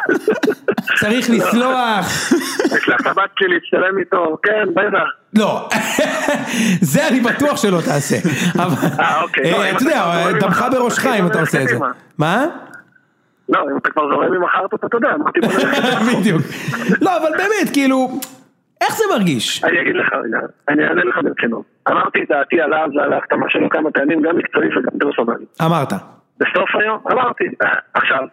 צריך 1.00 1.30
לסלוח, 1.30 2.32
יש 2.76 2.88
לך 2.88 3.06
הבת 3.06 3.30
שלי 3.38 3.48
להצטלם 3.54 3.98
איתו, 3.98 4.36
כן, 4.42 4.74
בטח. 4.74 5.04
לא, 5.34 5.68
זה 6.92 7.08
אני 7.08 7.20
בטוח 7.20 7.56
שלא 7.62 7.80
תעשה, 7.84 8.16
אה, 8.58 9.22
אוקיי. 9.22 9.50
לא, 9.52 9.62
אה, 9.62 9.70
אתה 9.70 9.82
יודע, 9.82 10.32
דמך 10.40 10.64
בראשך 10.72 11.06
אם 11.06 11.26
אתה 11.26 11.40
עושה 11.40 11.62
את 11.62 11.68
זה. 11.68 11.76
מה? 12.18 12.46
לא, 13.48 13.60
אם 13.72 13.76
אתה 13.76 13.90
כבר 13.90 14.02
זורם 14.08 14.34
עם 14.34 14.44
החרטות, 14.44 14.84
אתה 14.84 14.96
יודע. 14.96 15.10
בדיוק. 16.18 16.42
לא, 17.00 17.16
אבל 17.16 17.30
באמת, 17.36 17.72
כאילו, 17.72 18.20
איך 18.80 18.94
זה 18.96 19.04
מרגיש? 19.10 19.64
אני 19.64 19.80
אגיד 19.80 19.96
לך 19.96 20.08
רגע, 20.12 20.38
אני 20.68 20.88
אענה 20.88 21.04
לך 21.04 21.18
ברצינות. 21.22 21.64
אמרתי 21.88 22.22
את 22.22 22.28
דעתי 22.28 22.60
עליו, 22.60 22.88
זה 22.94 23.02
על 23.02 23.12
ההחתמה 23.12 23.46
שלו 23.48 23.70
כמה 23.70 23.90
פעמים, 23.90 24.22
גם 24.22 24.36
מקצועית 24.36 24.70
וגם 24.76 24.98
פרסונלית. 25.00 25.58
אמרת. 25.62 25.92
בסוף 26.40 26.70
היום, 26.80 26.98
אמרתי, 27.12 27.44
עכשיו, 27.94 28.24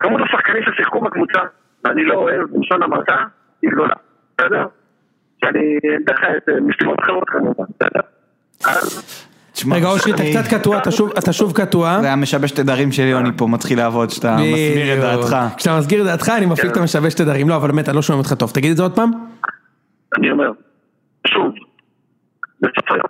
כמות 0.00 0.20
השחקנים 0.24 0.62
ששיחקו 0.62 1.00
בקבוצה, 1.00 1.40
ואני 1.84 2.04
לא 2.04 2.14
אוהב 2.14 2.42
בלשון 2.50 2.82
המעטה, 2.82 3.16
היא 3.62 3.70
גדולה, 3.70 3.94
בסדר? 4.38 4.66
שאני 5.44 5.78
אתן 6.04 6.14
לך 6.14 6.20
את 6.36 6.48
אה, 6.48 6.54
מסיבות 6.60 7.00
אחרות 7.00 7.28
כמובן, 7.28 7.64
בסדר? 7.80 8.00
אז 8.66 9.28
רגע, 9.72 9.88
אושרי, 9.88 10.12
אתה 10.14 10.22
אני- 10.22 10.34
קצת 10.34 10.54
קטוע, 10.54 10.78
אתה 10.78 10.90
שוב- 10.90 11.10
אתה 11.18 11.32
שוב 11.32 11.52
קטוע. 11.52 11.98
זה 12.00 12.12
המשבש 12.12 12.50
תדרים 12.50 12.92
של 12.92 13.02
יוני 13.02 13.30
פה 13.36 13.46
מתחיל 13.46 13.78
לעבוד, 13.78 14.10
שאתה 14.10 14.36
מסביר 14.36 14.94
את. 14.94 15.00
דעתך. 15.00 15.36
כשאתה 15.56 15.78
מסגיר 15.78 16.00
את 16.00 16.06
דעתך, 16.06 16.28
אני 16.28 16.46
מפעיל 16.46 16.70
את 16.72 16.76
המשבש 16.76 17.14
תדרים. 17.14 17.48
לא, 17.48 17.56
אבל 17.56 17.68
באמת, 17.70 17.88
אני 17.88 17.96
לא 17.96 18.02
שומע 18.02 18.18
אותך 18.18 18.32
טוב. 18.32 18.50
תגיד 18.50 18.70
את 18.70 18.76
זה 18.76 18.82
עוד 18.82 18.94
פעם. 18.94 19.10
אני 20.18 20.30
אומר, 20.30 20.50
שוב, 21.26 21.46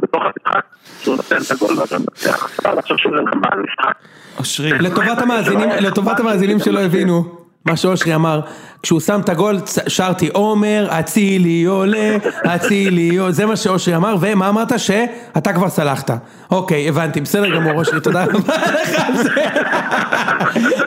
בתוך 0.03 0.23
המשחק, 0.25 0.65
שהוא 1.03 1.17
נותן 1.17 1.37
את 1.47 1.51
הגול 1.51 1.79
ואתה 1.79 1.97
מנצח, 1.99 2.51
לחשוב 2.79 2.97
שזה 2.99 3.11
נגמר 3.11 3.49
המשחק. 3.53 3.95
אושרי, 4.39 4.71
לטובת 5.81 6.21
המאזינים 6.21 6.59
שלא 6.59 6.81
הבינו, 6.81 7.42
מה 7.67 7.77
שאושרי 7.77 8.15
אמר, 8.15 8.41
כשהוא 8.83 9.01
שם 9.01 9.21
את 9.21 9.29
הגול, 9.29 9.57
שרתי 9.89 10.29
עומר, 10.33 10.87
אצילי 10.91 11.65
עולה, 11.65 12.17
אצילי 12.47 13.17
עולה, 13.17 13.33
זה 13.33 13.47
מה 13.47 13.57
שאושרי 13.57 13.97
אמר, 13.97 14.17
ומה 14.21 14.49
אמרת? 14.49 14.79
שאתה 14.79 15.53
כבר 15.53 15.69
סלחת. 15.69 16.11
אוקיי, 16.51 16.89
הבנתי, 16.89 17.21
בסדר 17.21 17.55
גמור, 17.55 17.73
אושרי, 17.73 18.01
תודה 18.01 18.25
רבה 18.25 18.55
לך 18.57 19.01
על 19.09 19.17
זה. 19.23 19.31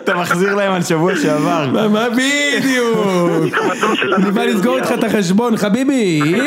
אתה 0.04 0.16
מחזיר 0.16 0.56
להם 0.56 0.74
על 0.74 0.84
שבוע 0.84 1.16
שעבר. 1.16 1.70
מה- 1.74 1.88
מה 1.88 2.06
בדיוק? 2.10 3.56
אני 4.16 4.32
בא 4.32 4.44
לסגור 4.44 4.78
איתך 4.78 4.92
את 4.92 5.04
החשבון, 5.04 5.58
חביבי. 5.58 6.22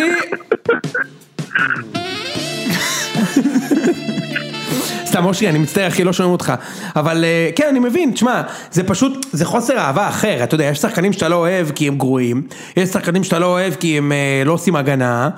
סתם 5.18 5.26
אושרי, 5.26 5.48
אני 5.48 5.58
מצטער 5.58 5.88
אחי, 5.88 6.04
לא 6.04 6.12
שומעים 6.12 6.32
אותך. 6.32 6.52
אבל 6.96 7.24
אה, 7.24 7.50
כן, 7.56 7.66
אני 7.70 7.78
מבין, 7.78 8.10
תשמע, 8.10 8.42
זה 8.70 8.88
פשוט, 8.88 9.26
זה 9.32 9.44
חוסר 9.44 9.78
אהבה 9.78 10.08
אחר, 10.08 10.44
אתה 10.44 10.54
יודע, 10.54 10.64
יש 10.64 10.78
שחקנים 10.78 11.12
שאתה 11.12 11.28
לא 11.28 11.36
אוהב 11.36 11.66
כי 11.74 11.88
הם 11.88 11.98
גרועים, 11.98 12.42
יש 12.76 12.88
שחקנים 12.88 13.24
שאתה 13.24 13.38
לא 13.38 13.46
אוהב 13.46 13.74
כי 13.74 13.98
הם 13.98 14.12
אה, 14.12 14.42
לא 14.46 14.52
עושים 14.52 14.76
הגנה, 14.76 15.28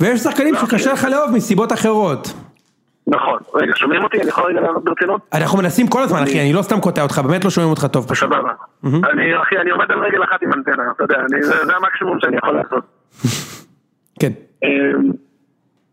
ויש 0.00 0.20
שחקנים 0.20 0.54
שקשה 0.54 0.92
לך 0.92 1.04
לאהוב 1.04 1.30
מסיבות 1.30 1.72
אחרות. 1.72 2.32
נכון, 3.06 3.38
רגע, 3.54 3.72
שומעים 3.76 4.04
אותי? 4.04 4.20
אני 4.20 4.28
יכול 4.28 4.44
רגע 4.50 4.60
לענות 4.60 4.84
ברצינות? 4.84 5.20
אנחנו 5.32 5.58
מנסים 5.58 5.88
כל 5.88 6.02
הזמן, 6.02 6.22
אחי, 6.22 6.40
אני 6.40 6.52
לא 6.52 6.62
סתם 6.62 6.80
קוטע 6.80 7.02
אותך, 7.02 7.18
באמת 7.18 7.44
לא 7.44 7.50
שומעים 7.50 7.70
אותך 7.70 7.86
טוב 7.92 8.08
פשוט. 8.08 8.32
סבבה. 8.32 8.52
אני, 8.84 9.42
אחי, 9.42 9.58
אני 9.62 9.70
עומד 9.70 9.92
על 9.92 9.98
רגל 9.98 10.24
אחת 10.24 10.42
עם 10.42 10.52
אנטנה, 10.52 10.82
אתה 10.96 11.04
יודע, 11.04 11.18
זה 11.66 11.76
המקסימום 11.76 12.18
שאני 12.20 12.36
יכול 12.36 12.54
לעשות. 12.54 12.84
כן. 14.20 14.32
אמ, 14.64 15.10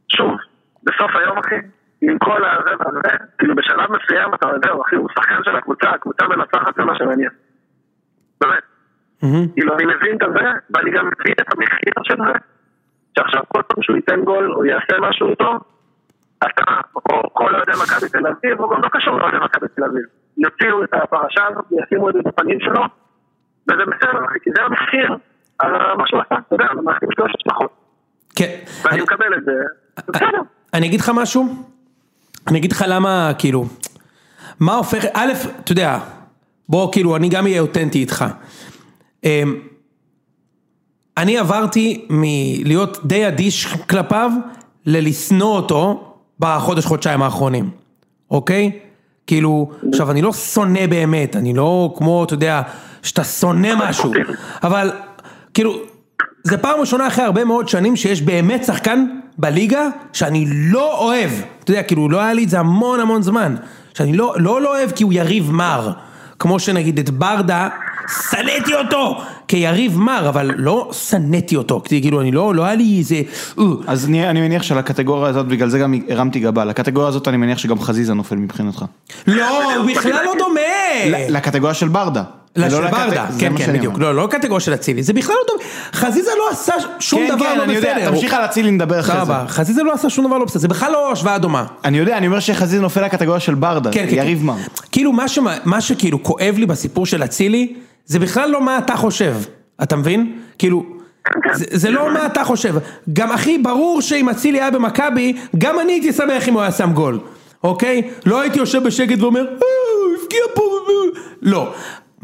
שוב, 0.09 0.31
בסוף 0.83 1.11
היום 1.15 1.37
אחי, 1.37 1.55
עם 2.09 2.17
כל 2.19 2.41
הזה 2.45 2.69
והזה, 2.79 3.17
כאילו 3.37 3.55
בשלב 3.55 3.89
מסוים 3.91 4.33
אתה 4.33 4.47
יודע, 4.53 4.69
אחי, 4.87 4.95
הוא 4.95 5.09
שחקן 5.19 5.43
של 5.43 5.55
הקבוצה, 5.55 5.89
הקבוצה 5.89 6.27
מנצחת 6.27 6.75
זה 6.75 6.83
מה 6.83 6.95
שמעניין. 6.97 7.29
באמת. 8.41 8.63
כאילו 9.53 9.75
אני 9.75 9.85
מבין 9.85 10.15
את 10.15 10.29
זה, 10.33 10.49
ואני 10.69 10.91
גם 10.91 11.05
מבין 11.05 11.33
את 11.41 11.53
המחיר 11.53 11.93
של 12.03 12.15
זה, 12.17 12.33
שעכשיו 13.17 13.41
כל 13.47 13.61
פעם 13.67 13.83
שהוא 13.83 13.95
ייתן 13.95 14.21
גול 14.23 14.53
או 14.53 14.65
יעשה 14.65 14.93
משהו 15.01 15.29
איתו, 15.29 15.51
אתה, 16.37 16.63
או 17.05 17.21
כל 17.33 17.55
אוהדי 17.55 17.71
מכבי 17.83 18.09
תל 18.09 18.27
אביב, 18.27 18.59
או 18.59 18.69
גם 18.69 18.81
לא 18.83 18.89
קשור 18.91 19.17
לאוהדי 19.17 19.37
מכבי 19.37 19.67
תל 19.75 19.83
אביב, 19.83 20.03
יוציאו 20.37 20.83
את 20.83 20.93
הפרשה 20.93 21.41
הזאת 21.49 21.65
וישימו 21.71 22.09
את 22.09 22.13
זה 22.13 22.19
בפנים 22.25 22.59
שלו, 22.59 22.81
וזה 23.71 23.83
בסדר, 23.85 24.19
כי 24.43 24.49
זה 24.55 24.61
המחיר 24.63 25.15
על 25.59 25.71
מה 25.97 26.03
שהוא 26.07 26.21
עשה, 26.21 26.35
אתה 26.47 26.55
יודע, 26.55 26.65
על 26.69 26.79
המעשים 26.79 27.09
שלו 27.15 27.25
יש 27.25 27.33
השלכות. 27.39 27.71
כן. 28.35 28.57
ואני 28.83 28.95
אני- 28.95 29.03
מקבל 29.03 29.33
את 29.37 29.43
זה, 29.45 29.51
בסדר. 30.07 30.41
אני 30.73 30.87
אגיד 30.87 30.99
לך 30.99 31.11
משהו? 31.15 31.43
אני 32.47 32.59
אגיד 32.59 32.71
לך 32.71 32.85
למה, 32.87 33.31
כאילו, 33.37 33.65
מה 34.59 34.75
הופך, 34.75 35.05
א', 35.13 35.33
אתה 35.63 35.71
יודע, 35.71 35.99
בוא, 36.69 36.91
כאילו, 36.91 37.15
אני 37.15 37.29
גם 37.29 37.45
אהיה 37.45 37.61
אותנטי 37.61 37.99
איתך. 37.99 38.25
אמ, 39.23 39.55
אני 41.17 41.37
עברתי 41.37 42.05
מלהיות 42.09 42.97
די 43.05 43.27
אדיש 43.27 43.65
כלפיו, 43.65 44.31
ללשנוא 44.85 45.55
אותו 45.55 46.13
בחודש, 46.39 46.85
חודשיים 46.85 47.21
האחרונים, 47.21 47.69
אוקיי? 48.31 48.71
כאילו, 49.27 49.71
עכשיו, 49.89 50.11
אני 50.11 50.21
לא 50.21 50.33
שונא 50.33 50.87
באמת, 50.87 51.35
אני 51.35 51.53
לא 51.53 51.93
כמו, 51.97 52.23
אתה 52.23 52.33
יודע, 52.33 52.61
שאתה 53.03 53.23
שונא 53.23 53.89
משהו, 53.89 54.13
אבל, 54.63 54.91
כאילו, 55.53 55.79
זה 56.43 56.57
פעם 56.57 56.79
ראשונה 56.79 57.07
אחרי 57.07 57.25
הרבה 57.25 57.45
מאוד 57.45 57.67
שנים 57.67 57.95
שיש 57.95 58.21
באמת 58.21 58.63
שחקן 58.63 59.05
בליגה 59.37 59.87
שאני 60.13 60.45
לא 60.49 60.99
אוהב, 60.99 61.31
אתה 61.63 61.71
יודע, 61.71 61.83
כאילו, 61.83 62.09
לא 62.09 62.21
היה 62.21 62.33
לי 62.33 62.43
את 62.43 62.49
זה 62.49 62.59
המון 62.59 62.99
המון 62.99 63.21
זמן, 63.21 63.55
שאני 63.93 64.17
לא, 64.17 64.33
לא, 64.37 64.61
לא 64.61 64.77
אוהב 64.77 64.91
כי 64.91 65.03
הוא 65.03 65.13
יריב 65.13 65.51
מר, 65.51 65.91
כמו 66.39 66.59
שנגיד 66.59 66.99
את 66.99 67.09
ברדה, 67.09 67.69
שנאתי 68.29 68.73
אותו 68.73 69.21
כיריב 69.47 69.99
מר, 69.99 70.29
אבל 70.29 70.51
לא 70.55 70.89
שנאתי 70.91 71.55
אותו, 71.55 71.81
כאילו, 71.85 72.21
אני 72.21 72.31
לא, 72.31 72.55
לא 72.55 72.65
היה 72.65 72.75
לי 72.75 72.97
איזה... 72.97 73.21
אה, 73.59 73.63
אז 73.87 74.05
אני, 74.05 74.29
אני 74.29 74.41
מניח 74.41 74.63
שלקטגוריה 74.63 75.29
הזאת, 75.29 75.47
בגלל 75.47 75.69
זה 75.69 75.79
גם 75.79 75.93
הרמתי 76.09 76.39
גבה, 76.39 76.65
לקטגוריה 76.65 77.09
הזאת 77.09 77.27
אני 77.27 77.37
מניח 77.37 77.57
שגם 77.57 77.79
חזיזה 77.79 78.13
נופל 78.13 78.35
מבחינתך. 78.35 78.85
לא, 79.27 79.75
הוא 79.75 79.85
בכלל 79.91 80.25
לא 80.25 80.33
דומה. 80.39 81.27
לקטגוריה 81.29 81.73
של 81.73 81.87
ברדה. 81.87 82.23
לא, 82.55 82.65
ולא 82.65 82.75
של 82.75 82.91
ברדה, 82.91 83.27
כן, 83.39 83.57
כן, 83.57 83.73
בדיוק. 83.73 83.99
לא, 83.99 84.15
לא 84.15 84.27
קטגוריה 84.31 84.59
של 84.59 84.73
אצילי, 84.73 85.03
זה 85.03 85.13
בכלל 85.13 85.35
לא 85.35 85.47
טוב, 85.47 85.57
חזיזה 85.93 86.31
לא 86.37 86.49
עשה 86.51 86.73
שום 86.99 87.27
כן, 87.27 87.35
דבר 87.35 87.45
כן, 87.45 87.57
לא 87.57 87.63
אני 87.63 87.73
יודע, 87.73 87.95
בסדר. 87.95 88.11
תמשיך 88.11 88.33
על 88.33 88.45
אצילי 88.45 88.71
נדבר 88.71 88.99
אחרי 88.99 89.25
זה. 89.25 89.33
חזיזה 89.47 89.83
לא 89.83 89.93
עשה 89.93 90.09
שום 90.09 90.27
דבר 90.27 90.37
לא 90.37 90.45
בסדר, 90.45 90.59
זה 90.59 90.67
בכלל 90.67 90.91
לא 90.91 91.11
השוואה 91.11 91.37
דומה. 91.37 91.65
אני 91.85 91.97
יודע, 91.97 92.17
אני 92.17 92.27
אומר 92.27 92.39
שחזיזה 92.39 92.81
נופל 92.81 93.05
לקטגוריה 93.05 93.39
של 93.39 93.55
ברדה, 93.55 93.91
כן, 93.91 94.05
יריב. 94.09 94.43
כאילו 94.91 95.11
מה, 95.11 95.27
שמה, 95.27 95.55
מה 95.65 95.81
שכאילו 95.81 96.23
כואב 96.23 96.55
לי 96.57 96.65
בסיפור 96.65 97.05
של 97.05 97.23
אצילי, 97.23 97.73
זה 98.05 98.19
בכלל 98.19 98.49
לא 98.49 98.61
מה 98.61 98.77
אתה 98.77 98.95
חושב, 98.95 99.35
אתה 99.83 99.95
מבין? 99.95 100.37
כאילו, 100.57 100.83
זה, 101.53 101.65
זה 101.71 101.91
לא 101.91 102.13
מה 102.13 102.25
אתה 102.25 102.43
חושב, 102.43 102.75
גם 103.13 103.31
הכי 103.31 103.57
ברור 103.57 104.01
שאם 104.01 104.29
אצילי 104.29 104.61
היה 104.61 104.71
במכבי, 104.71 105.33
גם 105.57 105.79
אני 105.79 105.91
הייתי 105.91 106.13
שמח 106.13 106.47
אם 106.47 106.53
הוא 106.53 106.61
היה 106.61 106.71
שם 106.71 106.93
גול, 106.93 107.19
אוקיי? 107.63 108.01
לא 108.25 108.41
הייתי 108.41 108.59
יושב 108.59 108.83
בשקט 108.83 109.19
ואומר, 109.19 109.41
אה, 109.41 109.55
הבקיע 110.21 110.39
פה, 110.53 110.61
אה." 110.61 111.19
לא. 111.41 111.73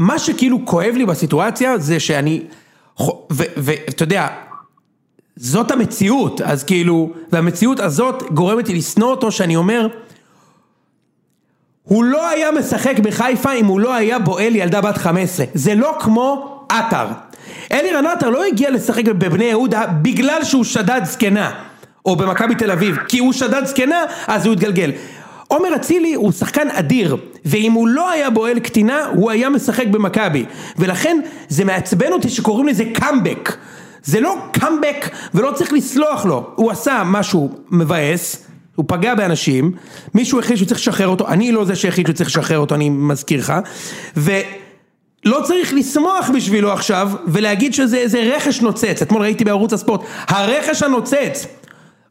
מה 0.02 0.20
שכאילו 0.20 0.66
כואב 0.66 0.94
לי 0.96 1.06
בסיטואציה 1.06 1.78
זה 1.78 2.00
שאני, 2.00 2.44
ואתה 3.30 4.04
יודע, 4.04 4.28
זאת 5.36 5.72
המציאות, 5.72 6.42
אז 6.42 6.64
כאילו, 6.64 7.14
והמציאות 7.32 7.80
הזאת 7.80 8.24
גורמת 8.32 8.68
לי 8.68 8.76
לשנוא 8.76 9.12
אותו, 9.12 9.32
שאני 9.32 9.56
אומר, 9.56 9.88
הוא 11.84 12.04
לא 12.04 12.30
היה 12.30 12.52
משחק 12.52 13.00
בחיפה 13.00 13.54
אם 13.54 13.66
הוא 13.66 13.80
לא 13.80 13.94
היה 13.94 14.20
בועל 14.20 14.56
ילדה 14.56 14.82
בת 14.82 14.98
15, 14.98 15.46
זה 15.54 15.76
לא 15.76 15.98
כמו 16.00 16.60
עטר. 16.70 17.08
אלירן 17.72 18.06
עטר 18.06 18.30
לא 18.30 18.44
הגיע 18.44 18.72
לשחק 18.72 19.06
בבני 19.06 19.44
יהודה 19.44 19.86
בגלל 20.02 20.44
שהוא 20.44 20.64
שדד 20.64 21.02
זקנה, 21.04 21.52
או 22.06 22.16
במכבי 22.16 22.56
תל 22.56 22.72
אביב, 22.72 22.98
כי 23.08 23.20
הוא 23.20 23.34
שדד 23.34 23.66
זקנה, 23.66 24.04
אז 24.28 24.46
הוא 24.46 24.54
התגלגל. 24.54 24.92
עומר 25.52 25.76
אצילי 25.76 26.14
הוא 26.14 26.32
שחקן 26.32 26.70
אדיר, 26.70 27.18
ואם 27.46 27.72
הוא 27.72 27.88
לא 27.88 28.10
היה 28.10 28.30
בועל 28.30 28.60
קטינה, 28.60 29.06
הוא 29.16 29.32
היה 29.32 29.50
משחק 29.50 29.88
במכבי. 29.88 30.46
ולכן 30.78 31.18
זה 31.50 31.66
מעצבן 31.66 32.12
אותי 32.12 32.30
שקוראים 32.30 32.68
לזה 32.68 32.84
קאמבק. 32.94 33.58
זה 34.04 34.20
לא 34.20 34.36
קאמבק 34.52 35.10
ולא 35.34 35.52
צריך 35.52 35.74
לסלוח 35.74 36.26
לו, 36.26 36.50
הוא 36.56 36.72
עשה 36.72 37.04
משהו 37.06 37.50
מבאס, 37.72 38.46
הוא 38.76 38.86
פגע 38.88 39.16
באנשים, 39.16 39.72
מישהו 40.14 40.40
החליט 40.40 40.58
שהוא 40.58 40.68
צריך 40.68 40.80
לשחרר 40.80 41.08
אותו, 41.08 41.28
אני 41.28 41.52
לא 41.52 41.66
זה 41.66 41.76
שהחליט 41.76 42.08
שהוא 42.08 42.16
צריך 42.16 42.30
לשחרר 42.30 42.60
אותו, 42.60 42.76
אני 42.76 42.90
מזכיר 42.90 43.40
לך, 43.40 43.54
ולא 44.18 45.40
צריך 45.44 45.74
לשמוח 45.74 46.30
בשבילו 46.36 46.72
עכשיו, 46.72 47.12
ולהגיד 47.28 47.74
שזה 47.74 47.98
איזה 47.98 48.32
רכש 48.36 48.62
נוצץ, 48.62 49.02
אתמול 49.02 49.22
ראיתי 49.22 49.44
בערוץ 49.44 49.74
הספורט, 49.74 50.02
הרכש 50.28 50.84
הנוצץ, 50.84 51.48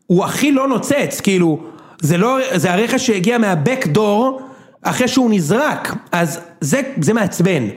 הוא 0.07 0.25
הכי 0.25 0.53
לא 0.53 0.69
נוצץ, 0.69 1.21
כאילו, 1.23 1.71
זה 2.01 2.17
לא, 2.17 2.39
זה 2.55 2.73
הרכש 2.73 3.07
שהגיע 3.07 3.39
מהבק 3.39 3.87
דור, 3.87 4.43
אחרי 4.83 5.09
שהוא 5.09 5.31
נזרק, 5.31 5.95
אז 6.13 6.41
זה, 6.61 6.81
זה 7.01 7.13
מעצבן, 7.13 7.69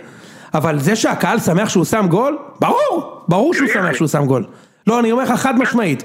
אבל 0.54 0.80
זה 0.80 0.96
שהקהל 0.96 1.40
שמח 1.40 1.70
שהוא 1.70 1.86
שם 1.86 2.08
גול, 2.10 2.38
ברור, 2.60 3.22
ברור 3.28 3.54
שהוא 3.54 3.68
שמח 3.74 3.96
שהוא 3.96 4.08
שם 4.08 4.26
גול. 4.26 4.46
לא, 4.88 5.00
אני 5.00 5.12
אומר 5.12 5.24
לך 5.24 5.32
חד 5.32 5.60
משמעית. 5.60 6.04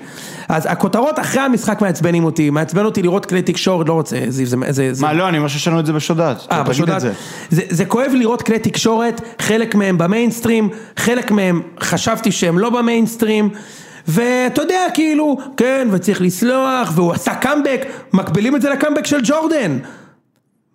אז 0.49 0.67
הכותרות 0.71 1.19
אחרי 1.19 1.43
המשחק 1.43 1.81
מעצבנים 1.81 2.25
אותי, 2.25 2.51
מעצבן 2.51 2.85
אותי 2.85 3.03
לראות 3.03 3.27
כלי 3.27 3.43
תקשורת, 3.43 3.89
לא 3.89 3.93
רוצה, 3.93 4.17
זה, 4.29 4.45
זה, 4.45 4.57
זה, 4.69 4.95
זה... 4.95 5.07
מה, 5.07 5.13
לא, 5.13 5.29
אני 5.29 5.39
אומר 5.39 5.49
שיש 5.49 5.69
לנו 5.69 5.81
את 5.81 5.87
זה 5.87 5.93
בשודד. 5.93 6.35
אה, 6.53 6.63
בשודד. 6.63 6.99
זה. 6.99 7.13
זה, 7.51 7.63
זה 7.69 7.85
כואב 7.85 8.11
לראות 8.15 8.43
כלי 8.43 8.59
תקשורת, 8.59 9.21
חלק 9.39 9.75
מהם 9.75 9.99
במיינסטרים, 9.99 10.69
חלק 10.97 11.31
מהם 11.31 11.63
חשבתי 11.81 12.33
שהם 12.33 12.59
לא 12.59 12.71
במיינסטרים, 12.71 13.51
ואתה 14.09 14.63
יודע, 14.63 14.81
כאילו, 14.95 15.37
כן, 15.57 15.89
וצריך 15.93 16.23
לסלוח, 16.23 16.93
והוא 16.95 17.13
עשה 17.13 17.35
קאמבק, 17.35 17.81
מקבילים 18.13 18.57
את 18.57 18.63
זה 18.63 18.71
לקאמבק 18.71 19.07
של 19.07 19.19
ג'ורדן. 19.23 19.79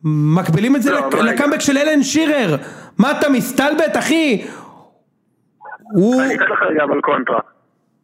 מקבילים 0.03 0.75
את 0.75 0.81
זה 0.81 0.91
לא. 0.91 1.09
לקאמבק 1.23 1.59
של 1.59 1.77
אלן 1.77 2.03
שירר, 2.03 2.55
מה 2.97 3.11
אתה 3.11 3.29
מסתלבט 3.29 3.97
אחי? 3.97 4.45
הוא, 5.93 6.21
אני 6.21 6.35
אתן 6.35 6.43
לך 6.43 6.61
רגע 6.61 6.83
אבל 6.83 7.01
קונטרה. 7.01 7.39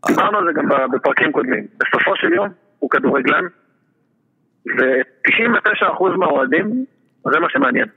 דיברנו 0.08 0.38
על 0.38 0.44
זה 0.48 0.62
גם 0.62 0.92
בפרקים 0.92 1.32
קודמים. 1.32 1.68
בסופו 1.80 2.16
של 2.16 2.34
יום 2.34 2.50
הוא 2.80 2.90
כדורגלן, 2.90 3.44
ו-99% 4.78 6.04
מהאוהדים, 6.18 6.86
זה 7.32 7.40
מה 7.40 7.48
שמעניין. 7.50 7.88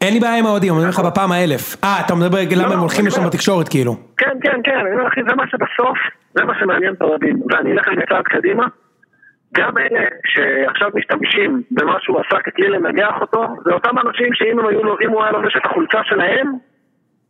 אין 0.00 0.14
לי 0.14 0.20
בעיה 0.20 0.38
עם 0.38 0.46
האוהדים, 0.46 0.72
אני 0.72 0.78
אומר 0.78 0.90
לך 0.90 1.00
בפעם 1.00 1.32
האלף. 1.32 1.84
אה, 1.84 2.00
אתה 2.06 2.14
מדבר 2.14 2.38
למה 2.56 2.64
הם 2.64 2.70
לא, 2.70 2.76
הולכים 2.76 3.06
לשם. 3.06 3.26
בתקשורת 3.26 3.68
כאילו. 3.68 3.96
כן, 4.16 4.30
כן, 4.42 4.60
כן, 4.64 4.84
זה 5.28 5.34
מה 5.34 5.44
שבסוף, 5.46 5.98
זה 6.34 6.44
מה 6.44 6.52
שמעניין 6.60 6.94
את 6.94 7.02
האוהדים. 7.02 7.42
ואני 7.50 7.72
אלך 7.72 7.88
רגע 7.88 8.02
צעד 8.08 8.24
קדימה, 8.24 8.66
גם 9.54 9.78
אלה 9.78 10.00
שעכשיו 10.32 10.88
משתמשים 10.94 11.62
במה 11.70 11.94
שהוא 12.00 12.20
עשה 12.20 12.36
ככלי 12.46 12.68
לנגח 12.68 13.14
אותו, 13.20 13.42
זה 13.64 13.72
אותם 13.72 13.94
אנשים 13.98 14.28
שאם 14.34 14.58
הם 14.58 14.66
היו, 14.66 14.84
לו- 14.84 14.96
אם 15.04 15.10
הוא 15.10 15.22
היה 15.22 15.32
לובש 15.32 15.56
את 15.56 15.62
החולצה 15.70 15.98
שלהם, 16.04 16.46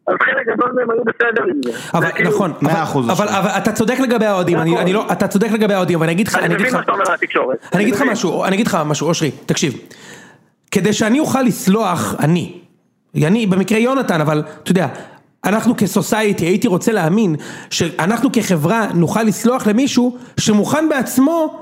אז 0.08 0.14
חלק 0.22 0.46
גדול 0.46 0.72
מהם 0.76 0.90
היו 0.90 1.04
בסדר 1.04 1.42
עם 1.50 1.60
זה. 1.64 1.98
אבל 1.98 2.10
כאילו- 2.12 2.30
נכון, 2.30 2.52
אבל- 2.62 3.10
אבל. 3.10 3.28
אבל 3.28 3.48
אתה 3.62 3.72
צודק 3.72 3.94
לגבי 4.02 4.26
האוהדים, 4.26 4.58
אני 4.58 4.92
לא, 4.92 5.06
אתה 5.12 5.28
צודק 5.28 5.48
לגבי 5.52 5.74
האוהדים, 5.74 5.96
אבל 5.98 6.04
אני 6.06 6.12
אגיד 6.12 6.28
לך, 6.28 6.36
אני 6.36 6.54
מבין 6.54 6.72
מה 6.72 6.80
שאתה 6.80 6.92
אומר 6.92 7.04
על 7.08 7.14
התקשורת. 7.14 7.58
אני 7.74 7.82
אגיד 7.82 7.94
לך. 7.94 8.02
משהו, 8.02 8.44
אני 8.44 8.54
אגיד 8.54 8.66
לך 8.66 8.78
משהו, 8.86 9.08
אושרי, 9.08 9.30
תקשיב. 9.46 9.72
כדי 10.70 10.92
שאני 10.92 11.20
אוכל 11.20 11.42
לסלוח, 11.42 12.14
אני, 12.24 12.60
אני 13.26 13.46
במקרה 13.46 13.78
יונתן, 13.78 14.20
אבל 14.20 14.42
אתה 14.62 14.70
יודע, 14.70 14.86
אנחנו 15.44 15.76
כסוסייטי, 15.76 16.44
הייתי 16.44 16.68
רוצה 16.68 16.92
להאמין 16.92 17.36
שאנחנו 17.70 18.32
כחברה 18.32 18.86
נוכל 18.94 19.22
לסלוח 19.22 19.66
למישהו 19.66 20.16
שמוכן 20.40 20.88
בעצמו 20.88 21.60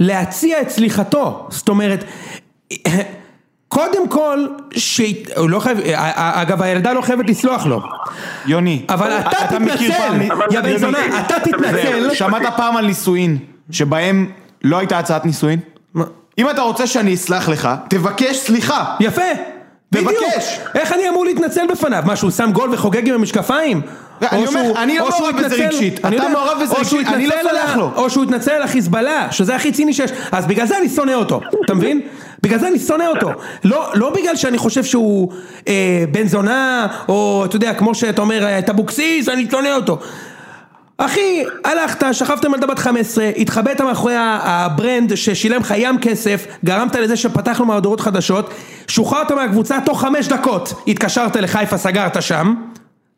להציע 0.00 0.60
את 0.60 0.70
סליחתו. 0.70 1.46
זאת 1.50 1.68
אומרת, 1.68 2.04
קודם 3.68 4.08
כל, 4.08 4.46
ש... 4.76 5.00
לא 5.36 5.60
חייב, 5.60 5.78
אגב 6.14 6.62
הילדה 6.62 6.92
לא 6.92 7.00
חייבת 7.00 7.28
לסלוח 7.30 7.66
לו, 7.66 7.82
יוני, 8.46 8.84
אבל 8.88 9.10
אתה 9.12 9.36
תתנצל, 9.48 10.22
יא 10.50 10.60
בן 10.60 10.76
זונה, 10.76 10.98
אתה 11.20 11.34
תתנצל. 11.40 12.14
שמעת 12.14 12.42
פעם 12.56 12.76
על 12.76 12.86
נישואין 12.86 13.38
שבהם 13.70 14.30
לא 14.64 14.78
הייתה 14.78 14.98
הצעת 14.98 15.24
נישואין? 15.26 15.60
אם 16.38 16.50
אתה 16.50 16.62
רוצה 16.62 16.86
שאני 16.86 17.14
אסלח 17.14 17.48
לך, 17.48 17.68
תבקש 17.88 18.36
סליחה. 18.36 18.96
יפה, 19.00 19.22
תבקש. 19.94 20.60
איך 20.74 20.92
אני 20.92 21.08
אמור 21.08 21.24
להתנצל 21.24 21.66
בפניו? 21.66 22.02
מה, 22.06 22.16
שהוא 22.16 22.30
שם 22.30 22.50
גול 22.52 22.74
וחוגג 22.74 23.08
עם 23.08 23.14
המשקפיים? 23.14 23.82
אני 24.22 24.46
או 24.46 24.48
אומר, 24.48 24.82
אני 24.82 24.98
לא 24.98 25.08
מעורב 25.08 25.36
בזה 25.44 25.54
רגשית. 25.54 26.04
אני 26.04 26.16
אתה 26.16 26.28
מעורב 26.28 26.58
בזה 26.62 26.74
רגשית, 26.74 27.06
אני 27.08 27.26
לא 27.26 27.34
סולח 27.42 27.76
לו. 27.76 27.90
או 27.96 28.10
שהוא 28.10 28.24
התנצל 28.24 28.50
על 28.50 28.62
החיזבאללה, 28.62 29.32
שזה 29.32 29.56
הכי 29.56 29.72
ציני 29.72 29.92
שיש, 29.92 30.10
אז 30.32 30.46
בגלל 30.46 30.66
זה 30.66 30.78
אני 30.78 30.88
שונא 30.88 31.12
אותו, 31.12 31.40
אתה 31.64 31.74
מבין? 31.74 32.00
בגלל 32.42 32.58
זה 32.58 32.68
אני 32.68 32.78
שונא 32.78 33.04
אותו, 33.04 33.30
לא, 33.64 33.90
לא 33.94 34.10
בגלל 34.10 34.36
שאני 34.36 34.58
חושב 34.58 34.84
שהוא 34.84 35.32
אה, 35.68 36.04
בן 36.10 36.26
זונה, 36.26 36.86
או 37.08 37.42
אתה 37.44 37.56
יודע, 37.56 37.74
כמו 37.74 37.94
שאתה 37.94 38.22
אומר, 38.22 38.44
אה, 38.44 38.58
את 38.58 38.70
אבוקסיס, 38.70 39.28
אני 39.28 39.46
שונא 39.50 39.68
אותו. 39.68 39.98
אחי, 41.02 41.44
הלכת, 41.64 42.06
שכבת 42.12 42.44
עם 42.44 42.54
ילדה 42.54 42.66
בת 42.66 42.78
15, 42.78 43.24
התחבאת 43.36 43.80
מאחורי 43.80 44.14
ה 44.18 44.34
brand 44.34 45.14
ששילם 45.14 45.60
לך 45.60 45.74
ים 45.76 45.98
כסף, 46.00 46.46
גרמת 46.64 46.94
לזה 46.94 47.16
שפתחנו 47.16 47.66
מהדורות 47.66 48.00
חדשות, 48.00 48.54
שוחררת 48.88 49.32
מהקבוצה 49.32 49.78
תוך 49.84 50.00
חמש 50.00 50.28
דקות, 50.28 50.72
התקשרת 50.88 51.36
לחיפה, 51.36 51.76
סגרת 51.76 52.22
שם, 52.22 52.54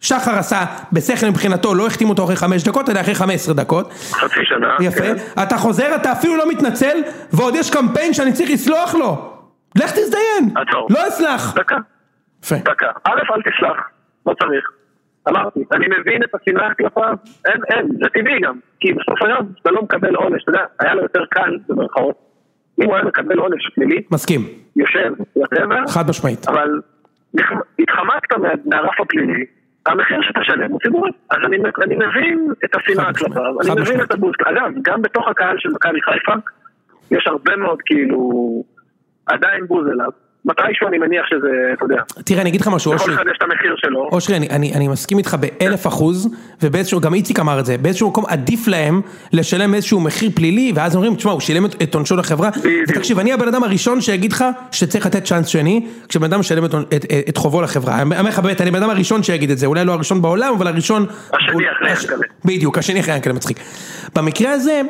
שחר 0.00 0.38
עשה 0.38 0.64
בשכל 0.92 1.26
מבחינתו, 1.26 1.74
לא 1.74 1.86
החתים 1.86 2.08
אותו 2.08 2.24
אחרי 2.24 2.36
חמש 2.36 2.64
דקות, 2.64 2.90
אלא 2.90 3.00
אחרי 3.00 3.14
15 3.14 3.54
דקות, 3.54 3.92
חצי 3.92 4.40
שנה. 4.44 4.76
יפה, 4.80 5.00
כן. 5.00 5.42
אתה 5.42 5.58
חוזר, 5.58 5.94
אתה 5.96 6.12
אפילו 6.12 6.36
לא 6.36 6.50
מתנצל, 6.50 7.02
ועוד 7.32 7.54
יש 7.54 7.70
קמפיין 7.70 8.14
שאני 8.14 8.32
צריך 8.32 8.50
לסלוח 8.50 8.94
לו, 8.94 9.32
לך 9.76 9.90
תזדיין, 9.90 10.54
עצור. 10.68 10.86
לא 10.90 11.08
אסלח, 11.08 11.54
דקה, 11.54 11.76
יפה, 12.44 12.56
דקה. 12.56 12.86
א', 13.04 13.10
אל 13.10 13.42
תסלח, 13.42 13.76
לא 14.26 14.34
צריך. 14.40 14.81
אמרתי, 15.28 15.60
אני 15.72 15.86
מבין 16.00 16.22
את 16.22 16.34
השנאה 16.34 16.74
כלפיו, 16.74 17.14
אין, 17.46 17.60
אין, 17.70 17.88
זה 17.92 18.08
טבעי 18.14 18.40
גם. 18.40 18.58
כי 18.80 18.92
בסוף 18.92 19.22
היום 19.22 19.46
אתה 19.62 19.70
לא 19.70 19.82
מקבל 19.82 20.14
עונש, 20.14 20.42
אתה 20.42 20.50
יודע, 20.50 20.64
היה 20.80 20.94
לו 20.94 21.02
יותר 21.02 21.24
קל, 21.30 21.58
במרכאות. 21.68 22.16
אם 22.80 22.86
הוא 22.86 22.94
היה 22.94 23.04
מקבל 23.04 23.38
עונש 23.38 23.70
פלילי, 23.74 24.02
מסכים, 24.12 24.40
יושב, 24.76 25.12
whatever, 25.36 25.86
חד 25.88 26.08
משמעית, 26.08 26.48
אבל 26.48 26.80
התחמקת 27.78 28.32
מה- 28.38 28.48
מהרף 28.64 29.00
הפלילי, 29.00 29.44
המחיר 29.86 30.18
שאתה 30.22 30.40
שילם 30.42 30.70
הוא 30.70 30.80
ציבורי. 30.82 31.10
אז 31.30 31.38
אני, 31.46 31.56
אני 31.82 31.94
מבין 31.96 32.48
את 32.64 32.76
השנאה 32.76 33.12
כלפיו, 33.12 33.60
אני 33.60 33.80
מבין. 33.80 34.00
את 34.00 34.12
הבוז. 34.12 34.40
אגב, 34.46 34.72
גם 34.82 35.02
בתוך 35.02 35.28
הקהל 35.28 35.56
של 35.58 35.68
מכבי 35.68 35.98
חיפה, 36.02 36.32
יש 37.10 37.26
הרבה 37.26 37.56
מאוד 37.56 37.78
כאילו, 37.84 38.18
עדיין 39.26 39.66
בוז 39.66 39.86
אליו. 39.88 40.10
מתישהו 40.44 40.88
אני 40.88 40.98
מניח 40.98 41.26
שזה, 41.30 41.48
אתה 41.72 41.84
יודע, 41.84 41.96
תראה 42.24 42.40
אני 42.40 42.50
אגיד 42.50 42.60
לך 42.60 42.68
משהו, 42.68 42.92
לכל 42.92 43.02
אושרי, 43.02 43.14
אחד 43.14 43.24
יש 43.30 43.36
את 43.38 43.42
המחיר 43.42 43.74
שלו. 43.76 44.08
אושרי, 44.12 44.36
אני, 44.36 44.48
אני, 44.48 44.74
אני 44.74 44.88
מסכים 44.88 45.18
איתך 45.18 45.36
באלף 45.40 45.86
אחוז, 45.86 46.34
ובאיזשהו, 46.62 47.00
גם 47.00 47.14
איציק 47.14 47.40
אמר 47.40 47.60
את 47.60 47.66
זה, 47.66 47.78
באיזשהו 47.78 48.08
מקום 48.08 48.24
עדיף 48.28 48.68
להם 48.68 49.00
לשלם 49.32 49.74
איזשהו 49.74 50.00
מחיר 50.00 50.30
פלילי, 50.34 50.72
ואז 50.74 50.94
אומרים, 50.96 51.14
תשמע, 51.14 51.32
הוא 51.32 51.40
שילם 51.40 51.66
את, 51.66 51.94
עונשו 51.94 52.16
לחברה. 52.16 52.50
ותקשיב, 52.88 53.18
אני 53.18 53.32
הבן 53.32 53.48
אדם 53.48 53.64
הראשון 53.64 54.00
שיגיד 54.00 54.32
לך 54.32 54.44
שצריך 54.72 55.06
לתת 55.06 55.24
צ'אנס 55.24 55.46
שני, 55.46 55.86
כשבן 56.08 56.24
אדם 56.24 56.40
משלם 56.40 56.64
את, 56.64 56.74
את, 56.74 56.94
את, 56.94 57.04
את 57.28 57.36
חובו 57.36 57.62
לחברה, 57.62 58.02
אני 58.02 58.18
אומר 58.18 58.30
לך 58.30 58.38
באמת, 58.38 58.60
אני 58.60 58.70
הבן 58.70 58.82
אדם 58.82 58.90
הראשון 58.90 59.22
שיגיד 59.22 59.50
את 59.50 59.58
זה, 59.58 59.66
אולי 59.66 59.84
לא 59.84 59.92
הראשון 59.92 60.22
בעולם, 60.22 60.54
אבל 60.54 60.66
הראשון... 60.66 61.06
השני 61.32 61.64
אחרי 61.76 61.90
הש- 61.90 62.04
ינקלה. 62.04 62.26
בדיוק, 62.44 62.78
השני 62.78 63.00
אחרי 63.00 63.14
ינקלה 63.14 63.32
מצחיק. 63.32 63.56
במקרה 64.16 64.52
הזה, 64.52 64.80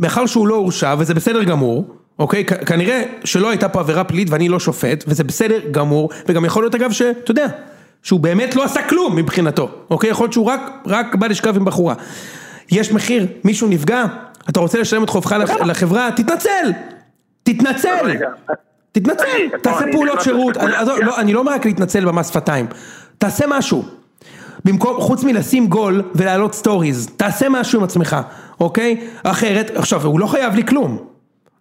מאחר 0.00 0.26
שהוא 0.26 0.48
לא 0.48 0.54
הורשע, 0.54 0.94
וזה 0.98 1.14
בסדר 1.14 1.44
גמור, 1.44 1.94
אוקיי? 2.18 2.44
כנראה 2.44 3.02
שלא 3.24 3.48
הייתה 3.50 3.68
פה 3.68 3.80
עבירה 3.80 4.04
פלילית 4.04 4.30
ואני 4.30 4.48
לא 4.48 4.60
שופט, 4.60 5.04
וזה 5.08 5.24
בסדר 5.24 5.58
גמור, 5.70 6.10
וגם 6.28 6.44
יכול 6.44 6.62
להיות 6.62 6.74
אגב 6.74 6.92
שאתה 6.92 7.30
יודע, 7.30 7.46
שהוא 8.02 8.20
באמת 8.20 8.56
לא 8.56 8.64
עשה 8.64 8.82
כלום 8.88 9.16
מבחינתו, 9.16 9.68
אוקיי? 9.90 10.10
יכול 10.10 10.24
להיות 10.24 10.32
שהוא 10.32 10.46
רק, 10.46 10.60
רק 10.86 11.14
בא 11.14 11.26
לשכב 11.26 11.56
עם 11.56 11.64
בחורה. 11.64 11.94
יש 12.70 12.92
מחיר, 12.92 13.26
מישהו 13.44 13.68
נפגע, 13.68 14.04
אתה 14.48 14.60
רוצה 14.60 14.80
לשלם 14.80 15.04
את 15.04 15.10
חובך 15.10 15.32
לח- 15.32 15.50
לחברה, 15.60 16.08
תתנצל! 16.16 16.72
תתנצל! 17.42 18.16
תתנצל, 18.92 19.24
תעשה 19.62 19.84
פעולות 19.92 20.20
שירות, 20.20 20.56
לא, 21.02 21.18
אני 21.20 21.32
לא 21.32 21.40
אומר 21.40 21.52
רק 21.52 21.66
להתנצל 21.66 22.04
במס 22.04 22.28
שפתיים, 22.28 22.66
תעשה 23.18 23.44
משהו. 23.48 23.84
במקום, 24.64 25.00
חוץ 25.00 25.24
מלשים 25.24 25.66
גול 25.66 26.02
ולהעלות 26.14 26.54
stories, 26.54 27.08
תעשה 27.16 27.48
משהו 27.48 27.78
עם 27.78 27.84
עצמך, 27.84 28.16
אוקיי? 28.60 28.96
אחרת, 29.22 29.70
עכשיו, 29.74 30.06
הוא 30.06 30.20
לא 30.20 30.26
חייב 30.26 30.54
לי 30.54 30.66
כלום, 30.66 30.98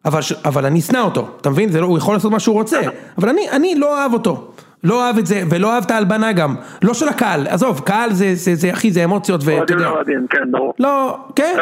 אבל, 0.06 0.20
אבל 0.45 0.66
אני 0.66 0.80
אשנא 0.80 0.97
אותו, 0.97 1.38
אתה 1.41 1.49
מבין? 1.49 1.70
זה 1.70 1.82
לא, 1.82 1.86
הוא 1.86 1.97
יכול 1.97 2.16
לעשות 2.16 2.32
מה 2.32 2.39
שהוא 2.39 2.56
רוצה, 2.56 2.80
אבל 3.18 3.30
אני, 3.30 3.49
אני 3.51 3.76
לא 3.76 3.99
אוהב 3.99 4.14
אותו. 4.14 4.54
לא 4.84 5.04
אוהב 5.04 5.18
את 5.18 5.26
זה, 5.26 5.41
ולא 5.51 5.72
אוהב 5.72 5.84
את 5.86 5.91
ההלבנה 5.91 6.34
גם. 6.34 6.56
לא 6.84 6.93
של 6.93 7.08
הקהל, 7.08 7.47
עזוב, 7.47 7.82
קהל 7.86 8.10
זה, 8.10 8.26
זה, 8.34 8.56
זה, 8.56 8.72
אחי, 8.72 8.91
זה 8.91 9.04
אמוציות, 9.04 9.41
ואתה 9.45 9.58
אוהדים 9.58 9.78
יודע. 9.78 9.89
לאוהדים, 9.89 10.28
כן, 10.28 10.51
ברור. 10.51 10.74
לא, 10.80 11.18
כן. 11.36 11.56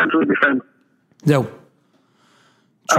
זהו. 1.23 1.43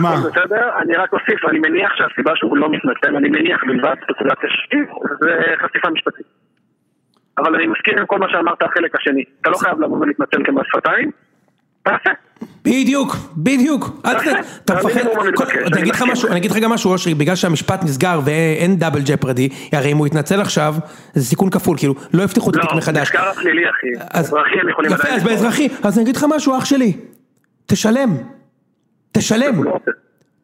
בסדר, 0.01 0.71
אני 0.83 0.97
רק 0.97 1.13
אוסיף, 1.13 1.45
אני 1.51 1.59
מניח 1.59 1.93
שהסיבה 1.95 2.33
שהוא 2.35 2.57
לא 2.57 2.69
מתנצל, 2.71 3.17
אני 3.17 3.29
מניח 3.29 3.61
בלבד 3.67 3.95
ספקולציה 4.03 4.49
שלי, 4.51 4.79
זה 5.21 5.31
חשיפה 5.63 5.91
משפטית. 5.91 6.27
אבל 7.39 7.55
אני 7.55 7.67
מסכים 7.67 7.99
עם 7.99 8.07
כל 8.07 8.19
מה 8.19 8.27
שאמרת 8.31 8.63
החלק 8.63 8.95
השני. 8.95 9.25
אתה 9.41 9.51
לא 9.51 9.57
חייב 9.57 9.81
לבוא 9.81 9.99
ולהתנצל 9.99 10.45
כמס 10.45 10.67
שפתיים, 10.67 11.11
תעשה. 11.83 12.11
בדיוק, 12.65 13.17
בדיוק. 13.37 14.01
אתה 14.01 14.75
מפחד, 14.75 15.01
אני 15.01 15.73
אני 15.73 15.81
אגיד 15.81 15.95
לך. 15.95 16.03
משהו, 16.03 16.29
אני 16.29 16.37
אגיד 16.39 16.51
לך 16.51 16.57
גם 16.57 16.71
משהו 16.71 16.91
אושרי, 16.91 17.15
בגלל 17.15 17.37
שהמשפט 17.37 17.85
נסגר 17.85 18.21
ואין 18.25 18.77
דאבל 18.77 19.01
ג'פרדי, 19.05 19.49
הרי 19.73 19.93
אם 19.93 19.97
הוא 19.97 20.07
יתנצל 20.07 20.41
עכשיו, 20.41 20.75
זה 21.15 21.25
סיכון 21.25 21.51
כפול, 21.51 21.77
כאילו, 21.79 21.95
לא 22.13 22.23
יפתחו 22.23 22.51
את 22.51 22.57
לא, 22.57 22.63
התיק 22.63 22.77
מחדש. 22.77 23.09
מחקר 23.09 23.29
הפלילי 23.29 23.63
אחי, 23.71 24.05
אז- 24.11 24.27
אזרחי 24.27 24.61
הם 24.63 24.69
יכולים 24.69 24.93
יפה, 24.93 25.09
אז. 25.09 25.23
באזרחי, 25.23 25.69
אז 25.83 25.99
אני 25.99 26.03
אגיד 26.03 26.17
לך 26.17 26.27
משהו 26.37 26.59
אח 26.59 26.65
שלי, 26.65 26.93
תשלם, 27.67 28.17
תשלם, 29.13 29.65
לא. 29.65 29.73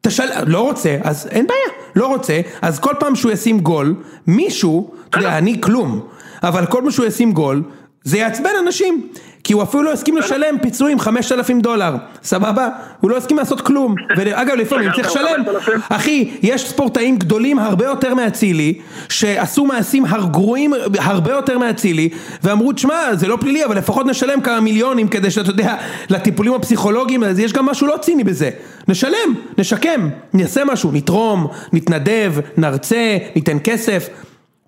תשל... 0.01 0.25
לא 0.47 0.61
רוצה, 0.61 0.97
אז 1.03 1.29
אין 1.31 1.47
בעיה, 1.47 1.79
לא 1.97 2.07
רוצה, 2.07 2.41
אז 2.63 2.79
כל 2.81 2.95
פעם 3.01 3.15
שהוא 3.17 3.33
ישים 3.33 3.61
גול, 3.61 3.95
מישהו, 4.27 4.95
אתה 5.11 5.19
יודע, 5.19 5.39
אני 5.39 5.61
כלום, 5.61 6.09
אבל 6.43 6.67
כל 6.67 6.81
פעם 6.83 6.91
שהוא 6.91 7.07
ישים 7.07 7.33
גול, 7.33 7.63
זה 8.05 8.19
יעצבן 8.19 8.51
אנשים, 8.67 9.09
כי 9.49 9.55
הוא 9.55 9.63
אפילו 9.63 9.83
לא 9.83 9.93
הסכים 9.93 10.17
לשלם 10.17 10.59
פיצויים 10.63 11.01
5,000 11.01 11.61
דולר, 11.61 11.97
סבבה? 12.23 12.69
הוא 13.01 13.11
לא 13.11 13.17
הסכים 13.17 13.37
לעשות 13.37 13.61
כלום, 13.61 13.95
ואגב 14.17 14.55
לפעמים 14.55 14.91
צריך 14.93 15.07
לשלם, 15.07 15.45
לו 15.47 15.61
5,000? 15.61 15.81
אחי, 15.89 16.31
יש 16.43 16.69
ספורטאים 16.69 17.17
גדולים 17.17 17.59
הרבה 17.59 17.85
יותר 17.85 18.15
מאצילי, 18.15 18.75
שעשו 19.09 19.65
מעשים 19.65 20.05
גרועים 20.31 20.73
הרבה 20.99 21.33
יותר 21.33 21.59
מאצילי, 21.59 22.09
ואמרו, 22.43 22.73
תשמע, 22.73 23.15
זה 23.15 23.29
לא 23.29 23.37
פלילי, 23.41 23.65
אבל 23.65 23.77
לפחות 23.77 24.07
נשלם 24.07 24.41
כמה 24.41 24.61
מיליונים 24.61 25.09
כדי 25.09 25.31
שאתה 25.31 25.51
יודע, 25.51 25.75
לטיפולים 26.11 26.55
הפסיכולוגיים, 26.55 27.25
אז 27.25 27.39
יש 27.39 27.53
גם 27.53 27.67
משהו 27.67 27.87
לא 27.87 27.97
ציני 28.01 28.25
בזה. 28.25 28.51
נשלם, 28.89 29.35
נשקם, 29.59 30.09
נעשה 30.35 30.65
משהו, 30.65 30.91
נתרום, 30.93 31.47
נתנדב, 31.73 32.33
נרצה, 32.57 33.19
ניתן 33.37 33.57
כסף. 33.65 34.09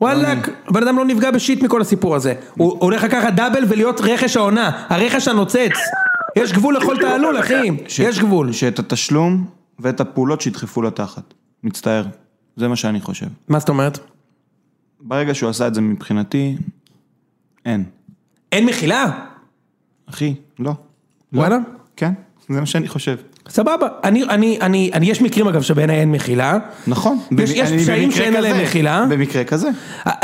וואלאק, 0.00 0.48
הבן 0.66 0.82
אדם 0.82 0.96
לא 0.96 1.04
נפגע 1.04 1.30
בשיט 1.30 1.62
מכל 1.62 1.80
הסיפור 1.80 2.16
הזה. 2.16 2.34
הוא 2.54 2.76
הולך 2.80 3.02
לקחת 3.04 3.32
דאבל 3.32 3.64
ולהיות 3.68 4.00
רכש 4.00 4.36
העונה, 4.36 4.86
הרכש 4.88 5.28
הנוצץ. 5.28 5.72
יש 6.36 6.52
גבול 6.52 6.76
לכל 6.76 6.96
תעלול, 7.00 7.40
אחי, 7.40 7.70
יש 7.98 8.18
גבול. 8.18 8.52
שאת 8.52 8.78
התשלום 8.78 9.46
ואת 9.78 10.00
הפעולות 10.00 10.40
שידחפו 10.40 10.82
לתחת. 10.82 11.34
מצטער. 11.64 12.04
זה 12.56 12.68
מה 12.68 12.76
שאני 12.76 13.00
חושב. 13.00 13.26
מה 13.48 13.58
זאת 13.58 13.68
אומרת? 13.68 13.98
ברגע 15.00 15.34
שהוא 15.34 15.50
עשה 15.50 15.66
את 15.66 15.74
זה 15.74 15.80
מבחינתי, 15.80 16.56
אין. 17.64 17.84
אין 18.52 18.66
מחילה? 18.66 19.26
אחי, 20.06 20.34
לא. 20.58 20.72
לא. 21.32 21.40
וואלה? 21.40 21.58
כן, 21.96 22.12
זה 22.48 22.60
מה 22.60 22.66
שאני 22.66 22.88
חושב. 22.88 23.16
סבבה. 23.50 23.86
אני, 24.04 24.24
אני, 24.24 24.58
אני, 24.60 24.90
אני, 24.94 25.06
יש 25.10 25.22
מקרים 25.22 25.48
אגב 25.48 25.62
שבעיניי 25.62 26.00
אין 26.00 26.12
מחילה. 26.12 26.58
נכון. 26.86 27.18
יש- 27.38 27.50
יש 27.50 27.82
פשעים 27.82 28.10
שאין 28.10 28.36
עליהם 28.36 28.62
מחילה. 28.62 29.04
במקרה 29.08 29.44
כזה. 29.44 29.68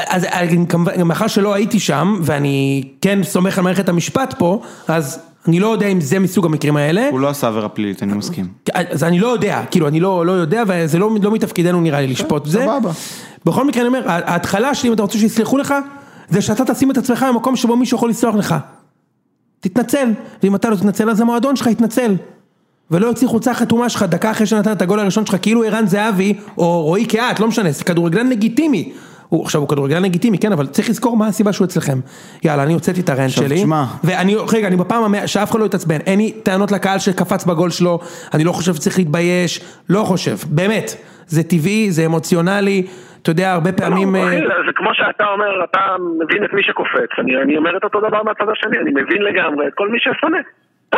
אז 0.08 0.26
מאחר 1.04 1.26
שלא 1.26 1.54
הייתי 1.54 1.80
שם, 1.80 2.18
ואני 2.22 2.82
כן 3.00 3.18
סומך 3.22 3.58
על 3.58 3.64
מערכת 3.64 3.88
המשפט 3.88 4.34
פה, 4.38 4.60
אז 4.88 5.18
אני 5.48 5.60
לא 5.60 5.66
יודע 5.72 5.86
אם 5.86 6.00
זה 6.00 6.18
מסוג 6.18 6.46
המקרים 6.46 6.76
האלה. 6.76 7.08
הוא 7.10 7.20
לא 7.20 7.28
עשה 7.28 7.46
עבירה 7.48 7.68
פלילית, 7.68 8.02
אני 8.02 8.12
מסכים. 8.12 8.46
אז 8.74 9.04
אני 9.04 9.18
לא 9.18 9.26
יודע, 9.28 9.62
כאילו 9.70 9.88
אני 9.88 10.00
לא, 10.00 10.26
לא 10.26 10.32
יודע, 10.32 10.62
וזה 10.68 10.98
לא, 10.98 11.10
לא 11.22 11.30
מתפקידנו 11.32 11.80
נראה 11.80 12.00
לי 12.00 12.06
לשפוט 12.06 12.46
זה. 12.46 12.62
סבבה. 12.62 12.90
בכל 13.44 13.64
מקרה 13.64 13.80
אני 13.82 13.88
אומר, 13.88 14.02
ההתחלה 14.06 14.74
שלי, 14.74 14.88
אם 14.88 14.94
אתה 14.94 15.02
רוצה 15.02 15.18
שיסלחו 15.18 15.58
לך, 15.58 15.74
זה 16.28 16.42
שאתה 16.42 16.64
תשים 16.64 16.90
את 16.90 16.96
עצמך 16.98 17.26
במקום 17.28 17.56
שבו 17.56 17.76
מישהו 17.76 17.96
יכול 17.96 18.10
לסלוח 18.10 18.34
לך. 18.34 18.54
תתנצל, 19.60 20.08
ואם 20.42 20.54
אתה 20.54 20.70
לא 20.70 20.76
תתנצל 20.76 21.10
אז 21.10 21.20
המועדון 21.20 21.56
שלך 21.56 21.66
יתנצל. 21.66 22.14
ולא 22.90 23.06
יוציא 23.06 23.28
חולצה 23.28 23.54
חתומה 23.54 23.88
שלך 23.88 24.02
דקה 24.02 24.30
אחרי 24.30 24.46
שנתן 24.46 24.72
את 24.72 24.82
הגול 24.82 25.00
הראשון 25.00 25.26
שלך, 25.26 25.36
כאילו 25.42 25.64
ערן 25.64 25.86
זהבי, 25.86 26.34
או 26.58 26.82
רועי 26.82 27.06
קהת, 27.06 27.40
לא 27.40 27.48
משנה, 27.48 27.70
זה 27.70 27.84
כדורגלן 27.84 28.30
לגיטימי. 28.30 28.92
הוא, 29.28 29.44
עכשיו 29.44 29.60
הוא 29.60 29.68
כדורגלן 29.68 30.02
לגיטימי, 30.02 30.38
כן, 30.38 30.52
אבל 30.52 30.66
צריך 30.66 30.88
לזכור 30.88 31.16
מה 31.16 31.26
הסיבה 31.26 31.52
שהוא 31.52 31.64
אצלכם. 31.64 31.98
יאללה, 32.44 32.62
אני 32.62 32.74
הוצאתי 32.74 33.00
את 33.00 33.08
הרנט 33.08 33.28
עכשיו, 33.28 33.44
שלי. 33.44 33.56
תשמע. 33.56 33.84
ואני, 34.04 34.36
רגע, 34.54 34.68
אני 34.68 34.76
בפעם 34.76 35.04
המאה, 35.04 35.26
שאף 35.26 35.50
אחד 35.50 35.60
לא 35.60 35.64
יתעצבן, 35.64 35.98
אין 36.06 36.18
לי 36.18 36.32
טענות 36.42 36.72
לקהל 36.72 36.98
שקפץ 36.98 37.44
בגול 37.44 37.70
שלו, 37.70 37.98
אני 38.34 38.44
לא 38.44 38.52
חושב 38.52 38.74
שצריך 38.74 38.98
להתבייש, 38.98 39.60
לא 39.90 40.04
חושב, 40.04 40.36
באמת. 40.50 40.90
זה 41.26 41.42
טבעי, 41.42 41.90
זה 41.90 42.06
אמוציונלי, 42.06 42.86
אתה 43.22 43.30
יודע, 43.30 43.52
הרבה 43.52 43.72
פעמים... 43.72 44.14
לא, 44.14 44.20
אה, 44.20 44.26
אחי, 44.26 44.36
זה 44.66 44.72
כמו 44.76 44.90
שאתה 44.92 45.24
אומר, 45.24 45.64
אתה 45.64 45.80
מבין 46.24 46.44
את 46.44 46.52
מי 46.52 46.62
שקופץ, 46.62 47.10
אני, 47.18 47.36
אני 47.42 47.56
אומר 47.56 47.76
את 47.76 47.84
אותו 47.84 48.00
דבר 48.00 48.22
מהצד 48.22 48.48
השני, 48.52 48.78
אני 48.78 48.90
מבין 48.90 49.22
לגמרי 49.22 49.66
את 49.66 49.74
כל 49.74 49.88
מי 49.88 49.98
ששונא. 50.00 50.38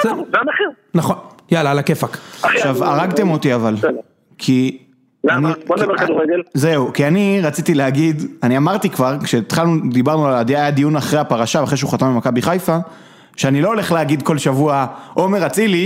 זה 0.03 0.11
המחיר. 0.11 0.71
נכון, 0.95 1.17
יאללה, 1.51 1.71
על 1.71 1.79
הכיפאק. 1.79 2.19
עכשיו, 2.43 2.85
הרגתם 2.85 3.31
אותי 3.31 3.55
אבל. 3.55 3.77
כי... 4.39 4.79
למה? 5.25 5.53
בוא 5.67 5.77
נדבר 5.77 5.97
כדורגל. 5.97 6.43
זהו, 6.55 6.93
כי 6.93 7.07
אני 7.07 7.41
רציתי 7.43 7.75
להגיד, 7.75 8.23
אני 8.43 8.57
אמרתי 8.57 8.91
כבר, 8.91 9.17
כשהתחלנו, 9.25 9.77
דיברנו 9.91 10.27
על, 10.27 10.35
הד- 10.35 10.51
היה 10.51 10.71
דיון 10.71 10.97
אחרי 10.97 11.19
הפרשה, 11.21 11.63
אחרי 11.65 11.77
שהוא 11.77 11.91
חתם 11.91 12.15
במכבי 12.15 12.43
חיפה, 12.43 12.77
שאני 13.37 13.63
לא 13.63 13.69
הולך 13.69 13.93
להגיד 13.93 14.23
כל 14.23 14.39
שבוע, 14.39 14.87
עומר 15.15 15.47
אצילי, 15.47 15.85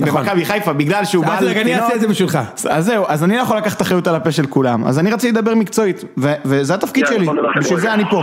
נכון. 0.00 0.12
שבמכבי 0.22 0.44
חיפה, 0.44 0.72
בגלל 0.72 1.04
שהוא 1.04 1.24
בעל 1.24 1.44
רגע, 1.44 1.60
אני 1.60 1.74
אעשה 1.80 1.94
את 1.94 2.00
זה 2.00 2.08
בשבילך. 2.08 2.38
אז 2.70 2.84
זהו, 2.84 3.04
אז 3.08 3.24
אני 3.24 3.36
לא 3.36 3.42
יכול 3.42 3.56
לקחת 3.56 3.82
אחריות 3.82 4.06
על 4.06 4.14
הפה 4.14 4.32
של 4.32 4.46
כולם, 4.46 4.84
אז 4.86 4.98
אני 4.98 5.10
רציתי 5.10 5.32
לדבר 5.32 5.54
מקצועית, 5.54 6.04
וזה 6.44 6.74
התפקיד 6.74 7.06
שלי, 7.06 7.26
בשביל 7.58 7.78
זה. 7.80 7.94
אני 7.94 8.04
פה. 8.10 8.22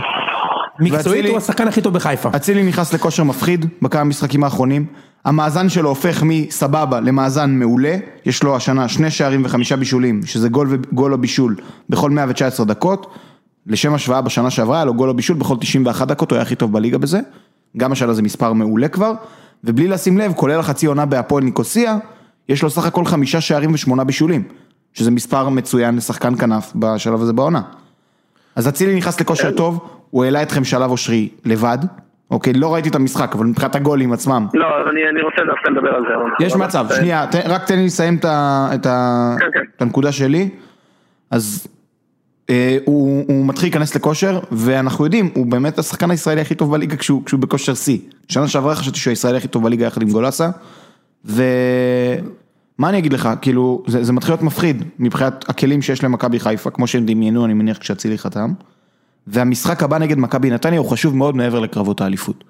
מקצועית 0.79 1.25
הוא 1.25 1.37
השחקן 1.37 1.67
הכי 1.67 1.81
טוב 1.81 1.93
בחיפה. 1.93 2.29
אצילי 2.35 2.63
נכנס 2.63 2.93
לכושר 2.93 3.23
מפחיד 3.23 3.65
בכמה 3.81 4.03
משחקים 4.03 4.43
האחרונים, 4.43 4.85
המאזן 5.25 5.69
שלו 5.69 5.89
הופך 5.89 6.23
מסבבה 6.25 6.99
למאזן 6.99 7.49
מעולה, 7.49 7.97
יש 8.25 8.43
לו 8.43 8.55
השנה 8.55 8.87
שני 8.87 9.11
שערים 9.11 9.45
וחמישה 9.45 9.75
בישולים, 9.75 10.25
שזה 10.25 10.49
גול 10.49 10.67
וגול 10.69 11.13
או 11.13 11.17
בישול 11.17 11.55
בכל 11.89 12.09
119 12.09 12.65
דקות, 12.65 13.13
לשם 13.67 13.93
השוואה 13.93 14.21
בשנה 14.21 14.49
שעברה 14.49 14.75
היה 14.75 14.85
לו 14.85 14.93
גול 14.93 15.09
או 15.09 15.13
בישול 15.13 15.37
בכל 15.37 15.55
91 15.59 16.07
דקות, 16.07 16.31
הוא 16.31 16.35
היה 16.35 16.43
הכי 16.43 16.55
טוב 16.55 16.73
בליגה 16.73 16.97
בזה, 16.97 17.19
גם 17.77 17.91
השנה 17.91 18.13
זה 18.13 18.21
מספר 18.21 18.53
מעולה 18.53 18.87
כבר, 18.87 19.13
ובלי 19.63 19.87
לשים 19.87 20.17
לב, 20.17 20.33
כולל 20.33 20.59
החצי 20.59 20.85
עונה 20.85 21.05
בהפועל 21.05 21.43
ניקוסיה, 21.43 21.97
יש 22.49 22.63
לו 22.63 22.69
סך 22.69 22.85
הכל 22.85 23.05
חמישה 23.05 23.41
שערים 23.41 23.73
ושמונה 23.73 24.03
בישולים, 24.03 24.43
שזה 24.93 25.11
מספר 25.11 25.49
מצוין 25.49 25.95
לשחקן 25.95 26.35
כנף 26.35 26.71
בשלב 26.75 27.21
הזה 27.21 27.33
בעונה. 27.33 27.61
אז 28.55 28.67
אצילי 28.67 28.95
נכנס 28.95 29.21
לכושר 29.21 29.51
טוב, 29.51 29.79
הוא 30.13 30.23
העלה 30.23 30.41
אתכם 30.43 30.63
שלב 30.63 30.91
אושרי 30.91 31.29
לבד, 31.45 31.77
אוקיי, 32.31 32.53
לא 32.53 32.73
ראיתי 32.73 32.89
את 32.89 32.95
המשחק, 32.95 33.35
אבל 33.35 33.45
מבחינת 33.45 33.75
הגולים 33.75 34.13
עצמם. 34.13 34.47
לא, 34.53 34.65
אני, 34.91 35.01
אני 35.11 35.21
רוצה 35.21 35.41
דווקא 35.47 35.69
לדבר 35.69 35.89
על 35.95 36.03
זה. 36.39 36.45
יש 36.45 36.55
מצב, 36.55 36.85
שנייה, 36.95 37.27
ת- 37.27 37.35
רק 37.35 37.63
תן 37.67 37.75
לי 37.75 37.85
לסיים 37.85 38.15
את 38.15 38.25
ה- 38.25 38.69
את 38.75 38.85
ה- 38.85 39.35
כן, 39.39 39.45
כן. 39.53 39.59
את 39.77 39.81
הנקודה 39.81 40.11
שלי. 40.11 40.49
אז 41.31 41.67
אה, 42.49 42.77
הוא 42.85 43.25
הוא 43.27 43.45
מתחיל 43.45 43.65
להיכנס 43.69 43.95
לכושר, 43.95 44.39
ואנחנו 44.51 45.05
יודעים, 45.05 45.29
הוא 45.35 45.45
באמת 45.45 45.79
השחקן 45.79 46.11
הישראלי 46.11 46.41
הכי 46.41 46.55
טוב 46.55 46.71
בליגה 46.71 46.95
כשהוא 46.95 47.25
כשהוא 47.25 47.39
בכושר 47.39 47.73
שיא. 47.73 47.97
שנה 48.29 48.47
שעברה 48.47 48.75
חשבתי 48.75 48.99
שהוא 48.99 49.11
הישראלי 49.11 49.37
הכי 49.37 49.47
טוב 49.47 49.63
בליגה 49.63 49.85
יחד 49.85 50.01
עם 50.01 50.09
גולסה, 50.09 50.49
ומה 51.25 52.89
אני 52.89 52.97
אגיד 52.97 53.13
לך, 53.13 53.29
כאילו, 53.41 53.83
זה 53.87 54.03
זה 54.03 54.13
מתחיל 54.13 54.31
להיות 54.33 54.41
מפחיד 54.43 54.83
מבחינת 54.99 55.45
הכלים 55.49 55.81
שיש 55.81 56.03
למכבי 56.03 56.39
חיפה, 56.39 56.69
כמו 56.69 56.87
שהם 56.87 57.05
דמיינו, 57.05 57.45
אני 57.45 57.53
מניח 57.53 57.77
כשאצילי 57.77 58.17
חתם. 58.17 58.53
והמשחק 59.27 59.83
הבא 59.83 59.97
נגד 59.97 60.17
מכבי 60.17 60.49
נתניה 60.49 60.79
הוא 60.79 60.89
חשוב 60.89 61.15
מאוד 61.15 61.35
מעבר 61.35 61.59
לקרבות 61.59 62.01
האליפות. 62.01 62.43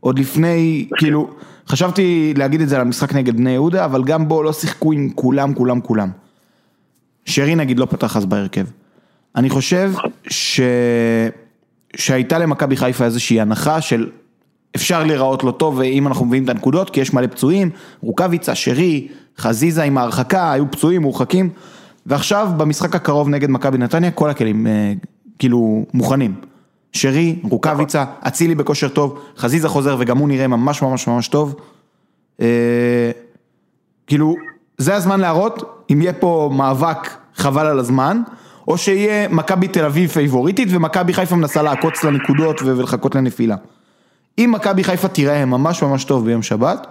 עוד 0.00 0.18
לפני, 0.18 0.88
כאילו, 0.96 1.30
חשבתי 1.68 2.34
להגיד 2.36 2.60
את 2.60 2.68
זה 2.68 2.76
על 2.76 2.80
המשחק 2.80 3.14
נגד 3.14 3.36
בני 3.36 3.50
יהודה, 3.50 3.84
אבל 3.84 4.04
גם 4.04 4.28
בו 4.28 4.42
לא 4.42 4.52
שיחקו 4.52 4.92
עם 4.92 5.10
כולם, 5.14 5.54
כולם, 5.54 5.80
כולם. 5.80 6.10
שרי 7.24 7.54
נגיד 7.54 7.78
לא 7.78 7.86
פתח 7.86 8.16
אז 8.16 8.26
בהרכב. 8.26 8.64
אני 9.36 9.50
חושב 9.50 9.92
ש... 10.28 10.60
שהייתה 11.96 12.38
למכבי 12.38 12.76
חיפה 12.76 13.04
איזושהי 13.04 13.40
הנחה 13.40 13.80
של 13.80 14.10
אפשר 14.76 15.04
להיראות 15.04 15.44
לא 15.44 15.50
טוב 15.50 15.80
אם 15.80 16.06
אנחנו 16.06 16.24
מביאים 16.24 16.44
את 16.44 16.48
הנקודות, 16.48 16.90
כי 16.90 17.00
יש 17.00 17.14
מלא 17.14 17.26
פצועים, 17.26 17.70
רוקאביצה, 18.00 18.54
שרי, 18.54 19.08
חזיזה 19.38 19.82
עם 19.82 19.98
ההרחקה, 19.98 20.52
היו 20.52 20.70
פצועים, 20.70 21.02
מורחקים, 21.02 21.50
ועכשיו 22.06 22.48
במשחק 22.56 22.94
הקרוב 22.94 23.28
נגד 23.28 23.50
מכבי 23.50 23.78
נתניה, 23.78 24.10
כל 24.10 24.30
הכלים 24.30 24.66
אה, 24.66 24.92
כאילו 25.38 25.84
מוכנים. 25.94 26.34
שרי, 26.92 27.36
רוקאביצה, 27.42 28.04
אצילי 28.20 28.54
בכושר 28.54 28.88
טוב, 28.88 29.18
חזיזה 29.36 29.68
חוזר 29.68 29.96
וגם 29.98 30.18
הוא 30.18 30.28
נראה 30.28 30.48
ממש 30.48 30.82
ממש 30.82 31.06
ממש 31.08 31.28
טוב. 31.28 31.54
אה, 32.40 33.10
כאילו, 34.06 34.34
זה 34.78 34.94
הזמן 34.94 35.20
להראות 35.20 35.84
אם 35.92 36.02
יהיה 36.02 36.12
פה 36.12 36.50
מאבק 36.52 37.10
חבל 37.34 37.66
על 37.66 37.78
הזמן, 37.78 38.22
או 38.68 38.78
שיהיה 38.78 39.28
מכבי 39.28 39.68
תל 39.68 39.84
אביב 39.84 40.10
פייבוריטית 40.10 40.68
ומכבי 40.70 41.12
חיפה 41.12 41.36
מנסה 41.36 41.62
לעקוץ 41.62 42.04
לנקודות 42.04 42.62
ולחכות 42.62 43.14
לנפילה. 43.14 43.56
אם 44.38 44.50
מכבי 44.54 44.84
חיפה 44.84 45.08
תיראה 45.08 45.44
ממש 45.44 45.82
ממש 45.82 46.04
טוב 46.04 46.24
ביום 46.24 46.42
שבת, 46.42 46.86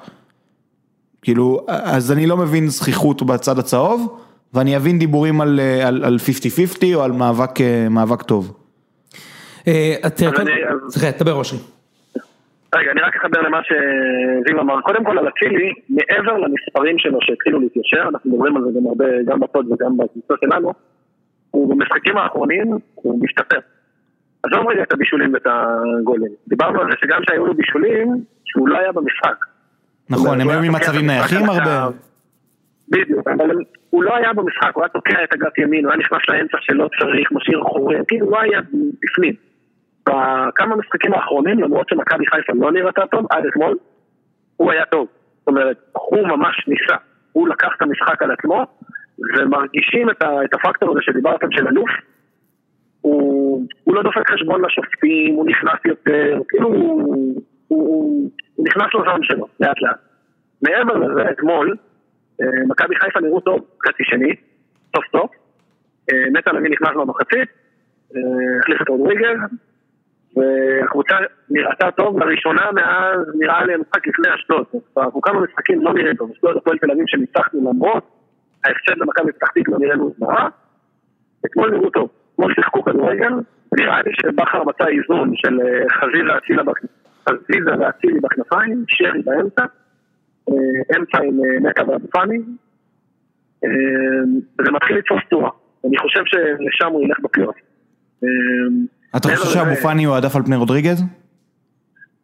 כאילו, 1.22 1.66
אז 1.68 2.12
אני 2.12 2.28
לא 2.28 2.38
מבין 2.38 2.70
זכיחות 2.70 3.24
בצד 3.24 3.60
הצהוב, 3.60 4.18
ואני 4.54 4.78
אבין 4.78 5.00
דיבורים 5.00 5.42
על 5.42 5.60
אה, 5.60 5.88
על- 5.88 6.04
על 6.04 6.16
50-50 6.20 6.96
או 6.96 7.04
על 7.04 7.12
מאבק, 7.12 7.62
אה, 7.62 7.88
מאבק 7.90 8.22
טוב. 8.22 8.58
אה, 9.68 9.96
תראה, 10.16 10.32
סליחה, 10.90 11.24
דבר 11.24 11.34
אושרי. 11.34 11.60
רגע, 12.76 12.92
אני 12.92 13.02
רק 13.02 13.16
אחבר 13.16 13.42
למה 13.42 13.60
שזיו 13.64 14.62
אמר. 14.62 14.82
קודם 14.82 15.06
כל 15.06 15.18
על 15.18 15.28
אצילי, 15.28 15.74
מעבר 15.90 16.38
למספרים 16.38 17.00
שלו 17.00 17.18
שהתחילו 17.22 17.60
להתיישר, 17.60 18.10
אנחנו 18.10 18.32
מדברים 18.32 18.58
על 18.58 18.64
זה 18.64 18.70
גם 18.80 18.88
הרבה, 18.88 19.06
גם 19.28 19.40
בפוד 19.40 19.66
וגם 19.72 19.98
בקבוצה 19.98 20.34
שלנו, 20.46 20.74
הוא 21.52 21.70
במשחקים 21.76 22.18
האחרונים, 22.18 22.66
הוא 22.94 23.20
משתפר. 23.24 23.60
עזוב 24.44 24.68
רגע 24.70 24.84
את 24.84 24.94
הבישולים 24.94 25.34
ואת 25.34 25.46
הגולים. 25.46 26.32
דיברנו 26.48 26.82
על 26.82 26.88
זה 26.92 26.98
שגם 27.02 27.20
שהיו 27.30 27.46
לו 27.46 27.54
בישולים, 27.54 28.08
שהוא 28.46 28.68
לא 28.68 28.78
היה 28.78 28.92
במשחק. 28.92 29.36
נכון, 30.10 30.42
הם 30.42 30.50
היו 30.50 30.62
ממצבים 30.62 31.06
נייחים 31.08 31.50
הרבה. 31.50 31.88
בדיוק, 32.90 33.28
אבל 33.28 33.50
הוא 33.94 34.04
לא 34.04 34.16
היה 34.16 34.34
במשחק, 34.34 34.72
הוא 34.74 34.84
היה 34.84 34.90
תוקע 34.90 35.24
את 35.24 35.34
אגף 35.34 35.58
ימין, 35.58 35.86
הוא 35.86 35.92
היה 35.92 36.00
נכנס 36.00 36.22
לאמצע 36.30 36.58
שלא 36.62 36.90
צריך, 37.00 37.32
משאיר 37.32 37.62
חורים, 37.64 38.06
כאילו 38.08 38.26
הוא 38.26 38.32
לא 38.32 38.42
היה 38.42 38.60
בפנים. 39.04 39.34
בכמה 40.10 40.76
משחקים 40.76 41.14
האחרונים, 41.14 41.60
למרות 41.60 41.90
שמכבי 41.90 42.26
חיפה 42.26 42.54
לא 42.56 42.72
נראתה 42.72 43.02
טוב, 43.12 43.26
עד 43.30 43.46
אתמול, 43.46 43.78
הוא 44.58 44.72
היה 44.72 44.86
טוב. 44.86 45.08
זאת 45.40 45.48
אומרת, 45.48 45.78
הוא 45.92 46.28
ממש 46.28 46.68
ניסה. 46.68 46.96
הוא 47.32 47.48
לקח 47.48 47.70
את 47.78 47.82
המשחק 47.82 48.22
על 48.22 48.32
עצמו, 48.32 48.66
ומרגישים 49.38 50.10
את, 50.10 50.22
ה, 50.22 50.44
את 50.44 50.54
הפקטור 50.54 50.92
הזה 50.92 51.00
שדיברתם 51.02 51.48
של 51.52 51.68
אלוף. 51.68 51.90
הוא, 53.02 53.68
הוא 53.84 53.96
לא 53.96 54.04
דופק 54.04 54.32
חשבון 54.32 54.66
לשופטים, 54.66 55.36
הוא 55.36 55.46
נכנס 55.46 55.80
יותר, 55.86 56.40
כאילו 56.50 56.68
הוא, 56.68 57.02
הוא, 57.04 57.42
הוא, 57.68 58.30
הוא 58.56 58.66
נכנס 58.68 58.88
לזון 58.94 59.24
שלו, 59.24 59.48
לאט 59.60 59.82
לאט. 59.82 59.98
מעבר 60.62 60.94
לזה, 60.94 61.30
אתמול, 61.32 61.76
מכבי 62.42 62.96
חיפה 62.96 63.20
נראו 63.20 63.40
טוב, 63.40 63.60
חצי 63.88 64.04
שני, 64.04 64.36
סוף 64.96 65.06
סוף. 65.12 65.32
אה, 66.12 66.30
נטע 66.34 66.52
לביא 66.54 66.72
נכנס 66.72 66.90
במחצית, 66.96 67.50
אה, 68.16 68.60
החליף 68.60 68.82
את 68.82 68.90
רודריגז, 68.90 69.40
והקבוצה 70.38 71.16
נראתה 71.50 71.92
טוב 71.92 72.20
לראשונה 72.20 72.72
מאז 72.72 73.18
נראה 73.40 73.66
לי 73.66 73.74
המשחק 73.74 74.08
לפני 74.08 74.36
אשדוד. 74.36 74.66
אנחנו 74.98 75.22
כמה 75.22 75.42
משחקים 75.42 75.82
לא 75.82 75.94
נראים 75.94 76.16
טוב, 76.16 76.32
אשדוד 76.32 76.58
הפועל 76.58 76.78
תל 76.78 76.92
אביב 76.92 77.04
שניצחנו 77.08 77.72
למרות 77.72 78.04
ההפסד 78.66 78.98
למכבי 78.98 79.32
פתח 79.32 79.48
תקווה 79.48 79.78
נראינו 79.80 80.14
זוועה. 80.18 80.50
אתמול 81.46 81.72
נראו 81.72 81.90
טוב, 81.90 82.10
אתמול 82.34 82.54
שיחקו 82.54 82.84
כדורגל, 82.84 83.34
נראה 83.80 84.02
לי 84.02 84.12
שבכר 84.14 84.64
מצא 84.64 84.88
איזון 84.88 85.32
של 85.36 85.60
אה, 85.62 85.90
חזיזה 85.90 86.38
אצילה 86.38 86.64
בכנפיים, 88.22 88.84
שרי 88.88 89.22
באמצע, 89.22 89.62
אה, 89.62 89.68
אמצע 90.98 91.18
עם 91.24 91.40
אה, 91.46 91.70
נטע 91.70 91.82
ואבו 91.90 92.08
פאני, 92.08 92.38
אה, 93.64 93.70
וזה 94.60 94.72
מתחיל 94.72 94.98
לתפוס 94.98 95.22
צורה. 95.30 95.50
אני 95.88 95.98
חושב 95.98 96.22
שלשם 96.26 96.92
הוא 96.92 97.04
ילך 97.04 97.20
בפלייאוף. 97.20 97.56
אמ, 98.24 98.28
אתה 99.18 99.28
חושב 99.36 99.60
שאבו 99.60 99.76
פאני 99.76 100.04
הוא 100.04 100.16
העדף 100.16 100.36
על 100.36 100.44
פני 100.44 100.56
רודריגז? 100.56 101.04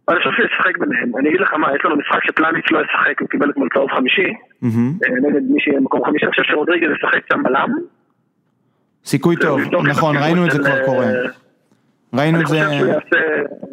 אני 0.09 0.17
חושב 0.17 0.29
שהוא 0.35 0.45
ישחק 0.45 0.77
ביניהם. 0.77 1.17
אני 1.17 1.29
אגיד 1.29 1.41
לך 1.41 1.53
מה, 1.53 1.67
יש 1.75 1.85
לנו 1.85 1.95
משחק 1.95 2.23
שפלניץ' 2.23 2.71
לא 2.71 2.79
ישחק, 2.79 3.21
הוא 3.21 3.29
קיבל 3.29 3.49
אתמול 3.49 3.69
צהוב 3.73 3.89
חמישי. 3.91 4.33
אה, 4.63 4.69
נגד 5.29 5.41
מי 5.49 5.59
שיהיה 5.59 5.79
מקום 5.79 6.05
חמישי, 6.05 6.25
אני 6.25 6.31
חושב 6.31 6.43
שרודריגז 6.43 6.89
ישחק 6.97 7.21
שם 7.33 7.43
בלם. 7.43 7.69
סיכוי 9.05 9.35
טוב, 9.35 9.59
לבדוק 9.59 9.81
את 9.85 9.89
נכון, 9.89 10.17
ראינו 10.17 10.45
את 10.45 10.51
זה 10.51 10.59
כבר 10.59 10.79
אה, 10.79 10.85
קורה. 10.85 11.07
ראינו 12.13 12.41
את 12.41 12.47
זה. 12.47 12.61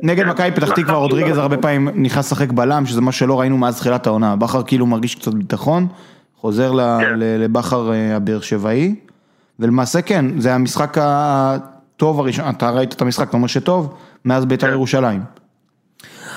נגד 0.02 0.24
כן, 0.24 0.28
מכבי 0.30 0.50
פתח 0.50 0.72
תקווה, 0.72 0.94
רודריגז 0.94 1.38
הרבה. 1.38 1.56
פעמים 1.56 1.88
נכנס 1.94 2.26
לשחק 2.26 2.52
בלם, 2.52 2.86
שזה 2.86 3.00
מה 3.00 3.12
שלא 3.12 3.40
ראינו 3.40 3.58
מאז 3.58 3.76
תחילת 3.76 4.06
העונה. 4.06 4.36
בכר 4.36 4.62
כאילו 4.62 4.86
מרגיש 4.86 5.14
קצת 5.14 5.34
ביטחון, 5.34 5.86
חוזר 6.36 6.72
ל- 6.72 6.98
כן. 7.00 7.18
ל- 7.18 7.44
לבכר 7.44 7.92
אה, 7.92 8.16
הבאר 8.16 8.40
שבעי, 8.40 8.94
ולמעשה 9.60 10.02
כן, 10.02 10.40
זה 10.40 10.54
המשחק 10.54 10.96
הטוב 11.00 12.20
הראשון, 12.20 12.44
אתה 12.50 12.70
ראית 12.70 12.92
את 12.94 13.02
המשחק, 13.02 13.28
אתה 13.28 13.36
אומר 13.36 13.46
שטוב, 13.46 13.94
מאז 14.24 14.44
בית"ר 14.44 14.66
כן. 14.66 14.72
ירושלים. 14.72 15.20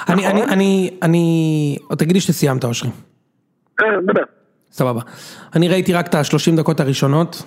אני, 0.10 0.22
נכון. 0.28 0.38
אני, 0.38 0.44
אני, 0.54 0.90
אני, 1.02 1.78
תגיד 1.98 2.14
לי 2.14 2.22
שסיימת 2.22 2.66
אושרי. 2.66 2.90
אה. 3.82 3.86
סבבה. 4.72 5.02
אני 5.56 5.68
ראיתי 5.68 5.94
רק 5.94 6.08
את 6.08 6.16
השלושים 6.16 6.56
דקות 6.56 6.80
הראשונות. 6.80 7.44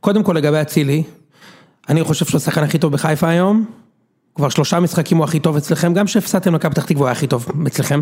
קודם 0.00 0.22
כל 0.22 0.32
לגבי 0.32 0.60
אצילי, 0.60 1.02
אני 1.88 2.02
חושב 2.04 2.24
שהוא 2.24 2.38
השחקן 2.38 2.62
הכי 2.62 2.78
טוב 2.78 2.92
בחיפה 2.92 3.28
היום. 3.28 3.64
כבר 4.34 4.48
שלושה 4.48 4.80
משחקים 4.80 5.16
הוא 5.16 5.24
הכי 5.24 5.40
טוב 5.40 5.56
אצלכם, 5.56 5.94
גם 5.94 6.06
כשהפסדתם 6.06 6.52
למכבי 6.52 6.70
פתח 6.70 6.84
תקווה 6.84 7.00
הוא 7.00 7.06
היה 7.06 7.12
הכי 7.12 7.26
טוב 7.26 7.46
אצלכם. 7.66 8.00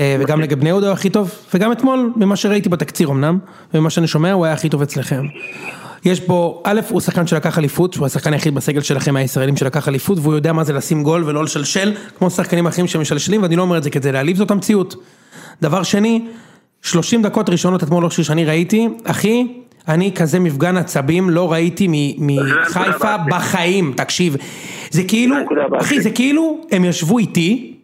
אה, 0.00 0.16
וגם 0.20 0.40
נגד 0.40 0.60
בני 0.60 0.68
יהודה 0.68 0.86
הוא 0.86 0.92
הכי 0.92 1.10
טוב, 1.10 1.30
וגם 1.54 1.72
אתמול, 1.72 2.12
ממה 2.16 2.36
שראיתי 2.36 2.68
בתקציר 2.68 3.10
אמנם, 3.10 3.38
וממה 3.74 3.90
שאני 3.90 4.06
שומע, 4.06 4.32
הוא 4.32 4.44
היה 4.44 4.54
הכי 4.54 4.68
טוב 4.68 4.82
אצלכם. 4.82 5.26
יש 6.04 6.20
בו, 6.20 6.62
א', 6.64 6.80
הוא 6.88 7.00
שחקן 7.00 7.26
שלקח 7.26 7.58
אליפות, 7.58 7.94
הוא 7.94 8.06
השחקן 8.06 8.32
היחיד 8.32 8.54
בסגל 8.54 8.80
שלכם 8.80 9.16
הישראלים 9.16 9.56
שלקח 9.56 9.88
אליפות, 9.88 10.18
והוא 10.18 10.34
יודע 10.34 10.52
מה 10.52 10.64
זה 10.64 10.72
לשים 10.72 11.02
גול 11.02 11.24
ולא 11.26 11.44
לשלשל, 11.44 11.94
כמו 12.18 12.30
שחקנים 12.30 12.66
אחרים 12.66 12.86
שמשלשלים, 12.86 13.42
ואני 13.42 13.56
לא 13.56 13.62
אומר 13.62 13.78
את 13.78 13.82
זה 13.82 13.90
כדי 13.90 14.12
להעליב, 14.12 14.36
זאת 14.36 14.50
המציאות. 14.50 14.94
דבר 15.62 15.82
שני, 15.82 16.28
30 16.82 17.22
דקות 17.22 17.48
ראשונות 17.48 17.82
אתמול 17.82 18.02
לא 18.02 18.10
שאני 18.10 18.44
ראיתי, 18.44 18.88
אחי, 19.04 19.46
אני 19.88 20.12
כזה 20.14 20.38
מפגן 20.38 20.76
עצבים 20.76 21.30
לא 21.30 21.52
ראיתי 21.52 22.14
מחיפה 22.18 23.08
הבאה. 23.10 23.38
בחיים, 23.38 23.92
תקשיב. 23.96 24.36
זה 24.96 25.04
כאילו. 25.04 25.36
אחי, 25.80 26.00
זה 26.00 26.10
כאילו, 26.10 26.60
הם 26.72 26.84
ישבו 26.84 27.18
איתי, 27.18 27.76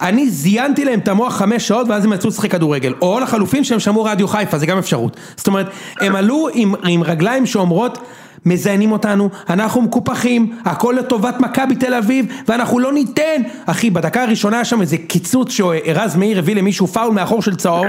אני 0.00 0.30
זיינתי 0.30 0.84
להם 0.84 0.98
את 0.98 1.08
המוח 1.08 1.36
חמש 1.36 1.68
שעות 1.68 1.88
ואז 1.88 2.04
הם 2.04 2.12
יצאו 2.12 2.28
לשחק 2.28 2.50
כדורגל, 2.50 2.94
או 3.02 3.20
לחלופין 3.20 3.64
שהם 3.64 3.80
שמעו 3.80 4.04
רדיו 4.04 4.28
חיפה, 4.28 4.58
זה 4.58 4.66
גם 4.66 4.78
אפשרות. 4.78 5.16
זאת 5.36 5.46
אומרת, 5.46 5.66
הם 6.00 6.16
עלו 6.16 6.48
עם, 6.54 6.74
עם 6.88 7.02
רגליים 7.02 7.46
שאומרות, 7.46 7.98
מזיינים 8.46 8.92
אותנו, 8.92 9.30
אנחנו 9.50 9.82
מקופחים, 9.82 10.52
הכל 10.64 10.94
לטובת 10.98 11.40
מכבי 11.40 11.76
תל 11.76 11.94
אביב, 11.94 12.26
ואנחנו 12.48 12.78
לא 12.78 12.92
ניתן. 12.92 13.42
אחי, 13.66 13.90
בדקה 13.90 14.22
הראשונה 14.22 14.56
היה 14.56 14.64
שם 14.64 14.80
איזה 14.80 14.96
קיצוץ 14.96 15.50
שרז 15.50 16.16
מאיר 16.16 16.38
הביא 16.38 16.56
למישהו 16.56 16.86
פאול 16.86 17.14
מאחור 17.14 17.42
של 17.42 17.56
צהוב. 17.56 17.86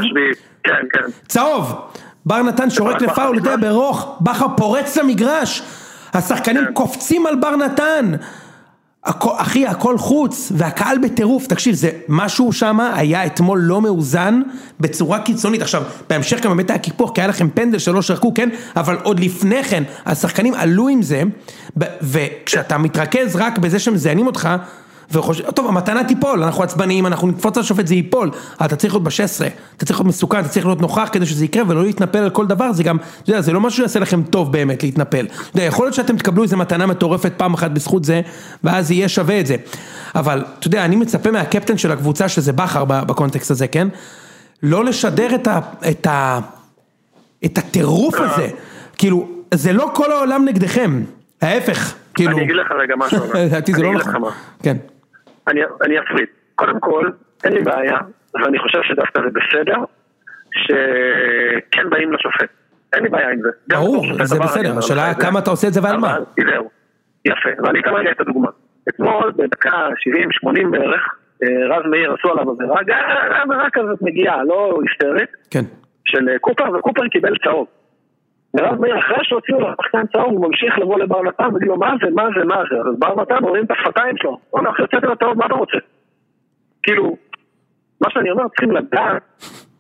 כן, 0.64 0.72
כן. 0.94 1.12
צהוב, 1.28 1.74
בר 2.26 2.42
נתן 2.42 2.70
שורק 2.70 3.02
לפאול, 3.02 3.38
אתה 3.38 3.50
יודע. 3.50 3.70
ברוך, 3.70 4.18
בכר 4.22 4.46
פורץ 4.58 4.98
למגרש, 4.98 5.62
השחקנים 6.14 6.66
כן. 6.66 6.74
קופצים 6.74 7.26
על 7.26 7.36
בר 7.36 7.56
נתן, 7.56 8.12
אחי 9.38 9.68
הכל 9.68 9.98
חוץ, 9.98 10.52
והקהל 10.56 10.98
בטירוף, 10.98 11.48
תקשיב, 11.48 11.76
זה 11.76 11.90
משהו 12.08 12.54
שם 12.54 12.80
היה 12.80 13.26
אתמול 13.26 13.60
לא 13.60 13.82
מאוזן 13.82 14.42
בצורה 14.80 15.20
קיצונית, 15.20 15.62
עכשיו 15.62 15.84
בהמשך 16.10 16.42
גם 16.42 16.52
באמת 16.58 16.70
היה 16.70 16.80
קיפוח, 16.80 17.12
כי 17.12 17.22
היה 17.22 17.28
לכם 17.28 17.50
פנדל 17.50 17.80
שלא 17.80 18.02
שרקו, 18.02 18.34
כן, 18.34 18.50
אבל 18.76 18.98
עוד 19.04 19.20
לפני 19.20 19.64
כן, 19.64 19.84
השחקנים 20.06 20.54
עלו 20.54 20.88
עם 20.88 21.02
זה, 21.02 21.24
וכשאתה 22.02 22.78
מתרכז 22.78 23.36
רק 23.36 23.58
בזה 23.58 23.80
שמזיינים 23.80 24.28
אותך, 24.28 24.50
וחושב, 25.14 25.52
טוב 25.52 25.68
המתנה 25.68 26.04
תיפול, 26.04 26.44
אנחנו 26.44 26.64
עצבניים, 26.64 27.06
אנחנו 27.06 27.28
נקפוץ 27.28 27.58
על 27.58 27.64
השופט 27.64 27.88
זה 27.88 27.96
ייפול, 27.96 28.32
אתה 28.66 28.76
צריך 28.76 28.94
להיות 28.94 29.04
ב-16, 29.04 29.48
אתה 29.78 29.86
צריך 29.86 30.00
להיות 30.00 30.08
מסוכן, 30.08 30.40
אתה 30.40 30.50
צריך 30.50 30.66
להיות 30.66 30.82
נוכח 30.82 31.10
כדי 31.12 31.26
שזה 31.26 31.46
יקרה 31.46 31.64
ולא 31.68 31.84
להתנפל 31.84 32.18
על 32.18 32.30
כל 32.30 32.48
דבר, 32.48 32.74
זה 32.74 32.84
גם, 32.84 32.98
אתה 32.98 33.30
יודע, 33.30 33.42
זה 33.42 33.54
לא 33.54 33.62
משהו 33.62 33.78
שיעשה 33.78 34.00
לכם 34.00 34.24
טוב 34.24 34.52
באמת 34.52 34.84
להתנפל, 34.84 35.26
אתה 35.26 35.58
יודע, 35.58 35.64
יכול 35.64 35.86
להיות 35.86 35.96
שאתם 35.96 36.18
תקבלו 36.18 36.44
איזה 36.44 36.58
מתנה 36.58 36.86
מטורפת 36.86 37.34
פעם 37.38 37.54
אחת 37.54 37.72
בזכות 37.72 38.04
זה, 38.04 38.22
ואז 38.64 38.92
יהיה 38.92 39.10
שווה 39.10 39.40
את 39.40 39.48
זה, 39.48 39.56
אבל 40.16 40.44
אתה 40.60 40.68
יודע, 40.68 40.86
אני 40.86 40.96
מצפה 40.96 41.32
מהקפטן 41.32 41.78
של 41.78 41.92
הקבוצה 41.92 42.30
שזה 42.30 42.54
בכר 42.54 42.86
בקונטקסט 42.86 43.52
הזה, 43.52 43.68
כן? 43.68 43.88
לא 44.64 44.86
לשדר 44.86 45.36
את 45.36 45.48
ה... 45.48 45.60
את 45.90 46.08
ה... 46.08 46.40
את 47.46 47.58
הטירוף 47.58 48.16
הזה, 48.18 48.48
כאילו, 48.98 49.28
זה 49.54 49.74
לא 49.74 49.92
כל 49.94 50.12
העולם 50.12 50.46
נגדכם, 50.46 51.04
ההפך, 51.42 51.94
כאילו, 52.14 52.38
אני 52.38 52.44
אגיד 52.44 52.56
לך 52.56 52.72
רגע 52.72 52.96
משהו. 52.98 53.18
אבל. 53.18 53.40
לדעתי 53.46 53.72
זה 53.72 53.78
אני 53.78 53.86
לא 53.86 53.90
אגיד 53.90 54.02
לך 54.02 54.08
נכון, 54.08 54.22
מה. 54.22 54.30
כן. 54.64 54.78
אני, 55.48 55.62
אני 55.86 56.00
אפריד. 56.00 56.28
קודם 56.56 56.80
כל, 56.80 57.10
אין 57.44 57.54
לי 57.54 57.62
בעיה, 57.62 57.98
ואני 58.34 58.60
חושב 58.60 58.80
שדווקא 58.84 59.22
זה 59.22 59.28
בסדר, 59.30 59.78
שכן 60.52 61.90
באים 61.90 62.14
לשופט. 62.14 62.50
אין 62.94 63.04
לי 63.04 63.10
בעיה 63.10 63.30
עם 63.30 63.42
זה. 63.42 63.50
גם 63.70 63.80
ברור, 63.80 64.06
זה 64.24 64.40
בסדר, 64.40 64.78
השאלה. 64.78 65.14
כמה 65.14 65.40
אתה 65.40 65.50
עושה 65.50 65.68
את 65.68 65.74
זה 65.74 65.84
ועל 65.84 65.98
מה. 65.98 66.18
זהו. 66.52 66.70
יפה, 67.26 67.50
ואני 67.64 67.80
אתן 67.80 67.94
רגע 67.94 68.12
את 68.12 68.22
הדוגמה. 68.22 68.50
אתמול, 68.90 69.32
בדקה 69.36 69.88
70-80 70.48 70.68
בערך, 70.72 71.16
אה, 71.44 71.78
רז 71.78 71.86
מאיר 71.86 72.14
עשו 72.14 72.32
עליו 72.32 72.52
עבירה, 72.52 72.80
גם 72.88 73.52
עבירה 73.52 73.70
כזאת 73.74 74.02
מגיעה, 74.02 74.44
לא 74.44 74.80
היסטרית, 74.82 75.30
כן. 75.52 75.64
של 76.06 76.30
אה, 76.30 76.40
קופר, 76.40 76.72
וקופר 76.72 77.08
קיבל 77.08 77.34
צהוב. 77.44 77.68
ורז 78.54 78.80
מאיר, 78.80 79.00
אחרי 79.00 79.18
שהוציאו 79.24 79.60
לו 79.60 79.68
שחקן 79.82 80.08
צהוב, 80.08 80.32
הוא 80.32 80.48
ממשיך 80.48 80.80
לבוא 80.80 81.00
לבר 81.00 81.24
נתן 81.24 81.44
ולהגיד 81.44 81.68
לו, 81.68 81.78
מה 81.78 81.94
זה, 82.02 82.12
מה 82.16 82.24
זה, 82.38 82.46
מה 82.46 82.64
זה? 82.70 82.90
אז 82.90 83.00
בר 83.00 83.22
נתן 83.22 83.44
רואים 83.44 83.66
את 83.66 83.72
השפתיים 83.72 84.18
שלו, 84.18 84.38
בוא'נה, 84.52 84.70
אחרי 84.70 84.86
הוצאתי 84.86 85.06
לו 85.06 85.16
צהוב, 85.16 85.38
מה 85.38 85.46
אתה 85.46 85.54
רוצה? 85.54 85.78
כאילו, 86.84 87.16
מה 88.02 88.10
שאני 88.10 88.32
אומר, 88.32 88.48
צריכים 88.48 88.72
לדעת 88.72 89.24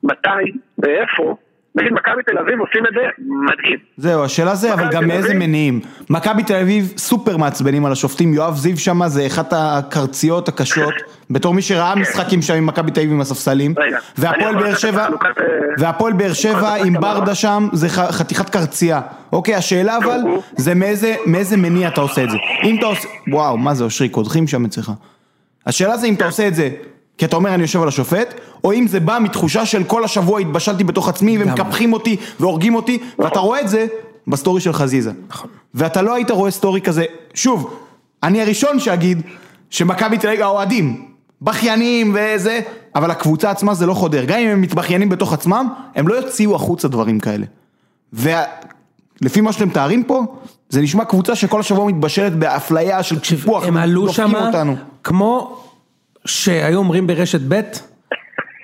מתי 0.03 0.51
ואיפה, 0.77 1.35
נגיד 1.75 1.91
מכבי 1.93 2.23
תל 2.23 2.37
אביב 2.37 2.59
עושים 2.59 2.85
את 2.87 2.93
זה 2.93 3.01
מדהים. 3.27 3.79
זהו, 3.97 4.23
השאלה 4.23 4.55
זה, 4.55 4.73
אבל 4.73 4.89
גם 4.91 5.07
מאיזה. 5.07 5.33
מניעים. 5.33 5.79
מכבי 6.09 6.43
תל 6.43 6.55
אביב 6.55 6.93
סופר 6.97 7.37
מעצבנים 7.37 7.85
על 7.85 7.91
השופטים, 7.91 8.33
יואב 8.33 8.55
זיו 8.55 8.77
שמה 8.77 9.09
זה 9.09 9.27
אחת 9.27 9.53
הקרציות 9.55 10.47
הקשות, 10.47 10.93
בתור 11.31 11.53
מי 11.53 11.61
שראה 11.61 11.95
משחקים 11.95 12.41
שם 12.41 12.53
עם 12.53 12.65
מכבי 12.65 12.91
תל 12.91 12.99
אביב 12.99 13.11
עם 13.11 13.21
הספסלים, 13.21 13.73
והפועל 14.17 14.55
באר 14.55 14.75
שבע, 14.75 15.03
אה, 15.03 15.09
והפועל 15.77 16.13
באר 16.13 16.33
שבע 16.33 16.73
עם? 16.73 16.93
ברדה 16.93 17.35
שם, 17.35 17.67
זה 17.73 17.89
חתיכת 17.89 18.49
קרצייה. 18.49 19.01
אוקיי, 19.33 19.55
השאלה 19.55 19.97
אבל. 19.97 20.17
זה 20.55 20.75
מאיזה 20.75 21.15
מאיזה 21.25 21.57
מניע 21.57 21.87
אתה 21.87 22.01
עושה 22.01 22.23
את 22.23 22.29
זה. 22.29 22.37
אם 22.63 22.75
אתה 22.79 22.85
עושה, 22.85 23.07
וואו, 23.27 23.57
מה 23.57 23.73
זה 23.73 23.83
אושרי, 23.83 24.09
קודחים 24.09 24.47
שם 24.47 24.65
אצלך. 24.65 24.91
השאלה 25.65 25.97
זה 25.97 26.07
אם 26.07 26.13
אתה 26.13 26.25
עושה 26.25 26.47
את 26.47 26.55
זה, 26.55 26.69
כי 27.21 27.25
אתה 27.25 27.35
אומר 27.35 27.53
אני 27.53 27.61
יושב 27.61 27.81
על 27.81 27.87
השופט, 27.87 28.33
או 28.63 28.73
אם 28.73 28.87
זה 28.87 28.99
בא 28.99 29.17
מתחושה 29.21 29.65
של 29.65 29.83
כל 29.83 30.03
השבוע 30.03 30.39
התבשלתי 30.39 30.83
בתוך 30.83 31.09
עצמי 31.09 31.37
ומקפחים 31.39 31.93
אותי 31.93 32.17
והורגים 32.39 32.75
אותי, 32.75 32.99
ואתה 33.19 33.39
רואה 33.39 33.61
את 33.61 33.69
זה 33.69 33.85
ב 34.27 34.33
story 34.33 34.61
של 34.61 34.73
חזיזה. 34.73 35.11
ואתה 35.73 36.01
לא 36.01 36.13
היית 36.13 36.31
רואה 36.31 36.51
story 36.51 36.81
כזה, 36.81 37.05
שוב, 37.33 37.73
אני 38.23 38.41
הראשון 38.41 38.79
שאגיד 38.79 39.21
שמכבי 39.69 40.17
תל 40.17 40.27
אביב, 40.27 40.41
האוהדים, 40.41 41.05
בכיינים 41.41 42.15
וזה, 42.15 42.59
אבל 42.95 43.11
הקבוצה 43.11 43.51
עצמה 43.51 43.73
זה 43.73 43.85
לא 43.85 43.93
חודר, 43.93 44.25
גם 44.25 44.39
אם 44.39 44.49
הם 44.49 44.61
מתבכיינים 44.61 45.09
בתוך 45.09 45.33
עצמם, 45.33 45.67
הם 45.95 46.07
לא 46.07 46.13
יוציאו 46.13 46.55
החוצה 46.55 46.87
דברים 46.87 47.19
כאלה. 47.19 47.45
ולפי 48.13 49.41
מה 49.41 49.53
שאתם 49.53 49.67
מתארים 49.67 50.03
פה, 50.03 50.23
זה 50.69 50.81
נשמע 50.81 51.05
קבוצה 51.05 51.35
שכל 51.35 51.59
השבוע 51.59 51.85
מתבשלת 51.85 52.35
באפליה 52.35 53.03
של 53.03 53.19
קיפוח, 53.19 53.65
הם 53.65 53.77
עלו 53.77 54.13
שם. 54.13 54.31
כמו 55.03 55.57
שהיו 56.25 56.77
אומרים 56.77 57.07
ברשת 57.07 57.41
ב', 57.47 57.61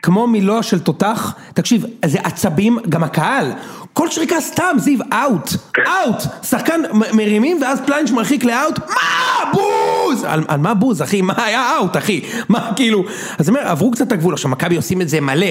כמו 0.02 0.28
מילוע 0.28 0.64
של 0.64 0.80
תותח, 0.80 1.36
תקשיב, 1.54 1.86
זה 2.06 2.20
עצבים, 2.24 2.78
גם 2.90 3.04
הקהל, 3.04 3.52
כל 3.94 4.10
שריקה 4.12 4.42
סתם, 4.42 4.76
זיו, 4.78 5.00
אאוט, 5.14 5.50
אאוט, 5.88 6.22
שחקן 6.44 6.82
מרימים 7.14 7.62
ואז 7.62 7.82
פלניץ' 7.86 8.12
מרחיק 8.12 8.44
לאאוט, 8.44 8.80
מה, 8.80 9.52
בוז, 9.54 10.24
על, 10.24 10.44
על 10.48 10.60
מה 10.60 10.74
בוז, 10.74 11.02
אחי, 11.02 11.22
מה 11.22 11.46
היה 11.46 11.78
אאוט, 11.78 11.98
אחי, 11.98 12.22
מה, 12.50 12.72
כאילו, 12.76 13.04
אז 13.38 13.50
אני 13.50 13.58
אומר, 13.58 13.70
עברו 13.70 13.92
קצת 13.92 14.08
את 14.08 14.12
הגבול, 14.12 14.34
עכשיו 14.34 14.52
מכבי 14.52 14.76
עושים 14.76 15.02
את 15.02 15.10
זה 15.10 15.22
מלא, 15.22 15.48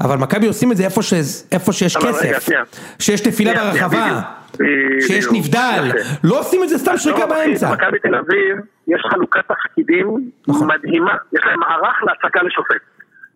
אבל 0.00 0.16
מכבי 0.16 0.46
עושים 0.46 0.72
את 0.72 0.76
זה 0.76 0.84
איפה, 0.84 1.02
ש, 1.02 1.12
איפה 1.52 1.72
שיש 1.72 1.96
כסף. 1.96 2.48
שיש 2.98 3.20
שנייה, 3.20 3.54
ברחבה, 3.54 3.88
בדיוק. 3.88 4.36
שיש. 5.06 5.26
נבדל. 5.32 5.92
לא 6.24 6.40
עושים 6.40 6.62
את 6.62 6.68
זה 6.68 6.78
סתם 6.78 6.96
שריקה 6.96 7.24
אחי, 7.24 7.28
באמצע. 7.28 7.72
מכבי 7.72 7.98
תל 7.98 8.14
אביב, 8.14 8.56
יש 8.88 9.02
חלוקת 9.10 9.40
תפקידים 9.48 10.30
נכון. 10.48 10.68
מדהימה, 10.68 11.14
יש 11.32 11.40
להם 11.44 11.60
מערך 11.60 11.96
להעסקה 12.06 12.42
לשופט. 12.42 12.82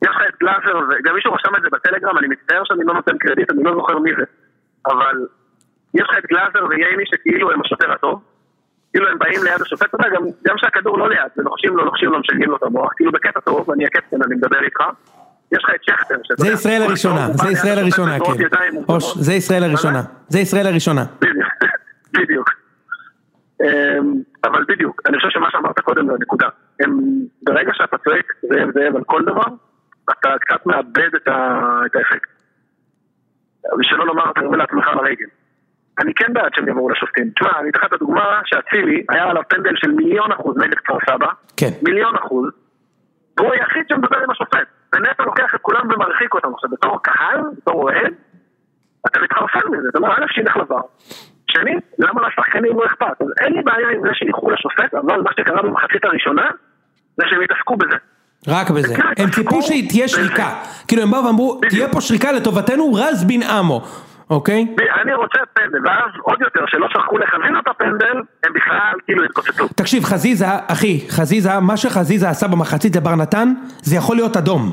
יש 0.05 0.09
לך 0.11 0.23
את 0.29 0.35
גלאזר, 0.41 0.79
וגם 0.79 1.15
מישהו 1.15 1.33
רשם 1.33 1.57
את 1.57 1.63
זה 1.63 1.69
בטלגרם, 1.73 2.19
אני 2.19 2.27
מצטער 2.29 2.63
שאני 2.65 2.85
לא 2.85 2.95
נותן 2.95 3.19
קרדיט, 3.19 3.51
אני 3.51 3.63
לא 3.65 3.75
זוכר 3.75 3.99
מי 3.99 4.11
זה. 4.19 4.25
אבל 4.87 5.17
יש 5.95 6.03
לך 6.11 6.19
את 6.19 6.25
גלאזר 6.31 6.67
וייני 6.71 7.03
שכאילו 7.07 7.53
הם 7.53 7.61
השוטר 7.61 7.93
הטוב, 7.93 8.23
כאילו 8.93 9.09
הם 9.09 9.19
באים 9.19 9.45
ליד 9.45 9.63
השופט, 9.63 9.95
אתה 9.95 9.97
יודע, 9.97 10.17
גם, 10.17 10.23
גם 10.47 10.59
שהכדור 10.59 10.99
לא 10.99 11.09
ליד, 11.09 11.31
ולוחשים 11.37 11.77
לו, 11.77 11.85
לוחשים 11.85 12.11
לו, 12.13 12.21
משגעים 12.21 12.51
לו 12.51 12.57
את 12.57 12.63
המוח, 12.63 12.93
כאילו 12.97 13.13
בקטע 13.13 13.41
טוב, 13.41 13.71
אני 13.71 13.87
הקפטן, 13.87 14.23
אני 14.27 14.35
מדבר 14.35 14.63
איתך. 14.65 14.81
יש 15.53 15.65
לך 15.65 15.71
את 15.75 15.85
שכטר. 15.85 16.15
זה 16.37 16.49
ישראל 16.49 16.83
הראשונה, 16.83 17.27
הוא 17.27 17.35
זה 17.37 17.51
ישראל 17.51 17.79
הראשונה, 17.79 18.19
כן. 18.21 18.45
זה 19.21 19.33
ישראל 19.33 19.65
הראשונה, 19.65 20.03
זה 20.29 20.41
ישראל 20.41 20.67
הראשונה. 20.67 21.05
בדיוק. 22.19 22.51
אמ, 23.61 24.15
אבל 24.45 24.65
בדיוק, 24.69 25.03
אני 25.07 25.17
חושב 25.17 25.29
שמה 25.31 25.51
שאמרת 25.51 25.79
קודם 25.81 26.07
זה 26.07 26.13
הנקודה. 26.13 26.49
ברגע 27.43 27.73
שאתה 27.75 27.99
צועק 27.99 28.33
זאב 28.43 28.71
זאב 28.75 28.97
על 28.97 29.05
כל 29.05 29.23
דבר, 29.23 29.47
אתה 30.05 30.35
קצת 30.41 30.67
מאבד 30.67 31.15
את, 31.17 31.29
את 31.87 31.97
האפקט. 31.97 32.31
ושלא 33.81 34.07
לומר, 34.07 34.31
אתה 34.31 34.41
יורד 34.41 34.59
לעצמך 34.59 34.87
לרגל. 34.87 35.27
אני 35.99 36.15
כן 36.15 36.33
בעד 36.33 36.55
שהם 36.55 36.69
יבואו 36.69 36.91
לשופטים. 36.91 37.31
תשמע, 37.31 37.61
אני 37.61 37.71
אתן 37.71 37.79
לך 37.79 37.85
את 37.85 37.93
הדוגמה 37.93 38.41
שאצילי, 38.45 39.05
היה 39.09 39.25
עליו 39.25 39.43
פנדל 39.49 39.73
של 39.77 39.91
מיליון 39.91 40.33
אחוז 40.33 40.57
נגד 40.57 40.79
כפר 40.79 40.99
סבא. 41.07 41.27
כן. 41.57 41.71
מיליון 41.83 42.15
אחוז. 42.17 42.51
והוא 43.37 43.53
היחיד 43.53 43.83
שמדבר 43.89 44.19
עם 44.25 44.31
השופט. 44.31 44.67
ונטו 44.95 45.25
לוקח 45.25 45.55
את 45.55 45.61
כולם 45.63 45.81
ומרחיק 45.91 46.35
אותם. 46.35 46.55
עכשיו, 46.55 46.71
בתור 46.71 47.03
קהל, 47.03 47.41
בתור 47.57 47.83
אוהד, 47.83 48.13
אתה 49.07 49.21
מתחרפן 49.21 49.69
מזה. 49.71 49.89
אתה 49.91 49.99
אומר, 49.99 50.13
א', 50.13 50.27
שילך 50.35 50.57
לבר. 50.57 50.81
שנית, 51.51 51.85
למה 51.99 52.29
לשחקנים 52.29 52.77
לא 52.77 52.87
אכפת? 52.87 53.23
אז 53.23 53.27
אין 53.41 53.53
לי 53.53 53.63
בעיה 53.63 53.89
עם 53.95 54.01
זה 54.03 54.09
שילכו 54.13 54.51
לשופט, 54.51 54.95
אבל 54.95 55.21
מה 55.23 55.31
שקרה 55.39 55.63
במחצית 55.63 56.05
הראשונה, 56.05 56.51
זה 57.17 57.25
שהם 57.31 57.41
התעסקו 57.43 57.77
בזה. 57.77 57.97
רק 58.49 58.71
בזה. 58.71 58.95
הם 59.19 59.31
ציפו 59.31 59.63
שתהיה 59.63 60.09
שריקה. 60.09 60.49
כאילו 60.89 61.03
הם 61.03 61.11
באו 61.11 61.25
ואמרו, 61.25 61.61
תהיה 61.71 61.89
פה 61.93 62.01
שריקה 62.01 62.33
לטובתנו 62.33 62.93
רז 62.95 63.25
בן 63.25 63.43
עמו. 63.43 63.83
אוקיי? 64.31 64.67
אני 65.03 65.15
רוצה 65.15 65.39
פנדל, 65.55 65.89
ואז 65.89 66.11
עוד 66.23 66.39
יותר, 66.41 66.61
שלא 66.67 66.87
שכחו 66.91 67.19
לכוון 67.19 67.57
את 67.63 67.69
הפנדל, 67.71 68.17
הם 68.47 68.53
בכלל 68.55 68.93
כאילו 69.05 69.25
התקוצצו. 69.25 69.69
תקשיב, 69.77 70.05
חזיזה, 70.05 70.47
אחי, 70.67 71.01
חזיזה, 71.09 71.61
מה 71.61 71.77
שחזיזה 71.77 72.29
עשה 72.29 72.49
במחצית 72.49 72.97
לבר 72.97 73.15
נתן, 73.15 73.53
זה 73.83 73.97
יכול 73.97 74.17
להיות 74.17 74.37
אדום. 74.37 74.73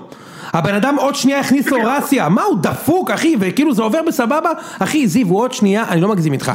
הבן 0.54 0.74
אדם 0.76 0.96
עוד 0.96 1.16
שנייה 1.16 1.40
הכניס 1.40 1.72
לו 1.72 1.78
רסיה, 1.84 2.30
מה 2.30 2.42
הוא 2.44 2.58
דפוק 2.62 3.12
אחי, 3.12 3.36
וכאילו 3.40 3.74
זה 3.74 3.84
עובר 3.84 4.00
בסבבה, 4.08 4.50
אחי 4.80 5.08
זיו 5.08 5.28
הוא 5.28 5.40
עוד 5.42 5.52
שנייה, 5.54 5.84
אני 5.90 6.02
לא 6.02 6.08
מגזים 6.08 6.34
איתך, 6.34 6.52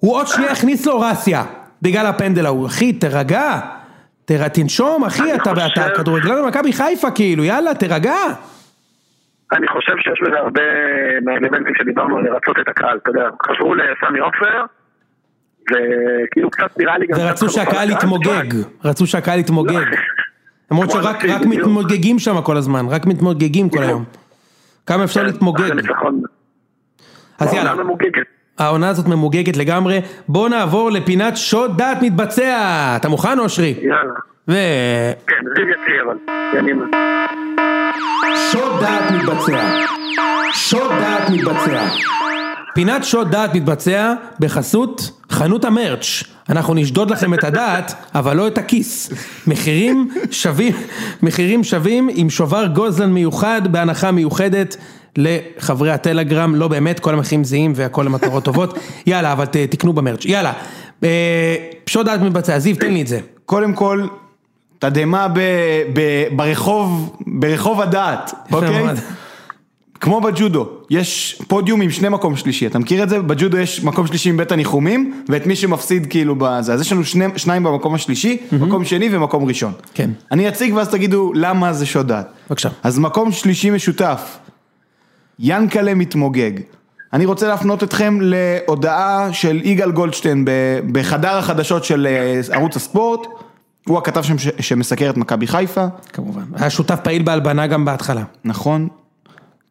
הוא 0.00 0.14
עוד 0.16 0.26
שנייה 0.26 0.52
הכניס 0.52 0.86
לו 0.86 1.00
רסיה, 1.00 1.44
בגלל 1.82 2.06
הפנדל 2.06 2.46
ההוא, 2.46 2.66
אחי 2.66 2.92
תרגע, 2.92 3.60
תר... 4.24 4.48
תנשום 4.48 5.04
אחי, 5.04 5.22
אני 5.22 5.34
אתה, 5.34 5.50
חושב- 5.54 5.66
אתה 5.72 5.88
כדורגלן 5.96 6.42
במכבי 6.42 6.72
חיפה 6.72 7.10
כאילו, 7.10 7.44
יאללה 7.44 7.74
תרגע. 7.74 8.14
אני 9.52 9.68
חושב 9.68 9.92
שיש 9.98 10.20
בזה 10.22 10.38
הרבה 10.38 10.62
מהאלמנטים 11.24 11.74
שדיברנו 11.78 12.18
על 12.18 12.24
לרצות 12.24 12.58
את 12.58 12.68
הקהל, 12.68 12.98
אתה 13.02 13.10
יודע, 13.10 13.28
חזרו 13.46 13.74
לסמי 13.74 14.18
עופר, 14.18 14.64
וכאילו 15.70 16.50
קצת 16.50 16.78
נראה 16.78 16.98
לי 16.98 17.06
גם... 17.06 17.18
ורצו 17.20 17.48
שהקהל 17.48 17.90
יתמוגג. 17.90 18.54
רצו 18.84 19.06
שהקהל 19.06 19.38
יתמוגג. 19.38 19.84
למרות 20.70 20.90
שרק. 20.90 21.24
מתמוגגים 21.46 22.18
שם 22.18 22.40
כל 22.42 22.56
הזמן, 22.56 22.86
רק 22.88 23.06
מתמוגגים 23.06 23.68
כל 23.68 23.82
היום. 23.82 24.04
כמה 24.86 25.04
אפשר 25.04 25.20
כן, 25.20 25.26
להתמוגג? 25.26 25.70
אז 27.38 27.54
יאללה. 27.54 27.74
העונה 28.58 28.88
הזאת 28.88 29.06
ממוגגת 29.06 29.56
לגמרי, 29.56 30.00
בוא 30.28 30.48
נעבור 30.48 30.90
לפינת 30.90 31.36
שוד 31.36 31.78
דעת 31.78 32.02
מתבצע, 32.02 32.96
אתה 32.96 33.08
מוכן 33.08 33.38
אושרי? 33.38 33.74
יאללה. 33.82 34.14
ו... 34.48 34.54
כן, 35.26 35.36
זיו 35.56 35.68
יציא 35.68 36.02
אבל. 36.04 36.16
שוד 38.52 38.80
דעת 38.80 39.10
מתבצע, 39.12 39.70
שוד 40.54 40.90
דעת 41.00 41.30
מתבצע. 41.30 41.88
פינת 42.74 43.04
שוד 43.04 43.30
דעת 43.30 43.54
מתבצע 43.54 44.12
בחסות 44.40 45.10
חנות 45.30 45.64
המרץ'. 45.64 46.22
אנחנו 46.48 46.74
נשדוד 46.74 47.10
לכם 47.10 47.34
את 47.34 47.44
הדעת, 47.44 47.94
אבל 48.14 48.36
לא 48.36 48.46
את 48.46 48.58
הכיס. 48.58 49.10
מחירים 49.46 50.10
שווים, 50.30 50.72
מחירים 51.22 51.64
שווים 51.64 52.08
עם 52.14 52.30
שובר 52.30 52.66
גוזלן 52.66 53.12
מיוחד 53.12 53.72
בהנחה 53.72 54.10
מיוחדת 54.10 54.76
לחברי 55.16 55.90
הטלגרם, 55.90 56.54
לא 56.54 56.68
באמת, 56.68 57.00
כל 57.00 57.14
המחירים 57.14 57.44
זהים 57.44 57.72
והכל 57.76 58.02
למטרות 58.02 58.44
טובות. 58.44 58.78
יאללה, 59.06 59.32
אבל 59.32 59.44
ת- 59.44 59.56
תקנו 59.56 59.92
במרץ'. 59.92 60.24
יאללה, 60.24 60.52
אה, 61.04 61.54
שוד 61.86 62.06
דעת 62.06 62.20
מתבצע, 62.20 62.58
זיו, 62.58 62.76
תן 62.76 62.92
לי 62.92 63.02
את 63.02 63.06
זה. 63.06 63.20
קודם 63.46 63.72
כל, 63.72 64.06
תדהמה 64.80 65.26
ברחוב, 66.36 67.16
ברחוב 67.26 67.80
הדעת, 67.80 68.34
אוקיי? 68.52 68.84
כמו 70.00 70.20
בג'ודו, 70.20 70.68
יש 70.90 71.42
פודיום 71.48 71.80
עם 71.80 71.90
שני 71.90 72.08
מקום 72.08 72.36
שלישי, 72.36 72.66
אתה 72.66 72.78
מכיר 72.78 73.02
את 73.02 73.08
זה? 73.08 73.22
בג'ודו 73.22 73.58
יש 73.58 73.84
מקום 73.84 74.06
שלישי 74.06 74.28
עם 74.28 74.36
בית 74.36 74.52
הניחומים, 74.52 75.22
ואת 75.28 75.46
מי 75.46 75.56
שמפסיד 75.56 76.06
כאילו 76.06 76.34
בזה, 76.38 76.74
אז 76.74 76.80
יש 76.80 76.92
לנו 76.92 77.04
שני, 77.04 77.24
שניים 77.36 77.62
במקום 77.62 77.94
השלישי, 77.94 78.36
מקום 78.52 78.84
שני 78.84 79.08
ומקום 79.12 79.44
ראשון. 79.44 79.72
כן. 79.94 80.10
אני 80.32 80.48
אציג 80.48 80.74
ואז 80.74 80.88
תגידו 80.88 81.32
למה 81.34 81.72
זה 81.72 81.86
שוד 81.86 82.08
דעת. 82.08 82.26
בבקשה. 82.48 82.68
אז 82.82 82.98
מקום 82.98 83.32
שלישי 83.32 83.70
משותף, 83.70 84.38
ינקלה 85.38 85.94
מתמוגג. 85.94 86.52
אני 87.12 87.26
רוצה 87.26 87.48
להפנות 87.48 87.82
אתכם 87.82 88.18
להודעה 88.20 89.32
של 89.32 89.60
יגאל 89.64 89.90
גולדשטיין 89.90 90.44
בחדר 90.92 91.36
החדשות 91.36 91.84
של 91.84 92.06
אה, 92.06 92.54
ערוץ 92.54 92.76
הספורט, 92.76 93.26
הוא 93.86 93.98
הכתב 93.98 94.22
שם 94.22 94.38
שמסקר 94.60 95.10
את 95.10 95.16
מכבי 95.16 95.46
חיפה, 95.46 95.86
כמובן. 96.12 96.42
היה 96.54 96.70
שותף 96.70 96.98
פעיל 97.02 97.22
בהלבנה 97.22 97.66
גם 97.66 97.84
בהתחלה. 97.84 98.22
נכון? 98.44 98.88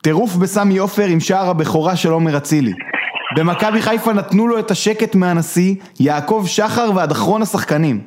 טירוף 0.01 0.35
בסמי 0.35 0.77
עופר 0.77 1.05
עם 1.05 1.19
שער 1.19 1.49
הבכורה 1.49 1.95
של 1.95 2.09
עומר 2.09 2.37
אצילי. 2.37 2.73
במכבי 3.35 3.81
חיפה 3.81 4.13
נתנו 4.13 4.47
לו 4.47 4.59
את 4.59 4.71
השקט 4.71 5.15
מהנשיא, 5.15 5.75
יעקב 5.99 6.43
שחר 6.47 6.91
ועד 6.95 7.11
אחרון 7.11 7.41
השחקנים. 7.41 8.01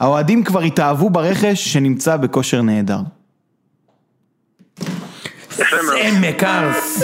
האוהדים 0.00 0.44
כבר 0.44 0.60
התאהבו 0.60 1.10
ברכש 1.10 1.72
שנמצא 1.72 2.16
בכושר 2.16 2.62
נהדר. 2.62 2.98
עמק 6.04 6.44
ארס. 6.44 7.02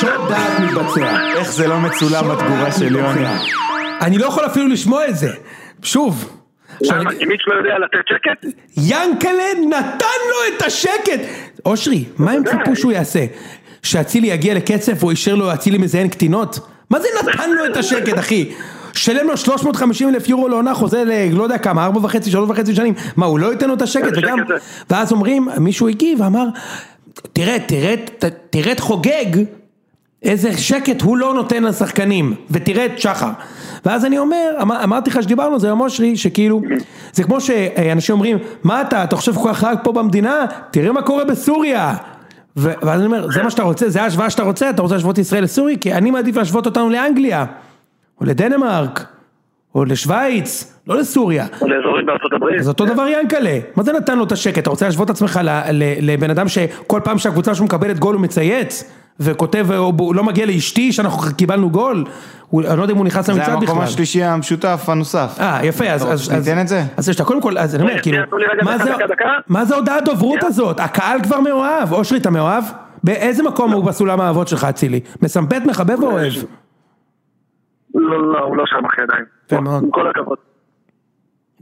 שוד 0.00 0.28
דעת 0.28 0.60
מתבצע. 0.60 1.16
איך 1.36 1.52
זה 1.52 1.68
לא 1.68 1.80
מצולם 1.80 2.28
בתגובה 2.28 2.72
של 2.72 2.96
יוני. 2.96 3.26
אני 4.00 4.18
לא 4.18 4.26
יכול 4.26 4.46
אפילו 4.46 4.68
לשמוע 4.68 5.08
את 5.08 5.16
זה. 5.16 5.30
שוב. 5.82 6.41
למה? 6.84 7.10
כי 7.18 7.24
מיץ' 7.24 7.40
לא 7.46 7.54
יודע 7.54 7.78
לתת 7.78 8.08
שקט? 8.08 8.46
ינקלה 8.76 9.68
נתן 9.68 10.18
לו 10.30 10.56
את 10.56 10.62
השקט! 10.62 11.20
אושרי, 11.66 12.04
מה 12.18 12.32
הם. 12.32 12.42
ציפו 12.44 12.76
שהוא 12.76 12.92
יעשה? 12.92 13.24
שאצילי 13.82 14.26
יגיע 14.26 14.54
לקצף 14.54 14.92
והוא 14.98 15.10
אישר 15.10 15.34
לו 15.34 15.52
אצילי 15.52 15.78
מזיין 15.78 16.08
קטינות? 16.08 16.58
מה 16.90 17.00
זה 17.00 17.08
נתן 17.22 17.50
לו 17.50 17.66
את 17.66 17.76
השקט 17.76 18.18
אחי? 18.18 18.52
שלם 18.92 19.26
לו 19.26 19.36
350 19.36 20.08
אלף 20.08 20.28
יורו 20.28 20.48
לעונה 20.48 20.74
חוזה 20.74 21.04
ל... 21.04 21.12
לא 21.32 21.42
יודע 21.42 21.58
כמה, 21.58 21.84
ארבע 21.84 22.00
וחצי, 22.02 22.30
שלוש 22.30 22.50
וחצי 22.50 22.74
שנים, 22.74 22.94
מה 23.16 23.26
הוא 23.26 23.38
לא 23.38 23.52
ייתן 23.52 23.68
לו 23.68 23.74
את 23.74 23.82
השקט 23.82 24.12
וגם? 24.16 24.38
ואז 24.90 25.12
אומרים, 25.12 25.48
מישהו 25.60 25.88
הגיב 25.88 26.20
ואמר, 26.20 26.44
תראה, 27.32 27.58
תראה, 27.58 27.94
תראה 28.50 28.72
את 28.72 28.80
חוגג, 28.80 29.44
איזה 30.22 30.58
שקט 30.58 31.02
הוא 31.02 31.16
לא 31.16 31.34
נותן 31.34 31.62
לשחקנים, 31.64 32.34
ותראה 32.50 32.86
את 32.86 32.98
שחר. 32.98 33.30
ואז 33.84 34.04
אני 34.04 34.18
אומר, 34.18 34.50
אמר, 34.62 34.84
אמרתי 34.84 35.10
לך 35.10 35.22
שדיברנו 35.22 35.54
על 35.54 35.60
זה 35.60 35.70
עם 35.70 35.80
אושרי, 35.80 36.16
שכאילו, 36.16 36.62
זה 37.12 37.24
כמו 37.24 37.40
שאנשים 37.40 38.12
אומרים, 38.12 38.38
מה 38.64 38.80
אתה, 38.80 39.04
אתה 39.04 39.16
חושב 39.16 39.34
כל 39.34 39.48
כך 39.48 39.64
רק 39.64 39.78
פה 39.84 39.92
במדינה? 39.92 40.44
תראה 40.70 40.92
מה 40.92 41.02
קורה 41.02 41.24
בסוריה. 41.24 41.94
ו- 42.56 42.72
ואז 42.82 43.00
אני 43.00 43.06
אומר, 43.06 43.30
זה 43.30 43.42
מה 43.42 43.50
שאתה 43.50 43.62
רוצה, 43.62 43.88
זה 43.88 44.02
ההשוואה 44.02 44.30
שאתה 44.30 44.42
רוצה, 44.42 44.70
אתה 44.70 44.82
רוצה 44.82 44.94
להשוות 44.94 45.18
ישראל 45.18 45.44
לסורי? 45.44 45.76
כי 45.80 45.92
אני 45.92 46.10
מעדיף 46.10 46.36
להשוות 46.36 46.66
אותנו 46.66 46.90
לאנגליה, 46.90 47.44
או 48.20 48.26
לדנמרק, 48.26 49.06
או 49.74 49.84
לשוויץ, 49.84 50.78
לא 50.86 50.96
לסוריה. 50.96 51.46
או 51.60 51.68
לאזורים 51.68 52.06
בארצות 52.06 52.32
הברית? 52.32 52.60
אז 52.60 52.68
אותו 52.68 52.86
דבר 52.86 53.06
ינקלה, 53.08 53.58
מה 53.76 53.82
זה 53.82 53.92
נתן 53.92 54.18
לו 54.18 54.24
את 54.24 54.32
השקט? 54.32 54.58
אתה 54.58 54.70
רוצה 54.70 54.84
להשוות 54.86 55.10
את 55.10 55.14
עצמך 55.14 55.40
לבן 56.00 56.30
אדם 56.30 56.48
שכל 56.48 57.00
פעם 57.04 57.18
שהקבוצה 57.18 57.54
שלו 57.54 57.64
מקבלת 57.64 57.98
גול 57.98 58.14
הוא 58.14 58.22
מצייץ? 58.22 58.92
וכותב, 59.20 59.66
הוא 59.98 60.14
לא 60.14 60.24
מגיע 60.24 60.46
לאשתי 60.46 60.92
שאנחנו 60.92 61.34
קיבלנו 61.36 61.70
גול? 61.70 62.04
הוא- 62.48 62.62
אני 62.68 62.76
לא 62.76 62.82
יודע 62.82 62.92
אם 62.92 62.98
הוא 62.98 63.06
נכנס 63.06 63.26
זה 63.26 63.32
למצעד 63.32 63.46
בכלל. 63.56 63.58
המקום 63.68 63.80
השלישי 63.80 64.22
המשותף 64.22 64.84
הנוסף. 64.88 65.36
אה, 65.40 65.60
יפה, 65.64 65.84
אז... 65.84 66.02
אתה 66.02 66.10
רוצה 66.10 66.12
אז- 66.14 66.20
שניתן 66.26 66.52
אז- 66.58 66.58
את 66.62 66.68
זה? 66.68 66.80
אז 66.96 67.08
יש 67.08 67.20
לך, 67.20 67.26
קודם 67.26 67.42
כל, 67.42 67.58
אז 67.58 67.74
אני 67.74 67.82
אומר, 67.82 67.92
רגע, 67.92 68.02
כאילו, 68.02 68.18
רגע 68.32 68.62
מה 69.48 69.64
זה- 69.64 69.64
זה 69.68 69.74
ההודעת 69.74 70.04
דוברות 70.04 70.42
הזאת? 70.42 70.80
הקהל 70.80 71.22
כבר 71.22 71.40
מאוהב. 71.40 71.92
אושרי, 71.92 72.18
אתה 72.18 72.30
מאוהב? 72.30 72.64
באיזה 73.04 73.42
מקום 73.42 73.72
הוא 73.72 73.84
בסולם 73.84 74.20
האהבות 74.20 74.48
שלך, 74.48 74.64
אצילי? 74.64 75.00
מסמפת, 75.22 75.62
מחבב 75.66 76.02
או 76.02 76.10
אוהב? 76.10 76.32
לא, 77.94 78.32
לא, 78.32 78.38
הוא 78.38 78.56
לא 78.56 78.64
שם 78.66 78.84
אחרי 78.86 79.04
ידיים. 79.04 79.24
יפה 79.46 79.60
מאוד. 79.60 79.82
עם 79.82 79.90
כל 79.90 80.10
הכבוד. 80.10 80.38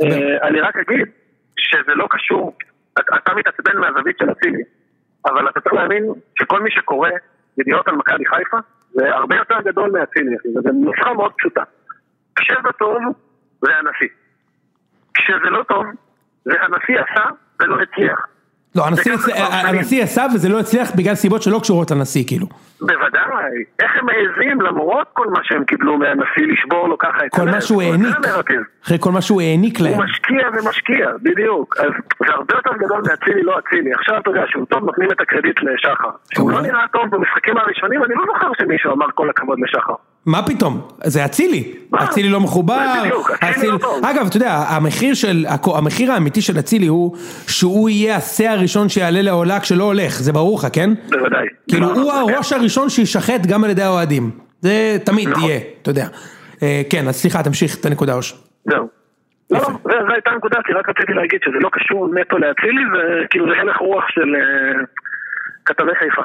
אה, 0.02 0.08
אני 0.48 0.60
רק 0.60 0.74
אגיד 0.76 1.06
שזה 1.58 1.94
לא 1.94 2.06
קשור, 2.10 2.56
אתה 2.92 3.02
אתה 3.24 3.32
מתעצבן 3.38 3.80
מהזווית 3.80 4.16
של 4.18 4.30
אצילי, 4.32 4.62
אבל 5.26 5.48
אתה 5.48 5.60
צריך 5.60 5.74
להבין 5.74 6.04
שכל 6.38 6.62
מי 6.62 6.70
שקורא 6.70 7.08
ידיעות 7.60 7.88
על 7.88 7.94
מכבי 7.94 8.24
חיפה 8.26 8.58
זה 8.92 9.14
הרבה 9.14 9.36
יותר 9.36 9.60
גדול 9.64 9.90
אחי, 9.90 10.20
זו 10.54 10.72
נוסחה 10.72 11.14
מאוד 11.14 11.32
פשוטה. 11.38 11.62
כשזה 12.36 12.72
טוב 12.78 12.98
זה 13.62 13.70
הנשיא. 13.76 14.08
כשזה 15.14 15.50
לא 15.50 15.62
טוב 15.62 15.84
זה 16.44 16.52
הנשיא 16.62 17.00
עשה 17.00 17.24
ולא 17.60 17.76
הצליח. 17.82 18.26
לא, 18.74 18.86
הנשיא, 19.66 20.02
עשה 20.02 20.26
וזה 20.34 20.48
לא 20.48 20.60
הצליח 20.60 20.90
בגלל 20.96 21.14
סיבות 21.14 21.42
שלא 21.42 21.58
קשורות 21.62 21.90
לנשיא, 21.90 22.24
כאילו. 22.26 22.46
בוודאי, 22.80 23.64
איך 23.78 23.90
הם 23.98 24.06
מעזים 24.06 24.60
למרות 24.60 25.06
כל 25.12 25.26
מה 25.26 25.38
שהם 25.42 25.64
קיבלו 25.64 25.98
מהנשיא 25.98 26.46
לשבור 26.52 26.88
לו 26.88 26.98
ככה 26.98 27.26
את 27.26 27.30
כל. 27.30 27.44
מה 27.44 27.60
שהוא 27.60 27.82
העניק. 27.82 28.16
אחרי 28.84 28.98
כל 29.00 29.12
מה 29.12 29.20
שהוא 29.20 29.40
העניק 29.40 29.80
להם. 29.80 29.94
הוא 29.94 30.04
משקיע 30.04 30.48
ומשקיע, 30.52 31.10
בדיוק. 31.22 31.76
אז 31.78 31.90
זה 32.18 32.32
הרבה 32.32 32.54
יותר 32.56 32.70
גדול 32.78 33.02
מאצילי 33.06 33.42
לא 33.42 33.58
אצילי. 33.58 33.92
עכשיו 33.94 34.18
אתה 34.18 34.30
יודע 34.30 34.42
שהוא 34.46 34.66
טוב 34.66 34.84
נותנים 34.84 35.12
את 35.12 35.20
הקרדיט 35.20 35.60
לשחר. 35.62 36.10
שהוא 36.34 36.50
לא. 36.50 36.60
נראה 36.60 36.84
טוב 36.92 37.02
במשחקים 37.10 37.56
הראשונים, 37.56 38.04
אני 38.04 38.14
לא 38.14 38.24
זוכר 38.26 38.50
שמישהו 38.58 38.92
אמר 38.92 39.06
כל 39.14 39.30
הכבוד 39.30 39.58
לשחר. 39.60 39.94
מה 40.26 40.46
פתאום? 40.46 40.88
זה 41.04 41.24
אצילי. 41.24 41.72
אצילי 41.94 42.28
לא 42.28 42.40
מחובר. 42.40 43.02
אצילי 43.50 43.68
לא. 43.68 43.98
אגב, 44.10 44.26
אתה 44.26 44.36
יודע, 44.36 44.52
המחיר 44.68 45.14
של, 45.14 45.44
המחיר 45.74 46.12
האמיתי 46.12 46.40
של 46.40 46.58
אצילי 46.58 46.86
הוא 46.86 47.16
שהוא 47.48 47.88
יהיה 47.88 48.16
השה 48.16 48.52
הראשון 48.52 48.88
שיעלה 48.88 49.22
לעולה 49.22 49.60
כשלא 49.60 49.84
הולך, 49.84 50.20
זה 50.20 50.32
ברור 50.32 50.58
לך, 50.58 50.66
כן? 50.72 50.90
בוודאי. 51.08 51.46
כאילו 51.68 51.94
הוא 51.94 52.12
הראש 52.12 52.52
הראשון 52.52 52.88
שישחט 52.88 53.46
גם 53.46 53.64
על 53.64 53.70
ידי 53.70 53.82
האוהדים. 53.82 54.30
זה 54.60 54.96
תמיד 55.04 55.28
נכון. 55.28 55.48
יהיה, 55.48 55.60
אתה 55.82 55.90
יודע. 55.90 56.06
אה, 56.62 56.82
כן, 56.90 57.08
אז 57.08 57.16
סליחה, 57.16 57.42
תמשיך 57.42 57.80
את 57.80 57.86
הנקודה 57.86 58.14
אוש. 58.14 58.34
זהו. 58.64 58.88
לא, 59.50 59.58
לא, 59.58 60.06
זו 60.06 60.12
הייתה 60.12 60.30
הנקודה, 60.30 60.56
כי 60.64 60.72
רק 60.72 60.88
רציתי 60.88 61.12
להגיד 61.12 61.40
שזה 61.44 61.58
לא 61.60 61.68
קשור 61.72 62.08
נטו 62.14 62.38
לאצילי, 62.38 62.82
וכאילו 62.92 63.46
זה 63.46 63.60
הלך 63.60 63.76
רוח 63.76 64.04
של 64.08 64.34
אה, 64.36 64.84
כתבי 65.64 65.92
חיפה. 65.98 66.22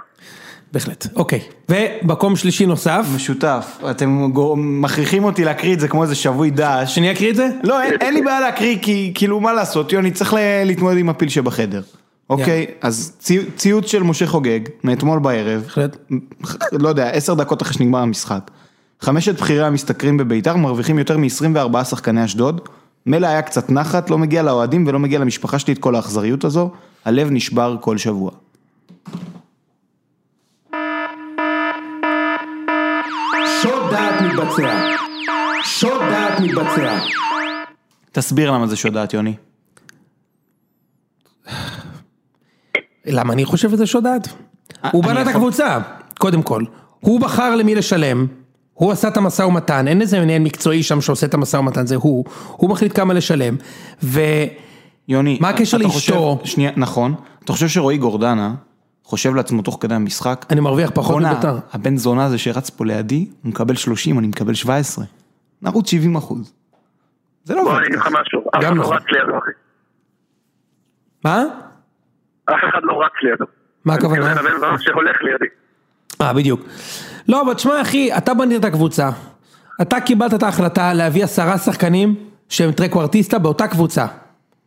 בהחלט, 0.73 1.07
אוקיי. 1.15 1.39
ומקום 1.69 2.35
שלישי 2.35 2.65
נוסף, 2.65 3.05
משותף, 3.15 3.77
אתם 3.91 4.31
מכריחים 4.57 5.23
אותי 5.23 5.43
להקריא 5.43 5.73
את 5.73 5.79
זה 5.79 5.87
כמו 5.87 6.03
איזה 6.03 6.15
שבוי 6.15 6.49
דש. 6.49 6.95
שאני 6.95 7.11
אקריא 7.11 7.31
את 7.31 7.35
זה? 7.35 7.47
לא, 7.63 7.81
אין, 7.81 7.93
אין 8.01 8.13
לי 8.13 8.21
בעיה 8.21 8.39
להקריא, 8.39 8.77
כי 8.81 9.11
כאילו 9.15 9.39
מה 9.39 9.53
לעשות, 9.53 9.93
יוני, 9.93 10.11
צריך 10.11 10.35
להתמודד 10.65 10.97
עם 10.97 11.09
הפיל 11.09 11.29
שבחדר. 11.29 11.81
אוקיי, 12.29 12.65
אז 12.81 13.15
צי, 13.19 13.39
ציוץ 13.55 13.85
של 13.85 14.03
משה 14.03 14.27
חוגג, 14.27 14.59
מאתמול 14.83 15.19
בערב, 15.19 15.61
בהחלט. 15.61 15.97
לא 16.71 16.89
יודע, 16.89 17.09
עשר 17.09 17.33
דקות 17.33 17.61
אחרי 17.61 17.73
שנגמר 17.73 17.99
המשחק. 17.99 18.51
חמשת 19.01 19.41
בכירי 19.41 19.65
המשתכרים 19.65 20.17
בביתר 20.17 20.55
מרוויחים 20.55 20.99
יותר 20.99 21.17
מ-24 21.17 21.83
שחקני 21.83 22.25
אשדוד. 22.25 22.61
מילא 23.05 23.27
היה 23.27 23.41
קצת 23.41 23.69
נחת, 23.69 24.09
לא 24.09 24.17
מגיע 24.17 24.43
לאוהדים 24.43 24.87
ולא 24.87 24.99
מגיע 24.99 25.19
למשפחה 25.19 25.59
שלי 25.59 25.73
את 25.73 25.77
כל 25.77 25.95
האכזריות 25.95 26.43
הזו. 26.43 26.71
הלב 27.05 27.27
נשבר 27.31 27.77
כל 27.81 27.97
שבוע. 27.97 28.31
דעת 33.95 34.21
מתבצע. 34.21 34.91
שוד 35.63 36.01
דעת 36.11 36.39
מתבצע. 36.39 36.99
תסביר 38.11 38.51
למה 38.51 38.67
זה 38.67 38.75
שודעת, 38.75 39.13
יוני. 39.13 39.33
למה 43.05 43.33
אני 43.33 43.45
חושב 43.45 43.69
שזה 43.69 43.85
שוד 43.85 44.03
דעת? 44.03 44.27
הוא 44.91 45.03
אני 45.03 45.11
בנה 45.11 45.21
את 45.21 45.27
הקבוצה, 45.27 45.77
קודם 46.17 46.41
כל. 46.41 46.63
הוא 46.99 47.19
בחר 47.19 47.55
למי 47.55 47.75
לשלם, 47.75 48.27
הוא 48.73 48.91
עשה 48.91 49.07
את 49.07 49.17
המשא 49.17 49.41
ומתן, 49.41 49.87
אין 49.87 50.01
איזה 50.01 50.19
מנהל 50.19 50.41
מקצועי 50.41 50.83
שם 50.83 51.01
שעושה 51.01 51.27
את 51.27 51.33
המשא 51.33 51.57
ומתן, 51.57 51.87
זה 51.87 51.95
הוא. 51.95 52.25
הוא 52.51 52.69
מחליט 52.69 52.95
כמה 52.95 53.13
לשלם. 53.13 53.55
ו... 54.03 54.19
יוני, 55.07 55.37
מה 55.41 55.49
הקשר 55.49 55.77
לאשתו? 55.77 56.39
שנייה, 56.43 56.71
נכון. 56.77 57.15
אתה 57.43 57.53
חושב 57.53 57.67
שרועי 57.67 57.97
גורדנה 57.97 58.53
חושב 59.05 59.35
לעצמו 59.35 59.61
תוך 59.61 59.77
כדי 59.81 59.95
המשחק, 59.95 60.45
אני 60.49 60.61
מרוויח 60.61 60.91
פחות 60.93 61.21
מביתר. 61.21 61.57
הבן 61.73 61.97
זונה 61.97 62.25
הזה 62.25 62.37
שרץ 62.37 62.69
פה 62.69 62.85
לידי, 62.85 63.27
הוא 63.43 63.49
מקבל 63.49 63.75
30, 63.75 64.19
אני 64.19 64.27
מקבל 64.27 64.53
17. 64.53 65.05
נרוץ 65.61 65.89
70 65.91 66.15
אחוז. 66.15 66.53
זה 67.43 67.55
לא 67.55 67.63
בוא 67.63 67.77
אני 67.77 67.87
אגיד 67.87 67.99
לך. 67.99 68.07
משהו, 68.07 68.41
אף 68.41 68.45
אחד 68.53 68.63
גם 68.63 68.77
לא 68.77 68.83
נכון. 68.83 68.97
רץ 68.97 69.03
לידו 69.11 69.37
אחי. 69.37 69.51
מה? 71.25 71.43
אף 72.45 72.59
אחד 72.69 72.79
לא 72.83 73.01
רץ 73.05 73.11
לידו. 73.23 73.45
מה 73.85 73.93
הכוונה? 73.93 74.25
אני 74.25 74.33
מתכוון 74.33 74.51
לבן 74.51 74.77
שהולך 74.79 75.17
לידי. 75.21 75.45
אה, 76.21 76.33
בדיוק. 76.33 76.61
לא, 77.27 77.41
אבל 77.41 77.53
תשמע 77.53 77.81
אחי, 77.81 78.17
אתה 78.17 78.33
בנית 78.33 78.59
את 78.59 78.65
הקבוצה, 78.65 79.09
אתה 79.81 80.01
קיבלת 80.01 80.33
את 80.33 80.43
ההחלטה 80.43 80.93
להביא 80.93 81.23
עשרה 81.23 81.57
שחקנים 81.57 82.15
שהם 82.49 82.71
טרקוורטיסטה 82.71 83.39
באותה 83.39 83.67
קבוצה. 83.67 84.05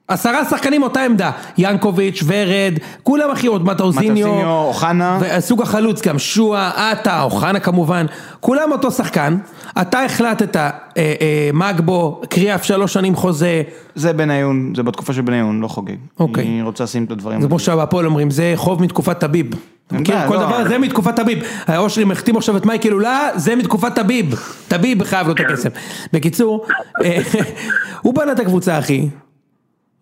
עשרה 0.09 0.44
שחקנים 0.44 0.82
אותה 0.82 1.00
עמדה, 1.00 1.30
ינקוביץ', 1.59 2.22
ורד, 2.26 2.74
כולם 3.02 3.30
אחי, 3.30 3.46
עוד 3.46 3.64
מטאוזיניו, 3.64 4.26
מטאוזיניו, 4.26 4.61
אוחנה. 4.61 5.18
וסוג 5.20 5.62
החלוץ 5.62 6.02
גם, 6.02 6.18
שועה, 6.18 6.90
עטה, 6.90 7.22
אוחנה 7.22 7.61
כמובן, 7.61 8.06
כולם 8.40 8.72
אותו 8.72 8.90
שחקן, 8.90 9.36
אתה 9.80 10.04
החלטת, 10.04 10.56
אה, 10.56 10.70
אה, 10.96 11.50
מגבו, 11.52 12.20
קריאף 12.28 12.64
שלוש 12.64 12.92
שנים 12.92 13.14
חוזה, 13.14 13.62
זה 13.94 14.12
בניון, 14.12 14.72
זה 14.76 14.82
בתקופה 14.82 15.12
של 15.12 15.22
בניון, 15.22 15.61
לא 15.61 15.68
חוגג. 15.68 15.96
אוקיי. 16.20 16.44
אני 16.44 16.62
רוצה 16.62 16.84
לשים 16.84 17.04
את 17.04 17.11
הדברים. 17.11 17.42
זה 17.42 17.48
כמו 17.48 17.59
שבהפועל 17.59 18.06
אומרים, 18.06 18.30
זה 18.30 18.52
חוב 18.56 18.82
מתקופת 18.82 19.18
טביב. 19.18 19.46
מכיר? 19.92 20.14
יודע, 20.14 20.28
כל 20.28 20.34
לא. 20.34 20.46
דבר 20.46 20.68
זה 20.68 20.78
מתקופת 20.78 21.16
טביב. 21.16 21.38
האושרי 21.66 22.04
מחתים 22.04 22.36
עכשיו 22.36 22.56
את 22.56 22.66
מייקל 22.66 22.92
אולה, 22.92 23.28
זה 23.34 23.56
מתקופת 23.56 23.94
טביב. 23.94 24.34
טביב 24.68 25.04
חייב 25.04 25.26
לו 25.26 25.32
את 25.32 25.40
הכסף. 25.40 25.72
בקיצור, 26.12 26.66
אה, 27.04 27.18
הוא 28.02 28.14
בנה 28.14 28.32
את 28.32 28.40
הקבוצה 28.40 28.78
אחי, 28.78 29.09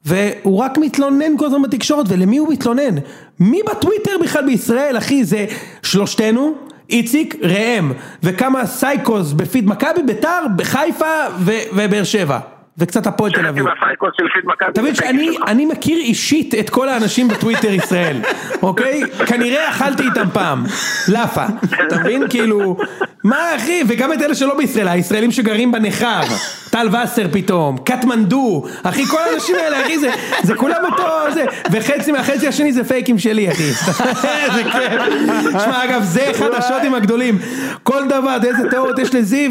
והוא 0.07 0.59
רק 0.59 0.78
מתלונן 0.78 1.38
כל 1.38 1.46
הזמן 1.46 1.62
בתקשורת, 1.62 2.07
ולמי 2.09 2.36
הוא 2.36 2.52
מתלונן? 2.52 2.94
מי 3.40 3.61
בטוויטר 3.70 4.11
בכלל 4.22 4.46
בישראל 4.46 4.98
אחי? 4.98 5.24
זה 5.24 5.46
שלושתנו, 5.82 6.54
איציק, 6.90 7.34
ראם, 7.42 7.92
וכמה 8.22 8.66
סייקוס 8.66 9.32
בפיד 9.32 9.68
מכבי, 9.68 10.02
ביתר, 10.07 10.42
בחיפה 10.57 11.14
ובאר 11.72 12.04
שבע. 12.04 12.38
וקצת 12.78 13.07
הפועל 13.07 13.32
תל 13.32 13.46
אביב. 13.46 13.64
מבין 14.82 14.94
שאני 14.94 15.36
אני 15.46 15.66
מכיר 15.66 15.98
אישית 15.98 16.54
את 16.54 16.70
כל 16.70 16.88
האנשים 16.88 17.28
בטוויטר 17.28 17.72
ישראל, 17.72 18.16
אוקיי? 18.62 19.02
כנראה 19.26 19.68
אכלתי 19.68 20.02
איתם 20.02 20.28
פעם, 20.32 20.64
לאפה, 21.09 21.44
אתה 21.86 21.98
מבין? 21.98 22.28
כאילו, 22.28 22.76
מה 23.24 23.57
אחי? 23.57 23.82
וגם 23.88 24.12
את 24.12 24.22
אלה 24.22 24.34
שלא 24.34 24.57
בישראל, 24.57 24.88
הישראלים 24.88 25.32
שגרים 25.32 25.72
בניכר, 25.72 26.20
טל 26.71 26.89
וסר 26.89 27.27
פתאום, 27.33 27.79
קטמנדו, 27.85 28.64
אחי 28.83 29.07
כל 29.07 29.19
האנשים 29.31 29.57
האלה, 29.57 29.83
אחי, 29.83 29.99
זה, 29.99 30.11
זה 30.43 30.55
כולם 30.55 30.85
אותו, 30.85 31.35
זה, 31.35 31.45
וחצי 31.73 32.12
מהחצי 32.12 32.49
השני 32.49 32.73
זה 32.73 32.85
פייקים 32.85 33.19
שלי, 33.19 33.53
אחי. 33.53 33.62
איזה 34.45 34.62
כיף. 34.73 35.03
שמע, 35.64 35.85
אגב, 35.85 36.03
זה 36.05 36.31
אחד 36.31 36.49
השוטים 36.53 36.95
הגדולים. 36.95 37.39
כל 37.83 38.05
דבר, 38.09 38.37
איזה 38.45 38.71
תיאוריות 38.71 38.99
יש 38.99 39.14
לזיו, 39.14 39.51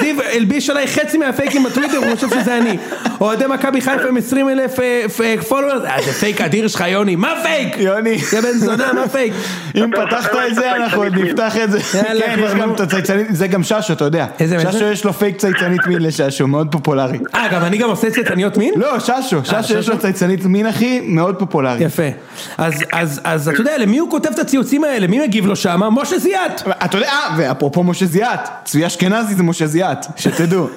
זיו 0.00 0.16
הלביש 0.32 0.70
עליי 0.70 0.86
חצי 0.86 1.18
מהפייקים 1.18 1.64
בטוויטר, 1.64 1.96
הוא 1.96 2.14
חושב 2.14 2.28
שזה 2.30 2.58
אני. 2.58 2.78
אוהדי 3.20 3.44
מכבי 3.46 3.80
חיפה 3.80 4.08
עם 4.08 4.16
20 4.16 4.48
אלף 4.48 4.78
followers, 5.48 5.84
אה, 5.84 6.02
זה 6.04 6.12
פייק 6.12 6.40
אדיר 6.40 6.68
שלך 6.68 6.84
יוני, 6.88 7.16
מה 7.16 7.34
פייק? 7.42 7.76
יוני. 7.78 8.18
זה 8.18 8.40
בן 8.40 8.52
זונה, 8.52 8.92
מה 8.92 9.08
פייק? 9.08 9.32
אם 9.76 9.90
פתחת 9.90 10.30
את 10.48 10.54
זה, 10.54 10.76
אנחנו 10.76 11.02
עוד 11.02 11.14
נפתח 11.14 11.56
את 11.64 11.70
זה. 11.70 11.80
כן, 11.80 12.16
זה 13.30 13.46
גם 13.46 13.62
ששו, 13.62 13.92
אתה 13.92 14.04
יודע. 14.04 14.26
ששו 14.72 14.84
יש 14.84 15.04
לו 15.04 15.12
פייק 15.12 15.36
צייצנית 15.36 15.86
מין 15.86 16.02
לששו, 16.26 16.46
מאוד 16.46 16.72
פופולרי. 16.72 17.18
אה, 17.34 17.48
גם 17.52 17.62
אני 17.62 17.78
גם 17.78 17.88
עושה 17.88 18.10
צייצניות 18.10 18.56
מין? 18.56 18.74
לא, 18.76 19.00
ששו, 19.00 19.44
ששו 19.44 19.56
יש 19.58 19.66
ששו? 19.66 19.92
לו 19.92 19.98
צייצנית 19.98 20.44
מין 20.44 20.66
אחי, 20.66 21.00
מאוד 21.00 21.36
פופולרי. 21.38 21.84
יפה. 21.84 22.02
אז, 22.58 23.48
אתה 23.48 23.60
יודע, 23.60 23.78
למי 23.78 23.98
הוא 23.98 24.10
כותב 24.10 24.30
את 24.34 24.38
הציוצים 24.38 24.84
האלה? 24.84 25.06
מי 25.06 25.26
מגיב 25.26 25.46
לו 25.46 25.56
שמה? 25.56 25.90
משה 25.90 26.18
זיאת. 26.18 26.62
אתה 26.84 26.98
יודע, 26.98 27.08
אה, 27.08 27.34
ואפרופו 27.38 27.84
משה 27.84 28.06
זיאת, 28.06 28.40
צבי 28.64 28.86
אשכנזי 28.86 29.34
זה 29.34 29.42
משה 29.42 29.66
זיאת, 29.66 30.06
שתדעו. 30.16 30.68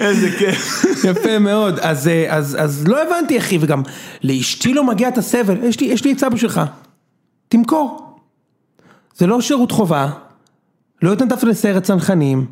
איזה 0.00 0.30
כיף. 0.38 0.84
יפה 1.04 1.38
מאוד, 1.38 1.78
אז, 1.78 2.08
אה, 2.08 2.26
אז, 2.28 2.56
אז 2.60 2.88
לא 2.88 3.02
הבנתי 3.02 3.38
אחי, 3.38 3.58
וגם 3.60 3.82
לאשתי 4.22 4.74
לא 4.74 4.84
מגיע 4.84 5.08
את 5.08 5.18
הסבל, 5.18 5.64
יש 5.64 5.80
לי, 5.80 5.86
יש 5.86 6.04
לי 6.04 6.12
עצה 6.12 6.28
בשבילך, 6.28 6.60
תמכור. 7.48 8.18
זה 9.16 9.26
לא 9.26 9.40
שירות 9.40 9.72
חובה, 9.72 10.10
לא 11.02 11.12
התנדבת 11.12 11.42
לסיירת 11.42 11.82
צנחנים, 11.82 12.46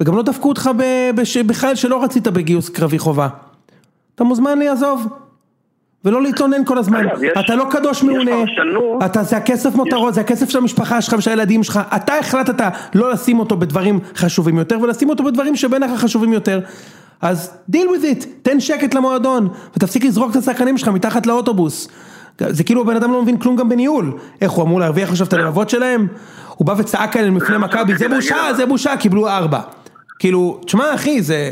וגם 0.00 0.16
לא 0.16 0.22
דפקו 0.22 0.48
אותך 0.48 0.70
ב- 0.76 1.10
בש- 1.14 1.36
בכלל 1.36 1.74
שלא 1.74 2.02
רצית 2.02 2.28
בגיוס 2.28 2.68
קרבי 2.68 2.98
חובה. 2.98 3.28
אתה 4.14 4.24
מוזמן 4.24 4.58
לעזוב, 4.58 5.06
ולא 6.04 6.22
להתלונן 6.22 6.64
כל 6.64 6.78
הזמן, 6.78 7.06
אגב, 7.08 7.22
יש- 7.22 7.32
אתה 7.44 7.54
לא 7.54 7.66
קדוש 7.70 8.02
מעונה, 8.02 8.30
אתה 9.06 9.22
זה 9.22 9.36
הכסף 9.36 9.74
מותרות, 9.74 10.14
זה 10.14 10.20
הכסף 10.20 10.48
של 10.48 10.58
המשפחה 10.58 11.00
שלך 11.00 11.14
ושל 11.18 11.30
הילדים 11.30 11.62
שלך, 11.62 11.80
אתה 11.96 12.14
החלטת 12.18 12.64
לא 12.94 13.10
לשים 13.12 13.38
אותו 13.38 13.56
בדברים 13.56 14.00
חשובים 14.16 14.58
יותר, 14.58 14.78
ולשים 14.82 15.08
אותו 15.10 15.24
בדברים 15.24 15.56
שבעיניך 15.56 15.90
חשובים 16.00 16.32
יותר. 16.32 16.60
אז 17.20 17.52
deal 17.72 17.86
with 17.88 18.22
it, 18.22 18.26
תן 18.42 18.60
שקט 18.60 18.94
למועדון, 18.94 19.48
ותפסיק 19.76 20.04
לזרוק 20.04 20.30
את 20.30 20.36
השחקנים 20.36 20.78
שלך 20.78 20.88
מתחת 20.88 21.26
לאוטובוס. 21.26 21.88
זה 22.48 22.64
כאילו 22.64 22.80
הבן 22.80 22.96
אדם 22.96 23.12
לא 23.12 23.22
מבין 23.22 23.36
כלום 23.38 23.56
גם 23.56 23.68
בניהול, 23.68 24.12
איך 24.40 24.50
הוא 24.52 24.64
אמור 24.64 24.80
להרוויח 24.80 25.10
עכשיו 25.10 25.26
את 25.26 25.32
הלבבות 25.32 25.70
שלהם? 25.70 26.06
הוא 26.56 26.66
בא 26.66 26.74
וצעק 26.78 27.16
עליהם 27.16 27.36
לפני 27.36 27.58
מכבי, 27.58 27.96
זה 27.96 28.08
בושה, 28.08 28.36
זה 28.56 28.66
בושה, 28.66 28.96
קיבלו 28.96 29.28
ארבע. 29.28 29.60
כאילו, 30.18 30.60
תשמע 30.66 30.94
אחי, 30.94 31.20
זה... 31.20 31.50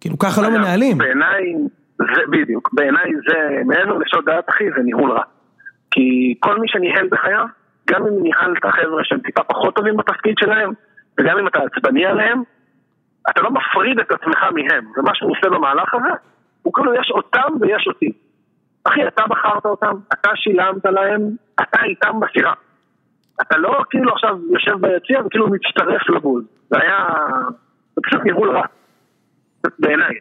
כאילו 0.00 0.18
ככה 0.18 0.42
לא 0.42 0.50
מנהלים. 0.50 0.98
בעיניי, 0.98 1.54
זה 1.98 2.22
בדיוק, 2.30 2.70
בעיניי 2.72 3.10
זה, 3.28 3.62
מעבר 3.64 3.98
לשעות 3.98 4.24
דעת 4.24 4.50
אחי, 4.50 4.64
זה 4.76 4.82
ניהול 4.82 5.12
רע. 5.12 5.22
כי 5.90 6.34
כל 6.40 6.58
מי 6.60 6.68
שניהל 6.68 7.08
בחייו, 7.10 7.44
גם 7.90 8.02
אם 8.06 8.22
ניהלת 8.22 8.64
חבר'ה 8.64 9.04
שהם 9.04 9.18
טיפה 9.18 9.42
פחות 9.42 9.74
טובים 9.74 9.96
בתפקיד 9.96 10.34
שלהם, 10.40 10.72
וגם 11.20 11.38
אם 11.38 11.48
אתה 11.48 11.58
עצבני 11.58 12.06
עליהם, 12.06 12.42
אתה 13.30 13.42
לא 13.42 13.50
מפריד 13.50 13.98
את 13.98 14.12
עצמך 14.12 14.38
מהם, 14.54 14.84
ומה 14.96 15.10
שהוא 15.14 15.30
עושה 15.30 15.50
במהלך 15.50 15.94
הזה, 15.94 16.14
הוא 16.62 16.72
כאילו 16.74 16.94
יש 16.94 17.10
אותם 17.10 17.52
ויש 17.60 17.86
אותי. 17.86 18.12
אחי, 18.84 19.06
אתה 19.06 19.22
בחרת 19.28 19.64
אותם, 19.64 19.96
אתה 20.12 20.30
שילמת 20.34 20.84
להם, 20.84 21.20
אתה 21.60 21.84
איתם 21.84 22.20
בסירה. 22.20 22.52
אתה 23.42 23.56
לא 23.58 23.82
כאילו 23.90 24.12
עכשיו 24.12 24.36
יושב 24.52 24.72
ביציע 24.80 25.26
וכאילו 25.26 25.46
מצטרף 25.50 26.10
לבוז. 26.16 26.44
זה 26.70 26.76
היה... 26.82 26.96
זה 27.96 28.00
פשוט 28.04 28.20
ניהול 28.24 28.56
רע. 28.56 28.62
בעיניי. 29.78 30.14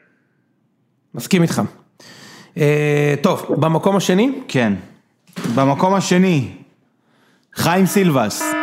מסכים 1.16 1.42
איתך. 1.42 1.62
אה, 2.58 3.16
טוב, 3.24 3.56
במקום 3.60 3.96
השני? 3.96 4.42
כן. 4.48 4.74
במקום 5.56 5.94
השני, 5.94 6.52
חיים 7.56 7.86
סילבס. 7.86 8.54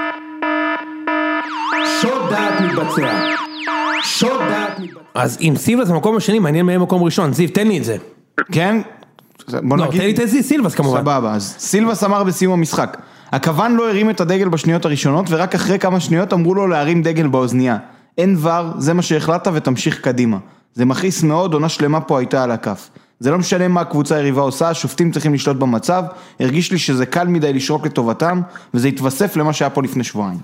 שוד 2.00 2.30
דעת 2.30 2.60
מתבצע. 2.60 3.20
שוד 4.02 4.40
דעת 4.40 4.78
מתבצע. 4.78 5.00
אז 5.14 5.38
אם 5.40 5.52
סילבס 5.56 5.90
במקום 5.90 6.16
השני, 6.16 6.38
מעניין 6.38 6.66
מי 6.66 6.76
מקום 6.76 7.02
ראשון. 7.02 7.32
זיו, 7.32 7.48
תן 7.48 7.66
לי 7.66 7.78
את 7.78 7.84
זה. 7.84 7.96
כן? 8.52 8.76
בוא 9.62 9.78
לא, 9.78 9.86
תן 9.92 9.98
לי 9.98 10.10
את 10.10 10.16
זה 10.16 10.42
סילבס 10.42 10.74
כמובן. 10.74 11.00
סבבה, 11.00 11.32
אז 11.32 11.56
סילבס 11.58 12.04
אמר 12.04 12.24
בסיום 12.24 12.52
המשחק, 12.52 12.96
הכוון 13.32 13.74
לא 13.76 13.88
הרים 13.88 14.10
את 14.10 14.20
הדגל 14.20 14.48
בשניות 14.48 14.84
הראשונות 14.84 15.26
ורק 15.28 15.54
אחרי 15.54 15.78
כמה 15.78 16.00
שניות 16.00 16.32
אמרו 16.32 16.54
לו 16.54 16.66
להרים 16.66 17.02
דגל 17.02 17.26
באוזנייה. 17.26 17.78
אין 18.18 18.36
ור, 18.38 18.70
זה 18.78 18.92
מה 18.92 19.02
שהחלטת 19.02 19.50
ותמשיך 19.54 20.00
קדימה. 20.00 20.38
זה 20.74 20.84
מכעיס 20.84 21.22
מאוד, 21.22 21.54
עונה 21.54 21.68
שלמה 21.68 22.00
פה 22.00 22.18
הייתה 22.18 22.44
על 22.44 22.50
הכף. 22.50 22.90
זה 23.20 23.30
לא 23.30 23.38
משנה 23.38 23.68
מה 23.68 23.80
הקבוצה 23.80 24.16
היריבה 24.16 24.42
עושה, 24.42 24.68
השופטים 24.68 25.12
צריכים 25.12 25.34
לשלוט 25.34 25.56
במצב, 25.56 26.04
הרגיש 26.40 26.72
לי 26.72 26.78
שזה 26.78 27.06
קל 27.06 27.26
מדי 27.26 27.52
לשרוק 27.52 27.86
לטובתם, 27.86 28.40
וזה 28.74 28.88
התווסף 28.88 29.36
למה 29.36 29.52
שהיה 29.52 29.70
פה 29.70 29.82
לפני 29.82 30.04
שבועיים. 30.04 30.38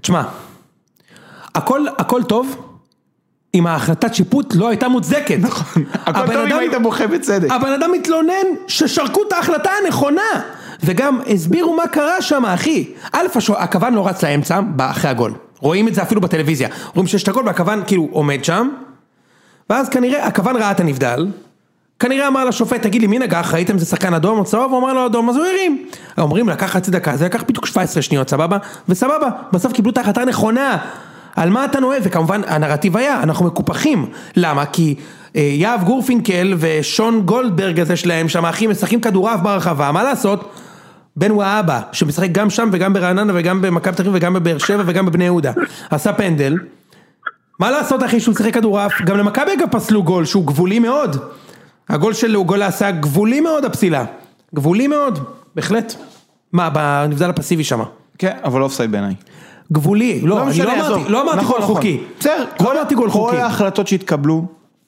תשמע, 0.00 0.22
הכל, 1.54 1.86
הכל 1.98 2.22
טוב, 2.22 2.56
אם 3.54 3.66
ההחלטת 3.66 4.14
שיפוט 4.14 4.54
לא 4.54 4.68
הייתה 4.68 4.88
מוצדקת. 4.88 5.38
נכון, 5.40 5.84
הכל 5.92 6.26
טוב 6.26 6.46
אם 6.46 6.58
היית 6.58 6.72
בוכה 6.82 7.06
בצדק. 7.06 7.50
הבן 7.50 7.72
אדם 7.72 7.92
מתלונן 7.92 8.46
ששרקו 8.68 9.20
את 9.28 9.32
ההחלטה 9.32 9.70
הנכונה. 9.84 10.22
וגם 10.84 11.20
הסבירו 11.26 11.76
מה 11.76 11.86
קרה 11.86 12.22
שם, 12.22 12.44
אחי. 12.44 12.84
א', 13.12 13.26
הכוון 13.56 13.94
לא 13.94 14.08
רץ 14.08 14.24
לאמצע, 14.24 14.60
אחרי 14.78 15.10
הגול. 15.10 15.34
רואים 15.58 15.88
את 15.88 15.94
זה 15.94 16.02
אפילו 16.02 16.20
בטלוויזיה. 16.20 16.68
רואים 16.94 17.06
שיש 17.06 17.22
את 17.22 17.28
הגול 17.28 17.46
והכוון 17.46 17.82
כאילו 17.86 18.08
עומד 18.10 18.44
שם. 18.44 18.68
ואז 19.70 19.88
כנראה, 19.88 20.26
הכוון 20.26 20.56
ראה 20.56 20.70
את 20.70 20.80
הנבדל. 20.80 21.26
כנראה 21.98 22.28
אמר 22.28 22.44
לשופט, 22.44 22.82
תגיד 22.82 23.00
לי, 23.00 23.06
מי 23.06 23.18
נגח? 23.18 23.54
ראיתם 23.54 23.78
זה 23.78 23.86
שחקן 23.86 24.14
אדום 24.14 24.38
או 24.38 24.44
צהוב? 24.44 24.72
הוא 24.72 24.80
אמר 24.80 24.92
לו 24.92 25.06
אדום, 25.06 25.30
אז 25.30 25.36
הוא 25.36 25.44
הרים. 25.44 25.86
אומרים, 26.18 26.48
לקח 26.48 26.66
חצי 26.66 26.90
דקה, 26.90 27.16
זה 27.16 27.24
לקח 27.24 27.42
בדיוק 27.42 27.66
17 27.66 28.02
שניות, 28.02 28.30
סבבה? 28.30 28.58
וסבבה, 28.88 29.28
בסוף 29.52 29.72
קיבלו 29.72 29.92
את 29.92 29.98
ההחלטה 29.98 30.22
הנכונה. 30.22 30.78
על 31.36 31.50
מה 31.50 31.64
אתה 31.64 31.80
נוהג? 31.80 32.02
וכמובן, 32.04 32.40
הנרטיב 32.46 32.96
היה, 32.96 33.22
אנחנו 33.22 33.46
מקופחים. 33.46 34.06
למה? 34.36 34.66
כי 34.66 34.94
אה, 35.36 35.40
יהב 35.40 35.84
גורפינקל 35.84 36.54
ושון 36.58 37.20
גולדברג 37.20 37.80
הזה 37.80 37.96
שלהם 37.96 38.28
שם, 38.28 38.46
אחי, 38.46 38.66
משחקים 38.66 39.00
כדורעף 39.00 39.40
ברחבה, 39.40 39.92
מה 39.92 40.02
לעשות? 40.02 40.52
בן 41.16 41.32
וואבה, 41.32 41.80
שמשחק 41.92 42.28
גם 42.32 42.50
שם 42.50 42.68
וגם 42.72 42.92
ברעננה 42.92 43.32
וגם 43.36 43.62
במכבי 43.62 43.94
תל 43.96 44.02
אביב 44.02 44.14
וגם 44.16 44.34
בבאר 44.34 44.58
שבע 44.58 44.82
וגם 44.86 45.06
בבני 45.06 45.24
יהודה. 45.24 45.52
עשה 45.90 46.12
פנדל. 46.12 46.56
מה 47.60 47.70
לעשות 47.70 48.04
אחי 48.04 48.20
שהוא 48.20 48.36
שיחק 48.36 48.54
כדורעף? 48.54 48.92
גם 49.02 49.16
למכבי 49.16 49.52
אגב 49.58 49.68
פסלו 49.70 50.02
גול 50.02 50.24
שהוא 50.24 50.46
גבולי 50.46 50.78
מאוד. 50.78 51.16
הגול 51.88 52.12
של 52.12 52.36
גולסה 52.42 52.90
גבולי 52.90 53.40
מאוד 53.40 53.64
הפסילה. 53.64 54.04
גבולי 54.54 54.86
מאוד, 54.86 55.18
בהחלט. 55.54 55.94
מה, 56.52 56.70
בנבדל 56.70 57.30
הפסיבי 57.30 57.64
שם. 57.64 57.82
כן, 58.18 58.36
אבל 58.44 58.62
אופסייד 58.62 58.92
בעיניי. 58.92 59.14
גבולי, 59.72 60.20
לא, 60.20 60.42
אני 60.42 60.50
משנה, 60.50 60.64
לא 60.64 60.72
אמרתי. 60.86 61.10
לא 61.12 61.22
אמרתי 61.22 61.38
נכון, 61.38 61.50
גול 61.50 61.62
נכון. 61.62 61.74
חוקי. 61.76 62.00
בסדר, 62.20 62.44
לא 62.60 62.72
אמרתי 62.72 62.94
גול 62.94 63.10
חוקי. 63.10 63.36
כל 63.36 63.42
ההחלטות 63.42 63.86
שהתקבלו 63.86 64.46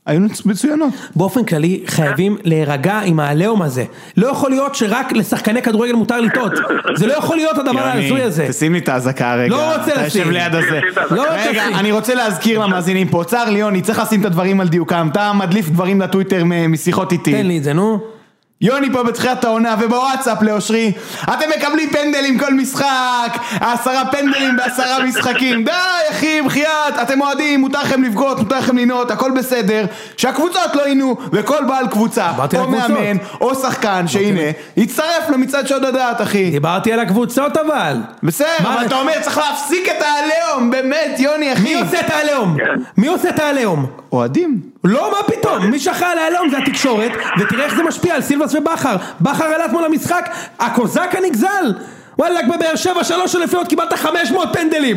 היו 0.08 0.20
מצוינות. 0.44 0.94
באופן 1.16 1.44
כללי 1.44 1.82
חייבים 1.86 2.36
להירגע 2.44 3.00
עם 3.04 3.20
העליהום 3.20 3.62
הזה. 3.62 3.84
לא 4.16 4.26
יכול 4.26 4.50
להיות 4.50 4.74
שרק 4.74 5.12
לשחקני 5.12 5.62
כדורגל 5.62 5.92
מותר 5.92 6.20
לטעות. 6.20 6.52
זה 6.94 7.06
לא 7.06 7.12
יכול 7.12 7.36
להיות 7.36 7.58
הדבר 7.58 7.80
ההזוי 7.80 8.22
הזה. 8.22 8.46
תשים 8.48 8.72
לי 8.72 8.78
את 8.78 8.88
האזעקה 8.88 9.34
רגע. 9.34 9.56
לא 9.56 9.76
רוצה 9.76 9.92
אתה 9.92 10.00
יושב 10.04 10.20
לשים. 10.20 10.32
ליד 10.32 10.54
הזה. 10.54 10.80
לא 11.10 11.22
רוצה 11.22 11.50
רגע, 11.50 11.64
לשים. 11.64 11.76
אני 11.76 11.92
רוצה 11.92 12.14
להזכיר 12.14 12.58
למאזינים 12.58 13.08
פה, 13.08 13.24
צר 13.26 13.50
לי 13.50 13.58
יוני, 13.58 13.82
צריך 13.82 13.98
לשים 13.98 14.20
את 14.20 14.26
הדברים 14.26 14.60
על 14.60 14.68
דיוקם. 14.68 15.08
אתה 15.12 15.32
מדליף 15.32 15.68
דברים 15.68 16.00
לטוויטר 16.00 16.42
משיחות 16.44 17.12
איתי. 17.12 17.32
תן 17.32 17.46
לי 17.46 17.58
את 17.58 17.64
זה, 17.64 17.72
נו. 17.72 18.17
יוני 18.60 18.92
פה 18.92 19.02
בתחילת 19.02 19.44
העונה 19.44 19.76
ובוואטסאפ 19.80 20.42
לאושרי 20.42 20.92
אתם 21.24 21.46
מקבלים 21.58 21.90
פנדלים 21.90 22.38
כל 22.38 22.54
משחק 22.54 23.38
עשרה 23.60 24.04
פנדלים 24.12 24.56
בעשרה 24.56 25.04
משחקים 25.04 25.64
די 25.64 25.70
אחי 26.10 26.42
בחייאת 26.42 26.94
אתם 27.02 27.20
אוהדים 27.20 27.60
מותר 27.60 27.82
לכם 27.82 28.02
לבגוד 28.02 28.38
מותר 28.38 28.58
לכם 28.58 28.78
לנהות 28.78 29.10
הכל 29.10 29.30
בסדר 29.30 29.84
שהקבוצות 30.16 30.74
לא 30.76 30.88
יינו 30.88 31.16
וכל 31.32 31.64
בעל 31.68 31.88
קבוצה 31.88 32.32
או. 32.54 32.68
מאמן 32.70 33.16
או 33.40 33.54
שחקן 33.54 34.08
שהנה 34.08 34.50
יצטרף 34.76 35.30
למצעד 35.30 35.66
שוד 35.68 35.84
הדעת 35.84 36.22
אחי 36.22 36.50
דיברתי 36.50 36.92
על 36.92 37.00
הקבוצות 37.00 37.56
אבל. 37.56 37.96
בסדר 38.22 38.48
אבל 38.58 38.86
אתה 38.86 38.96
אומר 38.96 39.12
צריך 39.22 39.38
להפסיק 39.38 39.88
את 39.88 40.02
העליהום 40.02 40.70
באמת 40.70 41.14
יוני 41.18 41.52
אחי 41.52 41.62
מי 41.62 41.74
עושה 41.74 42.00
את 42.00 42.10
העליהום? 42.10 42.56
מי 42.96 43.06
עושה 43.06 43.28
את 43.28 43.38
העליהום? 43.38 43.86
אוהדים 44.12 44.60
לא, 44.84 45.10
מה 45.10 45.34
פתאום? 45.34 45.70
מי 45.70 45.78
שאחראי 45.78 46.10
על 46.10 46.18
העליהום 46.18 46.48
זה 46.48 46.58
התקשורת, 46.58 47.12
ותראה 47.40 47.64
איך 47.64 47.74
זה 47.74 47.82
משפיע 47.82 48.14
על 48.14 48.20
סילבס 48.20 48.54
ובכר. 48.54 48.96
בכר 49.20 49.44
עלה 49.44 49.66
אתמול 49.66 49.84
למשחק, 49.84 50.30
הקוזק 50.58 51.14
הנגזל! 51.18 51.72
וואלכ 52.18 52.44
בבאר 52.44 52.76
שבע 52.76 53.04
שלוש 53.04 53.36
אלפיות 53.36 53.68
קיבלת 53.68 53.92
500 53.92 54.48
פנדלים! 54.52 54.96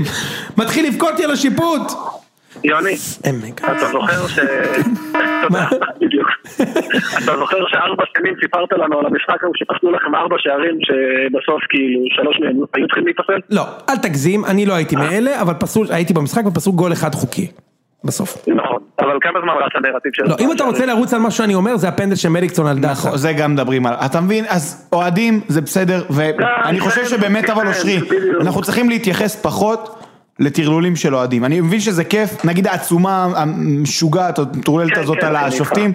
מתחיל 0.57 0.87
לבכות 0.87 1.19
לי 1.19 1.25
על 1.25 1.31
השיפוט! 1.31 1.91
יוני. 2.63 2.95
אתה 3.55 3.87
זוכר 3.91 4.27
ש... 4.27 4.39
בדיוק. 6.01 6.27
אתה 7.23 7.37
זוכר 7.37 7.57
שארבע 7.67 8.03
שנים 8.17 8.33
סיפרת 8.41 8.71
לנו 8.71 8.99
על 8.99 9.05
המשחק 9.05 9.43
ההוא 9.43 9.55
שפסלו 9.55 9.91
לכם 9.91 10.15
ארבע 10.15 10.35
שערים 10.39 10.77
שבסוף 10.81 11.61
כאילו 11.69 12.01
שלוש 12.09 12.37
מהם 12.39 12.55
היו 12.73 12.87
צריכים 12.87 13.05
להיפסל? 13.05 13.39
לא, 13.49 13.63
אל 13.89 13.97
תגזים, 13.97 14.45
אני 14.45 14.65
לא 14.65 14.73
הייתי 14.73 14.95
מאלה, 14.95 15.41
אבל 15.41 15.53
פסול, 15.53 15.87
הייתי 15.89 16.13
במשחק 16.13 16.45
ופסלו 16.45 16.73
גול 16.73 16.93
אחד 16.93 17.15
חוקי. 17.15 17.47
בסוף. 18.03 18.37
נכון, 18.47 18.79
אבל 18.99 19.17
כמה 19.21 19.39
זמן 19.43 19.53
רץ 19.65 19.71
הנרטיב 19.75 20.11
של... 20.13 20.23
לא, 20.23 20.35
אם 20.39 20.51
אתה 20.51 20.63
רוצה 20.63 20.85
לרוץ 20.85 21.13
על 21.13 21.19
מה 21.19 21.31
שאני 21.31 21.55
אומר, 21.55 21.77
זה 21.77 21.87
הפנדל 21.87 22.15
של 22.15 22.29
מליקסון 22.29 22.67
על 22.67 22.79
דסה. 22.79 22.91
נכון, 22.91 23.17
זה 23.17 23.33
גם 23.33 23.53
מדברים 23.53 23.85
על, 23.85 23.93
אתה 23.93 24.21
מבין, 24.21 24.45
אז 24.49 24.87
אוהדים 24.93 25.41
זה 25.47 25.61
בסדר, 25.61 26.03
ואני 26.09 26.79
כן, 26.79 26.79
חושב 26.79 27.01
כן, 27.01 27.07
שבאמת 27.07 27.45
כן, 27.45 27.51
אבל 27.51 27.67
אושרי, 27.67 27.99
בדיוק. 27.99 28.41
אנחנו 28.41 28.61
צריכים 28.61 28.89
להתייחס 28.89 29.35
פחות 29.35 30.03
לטרלולים 30.39 30.95
של 30.95 31.15
אוהדים, 31.15 31.45
אני 31.45 31.61
מבין 31.61 31.79
שזה 31.79 32.03
כיף, 32.03 32.45
נגיד 32.45 32.67
העצומה 32.67 33.27
המשוגעת 33.35 34.39
או 34.39 34.43
המטורללת 34.53 34.93
כן, 34.93 35.01
הזאת 35.01 35.17
כן, 35.21 35.27
על 35.27 35.35
השופטים, 35.35 35.93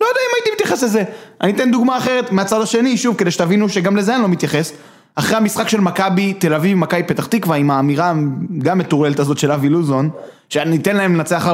לא 0.00 0.06
יודע 0.06 0.20
אם 0.20 0.34
הייתי 0.36 0.50
מתייחס 0.54 0.82
לזה, 0.82 1.02
אני 1.40 1.52
אתן 1.52 1.70
דוגמה 1.70 1.98
אחרת 1.98 2.32
מהצד 2.32 2.60
השני, 2.60 2.96
שוב, 2.96 3.16
כדי 3.16 3.30
שתבינו 3.30 3.68
שגם 3.68 3.96
לזה 3.96 4.14
אני 4.14 4.22
לא 4.22 4.28
מתייחס, 4.28 4.72
אחרי 5.14 5.36
המשחק 5.36 5.68
של 5.68 5.80
מכבי 5.80 6.32
תל 6.32 6.54
אביב, 6.54 6.78
מכבי 6.78 7.02
פתח 7.02 7.26
תקווה, 7.26 7.56
עם 7.56 7.70
האמירה 7.70 8.12
גם 8.58 8.78
מטורללת 8.78 9.18
הזאת 9.18 9.38
של 9.38 9.52
אבי 9.52 9.68
לוזון, 9.68 10.10
שניתן 10.54 10.96
להם 10.96 11.14
לנצח 11.14 11.46
4-0, 11.46 11.50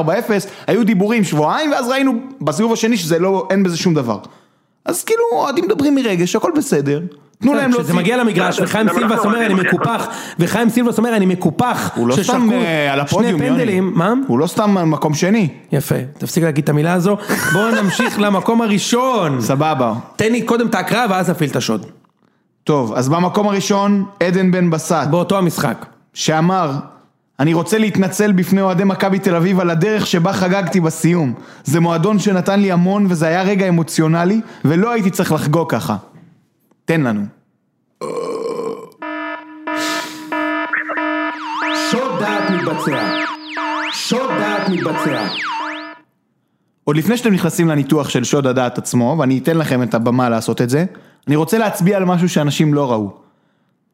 היו 0.67 0.85
דיבורים 0.85 1.23
שבועיים, 1.23 1.71
ואז 1.71 1.87
ראינו 1.89 2.13
בסיבוב 2.41 2.73
השני 2.73 2.97
שזה 2.97 3.19
לא, 3.19 3.47
אין 3.49 3.63
בזה 3.63 3.77
שום 3.77 3.93
דבר. 3.93 4.17
אז 4.85 5.03
כאילו, 5.03 5.21
אוהדים 5.31 5.65
מדברים 5.65 5.95
מרגש, 5.95 6.35
הכל 6.35 6.51
בסדר, 6.57 7.01
תנו 7.41 7.53
להם 7.53 7.69
כשזה 7.71 7.77
להוציא. 7.81 7.95
מגיע 7.95 8.17
למגרש 8.17 8.57
זה- 8.57 8.63
וחיים 8.63 8.87
סילבס 8.93 9.25
אומר 9.25 9.45
אני 9.45 9.53
מקופח 9.53 10.07
וחיים 10.39 10.69
סילבס 10.69 10.97
אומר 10.97 11.15
אני 11.15 11.25
מקופח 11.25 11.91
הוא 11.95 12.07
לא 12.07 12.15
סתם 12.23 12.49
אה, 12.51 12.93
על 12.93 12.99
הפודיום, 12.99 13.37
שני 13.39 13.47
יוני. 13.47 13.59
פנדלים, 13.59 13.91
מה? 13.95 14.13
הוא 14.27 14.39
לא 14.39 14.47
סתם 14.47 14.89
מקום 14.91 15.13
שני. 15.13 15.47
יפה, 15.71 15.95
תפסיק 16.17 16.43
להגיד 16.43 16.63
את 16.63 16.69
המילה 16.69 16.93
הזו 16.93 17.17
בואו 17.53 17.75
נמשיך 17.83 18.19
למקום 18.19 18.61
הראשון 18.61 19.41
סבבה. 19.41 19.93
תן 20.15 20.31
לי 20.31 20.41
קודם 20.41 20.67
את 20.67 20.75
ההקראה 20.75 21.05
ואז 21.09 21.29
נפעיל 21.29 21.49
את 21.49 21.55
השוד 21.55 21.85
טוב, 22.63 22.93
אז 22.93 23.09
במקום 23.09 23.47
הראשון, 23.47 24.05
עדן 24.23 24.51
בן 24.51 24.69
בסט, 24.69 25.07
באותו 25.11 25.37
המשחק 25.37 25.85
שאמר, 26.13 26.71
אני 27.41 27.53
רוצה 27.53 27.77
להתנצל 27.77 28.31
בפני 28.31 28.61
אוהדי 28.61 28.83
מכבי 28.83 29.19
תל 29.19 29.35
אביב 29.35 29.59
על 29.59 29.69
הדרך 29.69 30.07
שבה 30.07 30.33
חגגתי 30.33 30.79
בסיום. 30.79 31.33
זה 31.63 31.79
מועדון 31.79 32.19
שנתן 32.19 32.59
לי 32.59 32.71
המון 32.71 33.05
וזה 33.09 33.27
היה 33.27 33.41
רגע 33.41 33.67
אמוציונלי, 33.67 34.41
ולא 34.65 34.91
הייתי 34.91 35.09
צריך 35.09 35.31
לחגוג 35.31 35.71
ככה. 35.71 35.97
תן 36.85 37.01
לנו. 37.01 37.21
שוד 41.91 42.19
דעת 42.19 42.49
מתבצע 42.49 43.09
שוד 43.93 44.29
דעת 44.39 44.69
מתבצע 44.69 45.27
עוד 46.83 46.97
לפני 46.97 47.17
שאתם 47.17 47.33
נכנסים 47.33 47.67
לניתוח 47.67 48.09
של 48.09 48.23
שוד 48.23 48.47
הדעת 48.47 48.77
עצמו, 48.77 49.15
ואני 49.19 49.37
אתן 49.37 49.57
לכם 49.57 49.83
את 49.83 49.93
הבמה 49.93 50.29
לעשות 50.29 50.61
את 50.61 50.69
זה, 50.69 50.85
אני 51.27 51.35
רוצה 51.35 51.57
להצביע 51.57 51.97
על 51.97 52.05
משהו 52.05 52.29
שאנשים 52.29 52.73
לא 52.73 52.91
ראו. 52.91 53.11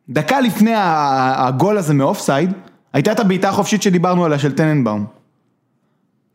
דקה 0.09 0.41
לפני 0.41 0.73
הגול 0.75 1.77
הזה 1.77 1.93
מאופסייד, 1.93 2.51
הייתה 2.93 3.11
את 3.11 3.19
הבעיטה 3.19 3.49
החופשית 3.49 3.81
שדיברנו 3.81 4.25
עליה 4.25 4.39
של 4.39 4.51
טננבאום. 4.51 5.05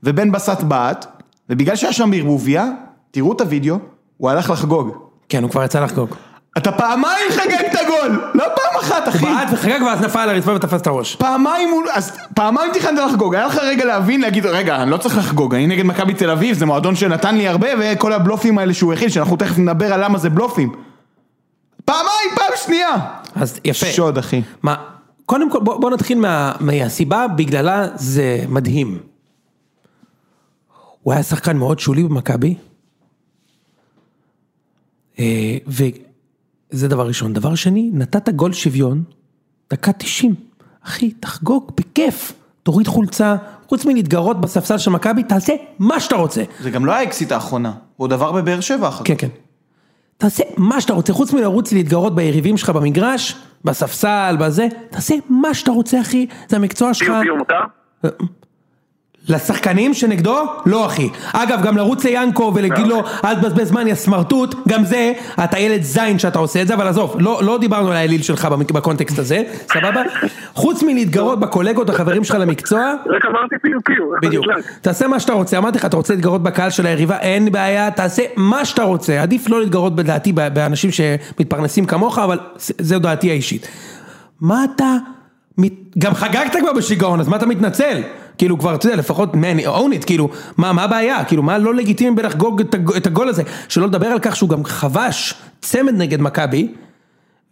ובן 0.03 0.33
בסט 0.33 0.63
בעט, 0.63 1.07
ובגלל 1.51 1.77
שהיה 1.77 1.93
שם 1.93 2.11
ערבוביה, 2.15 2.67
תראו 3.11 3.33
את 3.33 3.41
הוידאו, 3.41 3.77
הוא 4.17 4.31
הלך 4.31 4.51
לחגוג. 4.51 4.91
כן 5.29 5.43
הוא 5.43 5.51
כבר 5.51 5.65
יצא 5.65 5.81
לחגוג 5.81 6.15
אתה 6.59 6.73
פעמיים 6.73 7.27
חגגת 7.31 7.79
גול, 7.89 8.31
לא 8.35 8.45
פעם 8.45 8.81
אחת 8.81 9.09
אחי. 9.09 9.25
בעט 9.27 9.49
וחגג 9.53 9.83
ואז 9.87 10.01
נפל 10.01 10.19
על 10.19 10.29
הרצפה 10.29 10.55
ותפס 10.55 10.81
את 10.81 10.87
הראש. 10.87 11.17
פעמיים, 11.17 11.69
הוא- 11.71 11.83
אז 11.93 12.19
פעמיים 12.35 12.71
תכננת 12.75 12.99
לחגוג, 12.99 13.35
היה 13.35 13.47
לך 13.47 13.59
רגע 13.63 13.85
להבין, 13.85 14.21
להגיד, 14.21 14.47
רגע, 14.47 14.83
אני 14.83 14.91
לא 14.91 14.97
צריך 14.97 15.19
לחגוג, 15.19 15.55
אני 15.55 15.67
נגד 15.67 15.85
מכבי 15.85 16.15
תל 16.15 16.31
אביב, 16.31 16.57
זה 16.57 16.67
מועדון 16.67 16.97
שנתן 16.97 17.35
לי 17.37 17.49
הרבה, 17.49 17.69
וכל 17.81 18.13
הבלופים 18.13 18.59
האלה 18.59 18.75
שהוא 18.75 18.93
הכיל, 18.93 19.09
שאנחנו 19.09 19.37
תכף 19.37 19.59
נדבר 19.59 19.93
על 19.93 20.05
למה 20.05 20.19
זה 20.19 20.31
בלופים. 20.31 20.73
פעמיים, 21.85 22.31
פעם 22.35 22.53
שנייה. 22.57 22.91
אז 23.37 23.61
יפה. 23.65 23.87
שוד, 23.87 24.19
אחי. 24.19 24.43
מה, 24.63 24.75
קודם 25.27 25.51
כל 25.51 25.61
בוא, 25.61 25.81
בוא 25.81 25.91
נתחיל 25.91 26.19
מה, 26.19 26.53
מהסיבה 26.61 27.29
בגללה 27.29 27.89
זה 27.95 28.45
מדהים. 28.49 28.99
הוא 31.03 31.13
היה 31.13 31.23
שחקן 31.23 31.57
מאוד 31.57 31.79
שולי 31.79 32.03
במכבי. 32.03 32.55
אה, 35.19 35.57
וזה 35.67 36.89
דבר 36.89 37.07
ראשון. 37.07 37.33
דבר 37.33 37.55
שני, 37.55 37.91
נתת 37.93 38.29
גול 38.29 38.53
שוויון, 38.53 39.03
דקה 39.71 39.93
90. 39.93 40.35
אחי, 40.83 41.11
תחגוג 41.11 41.73
בכיף. 41.77 42.33
תוריד 42.63 42.87
חולצה, 42.89 43.37
חוץ 43.69 43.85
מלהתגרות 43.85 44.41
בספסל 44.41 44.79
של 44.79 44.91
מכבי, 44.91 45.23
תעשה 45.23 45.53
מה 45.79 46.01
שאתה 46.01 46.17
רוצה. 46.17 46.43
זה 46.61 46.71
גם 46.71 46.87
לא 46.87 46.93
האקסיט 46.93 47.33
האחרונה, 47.33 47.69
הוא 47.97 48.05
עוד 48.05 48.13
עבר 48.13 48.33
בבאר 48.33 48.61
שבע 48.61 48.89
אחר 48.89 48.99
כך. 48.99 49.09
כן, 49.09 49.15
כן. 49.19 49.29
תעשה 50.19 50.43
מה 50.57 50.81
שאתה 50.81 50.93
רוצה, 50.93 51.13
חוץ 51.13 51.33
מלרוץ 51.33 51.73
להתגרות 51.73 52.15
ביריבים 52.15 52.57
שלך 52.57 52.71
במגרש, 52.71 53.37
בספסל, 53.65 54.37
בזה, 54.41 54.69
תעשה 54.91 55.15
מה 55.29 55.55
שאתה 55.55 55.71
רוצה, 55.71 56.01
אחי, 56.01 56.27
זה 56.49 56.57
המקצוע 56.57 56.95
שלך. 56.95 57.09
פיו 57.09 57.21
פיו 57.23 57.37
מותר? 57.37 57.61
לשחקנים 59.29 59.95
שנגדו? 59.95 60.37
לא 60.67 60.87
אחי. 60.87 61.09
אגב, 61.33 61.63
גם 61.63 61.77
לרוץ 61.77 62.05
ליאנקו 62.05 62.53
ולהגיד 62.55 62.87
לו, 62.87 63.03
אל 63.25 63.35
תבזבז 63.35 63.69
זמן, 63.69 63.87
יא 63.87 63.95
סמרטוט, 63.95 64.55
גם 64.69 64.85
זה, 64.85 65.13
אתה 65.45 65.59
ילד 65.59 65.83
זין 65.83 66.19
שאתה 66.19 66.39
עושה 66.39 66.63
את 66.63 66.67
זה, 66.67 66.75
אבל 66.75 66.87
עזוב, 66.87 67.17
לא, 67.19 67.41
לא 67.45 67.59
דיברנו 67.59 67.89
על 67.89 67.97
האליל 67.97 68.23
שלך 68.23 68.45
בקונטקסט 68.45 69.19
הזה, 69.19 69.43
סבבה? 69.73 70.03
חוץ 70.55 70.83
מלהתגרות 70.83 71.41
בקולגות, 71.41 71.91
החברים 71.91 72.25
שלך 72.25 72.37
למקצוע, 72.41 72.95
רק 73.07 73.27
אמרתי 73.27 73.55
פיו 73.63 73.79
פיו. 73.85 74.05
בדיוק. 74.23 74.45
תעשה 74.81 75.09
מה 75.09 75.21
שאתה 75.21 75.33
רוצה, 75.33 75.59
אמרתי 75.59 75.79
לך, 75.79 75.85
אתה 75.85 75.97
רוצה 75.97 76.15
להתגרות 76.15 76.43
בקהל 76.43 76.71
של 76.71 76.87
היריבה, 76.87 77.19
אין 77.19 77.53
בעיה, 77.53 77.91
תעשה 77.91 78.23
מה 78.37 78.65
שאתה 78.65 78.83
רוצה. 78.83 79.23
עדיף 79.23 79.49
לא 79.49 79.61
להתגרות 79.61 79.97
בדעתי 79.97 80.33
באנשים 80.33 80.91
שמתפרנסים 80.91 81.87
כמוך, 81.87 82.19
אבל 82.19 82.39
זו 82.59 82.99
דעתי 82.99 83.31
האישית. 83.31 83.69
מה 84.41 84.65
אתה... 84.65 84.97
גם 85.99 86.15
חגגת 86.15 86.57
כבר 86.61 86.73
בשיגעון, 86.73 87.21
אז 87.21 87.29
מה 87.29 87.37
אתה 87.37 87.47
מתנצל? 87.47 88.03
כאילו 88.43 88.59
כבר, 88.59 88.75
אתה 88.75 88.87
יודע, 88.87 88.97
לפחות, 88.97 89.35
man, 89.35 89.67
own 89.67 90.03
it, 90.03 90.07
כאילו, 90.07 90.29
מה, 90.57 90.73
מה 90.73 90.83
הבעיה? 90.85 91.25
כאילו, 91.25 91.43
מה 91.43 91.59
לא 91.59 91.75
לגיטימי 91.75 92.17
בלחגוג 92.17 92.61
את, 92.61 92.75
הג- 92.75 92.97
את 92.97 93.07
הגול 93.07 93.29
הזה? 93.29 93.43
שלא 93.69 93.87
לדבר 93.87 94.07
על 94.07 94.19
כך 94.23 94.37
שהוא 94.37 94.49
גם 94.49 94.65
חבש 94.65 95.35
צמד 95.61 95.95
נגד 95.95 96.21
מכבי. 96.21 96.69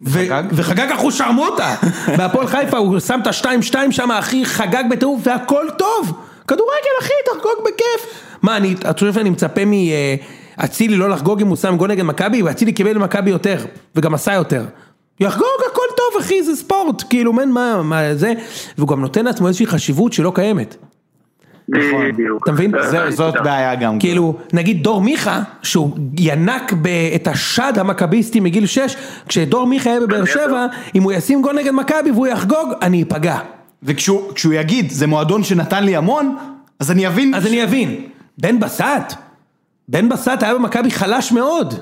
ו- 0.01 0.19
חגג? 0.19 0.43
וחגג 0.51 0.91
אחושרמוטה, 0.91 1.75
בהפועל 2.17 2.47
חיפה 2.53 2.77
הוא 2.77 2.99
שם 2.99 3.19
את 3.21 3.27
השתיים 3.27 3.61
שתיים 3.61 3.91
שם, 3.91 4.11
אחי, 4.11 4.45
חגג 4.45 4.83
בטירוף 4.91 5.21
והכל 5.23 5.65
טוב, 5.77 6.13
כדורגל 6.47 6.71
אחי, 7.01 7.13
תחגוג 7.25 7.65
בכיף. 7.65 8.21
מה, 8.41 8.57
אני, 8.57 8.73
אתה 8.73 8.93
חושב 8.93 9.13
שאני 9.13 9.29
מצפה 9.29 9.61
מאצילי 10.57 10.95
לא 10.97 11.09
לחגוג 11.09 11.41
אם 11.41 11.47
הוא 11.47 11.55
שם 11.55 11.77
גול 11.77 11.89
נגד 11.91 12.03
מכבי? 12.03 12.41
ואצילי 12.41 12.71
קיבל 12.71 12.91
למכבי 12.95 13.29
יותר, 13.29 13.57
וגם 13.95 14.13
עשה 14.13 14.33
יותר. 14.33 14.65
יחגוג, 15.19 15.45
טוב 16.11 16.21
אחי, 16.21 16.43
זה 16.43 16.55
ספורט, 16.55 17.03
כאילו, 17.09 17.33
מן, 17.33 17.49
מה, 17.49 17.81
מה, 17.83 18.15
זה, 18.15 18.33
והוא 18.77 18.87
גם 18.87 19.01
נותן 19.01 19.25
לעצמו 19.25 19.47
איזושהי 19.47 19.65
חשיבות 19.67 20.13
שלא 20.13 20.31
קיימת. 20.35 20.75
בדיוק. 21.69 22.43
אתה 22.43 22.51
מבין? 22.51 22.71
זה- 22.89 23.11
זאת. 23.11 23.33
בעיה 23.43 23.75
גם. 23.75 23.99
כאילו, 23.99 24.35
נגיד 24.53 24.83
דור 24.83 25.01
מיכה, 25.01 25.41
שהוא 25.63 25.97
ינק 26.19 26.73
את 27.15 27.27
השד 27.27 27.73
המכביסטי 27.75 28.39
מגיל 28.39 28.65
6, 28.65 28.95
כשדור 29.27 29.67
מיכה 29.67 29.89
יהיה 29.89 29.99
בבאר 30.01 30.25
שבע, 30.25 30.65
אם 30.95 31.03
הוא 31.03 31.11
ישים 31.11 31.41
גול 31.41 31.55
נגד 31.55 31.71
מכבי 31.71 32.11
והוא 32.11 32.27
יחגוג, 32.27 32.73
אני 32.81 33.03
אפגע. 33.03 33.37
וכשהוא 33.83 34.33
כשהוא 34.33 34.53
יגיד, 34.53 34.89
זה 34.91 35.07
מועדון 35.07 35.43
שנתן 35.43 35.83
לי 35.83 35.95
המון, 35.95 36.35
אז 36.79 36.91
אני 36.91 37.07
אבין. 37.07 37.33
אז 37.35 37.45
אני 37.47 37.63
אבין, 37.63 38.01
בן 38.37 38.59
בסט, 38.59 39.13
בן 39.87 40.09
בסט 40.09 40.43
היה 40.43 40.53
במכבי 40.53 40.91
חלש 40.91 41.31
מאוד, 41.31 41.73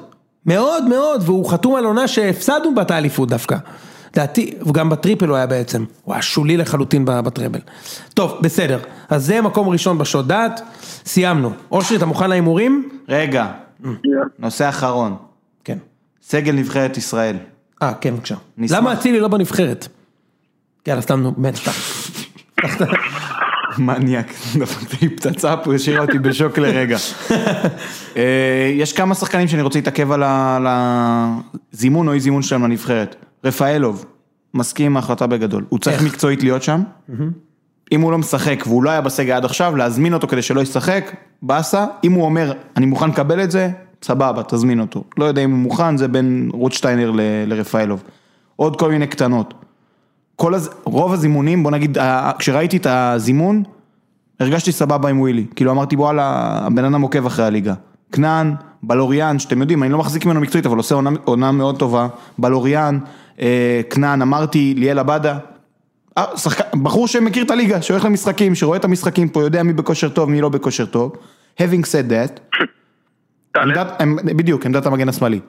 מאוד 0.46 0.88
מאוד, 0.88 1.22
והוא 1.26 1.50
חתום 1.50 1.76
על 1.76 1.86
עונה 1.86 2.08
שהפסדנו 2.08 2.76
בה 2.76 2.84
את 2.84 2.91
האליפות 2.91 3.30
דווקא. 3.30 3.56
לדעתי, 4.14 4.53
וגם 4.68 4.90
בטריפל 4.90 5.27
הוא 5.27 5.36
היה 5.38 5.48
בעצם, 5.48 5.86
הוא 6.03 6.14
היה 6.14 6.22
שולי 6.22 6.57
לחלוטין 6.57 7.06
ב- 7.06 7.19
בטריפל. 7.19 7.60
טוב, 8.14 8.38
בסדר, 8.41 8.80
אז 9.10 9.26
זה 9.26 9.41
מקום 9.41 9.69
ראשון 9.69 9.98
בהסחות 9.98 10.28
דעת, 10.27 10.61
סיימנו. 11.06 11.52
אושרי, 11.72 11.98
אתה 11.98 12.06
מוכן 12.06 12.30
להימורים? 12.30 12.90
רגע, 13.10 13.48
נושא 14.40 14.69
אחרון, 14.69 15.15
כן. 15.64 15.77
סגל 16.23 16.52
נבחרת 16.52 16.98
ישראל. 16.98 17.36
אה, 17.81 17.94
כן, 18.02 18.14
בבקשה. 18.15 18.36
למה 18.57 18.94
אצילי 18.94 19.19
לא 19.19 19.27
בנבחרת? 19.27 19.88
יאללה, 20.88 21.02
סתם, 21.02 21.22
נו, 21.22 21.31
באמת, 21.38 21.56
סתם. 21.56 21.72
מניאק, 23.77 24.27
דפקת 24.60 25.02
לי 25.02 25.10
פצצה 25.10 25.57
פה, 25.57 25.76
השאירה 25.76 26.02
אותי 26.02 26.19
בשוק 26.19 26.57
לרגע. 26.57 26.98
אה, 28.18 28.72
יש 28.73 28.94
כמה 28.94 29.15
שחקנים 29.15 29.48
שאני 29.48 29.61
רוצה 29.61 29.80
להתעכב 29.80 30.11
על 30.11 30.68
הזימון 30.68 32.07
או 32.07 32.14
אי 32.14 32.19
זימון 32.19 32.41
שלהם 32.41 32.64
לנבחרת. 32.64 33.15
רפאלוב, 33.44 34.06
מסכים 34.53 34.86
עם 34.86 34.95
ההחלטה 34.95 35.28
בגדול. 35.28 35.66
הוא 35.70 35.80
צריך? 35.80 36.03
מקצועית 36.03 36.44
להיות 36.44 36.64
שם. 36.64 36.82
אם 37.91 38.02
הוא 38.02 38.11
לא 38.11 38.18
משחק 38.18 38.64
והוא 38.68 38.84
לא 38.84 38.90
היה 38.90 39.02
בסגל 39.02 39.34
עד 39.34 39.45
עכשיו, 39.45 39.76
להזמין 39.76 40.14
אותו 40.14 40.28
כדי 40.28 40.41
שלא 40.41 40.61
ישחק, 40.61 41.16
באסה. 41.41 41.86
אם 42.03 42.11
הוא 42.11 42.24
אומר, 42.26 42.53
אני 42.78 42.86
מוכן 42.86 43.10
לקבל 43.10 43.44
את 43.44 43.52
זה, 43.52 43.70
סבבה, 44.03 44.44
תזמין 44.48 44.80
אותו. 44.80 45.03
לא 45.18 45.26
יודע 45.26 45.44
אם 45.44 45.52
הוא 45.52 45.60
מוכן, 45.60 45.98
זה 45.98 46.07
בין 46.07 46.49
רוטשטיינר 46.53 47.11
ל- 47.11 47.22
לרפאלוב. 47.48 48.03
עוד 48.56 48.80
כל 48.80 48.91
מיני 48.91 49.07
קטנות. 49.07 49.53
כל 50.36 50.53
הז... 50.53 50.70
רוב 50.84 51.14
הזימונים, 51.14 51.64
בוא 51.64 51.72
נגיד, 51.72 51.98
כשראיתי 52.40 52.78
את 52.78 52.88
הזימון, 52.90 53.64
הרגשתי 54.40 54.72
סבבה 54.72 55.10
עם 55.10 55.20
ווילי. 55.20 55.45
כאילו 55.56 55.72
אמרתי 55.72 55.95
וואלה, 55.95 56.24
הבן 56.66 56.86
אדם 56.86 57.02
עוקב 57.02 57.26
אחרי 57.26 57.45
הליגה. 57.45 57.74
כנען, 58.11 58.53
בלוריאן, 58.84 59.40
שאתם 59.40 59.61
יודעים, 59.61 59.84
אני 59.84 59.91
לא 59.91 59.98
מחזיק 59.98 60.26
ממנו 60.26 60.41
מקצועית, 60.41 60.66
אבל 60.66 60.78
עושה 60.78 60.95
עונה, 60.95 61.10
עונה 61.24 61.52
מאוד 61.52 61.80
טובה. 61.80 62.07
בלוריאן, 62.38 62.99
כנען, 63.90 64.22
אמרתי, 64.22 64.74
ליאל 64.78 64.99
עבדה. 64.99 65.38
אה, 66.18 66.38
שחק... 66.38 66.76
בחור 66.76 67.07
שמכיר 67.07 67.44
את 67.44 67.52
הליגה, 67.52 67.82
שהולך 67.82 68.06
למשחקים, 68.06 68.56
שרואה 68.56 68.78
את 68.78 68.86
המשחקים 68.86 69.30
פה, 69.30 69.41
יודע 69.41 69.64
מי 69.64 69.74
בכושר 69.74 70.10
טוב, 70.10 70.30
מי 70.30 70.41
לא 70.41 70.49
בכושר 70.49 70.86
טוב. 70.86 71.11
having 71.57 71.84
said 71.84 72.11
that? 72.11 72.57
עמדת, 73.64 74.02
עמ- 74.02 74.34
בדיוק, 74.34 74.66
עמדת 74.66 74.86
המגן 74.86 75.10
השמאלי. 75.10 75.40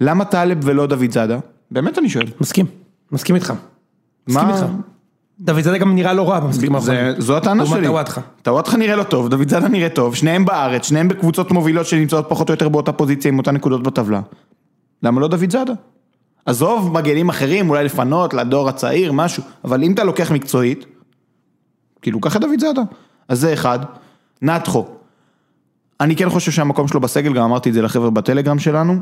למה 0.00 0.24
טלב 0.24 0.58
ולא 0.62 0.86
דוד 0.86 1.10
זאדה? 1.10 1.38
באמת 1.70 1.98
אני 1.98 2.08
שואל. 2.08 2.26
מסכים, 2.40 2.66
מסכים 3.12 3.34
איתך. 3.34 3.52
מסכים 4.28 4.48
מה- 4.48 4.54
איתך. 4.56 4.66
דוד 5.40 5.60
זאדה 5.60 5.78
גם 5.78 5.94
נראה 5.94 6.12
לא 6.12 6.30
רע 6.30 6.40
במשחקים 6.40 6.80
זה, 6.80 6.92
האחרונים. 6.92 7.20
זו 7.20 7.36
הטענה 7.36 7.66
שלי. 7.66 7.86
טוואטחה. 7.86 8.20
טוואטחה 8.42 8.76
נראה 8.76 8.96
לא 8.96 9.02
טוב, 9.02 9.28
דוד 9.28 9.48
זאדה 9.48 9.68
נראה 9.68 9.88
טוב, 9.88 10.14
שניהם 10.14 10.44
בארץ, 10.44 10.88
שניהם 10.88 11.08
בקבוצות 11.08 11.50
מובילות 11.50 11.86
שנמצאות 11.86 12.26
פחות 12.28 12.48
או 12.48 12.54
יותר 12.54 12.68
באותה 12.68 12.92
פוזיציה 12.92 13.28
עם 13.30 13.38
אותן 13.38 13.54
נקודות 13.54 13.82
בטבלה. 13.82 14.20
למה 15.02 15.20
לא 15.20 15.28
דוד 15.28 15.50
זאדה? 15.50 15.72
עזוב 16.46 16.92
מגנים 16.92 17.28
אחרים, 17.28 17.70
אולי 17.70 17.84
לפנות 17.84 18.34
לדור 18.34 18.68
הצעיר, 18.68 19.12
משהו, 19.12 19.42
אבל 19.64 19.82
אם 19.82 19.92
אתה 19.92 20.04
לוקח 20.04 20.30
מקצועית, 20.30 20.86
כאילו 22.02 22.20
קח 22.20 22.36
את 22.36 22.40
דוד 22.40 22.60
זאדה. 22.60 22.82
אז 23.28 23.40
זה 23.40 23.52
אחד. 23.52 23.78
נתחו. 24.42 24.86
אני 26.00 26.16
כן 26.16 26.28
חושב 26.30 26.52
שהמקום 26.52 26.88
שלו 26.88 27.00
בסגל, 27.00 27.32
גם 27.32 27.44
אמרתי 27.44 27.68
את 27.68 27.74
זה 27.74 27.82
לחבר'ה 27.82 28.10
בטלגרם 28.10 28.58
שלנו. 28.58 28.94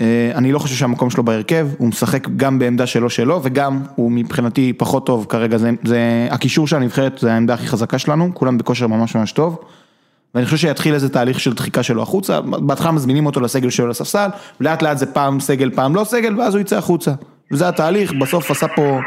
אה, 0.00 0.32
אני 0.34 0.52
לא 0.52 0.58
חושב 0.58 0.74
שהמקום 0.74 1.10
שלו 1.10 1.24
בהרכב, 1.24 1.68
הוא 1.78 1.88
משחק 1.88 2.28
גם 2.36 2.58
בעמדה 2.58 2.86
שלו 2.86 3.10
שלו, 3.10 3.40
וגם 3.42 3.82
הוא 3.94 4.12
מבחינתי 4.12 4.72
פחות 4.72 5.06
טוב 5.06 5.26
כרגע, 5.28 5.58
זה, 5.58 5.70
זה 5.84 6.28
הקישור 6.30 6.66
של 6.66 6.76
הנבחרת, 6.76 7.18
זה 7.18 7.32
העמדה 7.32 7.54
הכי 7.54 7.66
חזקה 7.66 7.98
שלנו, 7.98 8.30
כולם 8.34 8.58
בכושר 8.58 8.86
ממש 8.86 9.16
ממש 9.16 9.32
טוב. 9.32 9.58
ואני 10.34 10.44
חושב 10.44 10.56
שיתחיל 10.56 10.94
איזה 10.94 11.08
תהליך 11.08 11.40
של 11.40 11.52
דחיקה 11.54 11.82
שלו 11.82 12.02
החוצה, 12.02 12.40
בהתחלה 12.40 12.92
מזמינים 12.92 13.26
אותו 13.26 13.40
לסגל 13.40 13.70
שלו 13.70 13.86
לספסל, 13.88 14.28
ולאט 14.60 14.82
לאט 14.82 14.98
זה 14.98 15.06
פעם 15.06 15.40
סגל 15.40 15.70
פעם 15.74 15.94
לא 15.94 16.04
סגל, 16.04 16.40
ואז 16.40 16.54
הוא 16.54 16.60
יצא 16.60 16.76
החוצה. 16.78 17.12
וזה 17.52 17.68
התהליך, 17.68 18.12
בסוף 18.20 18.50
עשה 18.50 18.66
פה, 18.76 18.98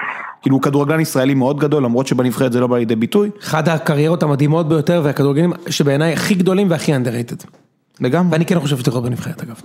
כאילו 0.41 0.56
הוא 0.56 0.62
כדורגלן 0.64 0.99
ישראלי 0.99 1.34
מאוד 1.34 1.60
גדול, 1.60 1.84
למרות 1.84 2.08
שבנבחרת 2.08 2.54
זה 2.54 2.60
לא 2.60 2.68
בא 2.68 2.78
לידי 2.78 2.95
ביטוי, 2.95 3.30
אחת 3.44 3.68
הקריירות 3.68 4.24
המדהימות 4.24 4.70
ביותר 4.70 5.02
והכדורגלים 5.04 5.54
שבעיניי 5.70 6.14
הכי 6.14 6.34
גדולים 6.36 6.70
והכי 6.70 6.95
underrated. 6.95 7.45
לגמרי. 8.02 8.32
ואני 8.32 8.45
כן 8.45 8.60
חושב 8.60 8.78
שתקרות 8.78 9.04
בנבחרת 9.04 9.44
אגב. 9.44 9.56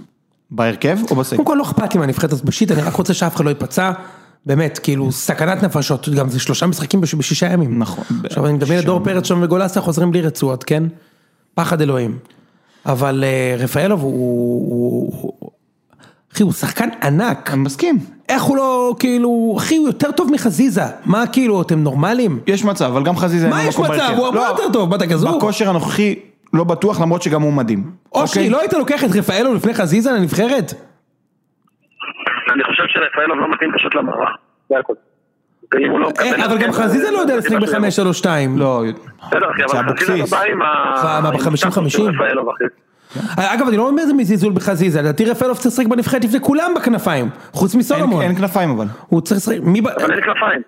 בהרכב 0.50 0.98
או 1.10 1.16
בסגל? 1.16 1.36
קודם 1.36 1.46
כל 1.46 1.54
לא 1.54 1.62
אכפת 1.62 1.94
לי 1.94 2.00
מהנבחרת 2.00 2.32
הזאת 2.32 2.44
בשיט, 2.44 2.70
אני 2.72 2.82
רק 2.82 2.94
רוצה 2.94 3.14
שאף 3.14 3.36
אחד 3.36 3.44
לא 3.44 3.50
ייפצע. 3.50 3.90
באמת, 4.46 4.78
כאילו, 4.82 5.12
סכנת 5.12 5.62
נפשות, 5.62 6.08
גם 6.08 6.28
זה 6.28 6.40
שלושה 6.40 6.66
משחקים 6.66 7.00
בש- 7.00 7.14
בשישה 7.14 7.52
ימים. 7.52 7.78
נכון. 7.78 8.04
עכשיו 8.24 8.46
אני 8.46 8.52
מדמיין 8.54 8.80
את 8.80 8.84
דור 8.84 9.00
פרץ 9.04 9.26
שם 9.26 9.38
וגולסה 9.42 9.80
חוזרים 9.80 10.10
בלי 10.10 10.20
רצועות, 10.20 10.64
כן? 10.64 10.82
פחד 11.54 11.80
אלוהים. 11.80 12.18
אבל 12.86 13.24
אה, 13.26 13.56
רפאלוב 13.58 14.02
הוא- 14.02 14.12
הוא... 14.12 15.32
הוא- 15.40 15.50
אחי, 16.34 16.42
הוא 16.42 16.52
שחקן 16.52 16.88
ענק. 17.02 17.50
אני 17.50 17.60
מסכים. 17.60 17.98
איך 18.28 18.42
הוא 18.42 18.56
לא, 18.56 18.94
כאילו, 18.98 19.54
אחי, 19.58 19.76
הוא 19.76 19.86
יותר 19.86 20.10
טוב 20.12 20.30
מחזיזה. 20.32 20.82
מה, 21.04 21.26
כאילו, 21.26 21.62
אתם 21.62 21.78
נורמלים? 21.82 22.40
יש 22.46 22.64
מצב, 22.64 22.84
אבל 22.84 23.02
גם 23.04 23.16
חזיזה 23.16 23.46
אין 23.46 23.54
מה 23.54 23.64
יש 23.64 23.78
מצב? 23.78 24.14
הוא 24.16 24.26
הרבה 24.26 24.38
לא, 24.38 24.46
יותר 24.48 24.72
טוב, 24.72 24.90
מה 24.90 24.96
אתה 24.96 25.06
גזור? 25.06 25.36
בכושר 25.38 25.68
הנוכחי 25.70 26.14
לא 26.52 26.64
בטוח, 26.64 27.00
למרות 27.00 27.22
שגם 27.22 27.42
הוא 27.42 27.52
מדהים. 27.52 27.90
אושרי, 28.12 28.28
אוקיי? 28.28 28.50
לא 28.50 28.60
היית 28.60 28.72
לוקח 28.72 29.04
את 29.04 29.10
רפאלוב 29.16 29.54
לפני 29.54 29.74
חזיזה 29.74 30.12
לנבחרת? 30.12 30.74
אני 32.54 32.64
חושב 32.64 32.82
שרפאלוב 32.88 33.38
לא 33.38 33.50
מתאים 33.54 33.70
פשוט 33.78 33.94
למערך, 33.94 34.28
זה 34.68 34.74
הכל. 34.78 34.92
ואם 35.74 35.90
הוא 35.90 36.00
לא 36.00 36.08
מקבל- 36.08 36.26
אה, 36.40 36.46
אבל 36.46 36.58
גם 36.58 36.72
חזיזה 36.72 37.10
לא 37.10 37.18
יודע 37.18 37.36
לשחק 37.36 37.52
בחמש 37.56 37.96
שלוש 37.96 38.18
שתיים. 38.18 38.58
לא, 38.58 38.82
בסדר, 39.26 39.50
אחי, 39.50 39.62
זה 39.72 39.80
אבל 39.80 39.96
חזיזה 39.96 40.12
אבוקסיס. 40.14 40.32
לא 40.32 40.38
בא 40.38 40.44
עם 40.52 40.62
ה... 40.62 41.20
מה, 41.22 41.28
עם 41.28 41.34
בחמישים 41.36 41.52
הסטטוס 41.68 41.92
של 41.92 41.98
חמישים? 41.98 42.22
רפאלוב, 42.22 42.48
אחי. 42.48 42.64
אגב, 43.54 43.68
אני 43.68 43.76
לא 43.76 43.88
אומר 43.88 44.02
את 44.02 44.08
זה 44.08 44.14
מזלזול 44.14 44.52
בחזיזה, 44.52 45.02
לדעתי 45.02 45.24
רפאלוב 45.24 45.56
צריך 45.56 45.66
לשחק 45.74 45.86
בנבחרת 45.86 46.24
לפני 46.24 46.40
כולם 46.40 46.72
בכנפיים, 46.76 47.28
חוץ 47.52 47.74
מסולומון. 47.74 48.22
אין 48.22 48.34
כנפיים 48.36 48.70
אבל, 48.70 48.86
הוא 49.08 49.20
צריך 49.20 49.40
לשחק, 49.40 49.56
מי 49.62 49.80
ב... 49.80 49.86
אבל 49.86 50.12
אין 50.12 50.20
כנפיים, 50.24 50.60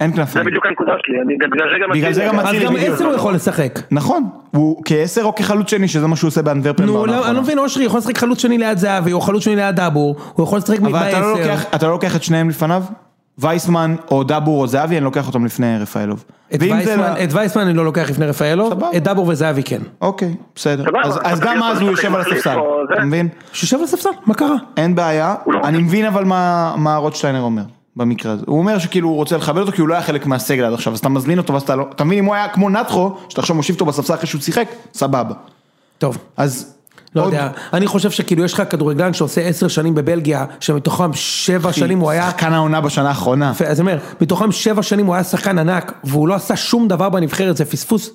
אין 0.00 0.10
זה 0.10 0.16
כנפיים. 0.16 0.46
בדיוק 0.46 0.66
הנקודה 0.66 0.92
שלי, 1.06 1.20
אני 1.20 1.36
בגלל 1.36 2.12
זה 2.12 2.20
גם... 2.22 2.36
זה 2.52 2.58
גם 2.64 2.76
אז 2.76 2.86
גם. 2.88 2.94
עשר 2.94 3.04
הוא 3.04 3.14
יכול 3.14 3.34
לשחק. 3.34 3.78
נכון, 3.90 4.24
הוא 4.50 4.82
כעשר 4.84 5.22
או 5.22 5.34
כחלוץ 5.34 5.70
שני, 5.70 5.88
שזה 5.88 6.06
מה 6.06 6.16
שהוא 6.16 6.28
עושה 6.28 6.42
באנטוורפן 6.42 6.84
נו, 6.84 7.06
לא- 7.06 7.26
אני. 7.26 7.34
לא 7.36 7.42
מבין, 7.42 7.58
אושרי 7.58 7.84
יכול 7.84 7.98
לשחק 7.98 8.18
חלוץ 8.18 8.38
שני 8.42 8.58
ליד 8.58 8.78
זהבי, 8.78 9.12
או 9.12 9.20
חלוץ 9.20 9.44
שני 9.44 9.56
ליד 9.56 9.76
דאבור, 9.76 10.16
הוא 10.32 10.44
יכול 10.44 10.58
לשחק 10.58 10.78
אבל 10.80 10.88
אתה 10.88 11.04
בעשר. 11.04 11.20
לוקח- 11.32 11.64
אתה 11.74 11.86
לא 11.86 11.92
לוקח 11.92 12.16
את 12.16 12.22
שניהם 12.22 12.48
לפניו? 12.48 12.82
וייסמן 13.38 13.96
או 14.10 14.22
דבור 14.24 14.60
או 14.62 14.66
זהבי, 14.66 14.96
אני 14.96 15.04
לוקח 15.04 15.26
אותם 15.26 15.44
לפני 15.44 15.78
רפאלוב. 15.78 16.24
את 16.54 16.60
וייסמן- 16.62 16.98
לא- 16.98 17.24
את 17.24 17.32
וייסמן 17.32 17.62
אני 17.66 17.74
לא 17.74 17.84
לוקח 17.84 18.10
לפני 18.10 18.26
רפאלוב. 18.26 18.72
את 18.96 19.02
דאבור 19.02 19.26
וזהבי 19.28 19.62
כן. 19.62 19.82
אוקיי, 20.00 20.34
בסדר. 20.54 20.84
אז- 21.04 21.18
אז 21.24 21.40
גם 21.40 21.62
אז 21.62 21.80
הוא 21.80 21.90
יושב 21.90 22.14
על 22.14 22.20
הספסל. 22.20 22.56
אתה 22.94 23.04
מבין? 23.04 23.28
שיושב 23.52 23.76
על 23.78 23.84
הספסל, 23.84 24.08
מה 24.26 24.34
קרה? 24.34 24.56
אין 24.76 24.94
בעיה, 24.94 25.34
לא 25.46 25.60
אני 25.64 25.78
מבין 25.78 26.04
אבל 26.06 26.24
מה 26.24 26.74
מה 26.76 26.96
רוטשטיינר 26.96 27.40
אומר. 27.40 27.62
במקרה 27.96 28.32
הזה, 28.32 28.44
הוא 28.46 28.58
אומר 28.58 28.78
שכאילו 28.78 29.08
הוא 29.08 29.16
רוצה 29.16 29.36
לכבד 29.36 29.60
אותו 29.60 29.72
כי 29.72 29.80
הוא 29.80 29.88
לא 29.88 29.94
היה 29.94 30.02
חלק 30.02 30.26
מהסגל 30.26 30.64
עד 30.64 30.72
עכשיו, 30.72 30.92
אז 30.92 30.98
אתה 30.98 31.08
מזמין 31.08 31.38
אותו 31.38 31.52
ואז 31.52 31.62
אתה 31.62 31.76
לא, 31.76 31.86
אתה 31.94 32.04
מבין 32.04 32.18
אם 32.18 32.24
הוא 32.24 32.34
היה 32.34 32.48
כמו 32.48 32.70
נטחו, 32.70 33.14
שאתה 33.28 33.40
עכשיו 33.40 33.56
מושיב 33.56 33.74
אותו 33.74 33.84
בספסל 33.84 34.14
אחרי 34.14 34.26
שהוא 34.26 34.40
שיחק, 34.40 34.68
סבבה. 34.94 35.34
טוב. 35.98 36.18
אז, 36.36 36.71
לא 37.16 37.22
עוד- 37.22 37.32
יודע, 37.32 37.48
אני 37.72 37.86
חושב 37.86 38.10
שכאילו 38.10 38.44
יש 38.44 38.52
לך 38.54 38.62
כדורגלן 38.70 39.14
שעושה 39.14 39.40
עשר 39.40 39.68
שנים 39.68 39.94
בבלגיה, 39.94 40.44
שמתוכם 40.60 41.12
שבע 41.12 41.72
שנים 41.72 41.98
הוא 41.98 42.10
היה, 42.10 42.30
שחקן 42.30 42.52
העונה 42.52 42.80
בשנה 42.80 43.08
האחרונה. 43.08 43.50
יפה, 43.54 43.64
אז 43.64 43.80
אני 43.80 43.90
אומר, 43.90 44.02
מתוכם 44.20 44.52
שבע 44.52 44.82
שנים 44.82 45.06
הוא 45.06 45.14
היה 45.14 45.24
שחקן 45.24 45.58
ענק, 45.58 45.92
והוא 46.04 46.28
לא 46.28 46.34
עשה 46.34 46.56
שום 46.56 46.88
דבר 46.88 47.08
בנבחרת, 47.08 47.56
זה 47.56 47.64
פספוס, 47.64 48.10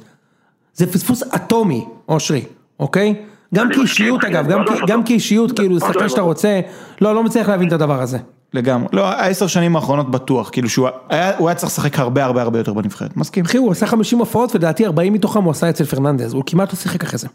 זה 0.74 0.92
פספוס 0.92 1.24
אטומי, 1.36 1.86
אושרי, 2.10 2.44
אוקיי? 2.80 3.16
גם 3.56 3.70
כאישיות 3.74 4.24
אגב, 4.24 4.48
גם 4.88 5.00
לא. 5.00 5.06
כאישיות, 5.06 5.60
כאילו, 5.60 5.80
שחקן 5.80 6.10
שאתה. 6.10 6.22
רוצה, 6.22 6.60
לא, 7.02 7.16
לא 7.16 7.24
מצליח 7.24 7.50
להבין 7.50 7.68
את 7.68 7.74
הדבר 7.74 8.02
הזה. 8.02 8.18
לגמרי, 8.54 8.88
לא, 8.94 9.06
העשר 9.08 9.48
שנים 9.48 9.76
האחרונות 9.76 10.12
בטוח, 10.12 10.50
כאילו 10.52 10.70
שהוא 10.70 10.88
היה, 11.10 11.38
הוא 11.38 11.50
היה 11.50 11.56
צריך 11.56 11.72
לשחק 11.72 12.00
הרבה 12.00 12.26
הרבה 12.26 12.42
הרבה 12.42 12.60
יותר 12.60 12.74
בנבחרת, 12.74 13.18
מסכים. 13.18 13.46
אחי, 13.46 13.58
הוא 13.58 13.72
עשה 13.72 13.88
50 13.88 14.20
הופעות, 14.20 14.56
ולדעתי 14.56 14.86
40 14.86 15.14
מתוכם 15.14 15.44
הוא 15.44 15.52
עשה 15.52 15.70
אצל 15.70 15.86
פרננדז, 15.86 16.34
הוא 16.34 16.44
כמעט 16.46 16.70
לא 16.74 16.80
שיחק 16.80 17.04
אחרי 17.04 17.18
זה. 17.20 17.28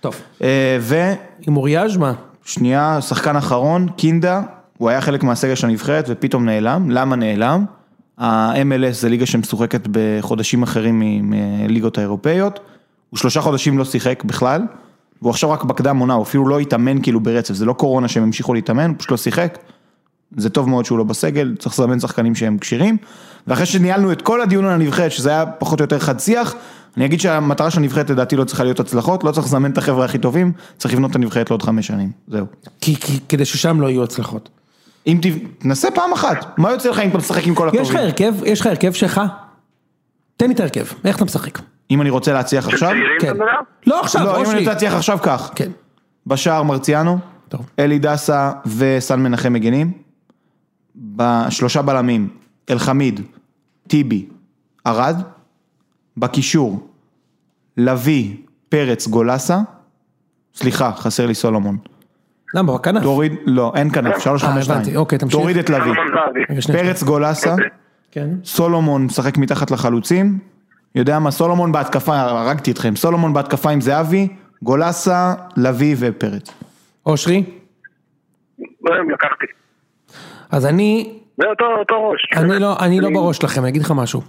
טוב. 0.00 0.14
אה, 0.42 1.14
עם 1.46 1.56
אוריאז' 1.56 1.96
מה? 1.96 2.12
ושנייה, 2.46 3.00
שחקן 3.00 3.36
אחרון, 3.36 3.88
קינדה, 3.96 4.42
הוא 4.78 4.88
היה 4.88 5.00
חלק 5.00 5.22
מהסגל 5.22 5.54
של 5.54 5.66
הנבחרת 5.66 6.04
ופתאום 6.08 6.44
נעלם, 6.44 6.90
למה 6.90 7.16
נעלם? 7.16 7.64
ה-MLS 8.18 8.92
זה 8.92 9.08
ליגה 9.08 9.26
שמשוחקת 9.26 9.80
בחודשים 9.90 10.62
אחרים 10.62 11.00
מ- 11.00 11.30
מליגות 11.66 11.98
האירופאיות, 11.98 12.60
הוא 13.10 13.18
שלושה 13.18 13.40
חודשים 13.40 13.78
לא 13.78 13.84
שיחק 13.84 14.24
בכלל, 14.24 14.62
והוא 15.22 15.30
עכשיו 15.30 15.50
רק 15.50 15.64
בקדם 15.64 15.98
עונה, 15.98 16.14
הוא 16.14 16.22
אפילו 16.22 16.48
לא 16.48 16.58
התאמן 16.58 17.02
כאילו 17.02 17.20
ברצף, 17.20 17.54
זה 17.54 17.64
לא 17.64 17.72
קורונה 17.72 18.08
שהם 18.08 18.22
המשיכו 18.22 18.54
להתאמן, 18.54 18.88
הוא 18.88 18.96
פשוט 18.98 19.10
לא 19.10 19.16
שיחק. 19.16 19.58
זה 20.36 20.50
טוב 20.50 20.68
מאוד 20.68 20.84
שהוא 20.84 20.98
לא 20.98 21.04
בסגל, 21.04 21.56
צריך 21.58 21.80
לזמן 21.80 22.00
שחקנים 22.00 22.34
שהם 22.34 22.58
כשירים. 22.58 22.96
ואחרי 23.46 23.66
שניהלנו 23.66 24.12
את 24.12 24.22
כל 24.22 24.40
הדיון 24.40 24.64
על 24.64 24.72
הנבחרת, 24.72 25.12
שזה 25.12 25.30
היה 25.30 25.46
פחות 25.46 25.80
או 25.80 25.84
יותר 25.84 25.98
חד 25.98 26.20
שיח, 26.20 26.54
אני 26.96 27.04
אגיד 27.04 27.20
שהמטרה 27.20 27.70
של 27.70 27.80
הנבחרת 27.80 28.10
לדעתי 28.10 28.36
לא 28.36 28.44
צריכה 28.44 28.64
להיות 28.64 28.80
הצלחות, 28.80 29.24
לא 29.24 29.32
צריך 29.32 29.46
לזמן 29.46 29.70
את 29.70 29.78
החבר'ה 29.78 30.04
הכי 30.04 30.18
טובים, 30.18 30.52
צריך 30.78 30.94
לבנות 30.94 31.10
את 31.10 31.16
הנבחרת 31.16 31.50
לעוד 31.50 31.62
חמש 31.62 31.86
שנים, 31.86 32.10
זהו. 32.28 32.46
כי, 32.80 32.96
כי, 32.96 33.20
כדי 33.28 33.44
ששם 33.44 33.80
לא 33.80 33.90
יהיו 33.90 34.02
הצלחות. 34.02 34.48
אם 35.06 35.18
ת... 35.22 35.26
תנסה 35.58 35.88
פעם 35.90 36.12
אחת, 36.12 36.58
מה 36.58 36.70
יוצא 36.70 36.90
לך 36.90 36.98
אם 36.98 37.08
אתה 37.08 37.18
משחק 37.18 37.46
עם 37.46 37.54
כל 37.54 37.68
הטובים? 37.68 37.84
יש 37.84 37.90
לך 37.90 37.96
הרכב, 37.96 38.34
יש 38.44 38.60
לך 38.60 38.66
הרכב 38.66 38.92
שלך? 38.92 39.20
תן 40.36 40.46
לי 40.46 40.54
את 40.54 40.60
ההרכב, 40.60 40.84
איך 41.04 41.16
אתה 41.16 41.24
משחק? 41.24 41.58
אם 41.90 42.00
אני 42.00 42.10
רוצה 42.10 42.32
להצליח 42.32 42.68
עכשיו? 42.68 42.92
כן. 43.20 43.36
לא 43.86 44.00
עכשיו, 44.00 44.24
לא, 44.24 44.36
אם 44.36 44.50
אני. 44.50 44.58
רוצה 44.58 44.70
להצליח 44.70 44.94
עכשיו 44.94 45.18
כך. 45.22 45.50
כן. 45.54 45.70
בשער 46.26 46.62
מרציאנו, 46.62 47.18
טוב. 47.48 47.70
אלי 47.78 47.98
דסה 47.98 48.52
וסן 48.76 49.20
מנחם 49.20 49.52
מגנים. 49.52 49.92
בשלושה 50.94 51.82
בלמים, 51.82 52.28
אלחמיד, 52.70 53.20
טיבי, 53.88 54.26
ארד. 54.86 55.22
בקישור, 56.20 56.88
לביא, 57.76 58.36
פרץ, 58.68 59.06
גולסה. 59.08 59.58
סליחה, 60.54 60.92
חסר 60.92 61.26
לי 61.26 61.34
סולומון. 61.34 61.78
למה, 62.54 62.74
בכנף? 62.74 63.02
תוריד, 63.02 63.32
לא, 63.46 63.72
אין 63.76 63.90
כנף, 63.90 64.18
שלוש 64.18 64.44
אה, 64.44 64.48
חמש 64.52 64.64
שתיים. 64.64 64.80
הבנתי, 64.80 64.96
אוקיי, 64.96 65.18
תמשיך. 65.18 65.40
תוריד 65.40 65.56
את 65.56 65.70
לביא. 65.70 65.92
שנייה. 66.60 66.82
פרץ, 66.82 67.02
גולסה. 67.02 67.54
כן. 68.10 68.28
סולומון 68.44 69.04
משחק 69.04 69.38
מתחת 69.38 69.70
לחלוצים, 69.70 70.38
יודע 70.94 71.18
מה, 71.18 71.30
סולומון 71.30 71.72
בהתקפה, 71.72 72.20
הרגתי 72.20 72.70
אתכם, 72.70 72.96
סולומון 72.96 73.32
בהתקפה 73.32 73.70
עם 73.70 73.80
זהבי, 73.80 74.28
גולסה, 74.62 75.34
לביא 75.56 75.96
ופרץ. 75.98 76.50
אושרי? 77.06 77.44
לא, 78.58 78.94
לקחתי. 79.12 79.46
אז 80.50 80.66
אני, 80.66 81.19
זה 81.40 81.46
אותו 81.46 81.64
אותו 81.78 82.08
ראש. 82.08 82.28
אני 82.36 82.58
לא, 82.58 82.76
אני 82.80 83.00
לא 83.00 83.08
בראש 83.10 83.36
שלכם, 83.36 83.60
אני 83.60 83.70
אגיד 83.70 83.82
לך 83.82 83.90
משהו. 83.90 84.22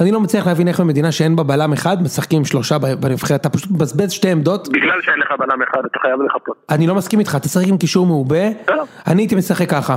אני 0.00 0.12
לא 0.12 0.20
מצליח 0.20 0.46
להבין 0.46 0.68
איך 0.68 0.80
במדינה 0.80 1.12
שאין 1.12 1.36
בה 1.36 1.42
בלם 1.42 1.72
אחד, 1.72 2.02
משחקים 2.02 2.38
עם 2.38 2.44
שלושה 2.44 2.78
בנבחרת, 2.78 3.40
אתה 3.40 3.48
פשוט 3.48 3.70
מבזבז 3.70 4.12
שתי 4.12 4.30
עמדות, 4.30 4.68
בגלל 4.68 5.00
שאין 5.02 5.18
לך 5.18 5.28
בלם 5.38 5.62
אחד, 5.62 5.80
אתה 5.90 5.98
חייב 6.02 6.22
לחפות. 6.22 6.56
אני 6.70 6.86
לא 6.86 6.94
מסכים 6.94 7.18
איתך, 7.18 7.36
אתה 7.36 7.46
משחק 7.46 7.66
עם 7.66 7.78
קישור 7.78 8.06
מעובה, 8.06 8.50
בסדר. 8.62 8.82
אני 9.06 9.22
הייתי 9.22 9.34
משחק 9.34 9.70
ככה. 9.70 9.96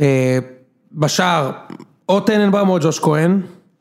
אה, 0.00 0.38
בשער, 0.92 1.50
או 2.08 2.20
טננבאום 2.20 2.68
או 2.68 2.78
ג'וש 2.80 2.98
כהן, 3.00 3.40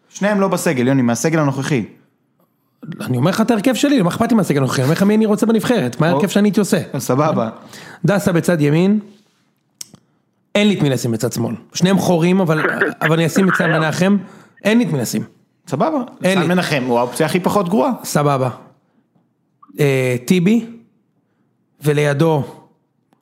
שניהם 0.10 0.42
לא 0.42 0.48
בסגל, 0.48 0.88
יוני, 0.88 1.02
מהסגל 1.02 1.40
הנוכחי. 1.40 1.86
אני 3.02 3.18
אומר 3.18 3.32
לך 3.32 3.42
את 3.42 3.52
ההרכב 3.52 3.74
שלי, 3.74 4.02
מה 4.02 4.10
אכפת 4.10 4.32
לי 4.32 4.38
מהסגל 4.38 4.58
הנוכחי, 4.58 4.82
אני 4.82 4.84
אומר 4.84 4.94
לך 4.94 5.04
מי 5.04 5.16
אני 5.16 5.26
רוצה 5.26 5.46
בנבחרת, 5.46 6.00
מה 6.00 6.08
ההרכב 6.08 6.28
שאני 6.28 6.48
הייתי 6.48 6.60
עושה. 6.60 6.78
סבבה. 6.98 7.50
דסה 8.06 8.32
בצד 8.32 8.62
ימין, 8.62 9.00
אין 10.56 10.68
לי 10.68 10.74
את 10.78 10.82
מי 10.82 10.90
לשים 10.90 11.12
בצד 11.12 11.34
שמאל. 11.34 11.56
שניהם 11.74 11.98
חורים, 11.98 12.40
אבל, 12.40 12.62
אבל 13.02 13.14
אני 13.14 13.26
אשים 13.26 13.50
את 13.50 13.54
סן 13.58 13.72
מנחם, 13.72 14.18
אין 14.64 14.78
לי 14.78 14.84
את 14.84 14.92
מי 14.92 15.00
לשים. 15.00 15.24
סבבה. 15.68 16.00
סן 16.24 16.48
מנחם 16.48 16.84
הוא 16.88 17.00
האופציה 17.00 17.26
הכי 17.26 17.40
פחות 17.40 17.70
גרועה. 17.70 17.92
סבבה. 18.04 18.50
אה, 19.80 20.16
טיבי, 20.26 20.66
ולידו, 21.84 22.44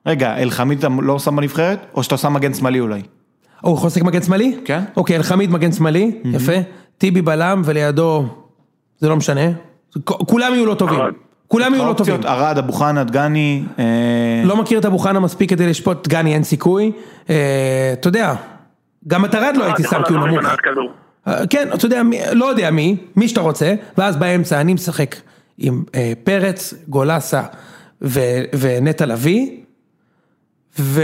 רגע, 0.06 0.36
אלחמיד 0.36 0.78
אתה 0.78 0.88
לא 1.02 1.18
שם 1.18 1.36
בנבחרת? 1.36 1.86
או 1.94 2.02
שאתה 2.02 2.16
שם 2.16 2.32
מגן 2.32 2.54
שמאלי 2.54 2.80
אולי? 2.80 3.02
הוא 3.60 3.74
יכול 3.74 3.86
לשחק 3.86 4.02
מגן 4.02 4.22
שמאלי? 4.22 4.58
כן. 4.64 4.84
אוקיי, 4.96 5.16
אלחמיד 5.16 5.50
מגן 5.50 5.72
שמאלי, 5.72 6.20
יפה. 6.24 6.52
טיבי 6.98 7.22
בלם, 7.22 7.62
ולידו, 7.64 8.26
זה 8.98 9.08
לא 9.08 9.16
משנה. 9.16 9.50
כולם 10.04 10.54
יהיו 10.54 10.66
לא 10.66 10.74
טובים. 10.74 10.98
כולם 11.48 11.74
יהיו 11.74 11.86
לא 11.86 11.92
טובים. 11.92 12.20
ארד, 12.24 12.58
אבו 12.58 12.72
חנה, 12.72 13.04
דגני. 13.04 13.64
אה, 13.78 13.84
לא 14.44 14.56
מכיר 14.56 14.78
את 14.78 14.84
אבו 14.84 14.98
חנה 14.98 15.20
מספיק 15.20 15.50
כדי 15.50 15.66
לשפוט 15.66 16.08
גני, 16.08 16.34
אין 16.34 16.44
סיכוי. 16.44 16.92
אה, 17.30 17.90
אתה 17.92 18.08
יודע, 18.08 18.34
גם 19.06 19.24
את 19.24 19.34
ארד 19.34 19.56
לא 19.56 19.64
הייתי 19.64 19.82
שם 19.82 20.02
כי 20.06 20.12
הוא 20.12 20.26
נמוך. 20.26 20.44
אה, 21.28 21.46
כן, 21.50 21.68
אתה 21.74 21.86
יודע, 21.86 22.02
לא 22.32 22.44
יודע 22.44 22.70
מי, 22.70 22.96
מי 23.16 23.28
שאתה 23.28 23.40
רוצה, 23.40 23.74
ואז 23.98 24.16
באמצע 24.16 24.60
אני 24.60 24.74
משחק 24.74 25.16
עם 25.58 25.84
פרץ, 26.24 26.74
גולסה 26.88 27.42
ונטע 28.52 29.06
לביא, 29.06 29.50
ו... 30.78 31.02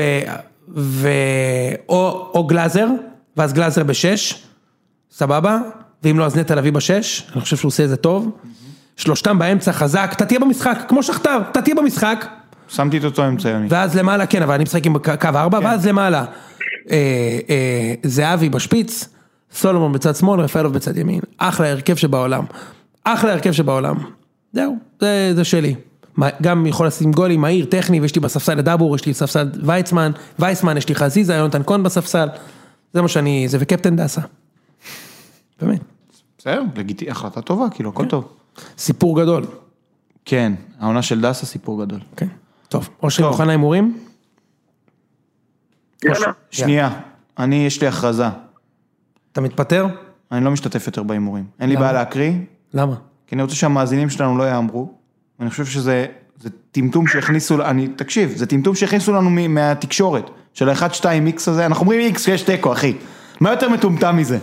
ו... 0.76 1.08
או, 1.88 2.30
או 2.34 2.46
גלאזר, 2.46 2.88
ואז 3.36 3.52
גלאזר 3.52 3.82
בשש, 3.82 4.44
סבבה? 5.10 5.58
ואם 6.02 6.18
לא 6.18 6.24
אז 6.24 6.36
נטע 6.36 6.54
לביא 6.54 6.72
בשש, 6.72 7.30
אני 7.32 7.40
חושב 7.40 7.56
שהוא 7.56 7.68
עושה 7.68 7.84
את 7.84 7.88
זה 7.88 7.96
טוב. 7.96 8.30
שלושתם 8.96 9.38
באמצע 9.38 9.72
חזק, 9.72 10.10
אתה 10.16 10.26
תהיה 10.26 10.40
במשחק, 10.40 10.78
כמו 10.88 11.02
שכתר, 11.02 11.38
אתה 11.50 11.62
תהיה 11.62 11.74
במשחק. 11.74 12.26
שמתי 12.68 12.98
את 12.98 13.04
אותו 13.04 13.28
אמצע, 13.28 13.48
יוני. 13.48 13.66
ואז 13.70 13.96
למעלה, 13.96 14.26
כן, 14.26 14.42
אבל 14.42 14.54
אני 14.54 14.64
משחק 14.64 14.86
עם 14.86 14.98
קו 14.98 15.28
ארבע, 15.34 15.58
ואז 15.62 15.86
למעלה, 15.86 16.24
אה, 16.90 16.96
אה, 17.50 17.94
זהבי 18.02 18.48
בשפיץ, 18.48 19.08
סולומון 19.52 19.92
בצד 19.92 20.16
שמאל, 20.16 20.40
רפאלוב 20.40 20.72
בצד 20.72 20.96
ימין. 20.96 21.20
אחלה 21.38 21.70
הרכב 21.70 21.94
שבעולם. 21.94 22.44
אחלה 23.04 23.32
הרכב 23.32 23.52
שבעולם. 23.52 23.96
זהו, 24.52 24.76
זה, 25.00 25.32
זה 25.34 25.44
שלי. 25.44 25.74
גם 26.42 26.66
יכול 26.66 26.86
לשים 26.86 27.12
גולים, 27.12 27.40
מהיר, 27.40 27.64
טכני, 27.64 28.00
ויש 28.00 28.14
לי 28.14 28.20
בספסל 28.20 28.58
את 28.58 28.64
דאבור, 28.64 28.96
יש 28.96 29.06
לי 29.06 29.12
בספסל 29.12 29.50
ויצמן, 29.62 30.12
וייסמן, 30.38 30.76
יש 30.76 30.88
לי 30.88 30.94
חזיזה, 30.94 31.34
יונתן 31.34 31.62
כהן 31.66 31.82
בספסל. 31.82 32.28
זה 32.92 33.02
מה 33.02 33.08
שאני, 33.08 33.48
זה 33.48 33.58
וקפטן 33.60 33.96
דסה. 33.96 34.20
באמת, 35.60 35.80
בסדר, 36.38 36.62
לגיטי, 36.76 37.10
החלטה 37.10 37.40
טובה, 37.40 37.66
כאילו, 37.70 37.90
הכל 37.90 38.06
טוב. 38.06 38.28
סיפור 38.78 39.20
גדול. 39.22 39.44
כן, 40.24 40.52
העונה 40.80 41.02
של 41.02 41.20
דסה 41.20 41.46
סיפור 41.46 41.84
גדול. 41.84 42.00
כן. 42.16 42.28
טוב, 42.68 42.88
אושרי. 43.02 43.26
מוכן 43.28 43.46
להימורים? 43.46 43.98
יאללה. 46.04 46.32
שנייה, 46.50 46.90
אני, 47.38 47.66
יש 47.66 47.80
לי 47.80 47.86
הכרזה. 47.86 48.26
אתה 49.32 49.40
מתפטר? 49.40 49.86
אני 50.32 50.44
לא 50.44 50.50
משתתף 50.50 50.86
יותר 50.86 51.02
בהימורים. 51.02 51.44
אין 51.60 51.68
לי? 51.68 51.76
בעיה 51.76 51.92
להקריא, 51.92 52.32
למה? 52.74 52.94
כי 53.26 53.34
אני 53.34 53.42
רוצה 53.42 53.54
שהמאזינים 53.54 54.10
שלנו 54.10 54.38
לא 54.38 54.50
יאמרו. 54.50 54.92
אני 55.40 55.50
חושב 55.50 55.66
שזה 55.66 56.06
זה 56.40 56.48
טמטום 56.72 57.06
שהכניסו, 57.06 57.62
אני, 57.62 57.88
תקשיב, 57.88 58.32
זה 58.36 58.46
טמטום 58.46 58.74
שהכניסו 58.74 59.12
לנו 59.12 59.30
מ- 59.30 59.54
מהתקשורת, 59.54 60.30
של 60.54 60.68
ה-1-2 60.68 61.04
X 61.36 61.50
הזה, 61.50 61.66
אנחנו 61.66 61.82
אומרים 61.82 62.14
X 62.14 62.16
כשיש 62.16 62.42
תיקו, 62.42 62.72
אחי. 62.72 62.96
מה 63.40 63.50
יותר 63.50 63.68
מטומטם 63.68 64.16
מזה? 64.16 64.38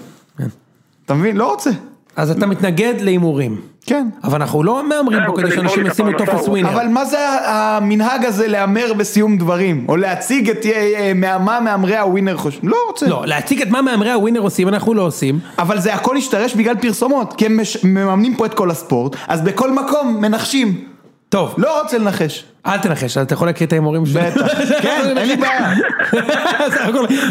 אתה 1.06 1.14
מבין? 1.14 1.38
לא 1.38 1.52
רוצה. 1.52 1.70
אז 2.16 2.32
אתה 2.32 2.46
מתנגד 2.46 2.94
להימורים. 3.00 3.62
כן. 3.86 4.08
אבל 4.24 4.42
אנחנו 4.42 4.64
לא 4.64 4.90
מהמרים 4.90 5.20
פה 5.26 5.32
הוא 5.32 5.38
כדי 5.38 5.52
שאנשים 5.52 5.86
ישימו 5.86 6.12
טופס 6.18 6.48
ווינר. 6.48 6.70
אבל 6.70 6.88
מה 6.88 7.06
זה 7.06 7.18
המנהג 7.46 8.26
הזה 8.26 8.48
להמר 8.48 8.94
בסיום 8.98 9.38
דברים? 9.38 9.86
או 9.90 9.98
להציג 9.98 10.50
את 10.50 10.66
אה, 10.66 10.72
אה, 10.72 11.12
מה 11.16 11.40
מה 11.40 11.60
מהמרי 11.60 11.98
הווינר 11.98 12.38
חושבים? 12.38 12.70
לא 12.70 12.78
רוצה. 12.88 13.08
לא, 13.08 13.24
להציג 13.26 13.62
את 13.62 13.68
מה 13.68 13.82
מהמרי 13.82 14.12
הווינר 14.12 14.40
עושים, 14.40 14.68
אנחנו 14.68 14.94
לא 14.94 15.02
עושים. 15.02 15.40
אבל 15.60 15.80
זה 15.80 15.94
הכל 15.94 16.18
השתרש 16.18 16.56
בגלל 16.56 16.76
פרסומות, 16.76 17.34
כי 17.38 17.46
הם 17.46 17.58
מש- 17.62 17.84
מממנים 17.84 18.36
פה 18.36 18.46
את 18.46 18.54
כל 18.54 18.72
הספורט, 18.72 19.16
אז 19.28 19.42
בכל 19.42 19.72
מקום 19.72 20.18
מנחשים. 20.22 20.82
טוב, 21.30 21.56
לא 21.58 21.82
רוצה 21.82 21.98
לנחש. 21.98 22.46
אל 22.66 22.78
תנחש, 22.78 23.18
אתה 23.18 23.34
יכול 23.34 23.48
להקריא 23.48 23.68
את 23.68 23.74
ההימורים 23.74 24.06
שלי. 24.06 24.22
בטח. 24.22 24.48
כן, 24.84 25.18
אין 25.18 25.28
לי 25.28 25.36
בעיה. 25.36 25.74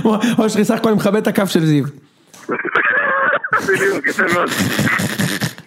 אושרי 0.38 0.64
סך 0.64 0.74
הכל 0.74 0.94
מכבד 0.94 1.16
את 1.16 1.26
הקו 1.26 1.46
של 1.46 1.66
זיו. 1.66 1.84
בדיוק, 3.68 4.06
יפה 4.06 4.22
מאוד. 4.34 4.48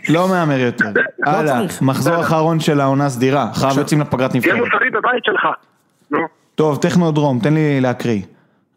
לא 0.10 0.28
מהמר 0.30 0.60
יותר. 0.60 0.86
הלאה, 1.26 1.60
צריך. 1.68 1.82
מחזור 1.82 2.22
אחרון 2.22 2.60
של 2.60 2.80
העונה 2.82 3.06
הסדירה, 3.06 3.52
אחריו 3.52 3.74
יוצאים 3.80 4.02
לפגרת 4.02 4.32
תהיה 4.32 4.41
נבחרת. 4.41 4.57
מוסרי 4.60 4.90
בבית 4.90 5.24
שלך. 5.26 5.41
נו. 6.11 6.18
טוב, 6.56 6.78
טכנודרום, 6.82 7.40
תן 7.40 7.53
לי 7.53 7.82
להקריא. 7.82 8.22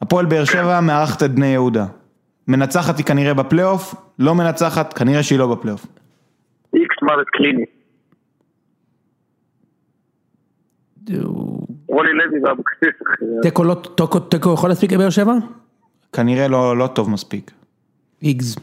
הפועל 0.03 0.27
באר 0.27 0.45
שבע 0.45 0.81
מארחת 0.81 1.23
את 1.23 1.31
בני 1.35 1.47
יהודה. 1.47 1.87
מנצחת 2.49 2.99
היא 2.99 3.07
כנראה 3.07 3.35
בפלייאוף, 3.35 3.95
לא 4.19 4.35
מנצחת, 4.35 4.93
כנראה 4.93 5.23
שהיא 5.23 5.39
לא 5.39 5.55
בפלייאוף. 5.55 5.87
איקס 6.75 6.97
מוות 7.03 7.27
קליני. 7.33 7.65
רוני 11.89 12.09
לוי 12.13 12.41
ואבוקסיס. 12.45 12.95
תיקו 13.43 13.65
לא, 13.65 13.77
תיקו- 14.29 14.53
יכול 14.55 14.69
להספיק 14.69 14.93
לבאר 14.93 15.11
שבע? 15.11 15.33
כנראה 16.13 16.49
לא 16.49 16.77
לא 16.77 16.87
טוב 16.87 17.11
מספיק. 17.11 17.51
איקס. 18.23 18.57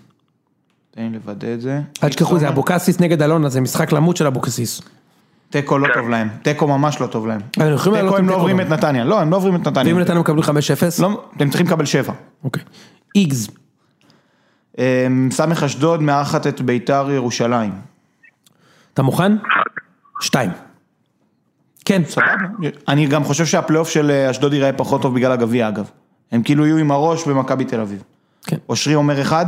תן 0.95 1.01
לי 1.01 1.09
לוודא 1.09 1.53
את 1.53 1.61
זה. 1.61 1.81
אל 2.03 2.09
תשכחו, 2.09 2.39
זה 2.39 2.49
אבוקסיס 2.49 2.99
נגד 2.99 3.21
אלונה, 3.21 3.49
זה 3.49 3.61
משחק 3.61 3.91
למות 3.91 4.17
של 4.17 4.27
אבוקסיס. 4.27 4.81
תיקו 5.49 5.77
לא 5.77 5.87
טוב 5.93 6.09
להם, 6.09 6.29
תיקו 6.41 6.67
ממש 6.67 7.01
לא 7.01 7.07
טוב 7.07 7.27
להם. 7.27 7.41
הם 7.57 7.77
תיקו 7.77 8.17
הם 8.17 8.29
לא 8.29 8.35
עוברים. 8.35 8.61
את 8.61 8.69
נתניה, 8.69 9.03
לא, 9.03 9.21
הם 9.21 9.31
לא 9.31 9.35
עוברים 9.35 9.55
את 9.55 9.67
נתניה. 9.67 9.93
ואם 9.93 10.01
נתניה 10.01 10.19
מקבלים 10.19 10.43
5-0? 10.43 10.47
לא, 11.01 11.23
אתם 11.37 11.49
צריכים 11.49 11.67
לקבל 11.67 11.85
שבע. 11.85 12.13
אוקיי. 12.43 12.63
איקס. 13.15 13.49
אמ, 14.77 15.29
סמך 15.31 15.63
אשדוד 15.63 16.01
מארחת 16.01 16.47
את 16.47 16.61
ביתר 16.61 17.11
ירושלים. 17.11 17.71
אתה 18.93 19.03
מוכן? 19.03 19.31
שתיים. 20.21 20.49
כן. 21.85 22.01
סבבה. 22.05 22.27
אני 22.87 23.07
גם 23.07 23.23
חושב 23.23 23.45
שהפלייאוף 23.45 23.89
של 23.89 24.11
אה, 24.11 24.31
אשדוד 24.31 24.53
ייראה 24.53 24.73
פחות 24.73 25.01
טוב 25.01 25.15
בגלל 25.15 25.31
הגביע 25.31 25.67
אגב. 25.67 25.89
הם 26.31 26.43
כאילו 26.43 26.65
יהיו 26.65 26.77
עם 26.77 26.91
הראש 26.91 27.27
במכבי 27.27 27.65
תל 27.65 27.79
אביב. 27.79 28.03
כן. 28.45 28.57
אושרי 28.69 28.95
אומר 28.95 29.21
אחד? 29.21 29.45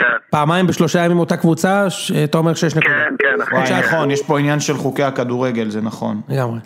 כן, 0.00 0.06
פעמיים 0.30 0.66
בשלושה 0.66 1.04
ימים 1.04 1.18
אותה 1.18 1.36
קבוצה, 1.36 1.86
אתה 2.24 2.38
אומר 2.38 2.54
שש 2.54 2.74
נקודות. 2.74 2.84
כן, 2.84 3.14
כן. 3.18 3.56
וואי 3.56 3.80
נכון, 3.80 4.10
יש 4.10 4.22
פה 4.22 4.38
עניין 4.38 4.60
של 4.60 4.76
חוקי 4.76 5.02
הכדורגל, 5.02 5.70
זה 5.70 5.80
נכון. 5.80 6.20
לגמרי. 6.28 6.60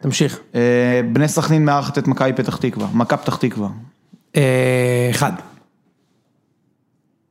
תמשיך. 0.00 0.40
אה, 0.54 1.00
בני 1.12 1.28
סכנין 1.28 1.64
מארחת 1.64 1.98
את 1.98 2.08
מכבי 2.08 2.32
פתח 2.32 2.56
תקווה, 2.56 2.86
מכבי 2.94 3.18
פתח 3.22 3.36
תקווה. 3.36 3.68
אה, 4.36 5.08
אחד. 5.10 5.32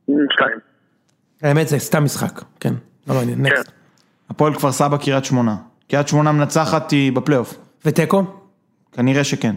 שתיים. 0.04 0.58
האמת 1.42 1.68
זה 1.68 1.78
סתם 1.78 2.04
משחק. 2.04 2.42
כן. 2.60 2.74
לא 3.06 3.14
מעניין. 3.14 3.46
נקסט. 3.46 3.70
הפועל 4.30 4.54
כפר 4.54 4.72
סבא 4.72 4.96
קריית 4.96 5.24
שמונה. 5.24 5.56
קריית 5.88 6.08
שמונה 6.08 6.32
מנצחת 6.32 6.90
היא 6.90 7.12
בפלייאוף. 7.12 7.54
ותיקו? 7.84 8.24
כנראה 8.92 9.24
שכן. 9.24 9.56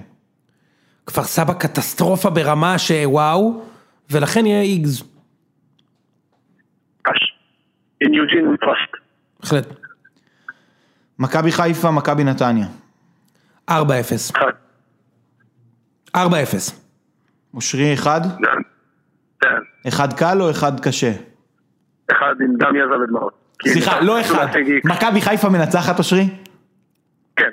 כפר 1.05 1.23
סבא 1.23 1.53
קטסטרופה 1.53 2.29
ברמה 2.29 2.77
שוואו, 2.77 3.61
ולכן 4.11 4.45
יהיה 4.45 4.61
איגז. 4.61 5.03
In 8.03 8.07
Eugene 8.07 8.47
we 8.53 8.65
trust. 8.65 8.97
בהחלט. 9.39 9.67
מכבי 11.19 11.51
חיפה, 11.51 11.91
מכבי 11.91 12.23
נתניה. 12.23 12.67
4-0. 13.69 13.73
אחד. 14.31 14.51
4-0. 16.17 16.19
אושרי 17.53 17.93
אחד? 17.93 18.21
כן. 18.21 18.61
כן. 19.41 19.87
אחד 19.87 20.13
קל 20.13 20.41
או 20.41 20.51
אחד 20.51 20.79
קשה? 20.79 21.11
אחד 22.11 22.35
עם 22.41 22.55
דם 22.57 22.75
יזע 22.75 23.03
ודמעות. 23.03 23.33
סליחה, 23.67 24.01
לא 24.01 24.21
אחד. 24.21 24.47
מכבי 24.83 25.21
חיפה 25.21 25.49
מנצחת 25.49 25.99
אושרי? 25.99 26.29
כן. 27.35 27.49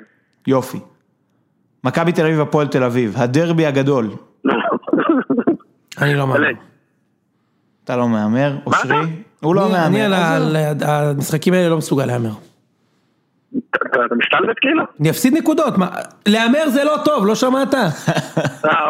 יופי. 0.47 0.79
מכבי 1.83 2.11
תל 2.11 2.25
אביב, 2.25 2.39
הפועל 2.39 2.67
תל 2.67 2.83
אביב. 2.83 3.13
הדרבי 3.17 3.65
הגדול. 3.65 4.09
לא. 4.43 4.53
אני 6.01 6.15
לא 6.15 6.27
מאמין. 6.27 6.43
עלי. 6.43 6.55
אתה 7.83 7.95
לא 7.95 8.09
מהמר, 8.09 8.57
אושרי? 8.65 9.23
הוא 9.39 9.55
לא 9.55 9.65
אני- 9.67 9.85
אני 9.85 10.01
על 10.01 10.11
מהמר. 10.11 10.73
המשחקים 10.87 11.53
האלה 11.53 11.69
לא 11.69 11.77
מסוגל 11.77 12.05
להמר. 12.05 12.31
אתה 13.59 14.15
משתלבט 14.17 14.55
כאילו? 14.61 14.83
אני 14.99 15.09
אפסיד 15.09 15.33
נקודות, 15.37 15.77
מה- 15.77 15.89
להמר 16.25 16.69
זה 16.69 16.83
לא 16.83 16.95
טוב, 17.05 17.25
לא 17.25 17.35
שמעת? 17.35 17.73
אה, 17.75 17.89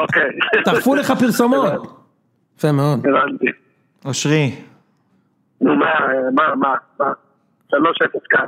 אוקיי. 0.01 0.21
טרפו 0.65 0.95
לך 0.95 1.13
פרסומות. 1.19 1.97
יפה 2.57 2.71
מאוד. 2.71 2.99
הבנתי. 2.99 3.45
אושרי, 4.05 4.55
נו, 5.61 5.75
מה, 5.75 5.85
מה, 6.33 6.43
מה, 6.55 6.73
מה? 6.99 7.05
שלוש 7.71 7.97
אפס 8.05 8.21
כאן. 8.29 8.47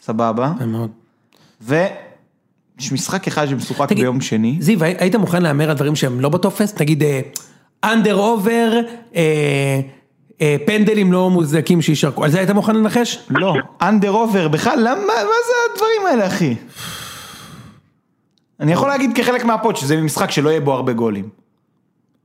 סבבה. 0.00 0.52
יפה 0.56 0.64
מאוד. 0.66 0.90
ויש 1.60 1.82
משחק 2.92 3.26
אחד 3.26 3.46
שמשוחק 3.46 3.92
ביום 3.92 4.20
שני. 4.20 4.56
זיו, 4.60 4.84
הי- 4.84 4.96
היית 4.98 5.14
מוכן 5.16 5.42
להמר 5.42 5.70
על 5.70 5.76
דברים 5.76 5.96
שהם 5.96 6.20
לא 6.20 6.28
בטופס? 6.28 6.80
נגיד 6.80 7.02
under 7.84 8.14
over, 8.14 8.72
אה, 9.16 9.80
פנדלים 10.66 11.12
לא 11.12 11.30
מוצדקים 11.30 11.82
שישרקו, 11.82 12.24
על 12.24 12.30
זה 12.30 12.38
היית 12.38 12.50
מוכן 12.50 12.76
לנחש? 12.76 13.18
לא, 13.30 13.54
under 13.82 14.10
over, 14.10 14.48
בכלל, 14.48 14.78
למה, 14.78 15.00
מה 15.06 15.12
זה 15.46 15.72
הדברים 15.72 16.06
האלה, 16.06 16.26
אחי? 16.26 16.54
אני 18.60 18.72
יכול 18.72 18.88
להגיד 18.88 19.10
כחלק 19.14 19.44
מה 19.44 19.57
pod 19.57 19.76
שזה 19.76 19.96
משחק 19.96 20.30
שלא 20.30 20.50
יהיה 20.50 20.60
בו 20.60 20.72
הרבה 20.72 20.92
גולים. 20.92 21.28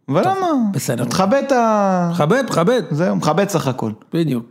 אבל 0.10 0.22
למה? 0.22 0.48
בסדר. 0.72 1.06
תכבד 1.06 1.44
את 1.48 1.52
ה... 1.52 2.10
מכבד, 2.12 2.44
מכבד. 2.50 2.82
זהו, 2.92 3.16
מכבד 3.16 3.50
סך 3.50 3.68
הכל. 3.68 3.92
בדיוק. 4.14 4.46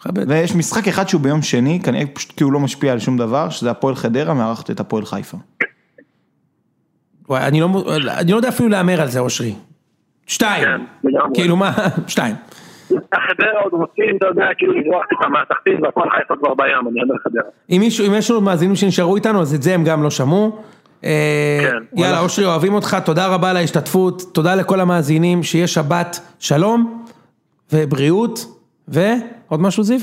מכבד. 0.00 0.30
ויש 0.30 0.54
משחק 0.54 0.88
אחד 0.88 1.08
שהוא 1.08 1.20
ביום 1.20 1.42
שני, 1.42 1.80
כנראה 1.82 2.06
פשוט 2.12 2.32
כי 2.32 2.44
הוא 2.44 2.52
לא 2.52 2.60
משפיע 2.60 2.92
על 2.92 2.98
שום 2.98 3.16
דבר, 3.16 3.50
שזה 3.50 3.70
הפועל 3.70 3.94
חדרה 3.94 4.34
מארחת 4.34 4.70
את 4.70 4.80
הפועל 4.80 5.04
חיפה. 5.04 5.36
וואי, 7.28 7.42
אני 7.42 7.60
לא, 7.60 7.84
אני 8.08 8.32
לא 8.32 8.36
יודע 8.36 8.48
אפילו 8.48 8.68
להמר 8.68 9.00
על 9.00 9.08
זה, 9.08 9.18
אושרי. 9.18 9.54
שתיים. 10.26 10.64
כן. 11.02 11.08
כאילו 11.34 11.56
מה? 11.56 11.72
שתיים. 12.06 12.34
החדרה 13.12 13.60
עוד 13.62 13.72
רוצים, 13.72 14.16
אתה 14.16 14.26
יודע, 14.26 14.46
כאילו 14.58 14.72
לברוח 14.72 15.06
טיפה 15.08 15.28
מהתחתית 15.28 15.82
והפועל 15.82 16.10
חיפה 16.10 16.34
כבר 16.36 16.54
בים, 16.54 16.88
אני 16.88 17.02
אומר 17.02 17.14
חדרה. 17.24 17.42
אם 17.70 18.12
יש 18.18 18.30
לנו 18.30 18.40
מאזינים 18.40 18.76
שנשארו 18.76 19.16
איתנו, 19.16 19.40
אז 19.40 19.54
את 19.54 19.62
זה 19.62 19.74
הם 19.74 19.84
גם 19.84 20.02
לא 20.02 20.10
שמעו. 20.10 20.62
אה, 21.04 21.60
כן. 21.62 22.00
יאללה, 22.00 22.20
אושרי, 22.20 22.44
אוהבים 22.44 22.74
אותך, 22.74 22.96
תודה 23.04 23.26
רבה 23.26 23.50
על 23.50 23.56
ההשתתפות, 23.56 24.22
תודה 24.32 24.54
לכל 24.54 24.80
המאזינים, 24.80 25.42
שיהיה 25.42 25.66
שבת 25.66 26.20
שלום 26.38 27.04
ובריאות, 27.72 28.46
ועוד 28.88 29.60
משהו 29.60 29.82
זיו? 29.82 30.00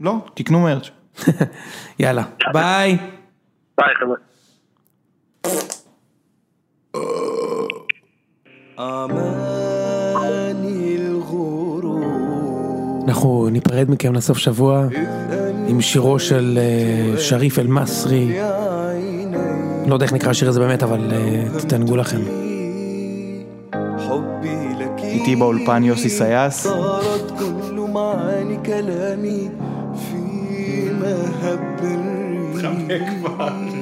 לא, 0.00 0.14
תקנו 0.34 0.60
מרץ'. 0.60 0.90
יאללה, 1.98 2.22
ביי. 2.52 2.98
ביי 3.78 3.94
חבר'ה. 3.94 4.16
Amen. 8.78 9.45
אנחנו 13.16 13.48
ניפרד 13.48 13.90
מכם 13.90 14.12
לסוף 14.14 14.38
שבוע 14.38 14.86
עם 15.68 15.80
שירו 15.80 16.18
של 16.18 16.58
אה, 16.58 17.20
שריף 17.20 17.58
אל-מסרי. 17.58 18.38
לא 19.86 19.94
יודע 19.94 20.04
איך 20.06 20.12
נקרא 20.12 20.30
השיר 20.30 20.48
הזה 20.48 20.60
באמת, 20.60 20.82
אבל 20.82 21.12
אה, 21.12 21.58
תתענגו 21.58 21.96
לכם. 21.96 22.20
איתי 25.02 25.36
באולפן 25.36 25.84
יוסי 25.84 26.08
סייס. 26.08 26.66
חמק 32.60 33.02
כבר. 33.20 33.75